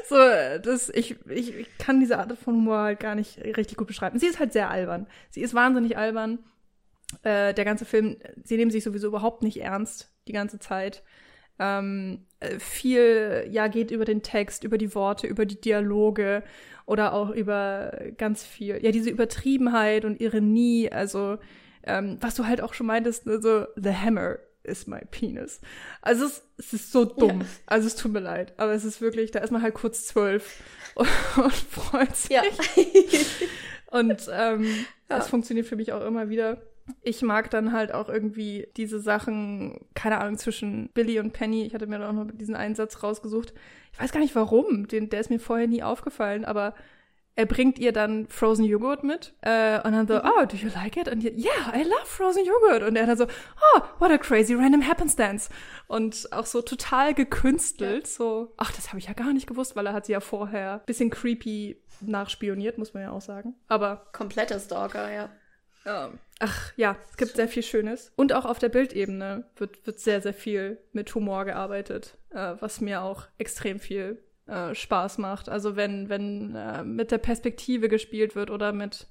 So, 0.07 0.15
das, 0.61 0.89
ich, 0.89 1.15
ich, 1.27 1.55
ich 1.55 1.77
kann 1.79 1.99
diese 1.99 2.19
Art 2.19 2.37
von 2.37 2.55
Humor 2.55 2.79
halt 2.79 2.99
gar 2.99 3.15
nicht 3.15 3.39
richtig 3.39 3.77
gut 3.77 3.87
beschreiben. 3.87 4.19
Sie 4.19 4.27
ist 4.27 4.39
halt 4.39 4.53
sehr 4.53 4.69
albern. 4.69 5.07
Sie 5.31 5.41
ist 5.41 5.55
wahnsinnig 5.55 5.97
albern. 5.97 6.39
Äh, 7.23 7.53
der 7.53 7.65
ganze 7.65 7.85
Film, 7.85 8.17
sie 8.43 8.57
nehmen 8.57 8.71
sich 8.71 8.83
sowieso 8.83 9.07
überhaupt 9.07 9.41
nicht 9.41 9.59
ernst 9.59 10.13
die 10.27 10.33
ganze 10.33 10.59
Zeit. 10.59 11.03
Ähm, 11.59 12.25
äh, 12.39 12.59
viel, 12.59 13.47
ja, 13.51 13.67
geht 13.67 13.91
über 13.91 14.05
den 14.05 14.21
Text, 14.21 14.63
über 14.63 14.77
die 14.77 14.93
Worte, 14.95 15.27
über 15.27 15.45
die 15.45 15.59
Dialoge 15.59 16.43
oder 16.85 17.13
auch 17.13 17.29
über 17.29 17.97
ganz 18.17 18.43
viel, 18.43 18.83
ja, 18.83 18.91
diese 18.91 19.09
Übertriebenheit 19.09 20.05
und 20.05 20.19
Ironie, 20.19 20.91
also, 20.91 21.37
ähm, 21.83 22.17
was 22.21 22.35
du 22.35 22.45
halt 22.45 22.61
auch 22.61 22.73
schon 22.73 22.87
meintest, 22.87 23.25
ne, 23.25 23.41
so, 23.41 23.65
The 23.75 23.93
Hammer 23.93 24.39
is 24.63 24.87
my 24.87 25.01
penis. 25.11 25.59
Also 26.01 26.25
es, 26.25 26.41
es 26.57 26.73
ist 26.73 26.91
so 26.91 27.05
dumm. 27.05 27.41
Ja. 27.41 27.47
Also 27.65 27.87
es 27.87 27.95
tut 27.95 28.13
mir 28.13 28.19
leid. 28.19 28.53
Aber 28.57 28.73
es 28.73 28.85
ist 28.85 29.01
wirklich, 29.01 29.31
da 29.31 29.39
ist 29.39 29.51
man 29.51 29.61
halt 29.61 29.73
kurz 29.73 30.07
zwölf 30.07 30.61
und, 30.95 31.07
und 31.37 31.53
freut 31.53 32.15
sich. 32.15 32.31
Ja. 32.31 32.41
und 33.91 34.29
ähm, 34.31 34.63
ja. 34.63 35.17
das 35.17 35.29
funktioniert 35.29 35.67
für 35.67 35.75
mich 35.75 35.91
auch 35.91 36.05
immer 36.05 36.29
wieder. 36.29 36.61
Ich 37.01 37.21
mag 37.21 37.49
dann 37.49 37.71
halt 37.71 37.93
auch 37.93 38.09
irgendwie 38.09 38.67
diese 38.75 38.99
Sachen, 38.99 39.85
keine 39.93 40.19
Ahnung, 40.19 40.37
zwischen 40.37 40.89
Billy 40.93 41.19
und 41.19 41.33
Penny. 41.33 41.65
Ich 41.65 41.73
hatte 41.73 41.87
mir 41.87 41.99
da 41.99 42.09
auch 42.09 42.13
noch 42.13 42.27
diesen 42.33 42.55
Einsatz 42.55 43.03
rausgesucht. 43.03 43.53
Ich 43.93 43.99
weiß 43.99 44.11
gar 44.11 44.19
nicht 44.19 44.35
warum, 44.35 44.87
den, 44.87 45.09
der 45.09 45.19
ist 45.19 45.29
mir 45.29 45.39
vorher 45.39 45.67
nie 45.67 45.83
aufgefallen, 45.83 46.45
aber 46.45 46.73
er 47.35 47.45
bringt 47.45 47.79
ihr 47.79 47.91
dann 47.91 48.27
Frozen 48.27 48.65
Joghurt 48.65 49.03
mit 49.03 49.33
äh, 49.41 49.77
und 49.83 49.91
dann 49.91 50.07
so, 50.07 50.15
mhm. 50.15 50.21
oh, 50.23 50.45
do 50.45 50.55
you 50.55 50.69
like 50.75 50.97
it? 50.97 51.07
Und 51.07 51.21
die, 51.21 51.29
yeah, 51.29 51.73
I 51.73 51.83
love 51.83 52.05
Frozen 52.05 52.45
Joghurt. 52.45 52.83
Und 52.83 52.95
er 52.95 53.07
dann 53.07 53.17
so, 53.17 53.25
oh, 53.25 53.81
what 53.99 54.11
a 54.11 54.17
crazy 54.17 54.53
random 54.53 54.87
happenstance. 54.87 55.49
Und 55.87 56.31
auch 56.31 56.45
so 56.45 56.61
total 56.61 57.13
gekünstelt, 57.13 58.07
ja. 58.07 58.13
so, 58.13 58.53
ach, 58.57 58.71
das 58.71 58.89
habe 58.89 58.99
ich 58.99 59.07
ja 59.07 59.13
gar 59.13 59.33
nicht 59.33 59.47
gewusst, 59.47 59.75
weil 59.75 59.87
er 59.87 59.93
hat 59.93 60.05
sie 60.05 60.11
ja 60.11 60.19
vorher 60.19 60.79
bisschen 60.85 61.09
creepy 61.09 61.81
nachspioniert, 62.01 62.77
muss 62.77 62.93
man 62.93 63.03
ja 63.03 63.11
auch 63.11 63.21
sagen. 63.21 63.55
Aber 63.67 64.07
kompletter 64.11 64.59
Stalker, 64.59 65.11
ja. 65.11 65.29
Ja. 65.85 66.11
Ach 66.39 66.73
ja, 66.75 66.97
es 67.09 67.17
gibt 67.17 67.35
sehr 67.35 67.47
viel 67.47 67.63
Schönes. 67.63 68.11
Und 68.15 68.33
auch 68.33 68.45
auf 68.45 68.59
der 68.59 68.69
Bildebene 68.69 69.45
wird, 69.55 69.85
wird 69.85 69.99
sehr, 69.99 70.21
sehr 70.21 70.33
viel 70.33 70.77
mit 70.91 71.13
Humor 71.15 71.45
gearbeitet, 71.45 72.17
äh, 72.31 72.55
was 72.59 72.81
mir 72.81 73.01
auch 73.01 73.27
extrem 73.37 73.79
viel 73.79 74.21
äh, 74.47 74.75
Spaß 74.75 75.19
macht. 75.19 75.47
Also 75.47 75.75
wenn, 75.75 76.09
wenn 76.09 76.55
äh, 76.55 76.83
mit 76.83 77.11
der 77.11 77.17
Perspektive 77.17 77.87
gespielt 77.87 78.35
wird 78.35 78.49
oder 78.49 78.73
mit 78.73 79.07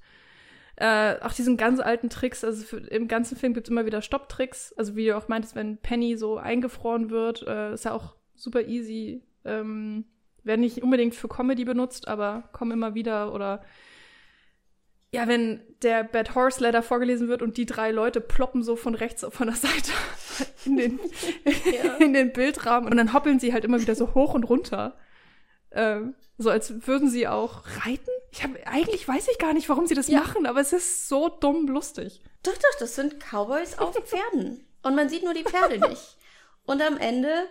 äh, 0.75 1.15
auch 1.21 1.33
diesen 1.33 1.57
ganz 1.57 1.79
alten 1.79 2.09
Tricks, 2.09 2.43
also 2.43 2.63
für, 2.63 2.77
im 2.77 3.07
ganzen 3.07 3.37
Film 3.37 3.53
gibt 3.53 3.67
es 3.67 3.71
immer 3.71 3.85
wieder 3.85 4.01
Stopptricks. 4.01 4.73
Also 4.73 4.95
wie 4.95 5.07
du 5.07 5.17
auch 5.17 5.27
meintest, 5.27 5.55
wenn 5.55 5.77
Penny 5.77 6.17
so 6.17 6.37
eingefroren 6.37 7.09
wird, 7.09 7.47
äh, 7.47 7.73
ist 7.73 7.85
ja 7.85 7.93
auch 7.93 8.15
super 8.35 8.61
easy. 8.61 9.23
Ähm, 9.45 10.05
werden 10.43 10.61
nicht 10.61 10.83
unbedingt 10.83 11.15
für 11.15 11.27
Comedy 11.27 11.65
benutzt, 11.65 12.07
aber 12.07 12.49
kommen 12.51 12.71
immer 12.71 12.95
wieder 12.95 13.33
oder 13.33 13.63
ja, 15.13 15.27
wenn 15.27 15.61
der 15.83 16.03
Bad 16.03 16.33
Horse 16.33 16.59
Letter 16.59 16.81
vorgelesen 16.81 17.27
wird 17.27 17.43
und 17.43 17.57
die 17.57 17.67
drei 17.67 17.91
Leute 17.91 18.19
ploppen 18.19 18.63
so 18.63 18.75
von 18.75 18.95
rechts 18.95 19.23
von 19.29 19.47
der 19.47 19.55
Seite 19.55 19.91
in 20.65 20.75
den, 20.77 20.99
ja. 21.83 21.95
in 21.97 22.13
den 22.13 22.33
Bildrahmen 22.33 22.89
und 22.89 22.97
dann 22.97 23.13
hoppeln 23.13 23.39
sie 23.39 23.53
halt 23.53 23.63
immer 23.63 23.79
wieder 23.79 23.93
so 23.93 24.15
hoch 24.15 24.33
und 24.33 24.43
runter. 24.43 24.97
Ähm, 25.71 26.15
so 26.39 26.49
als 26.49 26.87
würden 26.87 27.09
sie 27.09 27.27
auch 27.27 27.63
reiten. 27.85 28.09
Ich 28.31 28.41
habe 28.43 28.55
eigentlich 28.65 29.07
weiß 29.07 29.27
ich 29.27 29.37
gar 29.37 29.53
nicht, 29.53 29.69
warum 29.69 29.85
sie 29.85 29.93
das 29.93 30.07
ja. 30.07 30.19
machen, 30.19 30.47
aber 30.47 30.59
es 30.59 30.73
ist 30.73 31.07
so 31.07 31.29
dumm 31.29 31.67
lustig. 31.67 32.23
Doch, 32.41 32.53
doch, 32.53 32.79
das 32.79 32.95
sind 32.95 33.19
Cowboys 33.19 33.77
auf 33.77 33.95
Pferden. 34.05 34.65
Und 34.81 34.95
man 34.95 35.09
sieht 35.09 35.23
nur 35.23 35.35
die 35.35 35.43
Pferde 35.43 35.79
nicht. 35.89 36.17
Und 36.65 36.81
am 36.81 36.97
Ende 36.97 37.45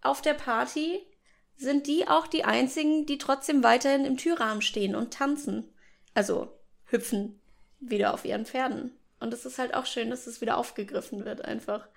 auf 0.00 0.22
der 0.22 0.34
Party 0.34 1.00
sind 1.56 1.86
die 1.86 2.08
auch 2.08 2.26
die 2.26 2.44
einzigen, 2.44 3.04
die 3.04 3.18
trotzdem 3.18 3.62
weiterhin 3.62 4.06
im 4.06 4.16
Türrahmen 4.16 4.62
stehen 4.62 4.96
und 4.96 5.12
tanzen. 5.12 5.68
Also 6.14 6.48
hüpfen 6.92 7.40
wieder 7.80 8.14
auf 8.14 8.24
ihren 8.24 8.46
Pferden. 8.46 8.92
Und 9.20 9.32
es 9.34 9.44
ist 9.44 9.58
halt 9.58 9.74
auch 9.74 9.86
schön, 9.86 10.10
dass 10.10 10.26
es 10.26 10.40
wieder 10.40 10.56
aufgegriffen 10.56 11.24
wird 11.24 11.44
einfach. 11.44 11.88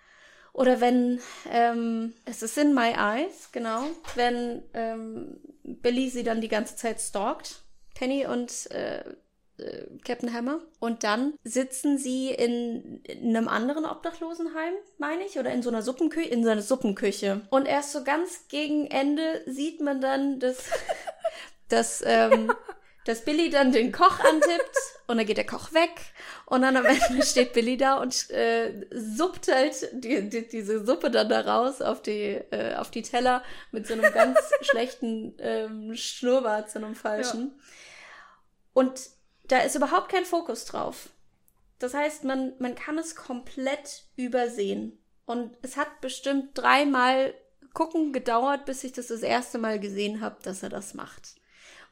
Oder 0.53 0.80
wenn, 0.80 1.19
ähm, 1.51 2.13
es 2.23 2.41
ist 2.41 2.57
in 2.57 2.73
My 2.73 2.93
Eyes, 2.93 3.49
genau, 3.51 3.84
wenn 4.15 4.63
ähm, 4.73 5.38
Billy 5.63 6.09
sie 6.09 6.23
dann 6.23 6.39
die 6.39 6.47
ganze 6.47 6.76
Zeit 6.76 7.01
stalkt, 7.01 7.63
Penny 7.93 8.26
und 8.26 8.72
äh, 8.72 9.03
äh, 9.57 9.85
Captain 10.05 10.34
Hammer. 10.34 10.61
Und 10.80 11.03
dann 11.03 11.34
sitzen 11.43 11.97
sie 11.97 12.30
in, 12.30 13.01
in 13.03 13.35
einem 13.35 13.47
anderen 13.47 13.85
Obdachlosenheim, 13.85 14.73
meine 14.97 15.26
ich, 15.26 15.39
oder 15.39 15.51
in 15.51 15.63
so 15.63 15.69
einer 15.69 15.81
Suppenküche, 15.81 16.30
in 16.30 16.43
so 16.43 16.49
einer 16.49 16.61
Suppenküche. 16.61 17.41
Und 17.49 17.65
erst 17.65 17.93
so 17.93 18.03
ganz 18.03 18.47
gegen 18.47 18.88
Ende 18.88 19.41
sieht 19.45 19.81
man 19.81 20.01
dann, 20.01 20.39
dass, 20.39 20.69
dass 21.69 22.03
ähm, 22.05 22.51
dass 23.06 23.23
Billy 23.23 23.49
dann 23.49 23.72
den 23.72 23.91
Koch 23.91 24.19
antippt 24.19 24.77
und 25.07 25.18
dann 25.18 25.26
geht 25.26 25.38
der 25.38 25.45
Koch 25.45 25.73
weg 25.73 25.91
und 26.45 26.64
dann 26.64 26.76
am 26.76 26.86
Ende 26.86 27.23
steht 27.23 27.53
Billy 27.53 27.77
da 27.77 27.95
und 27.95 28.30
äh, 28.32 28.86
suppt 28.91 29.48
halt 29.48 29.90
die, 29.94 30.30
die, 30.30 30.48
diese 30.48 30.86
Suppe 30.86 31.10
dann 31.10 31.30
da 31.30 31.41
raus 31.41 31.82
auf 31.82 32.02
die, 32.02 32.41
äh, 32.52 32.76
auf 32.76 32.91
die 32.91 33.03
Teller 33.03 33.44
mit 33.72 33.88
so 33.88 33.94
einem 33.94 34.11
ganz 34.11 34.40
schlechten 34.61 35.36
ähm, 35.40 35.95
Schnurrbart, 35.95 36.69
so 36.69 36.80
einem 36.80 36.95
falschen. 36.95 37.53
Ja. 37.56 37.64
Und 38.73 39.10
da 39.48 39.60
ist 39.60 39.76
überhaupt 39.76 40.10
kein 40.10 40.26
Fokus 40.26 40.65
drauf. 40.65 41.10
Das 41.80 41.94
heißt, 41.94 42.23
man, 42.23 42.53
man 42.60 42.76
kann 42.76 42.98
es 42.98 43.15
komplett 43.15 44.03
übersehen. 44.15 44.98
Und 45.26 45.57
es 45.61 45.77
hat 45.77 46.02
bestimmt 46.02 46.57
dreimal 46.57 47.34
gucken 47.73 48.14
gedauert, 48.14 48.65
bis 48.65 48.84
ich 48.84 48.94
das 48.94 49.07
das 49.07 49.22
erste 49.22 49.57
Mal 49.57 49.80
gesehen 49.80 50.22
habe, 50.22 50.38
dass 50.44 50.64
er 50.64 50.69
das 50.69 50.94
macht. 50.94 51.36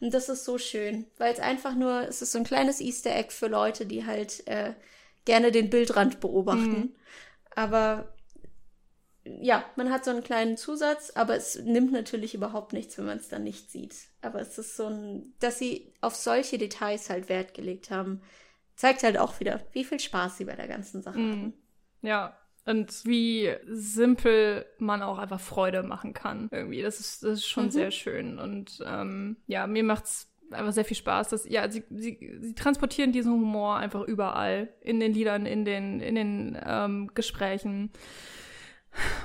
Und 0.03 0.13
das 0.13 0.27
ist 0.27 0.43
so 0.43 0.57
schön, 0.57 1.05
weil 1.17 1.31
es 1.31 1.39
einfach 1.39 1.75
nur, 1.75 2.01
es 2.09 2.21
ist 2.21 2.34
so 2.34 2.38
ein 2.38 2.43
kleines 2.43 2.81
Easter 2.81 3.15
Egg 3.15 3.31
für 3.31 3.47
Leute, 3.47 3.85
die 3.85 4.05
halt 4.05 4.45
äh, 4.49 4.73
gerne 5.23 5.49
den 5.53 5.69
Bildrand 5.69 6.19
beobachten. 6.19 6.69
Mhm. 6.69 6.95
Aber 7.55 8.13
ja, 9.23 9.63
man 9.77 9.89
hat 9.89 10.03
so 10.03 10.11
einen 10.11 10.21
kleinen 10.21 10.57
Zusatz, 10.57 11.11
aber 11.15 11.38
es 11.38 11.57
nimmt 11.57 11.93
natürlich 11.93 12.34
überhaupt 12.34 12.73
nichts, 12.73 12.97
wenn 12.97 13.05
man 13.05 13.17
es 13.17 13.30
dann 13.30 13.45
nicht 13.45 13.71
sieht. 13.71 13.95
Aber 14.21 14.41
es 14.41 14.57
ist 14.57 14.75
so 14.75 14.88
ein, 14.88 15.34
dass 15.39 15.57
sie 15.57 15.93
auf 16.01 16.15
solche 16.17 16.57
Details 16.57 17.09
halt 17.09 17.30
Wert 17.30 17.53
gelegt 17.53 17.89
haben, 17.89 18.21
zeigt 18.75 19.03
halt 19.03 19.17
auch 19.17 19.39
wieder, 19.39 19.61
wie 19.71 19.85
viel 19.85 20.01
Spaß 20.01 20.35
sie 20.35 20.43
bei 20.43 20.57
der 20.57 20.67
ganzen 20.67 21.01
Sache 21.01 21.19
mhm. 21.19 21.31
haben. 21.31 21.53
Ja, 22.01 22.38
und 22.65 23.06
wie 23.06 23.53
simpel 23.68 24.65
man 24.77 25.02
auch 25.02 25.18
einfach 25.18 25.40
Freude 25.40 25.84
machen 25.84 26.14
kann. 26.14 26.48
Irgendwie, 26.52 26.81
das 26.81 26.99
ist, 26.99 27.23
das 27.23 27.40
ist 27.40 27.48
schon 27.48 27.65
mhm. 27.65 27.72
sehr 27.72 27.91
schön. 27.91 28.40
Und 28.40 28.81
ähm, 28.85 29.38
ja, 29.48 29.68
mir 29.68 29.84
macht's 29.84 30.30
einfach 30.52 30.72
sehr 30.72 30.85
viel 30.85 30.98
Spaß. 30.98 31.30
Dass, 31.30 31.48
ja, 31.49 31.69
sie, 31.69 31.84
sie, 31.90 32.38
sie 32.40 32.56
transportieren 32.56 33.11
diesen 33.11 33.34
Humor 33.34 33.76
einfach 33.76 34.02
überall. 34.02 34.69
In 34.80 34.99
den 34.99 35.14
Liedern, 35.14 35.45
in 35.45 35.65
den, 35.65 35.99
in 35.99 36.15
den 36.15 36.57
ähm, 36.65 37.11
Gesprächen 37.14 37.91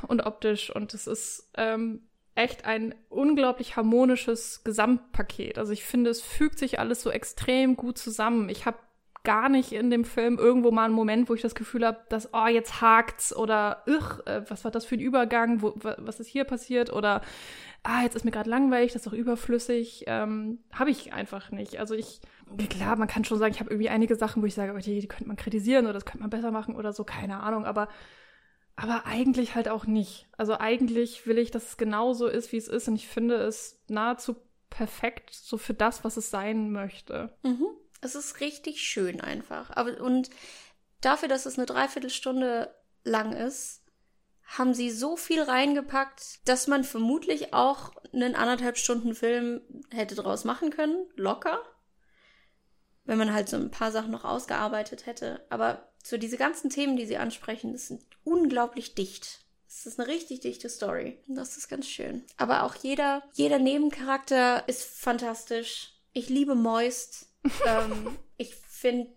und 0.09 0.27
optisch. 0.27 0.75
Und 0.75 0.93
es 0.95 1.07
ist 1.07 1.49
ähm, 1.57 2.09
echt 2.35 2.65
ein 2.65 2.95
unglaublich 3.09 3.77
harmonisches 3.77 4.65
Gesamtpaket. 4.65 5.59
Also 5.59 5.73
ich 5.73 5.85
finde, 5.85 6.11
es 6.11 6.23
fügt 6.23 6.59
sich 6.59 6.81
alles 6.81 7.03
so 7.03 7.11
extrem 7.11 7.77
gut 7.77 7.99
zusammen. 7.99 8.49
Ich 8.49 8.67
habe 8.67 8.79
gar 9.29 9.51
nicht 9.51 9.73
in 9.73 9.91
dem 9.91 10.07
Film 10.07 10.39
irgendwo 10.39 10.71
mal 10.71 10.87
einen 10.87 10.95
Moment, 10.95 11.29
wo 11.29 11.35
ich 11.35 11.43
das 11.43 11.55
Gefühl 11.55 11.85
habe, 11.85 11.99
dass, 12.09 12.33
oh, 12.33 12.47
jetzt 12.47 12.81
hakt's 12.81 13.37
oder, 13.37 13.83
ugh, 13.87 14.23
äh, 14.25 14.41
was 14.49 14.65
war 14.65 14.71
das 14.71 14.87
für 14.87 14.95
ein 14.95 15.01
Übergang, 15.01 15.61
wo, 15.61 15.75
was 15.77 16.19
ist 16.19 16.29
hier 16.29 16.45
passiert 16.45 16.91
oder, 16.91 17.21
ah, 17.83 18.03
jetzt 18.05 18.17
ist 18.17 18.25
mir 18.25 18.31
gerade 18.31 18.49
langweilig, 18.49 18.95
das 18.95 19.03
ist 19.03 19.07
doch 19.07 19.13
überflüssig. 19.13 20.05
Ähm, 20.07 20.61
habe 20.73 20.89
ich 20.89 21.13
einfach 21.13 21.51
nicht. 21.51 21.79
Also 21.79 21.95
ich, 21.95 22.23
klar, 22.71 22.97
man 22.97 23.07
kann 23.07 23.27
schon 23.27 23.37
sagen, 23.37 23.53
ich 23.53 23.61
habe 23.61 23.69
irgendwie 23.69 23.91
einige 23.91 24.17
Sachen, 24.17 24.43
wo 24.43 24.47
ich 24.47 24.55
sage, 24.55 24.73
oh, 24.75 24.79
die, 24.79 24.99
die 24.99 25.09
könnte 25.09 25.29
man 25.29 25.37
kritisieren 25.37 25.85
oder 25.85 25.93
das 25.93 26.07
könnte 26.07 26.21
man 26.21 26.31
besser 26.31 26.51
machen 26.51 26.75
oder 26.75 26.95
so, 26.95 27.05
keine 27.05 27.41
Ahnung, 27.41 27.67
aber 27.67 27.89
aber 28.77 29.07
eigentlich 29.07 29.57
halt 29.57 29.69
auch 29.69 29.85
nicht. 29.87 30.27
Also 30.39 30.57
eigentlich 30.57 31.27
will 31.27 31.37
ich, 31.37 31.51
dass 31.51 31.71
es 31.71 31.77
genauso 31.77 32.29
ist, 32.29 32.51
wie 32.53 32.59
es 32.59 32.69
ist 32.69 32.89
und 32.89 32.95
ich 32.95 33.09
finde 33.09 33.35
es 33.35 33.83
nahezu 33.89 34.37
perfekt 34.71 35.35
so 35.35 35.59
für 35.59 35.75
das, 35.75 36.05
was 36.05 36.17
es 36.17 36.31
sein 36.31 36.71
möchte. 36.71 37.37
Mhm. 37.43 37.67
Es 38.01 38.15
ist 38.15 38.41
richtig 38.41 38.81
schön 38.83 39.21
einfach. 39.21 39.71
Aber, 39.77 40.01
und 40.01 40.31
dafür, 41.01 41.29
dass 41.29 41.47
es 41.47 41.59
eine 41.59 41.67
Dreiviertelstunde 41.67 42.75
lang 43.05 43.33
ist, 43.33 43.83
haben 44.49 44.73
sie 44.73 44.91
so 44.91 45.17
viel 45.17 45.43
reingepackt, 45.43 46.49
dass 46.49 46.67
man 46.67 46.83
vermutlich 46.83 47.53
auch 47.53 47.93
einen 48.13 48.35
anderthalb 48.35 48.79
Stunden 48.79 49.15
Film 49.15 49.61
hätte 49.91 50.15
draus 50.15 50.45
machen 50.45 50.71
können. 50.71 51.07
Locker. 51.17 51.63
Wenn 53.05 53.19
man 53.19 53.33
halt 53.33 53.49
so 53.49 53.57
ein 53.57 53.71
paar 53.71 53.93
Sachen 53.93 54.11
noch 54.11 54.25
ausgearbeitet 54.25 55.07
hätte. 55.07 55.45
Aber 55.51 55.89
so 56.03 56.17
diese 56.17 56.39
ganzen 56.39 56.71
Themen, 56.71 56.97
die 56.97 57.07
sie 57.07 57.19
ansprechen, 57.19 57.73
das 57.73 57.89
sind 57.89 58.03
unglaublich 58.25 58.95
dicht. 58.95 59.41
Es 59.69 59.85
ist 59.85 60.01
eine 60.01 60.09
richtig 60.09 60.41
dichte 60.41 60.71
Story. 60.71 61.19
Das 61.27 61.59
ist 61.59 61.69
ganz 61.69 61.87
schön. 61.87 62.25
Aber 62.39 62.63
auch 62.63 62.75
jeder, 62.75 63.23
jeder 63.35 63.59
Nebencharakter 63.59 64.67
ist 64.67 64.83
fantastisch 64.83 65.93
Ich 66.15 66.31
liebe 66.31 66.55
Moist. 66.55 67.28
Ähm, 67.67 68.19
ich 68.37 68.55
finde, 68.55 69.15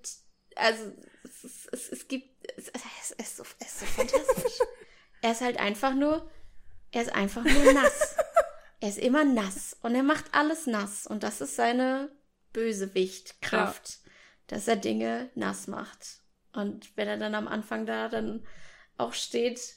also 0.55 0.91
es, 1.23 1.67
es, 1.71 1.91
es 1.91 2.07
gibt, 2.07 2.29
es, 2.57 2.71
es, 2.99 3.11
ist 3.11 3.37
so, 3.37 3.43
es 3.59 3.67
ist 3.67 3.79
so 3.79 3.85
fantastisch. 3.85 4.59
er 5.21 5.31
ist 5.31 5.41
halt 5.41 5.59
einfach 5.59 5.93
nur, 5.93 6.29
er 6.91 7.01
ist 7.03 7.13
einfach 7.13 7.43
nur 7.43 7.73
nass. 7.73 8.15
er 8.79 8.89
ist 8.89 8.99
immer 8.99 9.23
nass 9.23 9.77
und 9.81 9.95
er 9.95 10.03
macht 10.03 10.25
alles 10.33 10.67
nass 10.67 11.07
und 11.07 11.23
das 11.23 11.41
ist 11.41 11.55
seine 11.55 12.09
Bösewichtkraft, 12.53 13.89
ja. 13.89 14.11
dass 14.47 14.67
er 14.67 14.75
Dinge 14.75 15.29
nass 15.35 15.67
macht. 15.67 16.21
Und 16.53 16.95
wenn 16.97 17.07
er 17.07 17.17
dann 17.17 17.35
am 17.35 17.47
Anfang 17.47 17.85
da 17.85 18.09
dann 18.09 18.45
auch 18.97 19.13
steht 19.13 19.75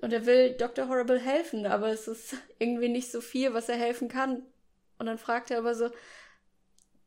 und 0.00 0.12
er 0.12 0.26
will 0.26 0.56
Dr. 0.56 0.88
Horrible 0.88 1.18
helfen, 1.18 1.66
aber 1.66 1.88
es 1.88 2.06
ist 2.08 2.36
irgendwie 2.58 2.88
nicht 2.88 3.10
so 3.10 3.20
viel, 3.20 3.54
was 3.54 3.68
er 3.68 3.76
helfen 3.76 4.08
kann. 4.08 4.42
Und 4.98 5.06
dann 5.06 5.18
fragt 5.18 5.50
er 5.50 5.58
aber 5.58 5.74
so, 5.74 5.90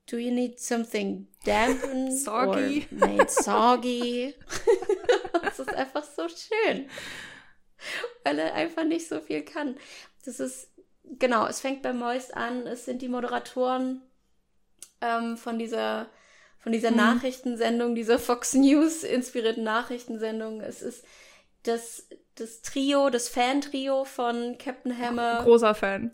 do 0.07 0.17
you 0.17 0.31
need 0.31 0.59
something 0.59 1.27
dampened 1.43 2.13
soggy. 2.17 2.87
or 2.91 3.07
made 3.07 3.29
soggy? 3.29 4.35
das 5.41 5.59
ist 5.59 5.73
einfach 5.73 6.03
so 6.03 6.27
schön. 6.27 6.89
Weil 8.23 8.39
er 8.39 8.53
einfach 8.53 8.83
nicht 8.83 9.07
so 9.07 9.19
viel 9.21 9.43
kann. 9.43 9.77
Das 10.25 10.39
ist, 10.39 10.69
genau, 11.19 11.45
es 11.45 11.61
fängt 11.61 11.83
bei 11.83 11.93
Moist 11.93 12.35
an, 12.35 12.65
es 12.65 12.85
sind 12.85 13.01
die 13.01 13.09
Moderatoren 13.09 14.01
ähm, 15.01 15.37
von 15.37 15.59
dieser 15.59 16.07
von 16.59 16.71
dieser 16.71 16.91
mhm. 16.91 16.97
Nachrichtensendung, 16.97 17.95
dieser 17.95 18.19
Fox 18.19 18.53
News 18.53 19.03
inspirierten 19.03 19.63
Nachrichtensendung. 19.63 20.59
Es 20.59 20.81
ist 20.81 21.05
das, 21.63 22.07
das 22.35 22.61
Trio, 22.61 23.09
das 23.09 23.29
Fan-Trio 23.29 24.03
von 24.03 24.57
Captain 24.57 24.97
Hammer. 24.97 25.43
Großer 25.43 25.75
Fan. 25.75 26.11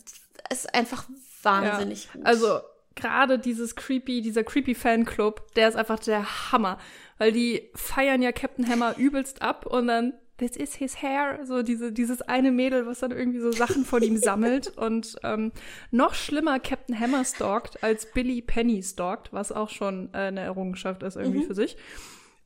Es 0.50 0.60
ist 0.60 0.74
einfach 0.74 1.08
wahnsinnig 1.42 2.04
ja. 2.04 2.12
gut. 2.12 2.26
Also 2.26 2.60
gerade 2.94 3.38
dieses 3.38 3.76
creepy, 3.76 4.20
dieser 4.22 4.44
creepy 4.44 4.74
Fanclub, 4.74 5.52
der 5.54 5.68
ist 5.68 5.76
einfach 5.76 5.98
der 5.98 6.52
Hammer, 6.52 6.78
weil 7.18 7.32
die 7.32 7.70
feiern 7.74 8.22
ja 8.22 8.32
Captain 8.32 8.68
Hammer 8.68 8.96
übelst 8.96 9.42
ab 9.42 9.66
und 9.66 9.88
dann 9.88 10.14
this 10.38 10.56
is 10.56 10.74
his 10.74 11.00
hair, 11.00 11.40
so 11.44 11.62
diese, 11.62 11.92
dieses 11.92 12.22
eine 12.22 12.50
Mädel, 12.50 12.86
was 12.86 13.00
dann 13.00 13.12
irgendwie 13.12 13.40
so 13.40 13.52
Sachen 13.52 13.84
von 13.84 14.02
ihm 14.02 14.16
sammelt 14.16 14.68
und 14.76 15.16
ähm, 15.22 15.52
noch 15.90 16.14
schlimmer 16.14 16.58
Captain 16.58 16.98
Hammer 16.98 17.24
stalkt, 17.24 17.82
als 17.82 18.10
Billy 18.12 18.42
Penny 18.42 18.82
stalkt, 18.82 19.32
was 19.32 19.52
auch 19.52 19.70
schon 19.70 20.10
äh, 20.12 20.18
eine 20.18 20.40
Errungenschaft 20.40 21.02
ist 21.02 21.16
irgendwie 21.16 21.40
mhm. 21.40 21.46
für 21.46 21.54
sich. 21.54 21.76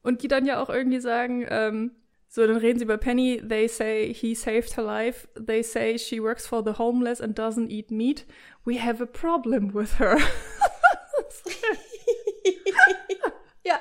Und 0.03 0.23
die 0.23 0.29
dann 0.29 0.47
ja 0.47 0.63
auch 0.63 0.69
irgendwie 0.69 1.01
sagen, 1.01 1.47
ähm, 1.49 1.93
so, 2.31 2.47
dann 2.47 2.57
reden 2.57 2.79
sie 2.79 2.85
über 2.85 2.99
Penny. 2.99 3.43
They 3.47 3.69
say 3.69 4.13
he 4.13 4.35
saved 4.35 4.77
her 4.77 4.85
life. 4.85 5.27
They 5.35 5.63
say 5.63 5.99
she 5.99 6.23
works 6.23 6.47
for 6.47 6.63
the 6.63 6.77
homeless 6.77 7.23
and 7.23 7.39
doesn't 7.39 7.71
eat 7.71 7.91
meat. 7.91 8.27
We 8.69 8.79
have 8.85 9.03
a 9.03 9.07
problem 9.07 9.73
with 9.73 9.99
her. 9.99 10.19
ja. 13.65 13.81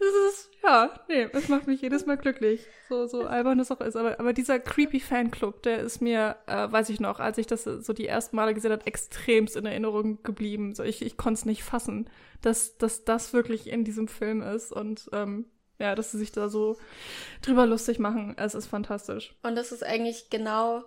Das 0.00 0.08
ist, 0.32 0.50
ja, 0.64 1.00
nee, 1.08 1.28
es 1.32 1.46
macht 1.48 1.68
mich 1.68 1.80
jedes 1.80 2.06
Mal 2.06 2.16
glücklich. 2.16 2.66
So, 2.88 3.06
so 3.06 3.22
albern 3.22 3.58
das 3.58 3.70
auch 3.70 3.80
ist. 3.80 3.94
Aber, 3.94 4.18
aber 4.18 4.32
dieser 4.32 4.58
creepy 4.58 4.98
Fanclub, 4.98 5.62
der 5.62 5.78
ist 5.78 6.02
mir, 6.02 6.34
äh, 6.48 6.72
weiß 6.72 6.88
ich 6.88 6.98
noch, 6.98 7.20
als 7.20 7.38
ich 7.38 7.46
das 7.46 7.62
so 7.62 7.92
die 7.92 8.08
ersten 8.08 8.34
Male 8.34 8.52
gesehen 8.52 8.72
habe, 8.72 8.84
extremst 8.84 9.54
in 9.54 9.64
Erinnerung 9.64 10.20
geblieben. 10.24 10.74
So, 10.74 10.82
ich, 10.82 11.02
ich 11.02 11.16
konnte 11.16 11.38
es 11.38 11.44
nicht 11.44 11.62
fassen, 11.62 12.10
dass, 12.42 12.78
dass 12.78 13.04
das 13.04 13.32
wirklich 13.32 13.68
in 13.70 13.84
diesem 13.84 14.08
Film 14.08 14.42
ist. 14.42 14.72
Und 14.72 15.08
ähm, 15.12 15.44
ja, 15.78 15.94
dass 15.94 16.10
sie 16.10 16.18
sich 16.18 16.32
da 16.32 16.48
so 16.48 16.78
drüber 17.42 17.64
lustig 17.64 18.00
machen. 18.00 18.34
Es 18.38 18.56
ist 18.56 18.66
fantastisch. 18.66 19.36
Und 19.44 19.54
das 19.54 19.70
ist 19.70 19.84
eigentlich 19.84 20.30
genau 20.30 20.82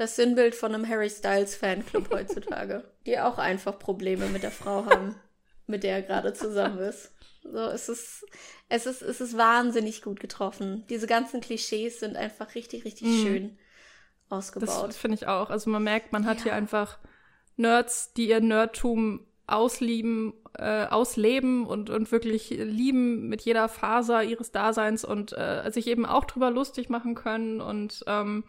das 0.00 0.16
Sinnbild 0.16 0.54
von 0.54 0.74
einem 0.74 0.88
Harry 0.88 1.10
Styles 1.10 1.54
Fanclub 1.54 2.10
heutzutage, 2.10 2.84
die 3.06 3.18
auch 3.18 3.36
einfach 3.36 3.78
Probleme 3.78 4.28
mit 4.28 4.42
der 4.42 4.50
Frau 4.50 4.86
haben, 4.86 5.14
mit 5.66 5.82
der 5.82 5.96
er 5.96 6.02
gerade 6.02 6.32
zusammen 6.32 6.78
ist. 6.78 7.12
So, 7.42 7.58
es 7.58 7.90
ist, 7.90 8.24
es 8.70 8.86
ist, 8.86 9.02
es 9.02 9.20
ist 9.20 9.36
wahnsinnig 9.36 10.00
gut 10.00 10.18
getroffen. 10.18 10.86
Diese 10.88 11.06
ganzen 11.06 11.42
Klischees 11.42 12.00
sind 12.00 12.16
einfach 12.16 12.54
richtig, 12.54 12.86
richtig 12.86 13.08
mm. 13.08 13.22
schön 13.22 13.58
ausgebaut. 14.30 14.88
Das 14.88 14.96
finde 14.96 15.16
ich 15.16 15.26
auch. 15.26 15.50
Also 15.50 15.68
man 15.68 15.82
merkt, 15.82 16.12
man 16.12 16.24
hat 16.24 16.38
ja. 16.38 16.44
hier 16.44 16.54
einfach 16.54 16.98
Nerds, 17.56 18.14
die 18.14 18.30
ihr 18.30 18.40
Nerdtum 18.40 19.26
auslieben, 19.46 20.32
äh, 20.56 20.86
ausleben 20.86 21.66
und, 21.66 21.90
und 21.90 22.10
wirklich 22.10 22.48
lieben 22.48 23.28
mit 23.28 23.42
jeder 23.42 23.68
Faser 23.68 24.24
ihres 24.24 24.50
Daseins 24.50 25.04
und 25.04 25.36
äh, 25.36 25.70
sich 25.70 25.88
eben 25.88 26.06
auch 26.06 26.24
drüber 26.24 26.50
lustig 26.50 26.88
machen 26.88 27.14
können 27.14 27.60
und 27.60 28.02
ähm, 28.06 28.44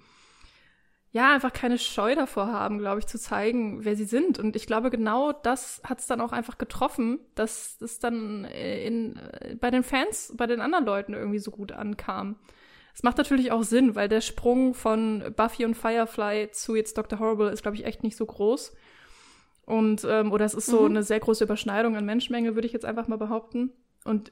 ja, 1.13 1.33
einfach 1.33 1.51
keine 1.51 1.77
Scheu 1.77 2.15
davor 2.15 2.47
haben, 2.47 2.77
glaube 2.77 2.99
ich, 2.99 3.07
zu 3.07 3.19
zeigen, 3.19 3.83
wer 3.83 3.97
sie 3.97 4.05
sind. 4.05 4.39
Und 4.39 4.55
ich 4.55 4.65
glaube, 4.65 4.89
genau 4.89 5.33
das 5.33 5.81
hat 5.83 5.99
es 5.99 6.07
dann 6.07 6.21
auch 6.21 6.31
einfach 6.31 6.57
getroffen, 6.57 7.19
dass 7.35 7.81
es 7.81 7.99
dann 7.99 8.45
in, 8.45 9.19
bei 9.59 9.71
den 9.71 9.83
Fans, 9.83 10.33
bei 10.37 10.47
den 10.47 10.61
anderen 10.61 10.85
Leuten 10.85 11.13
irgendwie 11.13 11.39
so 11.39 11.51
gut 11.51 11.73
ankam. 11.73 12.37
Es 12.93 13.03
macht 13.03 13.17
natürlich 13.17 13.51
auch 13.51 13.63
Sinn, 13.63 13.95
weil 13.95 14.07
der 14.07 14.21
Sprung 14.21 14.73
von 14.73 15.33
Buffy 15.35 15.65
und 15.65 15.75
Firefly 15.75 16.51
zu 16.51 16.75
jetzt 16.75 16.97
Dr. 16.97 17.19
Horrible 17.19 17.49
ist, 17.49 17.61
glaube 17.61 17.75
ich, 17.75 17.85
echt 17.85 18.03
nicht 18.03 18.15
so 18.15 18.25
groß. 18.25 18.73
Und, 19.65 20.05
ähm, 20.09 20.31
oder 20.31 20.45
es 20.45 20.53
ist 20.53 20.65
so 20.65 20.81
mhm. 20.81 20.91
eine 20.91 21.03
sehr 21.03 21.19
große 21.19 21.43
Überschneidung 21.43 21.95
an 21.95 22.05
Menschenmenge, 22.05 22.55
würde 22.55 22.67
ich 22.67 22.73
jetzt 22.73 22.85
einfach 22.85 23.07
mal 23.07 23.17
behaupten. 23.17 23.71
Und 24.03 24.31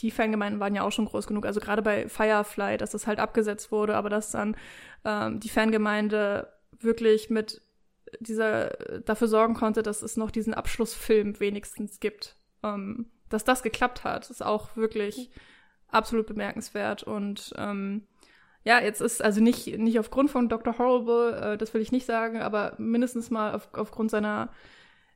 die 0.00 0.10
Fangemeinden 0.10 0.60
waren 0.60 0.74
ja 0.74 0.82
auch 0.82 0.92
schon 0.92 1.06
groß 1.06 1.26
genug. 1.26 1.44
Also 1.44 1.60
gerade 1.60 1.82
bei 1.82 2.08
Firefly, 2.08 2.76
dass 2.76 2.90
das 2.90 3.06
halt 3.06 3.18
abgesetzt 3.18 3.72
wurde, 3.72 3.96
aber 3.96 4.08
dass 4.08 4.30
dann 4.30 4.56
ähm, 5.04 5.40
die 5.40 5.48
Fangemeinde 5.48 6.52
wirklich 6.78 7.30
mit 7.30 7.62
dieser 8.18 8.70
dafür 9.04 9.28
sorgen 9.28 9.54
konnte, 9.54 9.82
dass 9.82 10.02
es 10.02 10.16
noch 10.16 10.30
diesen 10.30 10.54
Abschlussfilm 10.54 11.38
wenigstens 11.40 12.00
gibt. 12.00 12.36
Ähm, 12.62 13.10
dass 13.28 13.44
das 13.44 13.62
geklappt 13.62 14.04
hat, 14.04 14.28
ist 14.28 14.44
auch 14.44 14.76
wirklich 14.76 15.30
absolut 15.88 16.26
bemerkenswert. 16.26 17.02
Und 17.02 17.54
ähm, 17.56 18.06
ja, 18.64 18.80
jetzt 18.80 19.00
ist 19.00 19.22
also 19.22 19.40
nicht, 19.40 19.78
nicht 19.78 19.98
aufgrund 19.98 20.30
von 20.30 20.48
Dr. 20.48 20.76
Horrible, 20.78 21.34
äh, 21.34 21.58
das 21.58 21.72
will 21.72 21.80
ich 21.80 21.92
nicht 21.92 22.06
sagen, 22.06 22.42
aber 22.42 22.74
mindestens 22.78 23.30
mal 23.30 23.54
auf, 23.54 23.68
aufgrund 23.72 24.10
seiner 24.10 24.50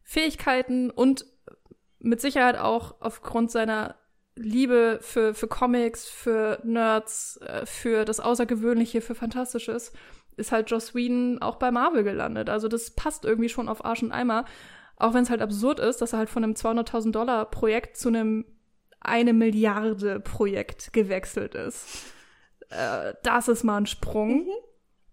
Fähigkeiten 0.02 0.90
und 0.90 1.26
mit 1.98 2.20
Sicherheit 2.20 2.56
auch 2.56 2.96
aufgrund 3.00 3.50
seiner 3.50 3.96
Liebe 4.36 4.98
für, 5.00 5.34
für 5.34 5.46
Comics, 5.46 6.08
für 6.08 6.60
Nerds, 6.64 7.38
äh, 7.38 7.66
für 7.66 8.04
das 8.04 8.20
Außergewöhnliche, 8.20 9.00
für 9.00 9.14
Fantastisches, 9.14 9.92
ist 10.36 10.50
halt 10.50 10.70
Joss 10.70 10.94
Whedon 10.94 11.40
auch 11.40 11.56
bei 11.56 11.70
Marvel 11.70 12.02
gelandet. 12.02 12.50
Also 12.50 12.66
das 12.68 12.90
passt 12.90 13.24
irgendwie 13.24 13.48
schon 13.48 13.68
auf 13.68 13.84
Arsch 13.84 14.02
und 14.02 14.12
Eimer. 14.12 14.44
Auch 14.96 15.14
wenn 15.14 15.22
es 15.22 15.30
halt 15.30 15.42
absurd 15.42 15.80
ist, 15.80 16.00
dass 16.00 16.12
er 16.12 16.18
halt 16.20 16.30
von 16.30 16.42
einem 16.42 16.54
200.000 16.54 17.12
Dollar 17.12 17.44
Projekt 17.50 17.96
zu 17.96 18.08
einem 18.08 18.44
eine 19.00 19.32
Milliarde 19.32 20.18
Projekt 20.18 20.92
gewechselt 20.92 21.54
ist 21.54 22.14
äh, 22.70 23.14
das 23.22 23.48
ist 23.48 23.64
mal 23.64 23.78
ein 23.78 23.86
Sprung. 23.86 24.44
Mhm. 24.44 24.50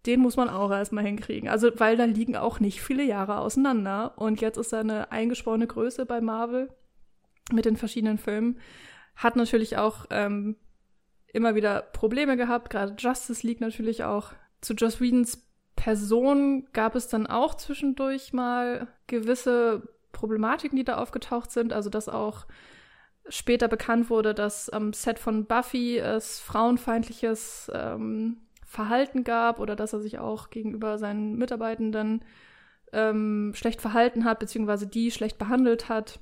Den 0.05 0.19
muss 0.19 0.35
man 0.35 0.49
auch 0.49 0.71
erstmal 0.71 1.05
hinkriegen. 1.05 1.47
Also, 1.47 1.69
weil 1.77 1.95
da 1.95 2.05
liegen 2.05 2.35
auch 2.35 2.59
nicht 2.59 2.81
viele 2.81 3.03
Jahre 3.03 3.37
auseinander. 3.37 4.13
Und 4.17 4.41
jetzt 4.41 4.57
ist 4.57 4.73
da 4.73 4.79
eine 4.79 5.11
eingesporene 5.11 5.67
Größe 5.67 6.05
bei 6.05 6.21
Marvel 6.21 6.69
mit 7.51 7.65
den 7.65 7.77
verschiedenen 7.77 8.17
Filmen. 8.17 8.59
Hat 9.15 9.35
natürlich 9.35 9.77
auch 9.77 10.05
ähm, 10.09 10.55
immer 11.33 11.55
wieder 11.55 11.81
Probleme 11.81 12.37
gehabt. 12.37 12.69
Gerade 12.69 12.95
Justice 12.97 13.45
League 13.45 13.61
natürlich 13.61 14.03
auch. 14.03 14.33
Zu 14.61 14.73
Joss 14.73 15.01
Whedons 15.01 15.47
Person 15.75 16.67
gab 16.73 16.95
es 16.95 17.07
dann 17.07 17.25
auch 17.25 17.55
zwischendurch 17.55 18.33
mal 18.33 18.87
gewisse 19.07 19.89
Problematiken, 20.11 20.75
die 20.75 20.83
da 20.83 20.97
aufgetaucht 20.97 21.51
sind. 21.51 21.73
Also, 21.73 21.89
dass 21.89 22.09
auch 22.09 22.45
später 23.27 23.67
bekannt 23.67 24.09
wurde, 24.09 24.33
dass 24.33 24.69
am 24.69 24.93
Set 24.93 25.19
von 25.19 25.45
Buffy 25.45 25.97
es 25.97 26.39
frauenfeindliches 26.39 27.71
ähm, 27.73 28.37
Verhalten 28.65 29.23
gab 29.23 29.59
oder 29.59 29.75
dass 29.75 29.93
er 29.93 30.01
sich 30.01 30.19
auch 30.19 30.49
gegenüber 30.49 30.97
seinen 30.97 31.37
Mitarbeitenden 31.37 32.23
ähm, 32.93 33.53
schlecht 33.55 33.81
verhalten 33.81 34.25
hat, 34.25 34.39
beziehungsweise 34.39 34.87
die 34.87 35.11
schlecht 35.11 35.37
behandelt 35.37 35.89
hat. 35.89 36.19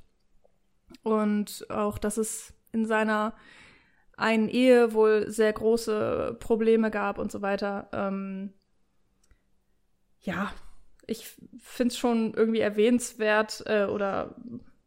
Und 1.04 1.66
auch, 1.70 1.98
dass 1.98 2.18
es 2.18 2.54
in 2.72 2.86
seiner 2.86 3.36
einen 4.18 4.50
Ehe 4.50 4.94
wohl 4.94 5.30
sehr 5.30 5.54
große 5.54 6.38
Probleme 6.40 6.92
gab 6.92 7.18
und 7.18 7.32
so 7.32 7.42
weiter. 7.42 7.90
Ähm, 7.94 8.54
ja, 10.22 10.52
ich 11.08 11.26
finde 11.60 11.94
es 11.94 11.98
schon 11.98 12.34
irgendwie 12.34 12.60
erwähnenswert 12.60 13.64
äh, 13.66 13.86
oder 13.86 14.36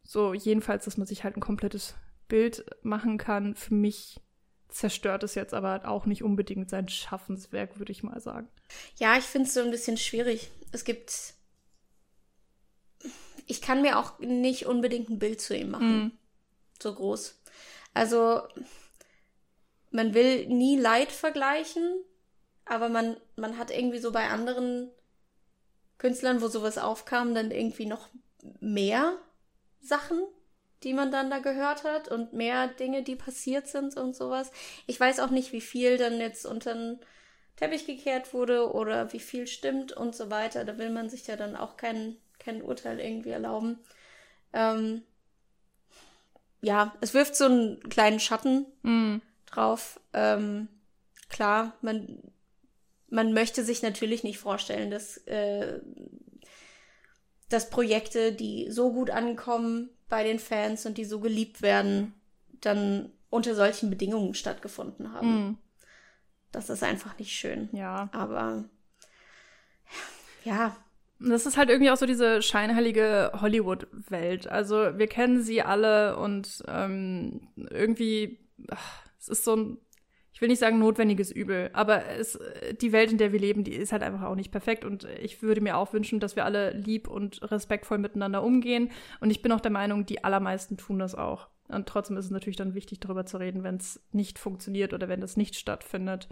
so 0.05 0.35
jedenfalls, 0.35 0.85
dass 0.85 0.99
man 0.99 1.07
sich 1.07 1.25
halt 1.25 1.37
ein 1.37 1.41
komplettes 1.41 1.95
Bild 2.29 2.65
machen 2.83 3.19
kann. 3.19 3.55
Für 3.55 3.75
mich 3.75 4.21
zerstört 4.69 5.23
es 5.23 5.35
jetzt 5.35 5.55
aber 5.55 5.87
auch 5.87 6.07
nicht 6.07 6.23
unbedingt 6.23 6.71
sein 6.71 6.89
Schaffenswerk, 6.89 7.79
würde 7.79 7.93
ich 7.93 8.03
mal 8.03 8.21
sagen. 8.21 8.49
Ja, 8.97 9.17
ich 9.17 9.25
finde 9.25 9.49
es 9.49 9.55
so 9.55 9.61
ein 9.61 9.71
bisschen 9.71 9.97
schwierig. 9.97 10.51
Es 10.71 10.85
gibt. 10.85 11.35
Ich 13.47 13.61
kann 13.61 13.83
mir 13.83 13.99
auch 13.99 14.19
nicht 14.21 14.67
unbedingt 14.67 15.11
ein 15.11 15.19
Bild 15.19 15.41
zu 15.41 15.57
ihm 15.57 15.71
machen. 15.71 16.05
Mm. 16.05 16.13
So 16.81 16.95
groß. 16.95 17.42
Also, 17.95 18.43
man 19.91 20.15
will 20.15 20.47
nie 20.47 20.79
Leid 20.79 21.13
vergleichen, 21.13 22.03
aber 22.65 22.89
man, 22.89 23.17
man 23.37 23.59
hat 23.59 23.71
irgendwie 23.71 23.99
so 23.99 24.13
bei 24.13 24.29
anderen 24.29 24.91
Künstlern, 25.99 26.41
wo 26.41 26.49
sowas 26.49 26.79
aufkam, 26.79 27.35
dann 27.35 27.51
irgendwie 27.51 27.87
noch 27.87 28.09
mehr 28.61 29.19
Sachen, 29.81 30.21
die 30.83 30.95
man 30.95 31.13
dann 31.13 31.31
da 31.31 31.39
gehört 31.39 31.85
hat 31.85 32.09
und 32.09 32.33
mehr 32.33 32.69
Dinge, 32.69 33.03
die 33.03 33.17
passiert 33.17 33.69
sind 33.69 33.97
und 33.97 34.17
sowas. 34.17 34.51
Ich 34.87 34.99
weiß 34.99 35.21
auch 35.21 35.31
nicht, 35.31 35.53
wie 35.53 35.61
viel 35.61 35.99
dann 35.99 36.19
jetzt 36.19 36.47
unter 36.47 36.75
den 36.75 37.01
Teppich 37.57 37.87
gekehrt 37.87 38.35
wurde 38.35 38.73
oder 38.73 39.13
wie 39.13 39.21
viel 39.21 39.47
stimmt 39.47 39.93
und 39.93 40.17
so 40.17 40.31
weiter. 40.31 40.65
Da 40.65 40.79
will 40.79 40.91
man 40.91 41.09
sich 41.09 41.27
ja 41.27 41.37
dann 41.37 41.55
auch 41.55 41.77
kein, 41.77 42.17
kein 42.39 42.63
Urteil 42.63 42.99
irgendwie 42.99 43.31
erlauben. 43.31 43.79
Ähm, 44.53 45.03
ja, 46.63 46.95
es 47.01 47.13
wirft 47.13 47.37
so 47.37 47.45
einen 47.45 47.81
kleinen 47.89 48.21
Schatten 48.21 48.67
Mm. 48.83 49.17
drauf. 49.47 50.01
Ähm, 50.13 50.69
klar, 51.29 51.75
man, 51.83 52.23
man 53.09 53.33
möchte 53.35 53.65
sich 53.65 53.83
natürlich 53.83 54.23
nicht 54.25 54.39
vorstellen, 54.39 54.91
dass, 54.91 55.19
äh, 55.27 55.81
dass 57.49 57.69
Projekte, 57.69 58.33
die 58.33 58.71
so 58.71 58.93
gut 58.93 59.11
ankommen 59.11 59.91
bei 60.09 60.25
den 60.25 60.39
Fans 60.39 60.87
und 60.87 60.97
die 60.97 61.05
so 61.05 61.21
geliebt 61.21 61.61
werden, 61.63 62.15
dann 62.61 63.13
unter 63.29 63.55
solchen 63.55 63.91
Bedingungen 63.91 64.35
stattgefunden 64.35 65.13
haben. 65.13 65.49
Mm. 65.51 65.59
Das 66.53 66.71
ist 66.71 66.83
einfach 66.83 67.19
nicht 67.19 67.33
schön. 67.33 67.69
Ja. 67.73 68.09
Aber 68.13 68.65
ja, 70.45 70.77
Das 71.25 71.47
ist 71.47 71.57
halt 71.57 71.71
irgendwie 71.71 71.91
auch 71.91 71.97
so 71.97 72.07
diese 72.07 72.43
scheinheilige 72.43 73.33
Hollywood-Welt. 73.41 74.49
Also 74.49 74.99
wir 74.99 75.07
kennen 75.07 75.43
sie 75.43 75.63
alle 75.63 76.17
und 76.17 76.63
ähm, 76.69 77.49
irgendwie, 77.71 78.41
ach, 78.69 79.03
es 79.19 79.29
ist 79.29 79.45
so 79.45 79.57
ein, 79.57 79.79
ich 80.33 80.41
will 80.41 80.49
nicht 80.49 80.59
sagen 80.59 80.79
notwendiges 80.79 81.31
Übel, 81.31 81.71
aber 81.75 82.07
es, 82.07 82.39
die 82.81 82.93
Welt, 82.93 83.13
in 83.13 83.19
der 83.19 83.33
wir 83.33 83.39
leben, 83.39 83.63
die 83.63 83.75
ist 83.75 83.93
halt 83.93 84.03
einfach 84.03 84.23
auch 84.23 84.35
nicht 84.35 84.51
perfekt 84.51 84.85
und 84.85 85.05
ich 85.23 85.43
würde 85.43 85.61
mir 85.61 85.77
auch 85.77 85.93
wünschen, 85.93 86.19
dass 86.19 86.35
wir 86.35 86.45
alle 86.45 86.73
lieb 86.73 87.07
und 87.07 87.41
respektvoll 87.51 87.99
miteinander 87.99 88.43
umgehen 88.43 88.91
und 89.21 89.31
ich 89.31 89.43
bin 89.43 89.53
auch 89.53 89.61
der 89.61 89.71
Meinung, 89.71 90.07
die 90.07 90.25
allermeisten 90.25 90.77
tun 90.77 90.99
das 90.99 91.15
auch. 91.15 91.49
Und 91.69 91.89
trotzdem 91.89 92.17
ist 92.17 92.27
es 92.27 92.31
natürlich 92.31 92.57
dann 92.57 92.75
wichtig, 92.75 93.01
darüber 93.01 93.25
zu 93.25 93.39
reden, 93.39 93.63
wenn 93.63 93.77
es 93.77 94.01
nicht 94.13 94.39
funktioniert 94.39 94.93
oder 94.93 95.09
wenn 95.09 95.21
das 95.21 95.37
nicht 95.37 95.55
stattfindet. 95.55 96.29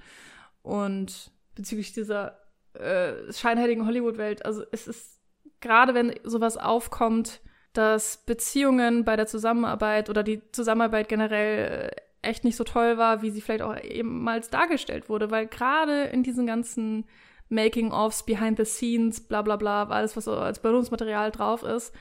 Und 0.63 1.31
bezüglich 1.55 1.93
dieser 1.93 2.40
äh, 2.75 3.33
scheinheiligen 3.33 3.87
Hollywood-Welt. 3.87 4.45
Also 4.45 4.65
es 4.73 4.87
ist 4.87 5.21
gerade, 5.61 5.95
wenn 5.95 6.15
sowas 6.25 6.57
aufkommt, 6.57 7.41
dass 7.73 8.19
Beziehungen 8.25 9.05
bei 9.05 9.17
der 9.17 9.27
Zusammenarbeit 9.27 10.11
oder 10.11 10.23
die 10.23 10.43
Zusammenarbeit 10.53 11.09
generell 11.09 11.91
äh, 11.91 12.27
echt 12.29 12.45
nicht 12.45 12.57
so 12.57 12.65
toll 12.65 12.99
war, 12.99 13.23
wie 13.23 13.31
sie 13.31 13.41
vielleicht 13.41 13.63
auch 13.63 13.77
ehemals 13.77 14.51
dargestellt 14.51 15.09
wurde, 15.09 15.31
weil 15.31 15.47
gerade 15.47 16.05
in 16.05 16.23
diesen 16.23 16.47
ganzen 16.47 17.07
Making-ofs, 17.49 18.25
Behind 18.25 18.59
the 18.59 18.65
Scenes, 18.65 19.21
bla 19.21 19.43
bla 19.43 19.57
bla, 19.57 19.85
alles, 19.85 20.17
was 20.17 20.25
so 20.25 20.35
als 20.35 20.61
Bildungsmaterial 20.61 21.31
drauf 21.31 21.63
ist, 21.63 21.95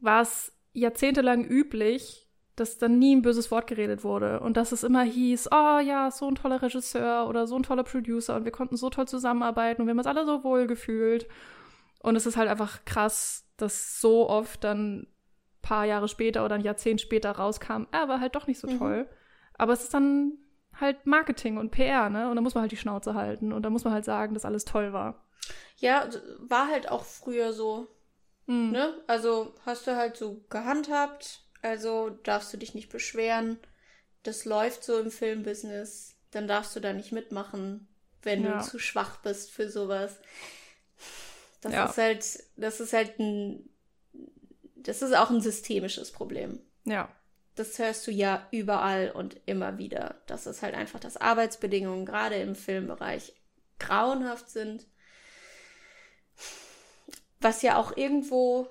war 0.00 0.22
es 0.22 0.52
jahrzehntelang 0.72 1.44
üblich, 1.44 2.28
dass 2.60 2.78
dann 2.78 2.98
nie 2.98 3.16
ein 3.16 3.22
böses 3.22 3.50
Wort 3.50 3.66
geredet 3.66 4.04
wurde 4.04 4.40
und 4.40 4.56
dass 4.56 4.70
es 4.72 4.84
immer 4.84 5.02
hieß, 5.02 5.48
oh 5.52 5.78
ja, 5.80 6.10
so 6.10 6.28
ein 6.28 6.34
toller 6.36 6.60
Regisseur 6.62 7.26
oder 7.28 7.46
so 7.46 7.56
ein 7.56 7.62
toller 7.62 7.82
Producer 7.84 8.36
und 8.36 8.44
wir 8.44 8.52
konnten 8.52 8.76
so 8.76 8.90
toll 8.90 9.08
zusammenarbeiten 9.08 9.80
und 9.82 9.86
wir 9.88 9.90
haben 9.92 9.98
uns 9.98 10.06
alle 10.06 10.24
so 10.26 10.44
wohl 10.44 10.66
gefühlt. 10.66 11.26
Und 12.02 12.16
es 12.16 12.26
ist 12.26 12.36
halt 12.36 12.48
einfach 12.48 12.84
krass, 12.84 13.46
dass 13.56 14.00
so 14.00 14.28
oft 14.28 14.62
dann 14.64 15.00
ein 15.00 15.06
paar 15.62 15.84
Jahre 15.84 16.08
später 16.08 16.44
oder 16.44 16.54
ein 16.54 16.60
Jahrzehnt 16.62 17.00
später 17.00 17.32
rauskam, 17.32 17.84
er 17.92 18.08
war 18.08 18.20
halt 18.20 18.34
doch 18.36 18.46
nicht 18.46 18.58
so 18.60 18.68
Mhm. 18.68 18.78
toll. 18.78 19.08
Aber 19.54 19.72
es 19.74 19.82
ist 19.82 19.92
dann 19.94 20.38
halt 20.80 21.04
Marketing 21.06 21.58
und 21.58 21.70
PR, 21.70 22.08
ne? 22.08 22.30
Und 22.30 22.36
da 22.36 22.42
muss 22.42 22.54
man 22.54 22.62
halt 22.62 22.72
die 22.72 22.76
Schnauze 22.78 23.14
halten 23.14 23.52
und 23.52 23.62
da 23.62 23.70
muss 23.70 23.84
man 23.84 23.92
halt 23.92 24.04
sagen, 24.06 24.32
dass 24.34 24.44
alles 24.46 24.64
toll 24.64 24.92
war. 24.92 25.26
ja, 25.76 26.08
war 26.38 26.68
halt 26.68 26.90
auch 26.90 27.04
früher 27.04 27.52
so. 27.52 27.88
Mhm. 28.46 28.70
Ne? 28.72 28.94
Also 29.06 29.54
hast 29.66 29.86
du 29.86 29.96
halt 29.96 30.16
so 30.16 30.42
gehandhabt, 30.50 31.42
also 31.62 32.10
darfst 32.10 32.52
du 32.52 32.56
dich 32.56 32.74
nicht 32.74 32.90
beschweren. 32.90 33.58
Das 34.22 34.44
läuft 34.44 34.84
so 34.84 34.98
im 34.98 35.10
Filmbusiness. 35.10 36.14
Dann 36.30 36.46
darfst 36.48 36.76
du 36.76 36.80
da 36.80 36.92
nicht 36.92 37.12
mitmachen, 37.12 37.88
wenn 38.22 38.44
Ja. 38.44 38.58
du 38.58 38.64
zu 38.64 38.78
schwach 38.78 39.18
bist 39.22 39.50
für 39.50 39.68
sowas. 39.70 40.16
Das 41.60 41.72
Ja. 41.72 41.86
ist 41.86 41.98
halt, 41.98 42.44
das 42.56 42.80
ist 42.80 42.92
halt 42.92 43.18
ein, 43.18 43.68
das 44.76 45.02
ist 45.02 45.14
auch 45.14 45.30
ein 45.30 45.40
systemisches 45.40 46.12
Problem. 46.12 46.60
Ja. 46.84 47.14
Das 47.56 47.78
hörst 47.78 48.06
du 48.06 48.10
ja 48.10 48.46
überall 48.52 49.10
und 49.10 49.36
immer 49.46 49.76
wieder. 49.76 50.22
Das 50.26 50.46
ist 50.46 50.62
halt 50.62 50.74
einfach, 50.74 51.00
dass 51.00 51.16
Arbeitsbedingungen 51.18 52.06
gerade 52.06 52.36
im 52.36 52.54
Filmbereich 52.54 53.34
grauenhaft 53.78 54.48
sind. 54.48 54.86
Was 57.40 57.62
ja 57.62 57.76
auch 57.76 57.96
irgendwo 57.96 58.68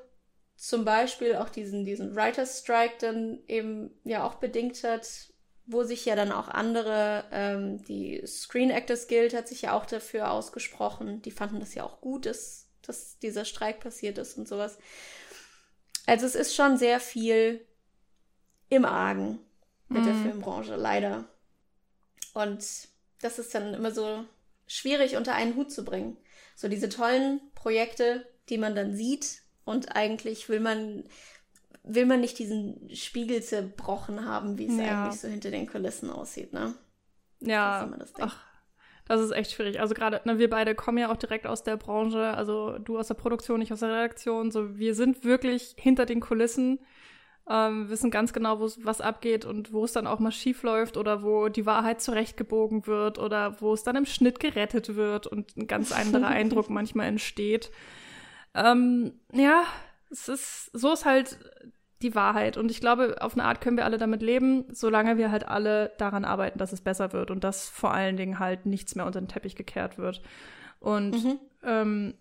zum 0.60 0.84
Beispiel 0.84 1.38
auch 1.38 1.48
diesen, 1.48 1.86
diesen 1.86 2.18
Writers 2.18 2.60
Strike 2.60 2.96
dann 3.00 3.40
eben 3.48 3.92
ja 4.04 4.28
auch 4.28 4.36
bedingt 4.36 4.84
hat, 4.84 5.08
wo 5.66 5.84
sich 5.84 6.04
ja 6.04 6.18
dann 6.18 6.34
auch 6.34 6.50
andere, 6.50 7.24
ähm, 7.32 7.82
die 7.86 8.22
Screen 8.28 8.70
Actors 8.70 9.08
Guild 9.08 9.34
hat 9.34 9.48
sich 9.48 9.62
ja 9.62 9.72
auch 9.74 9.86
dafür 9.86 10.32
ausgesprochen. 10.32 11.22
Die 11.22 11.32
fanden 11.32 11.62
das 11.62 11.76
ja 11.76 11.84
auch 11.86 12.02
gut, 12.02 12.26
dass, 12.26 12.68
dass 12.82 13.18
dieser 13.20 13.46
Streik 13.46 13.80
passiert 13.80 14.18
ist 14.18 14.38
und 14.38 14.50
sowas. 14.50 14.78
Also 16.06 16.26
es 16.26 16.36
ist 16.36 16.54
schon 16.54 16.78
sehr 16.78 17.00
viel 17.00 17.66
im 18.68 18.84
Argen 18.84 19.40
mit 19.88 20.06
der 20.06 20.14
Mhm. 20.14 20.24
Filmbranche, 20.24 20.76
leider. 20.76 21.24
Und 22.34 22.66
das 23.22 23.40
ist 23.40 23.56
dann 23.56 23.74
immer 23.74 23.92
so 23.92 24.26
schwierig 24.68 25.16
unter 25.16 25.36
einen 25.36 25.56
Hut 25.56 25.72
zu 25.72 25.86
bringen. 25.86 26.18
So 26.54 26.68
diese 26.68 26.90
tollen 26.90 27.40
Projekte, 27.56 28.28
die 28.50 28.58
man 28.58 28.76
dann 28.76 28.94
sieht 28.94 29.42
und 29.70 29.96
eigentlich 29.96 30.50
will 30.50 30.60
man 30.60 31.04
will 31.84 32.06
man 32.06 32.20
nicht 32.22 32.38
diesen 32.38 32.90
Spiegel 32.94 33.42
zerbrochen 33.42 34.26
haben, 34.26 34.58
wie 34.58 34.68
es 34.68 34.78
Ja. 34.78 35.04
eigentlich 35.04 35.20
so 35.22 35.28
hinter 35.28 35.50
den 35.50 35.66
Kulissen 35.68 36.10
aussieht, 36.10 36.54
ne? 36.54 36.76
Das 37.40 37.50
Ja, 37.50 37.86
das 37.98 38.14
Ding. 38.14 38.26
ach, 38.28 38.38
das 39.08 39.22
ist 39.22 39.32
echt 39.32 39.52
schwierig. 39.52 39.80
Also 39.80 39.96
gerade, 39.96 40.22
ne, 40.26 40.38
wir 40.38 40.50
beide 40.50 40.76
kommen 40.76 40.98
ja 40.98 41.12
auch 41.12 41.18
direkt 41.18 41.48
aus 41.48 41.64
der 41.64 41.78
Branche, 41.78 42.34
also 42.36 42.78
du 42.78 43.00
aus 43.00 43.08
der 43.08 43.16
Produktion, 43.16 43.62
ich 43.62 43.74
aus 43.74 43.80
der 43.80 43.90
Redaktion. 43.90 44.52
So, 44.52 44.78
wir 44.78 44.94
sind 44.94 45.24
wirklich 45.24 45.74
hinter 45.78 46.06
den 46.06 46.20
Kulissen, 46.20 46.80
ähm, 47.50 47.90
wissen 47.90 48.12
ganz 48.12 48.34
genau, 48.34 48.60
was 48.62 49.02
abgeht 49.02 49.46
und 49.46 49.74
wo 49.74 49.84
es 49.86 49.94
dann 49.94 50.06
auch 50.06 50.20
mal 50.20 50.32
schief 50.32 50.62
läuft 50.62 50.98
oder 50.98 51.24
wo 51.24 51.48
die 51.50 51.66
Wahrheit 51.66 52.02
zurechtgebogen 52.02 52.86
wird 52.86 53.18
oder 53.18 53.60
wo 53.62 53.74
es 53.74 53.82
dann 53.84 53.96
im 53.96 54.06
Schnitt 54.06 54.40
gerettet 54.40 54.96
wird 54.96 55.26
und 55.26 55.58
ein 55.58 55.66
ganz 55.68 55.92
anderer 55.92 56.28
Eindruck 56.40 56.70
manchmal 56.70 57.08
entsteht. 57.08 57.72
Ähm, 58.54 59.14
ja, 59.32 59.64
es 60.10 60.28
ist, 60.28 60.72
so 60.74 60.92
ist 60.94 61.06
halt 61.06 61.38
die 62.02 62.16
Wahrheit. 62.16 62.58
Und 62.58 62.72
ich 62.72 62.80
glaube, 62.80 63.18
auf 63.22 63.34
eine 63.34 63.44
Art 63.44 63.62
können 63.62 63.78
wir 63.78 63.86
alle 63.86 63.98
damit 63.98 64.22
leben, 64.22 64.66
solange 64.72 65.18
wir 65.18 65.32
halt 65.32 65.48
alle 65.48 65.92
daran 65.98 66.26
arbeiten, 66.26 66.58
dass 66.58 66.72
es 66.74 66.82
besser 66.82 67.12
wird 67.14 67.30
und 67.32 67.44
dass 67.44 67.70
vor 67.70 67.94
allen 67.94 68.18
Dingen 68.18 68.40
halt 68.40 68.66
nichts 68.66 68.96
mehr 68.96 69.06
unter 69.06 69.20
den 69.22 69.28
Teppich 69.28 69.56
gekehrt 69.56 69.98
wird. 69.98 70.22
Und 70.80 71.12
Mhm. 71.12 71.40
ähm, 71.64 72.14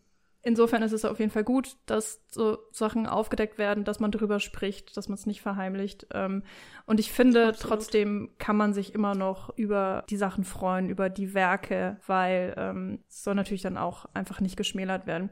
insofern 0.42 0.82
ist 0.82 0.92
es 0.92 1.04
auf 1.04 1.20
jeden 1.20 1.30
Fall 1.30 1.44
gut, 1.44 1.76
dass 1.86 2.24
so 2.28 2.58
Sachen 2.72 3.06
aufgedeckt 3.06 3.56
werden, 3.56 3.84
dass 3.84 4.00
man 4.00 4.10
drüber 4.10 4.40
spricht, 4.40 4.96
dass 4.96 5.08
man 5.08 5.14
es 5.14 5.26
nicht 5.26 5.42
verheimlicht. 5.42 6.08
Ähm, 6.12 6.42
und 6.86 6.98
ich 6.98 7.12
finde, 7.12 7.48
Absolut. 7.48 7.78
trotzdem 7.78 8.30
kann 8.38 8.56
man 8.56 8.72
sich 8.72 8.94
immer 8.94 9.14
noch 9.14 9.56
über 9.56 10.04
die 10.10 10.16
Sachen 10.16 10.42
freuen, 10.42 10.88
über 10.90 11.08
die 11.08 11.34
Werke, 11.34 11.98
weil 12.08 12.52
ähm, 12.56 13.04
es 13.08 13.22
soll 13.22 13.36
natürlich 13.36 13.62
dann 13.62 13.76
auch 13.78 14.06
einfach 14.12 14.40
nicht 14.40 14.56
geschmälert 14.56 15.06
werden. 15.06 15.30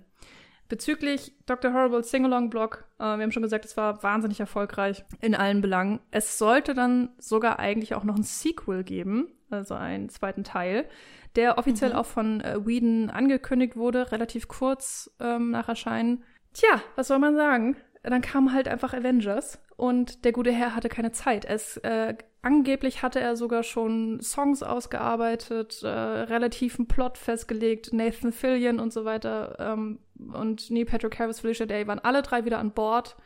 Bezüglich 0.68 1.32
Dr. 1.46 1.72
Horrible 1.72 2.02
Singalong-Blog, 2.02 2.84
äh, 2.98 3.02
wir 3.02 3.22
haben 3.22 3.32
schon 3.32 3.42
gesagt, 3.42 3.64
es 3.64 3.76
war 3.76 4.02
wahnsinnig 4.02 4.40
erfolgreich 4.40 5.04
in 5.20 5.34
allen 5.34 5.60
Belangen. 5.60 6.00
Es 6.10 6.38
sollte 6.38 6.74
dann 6.74 7.10
sogar 7.18 7.58
eigentlich 7.58 7.94
auch 7.94 8.04
noch 8.04 8.16
ein 8.16 8.24
Sequel 8.24 8.82
geben, 8.82 9.28
also 9.50 9.74
einen 9.74 10.08
zweiten 10.08 10.42
Teil, 10.42 10.88
der 11.36 11.58
offiziell 11.58 11.90
Mhm. 11.90 11.96
auch 11.96 12.06
von 12.06 12.40
äh, 12.40 12.66
Whedon 12.66 13.10
angekündigt 13.10 13.76
wurde, 13.76 14.10
relativ 14.10 14.48
kurz 14.48 15.10
ähm, 15.20 15.50
nach 15.50 15.68
Erscheinen. 15.68 16.24
Tja, 16.52 16.80
was 16.96 17.08
soll 17.08 17.18
man 17.18 17.36
sagen? 17.36 17.76
Dann 18.08 18.22
kam 18.22 18.52
halt 18.52 18.68
einfach 18.68 18.94
Avengers 18.94 19.58
und 19.76 20.24
der 20.24 20.32
gute 20.32 20.52
Herr 20.52 20.76
hatte 20.76 20.88
keine 20.88 21.10
Zeit. 21.10 21.44
Es 21.44 21.76
äh, 21.78 22.14
angeblich 22.40 23.02
hatte 23.02 23.18
er 23.18 23.36
sogar 23.36 23.64
schon 23.64 24.20
Songs 24.22 24.62
ausgearbeitet, 24.62 25.82
äh, 25.82 25.88
relativen 25.88 26.86
Plot 26.86 27.18
festgelegt, 27.18 27.92
Nathan 27.92 28.32
Fillion 28.32 28.78
und 28.78 28.92
so 28.92 29.04
weiter 29.04 29.56
ähm, 29.58 29.98
und 30.32 30.70
Neil 30.70 30.84
Patrick 30.84 31.18
Harris, 31.18 31.40
Felicia 31.40 31.66
Day 31.66 31.86
waren 31.88 31.98
alle 31.98 32.22
drei 32.22 32.44
wieder 32.44 32.58
an 32.58 32.70
Bord. 32.70 33.16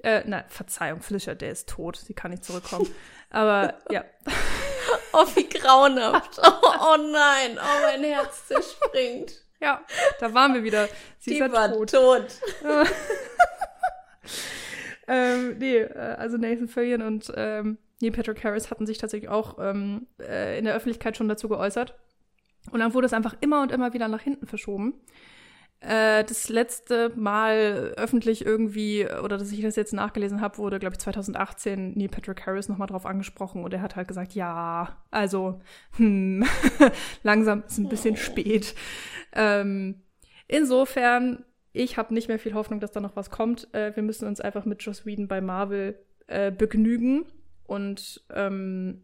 Äh, 0.00 0.22
na, 0.26 0.44
Verzeihung, 0.48 1.00
Felicia 1.00 1.34
Day 1.34 1.50
ist 1.50 1.68
tot, 1.68 1.96
sie 1.96 2.14
kann 2.14 2.32
nicht 2.32 2.44
zurückkommen. 2.44 2.88
Aber 3.30 3.78
ja, 3.90 4.04
Oh, 5.12 5.26
wie 5.34 5.48
grauenhaft. 5.48 6.38
Oh, 6.42 6.50
oh 6.80 6.96
nein, 6.96 7.58
oh, 7.58 7.82
mein 7.82 8.02
Herz 8.04 8.46
zerspringt. 8.48 9.32
ja, 9.60 9.82
da 10.20 10.32
waren 10.32 10.54
wir 10.54 10.62
wieder. 10.64 10.88
Sie 11.18 11.30
Die 11.30 11.36
ist 11.36 11.40
ja 11.40 11.52
war 11.52 11.70
tot. 11.72 11.90
tot. 11.92 12.26
ähm, 15.08 15.58
nee, 15.58 15.78
äh, 15.78 16.16
also 16.18 16.36
Nathan 16.36 16.68
Fillion 16.68 17.02
und 17.02 17.32
ähm, 17.36 17.78
Neil 18.00 18.12
Patrick 18.12 18.42
Harris 18.42 18.70
hatten 18.70 18.86
sich 18.86 18.98
tatsächlich 18.98 19.30
auch 19.30 19.58
ähm, 19.60 20.06
äh, 20.20 20.58
in 20.58 20.64
der 20.64 20.74
Öffentlichkeit 20.74 21.16
schon 21.16 21.28
dazu 21.28 21.48
geäußert. 21.48 21.94
Und 22.70 22.80
dann 22.80 22.94
wurde 22.94 23.06
es 23.06 23.12
einfach 23.12 23.36
immer 23.40 23.62
und 23.62 23.72
immer 23.72 23.92
wieder 23.92 24.08
nach 24.08 24.22
hinten 24.22 24.46
verschoben. 24.46 24.94
Äh, 25.80 26.22
das 26.24 26.48
letzte 26.48 27.10
Mal 27.16 27.92
öffentlich 27.96 28.46
irgendwie, 28.46 29.04
oder 29.04 29.36
dass 29.36 29.50
ich 29.50 29.62
das 29.62 29.74
jetzt 29.74 29.92
nachgelesen 29.92 30.40
habe, 30.40 30.58
wurde, 30.58 30.78
glaube 30.78 30.94
ich, 30.94 31.00
2018 31.00 31.94
Neil 31.94 32.08
Patrick 32.08 32.46
Harris 32.46 32.68
nochmal 32.68 32.86
drauf 32.86 33.04
angesprochen 33.04 33.64
und 33.64 33.74
er 33.74 33.82
hat 33.82 33.96
halt 33.96 34.06
gesagt, 34.06 34.34
ja, 34.34 34.96
also, 35.10 35.60
hm, 35.96 36.44
langsam 37.24 37.64
ist 37.66 37.78
ein 37.78 37.88
bisschen 37.88 38.16
spät. 38.16 38.76
Ähm, 39.32 40.02
insofern, 40.46 41.44
ich 41.72 41.96
habe 41.96 42.14
nicht 42.14 42.28
mehr 42.28 42.38
viel 42.38 42.54
Hoffnung, 42.54 42.80
dass 42.80 42.92
da 42.92 43.00
noch 43.00 43.16
was 43.16 43.30
kommt. 43.30 43.72
Äh, 43.74 43.96
wir 43.96 44.02
müssen 44.02 44.28
uns 44.28 44.40
einfach 44.40 44.64
mit 44.64 44.82
Joss 44.82 45.06
Whedon 45.06 45.28
bei 45.28 45.40
Marvel 45.40 45.98
äh, 46.26 46.50
begnügen 46.50 47.26
und 47.64 48.24
ähm, 48.30 49.02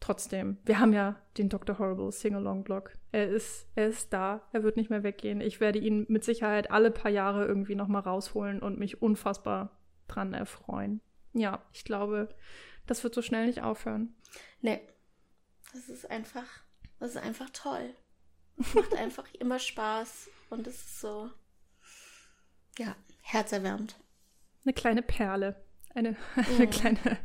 trotzdem, 0.00 0.58
wir 0.64 0.80
haben 0.80 0.92
ja 0.92 1.16
den 1.36 1.48
Dr. 1.48 1.78
Horrible 1.78 2.12
Sing-Along-Blog. 2.12 2.92
Er 3.12 3.28
ist, 3.28 3.68
er 3.74 3.88
ist 3.88 4.12
da, 4.12 4.42
er 4.52 4.62
wird 4.62 4.76
nicht 4.76 4.90
mehr 4.90 5.02
weggehen. 5.02 5.40
Ich 5.40 5.60
werde 5.60 5.78
ihn 5.78 6.06
mit 6.08 6.24
Sicherheit 6.24 6.70
alle 6.70 6.90
paar 6.90 7.10
Jahre 7.10 7.46
irgendwie 7.46 7.74
nochmal 7.74 8.02
rausholen 8.02 8.60
und 8.60 8.78
mich 8.78 9.00
unfassbar 9.00 9.78
dran 10.08 10.34
erfreuen. 10.34 11.00
Ja, 11.32 11.62
ich 11.72 11.84
glaube, 11.84 12.28
das 12.86 13.04
wird 13.04 13.14
so 13.14 13.22
schnell 13.22 13.46
nicht 13.46 13.62
aufhören. 13.62 14.14
Nee. 14.60 14.80
Das 15.72 15.88
ist 15.88 16.10
einfach, 16.10 16.46
das 16.98 17.10
ist 17.10 17.18
einfach 17.18 17.50
toll. 17.50 17.94
Es 18.58 18.74
macht 18.74 18.94
einfach 18.96 19.26
immer 19.38 19.58
Spaß 19.58 20.30
und 20.50 20.66
es 20.66 20.76
ist 20.76 21.00
so, 21.00 21.30
ja, 22.78 22.96
herzerwärmend. 23.22 23.96
Eine 24.64 24.72
kleine 24.72 25.02
Perle. 25.02 25.56
Eine, 25.94 26.16
eine 26.36 26.66
mm. 26.66 26.70
kleine 26.70 27.18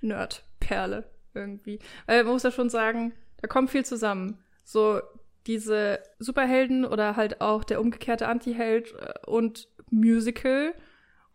Nerd-Perle 0.00 1.10
irgendwie. 1.34 1.78
Weil 2.06 2.24
man 2.24 2.32
muss 2.32 2.42
ja 2.42 2.50
schon 2.50 2.70
sagen, 2.70 3.12
da 3.40 3.48
kommt 3.48 3.70
viel 3.70 3.84
zusammen. 3.84 4.42
So 4.64 5.00
diese 5.46 6.00
Superhelden 6.18 6.84
oder 6.84 7.16
halt 7.16 7.40
auch 7.40 7.62
der 7.64 7.80
umgekehrte 7.80 8.26
Anti-Held 8.28 8.94
äh, 8.94 9.14
und 9.26 9.68
Musical 9.90 10.74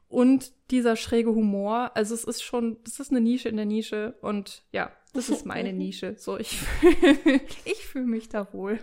und 0.10 0.52
dieser 0.72 0.98
schräge 0.98 1.34
Humor. 1.34 1.92
Also 1.96 2.14
es 2.14 2.26
ist 2.26 2.44
schon, 2.44 2.78
das 2.84 3.00
ist 3.00 3.12
eine 3.12 3.22
Nische 3.22 3.48
in 3.48 3.56
der 3.56 3.66
Nische 3.66 4.16
und 4.22 4.64
ja, 4.72 4.92
das 5.14 5.30
ist 5.30 5.46
meine 5.46 5.72
Nische. 5.74 6.16
So, 6.18 6.38
ich, 6.38 6.60
ich 7.66 7.86
fühle 7.86 8.08
mich 8.08 8.28
da 8.28 8.52
wohl. 8.54 8.80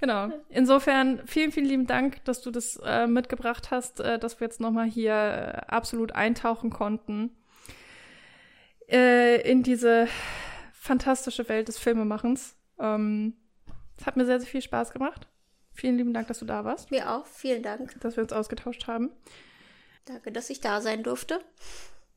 Genau. 0.00 0.30
Insofern 0.48 1.26
vielen, 1.26 1.52
vielen 1.52 1.66
lieben 1.66 1.86
Dank, 1.86 2.24
dass 2.24 2.40
du 2.40 2.50
das 2.50 2.80
äh, 2.84 3.06
mitgebracht 3.06 3.70
hast, 3.70 4.00
äh, 4.00 4.18
dass 4.18 4.40
wir 4.40 4.46
jetzt 4.46 4.60
nochmal 4.60 4.86
hier 4.86 5.12
äh, 5.12 5.72
absolut 5.72 6.12
eintauchen 6.12 6.70
konnten 6.70 7.36
äh, 8.88 9.40
in 9.48 9.62
diese 9.62 10.08
fantastische 10.72 11.48
Welt 11.48 11.68
des 11.68 11.78
Filmemachens. 11.78 12.56
Ähm, 12.78 13.34
es 13.98 14.06
hat 14.06 14.16
mir 14.16 14.24
sehr, 14.24 14.40
sehr 14.40 14.48
viel 14.48 14.62
Spaß 14.62 14.92
gemacht. 14.92 15.28
Vielen 15.72 15.96
lieben 15.96 16.12
Dank, 16.12 16.28
dass 16.28 16.40
du 16.40 16.44
da 16.44 16.64
warst. 16.64 16.90
Mir 16.90 17.10
auch. 17.10 17.26
Vielen 17.26 17.62
Dank. 17.62 18.00
Dass 18.00 18.16
wir 18.16 18.22
uns 18.22 18.32
ausgetauscht 18.32 18.86
haben. 18.86 19.10
Danke, 20.06 20.32
dass 20.32 20.50
ich 20.50 20.60
da 20.60 20.80
sein 20.80 21.02
durfte. 21.02 21.40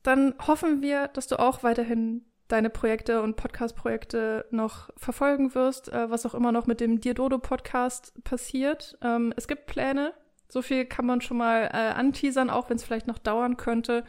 Dann 0.02 0.34
hoffen 0.46 0.82
wir, 0.82 1.08
dass 1.08 1.28
du 1.28 1.38
auch 1.38 1.62
weiterhin 1.62 2.24
deine 2.52 2.70
Projekte 2.70 3.22
und 3.22 3.36
Podcast-Projekte 3.36 4.44
noch 4.50 4.90
verfolgen 4.96 5.54
wirst, 5.54 5.90
äh, 5.90 6.10
was 6.10 6.26
auch 6.26 6.34
immer 6.34 6.52
noch 6.52 6.66
mit 6.66 6.80
dem 6.80 7.00
Diododo-Podcast 7.00 8.12
passiert. 8.24 8.98
Ähm, 9.02 9.32
es 9.36 9.48
gibt 9.48 9.66
Pläne. 9.66 10.12
So 10.48 10.60
viel 10.60 10.84
kann 10.84 11.06
man 11.06 11.22
schon 11.22 11.38
mal 11.38 11.70
äh, 11.72 11.94
anteasern, 11.94 12.50
auch 12.50 12.68
wenn 12.68 12.76
es 12.76 12.84
vielleicht 12.84 13.06
noch 13.06 13.18
dauern 13.18 13.56
könnte. 13.56 14.04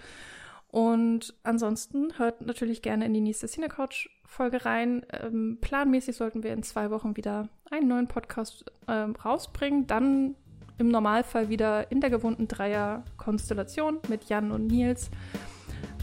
Und 0.67 1.35
ansonsten 1.43 2.17
hört 2.17 2.41
natürlich 2.41 2.81
gerne 2.81 3.05
in 3.05 3.13
die 3.13 3.21
nächste 3.21 3.47
Cinecouch-Folge 3.47 4.65
rein. 4.65 5.05
Ähm, 5.13 5.59
planmäßig 5.61 6.17
sollten 6.17 6.43
wir 6.43 6.51
in 6.51 6.63
zwei 6.63 6.89
Wochen 6.89 7.15
wieder 7.15 7.47
einen 7.71 7.87
neuen 7.87 8.07
Podcast 8.07 8.65
ähm, 8.89 9.15
rausbringen. 9.15 9.87
Dann 9.87 10.35
im 10.79 10.89
Normalfall 10.89 11.47
wieder 11.47 11.91
in 11.91 12.01
der 12.01 12.09
gewohnten 12.09 12.47
Dreier-Konstellation 12.49 13.99
mit 14.09 14.25
Jan 14.25 14.51
und 14.51 14.67
Nils. 14.67 15.11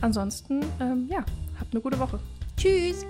Ansonsten, 0.00 0.64
ähm, 0.80 1.06
ja, 1.10 1.24
habt 1.60 1.72
eine 1.72 1.80
gute 1.80 1.98
Woche. 1.98 2.18
Tschüss! 2.56 3.06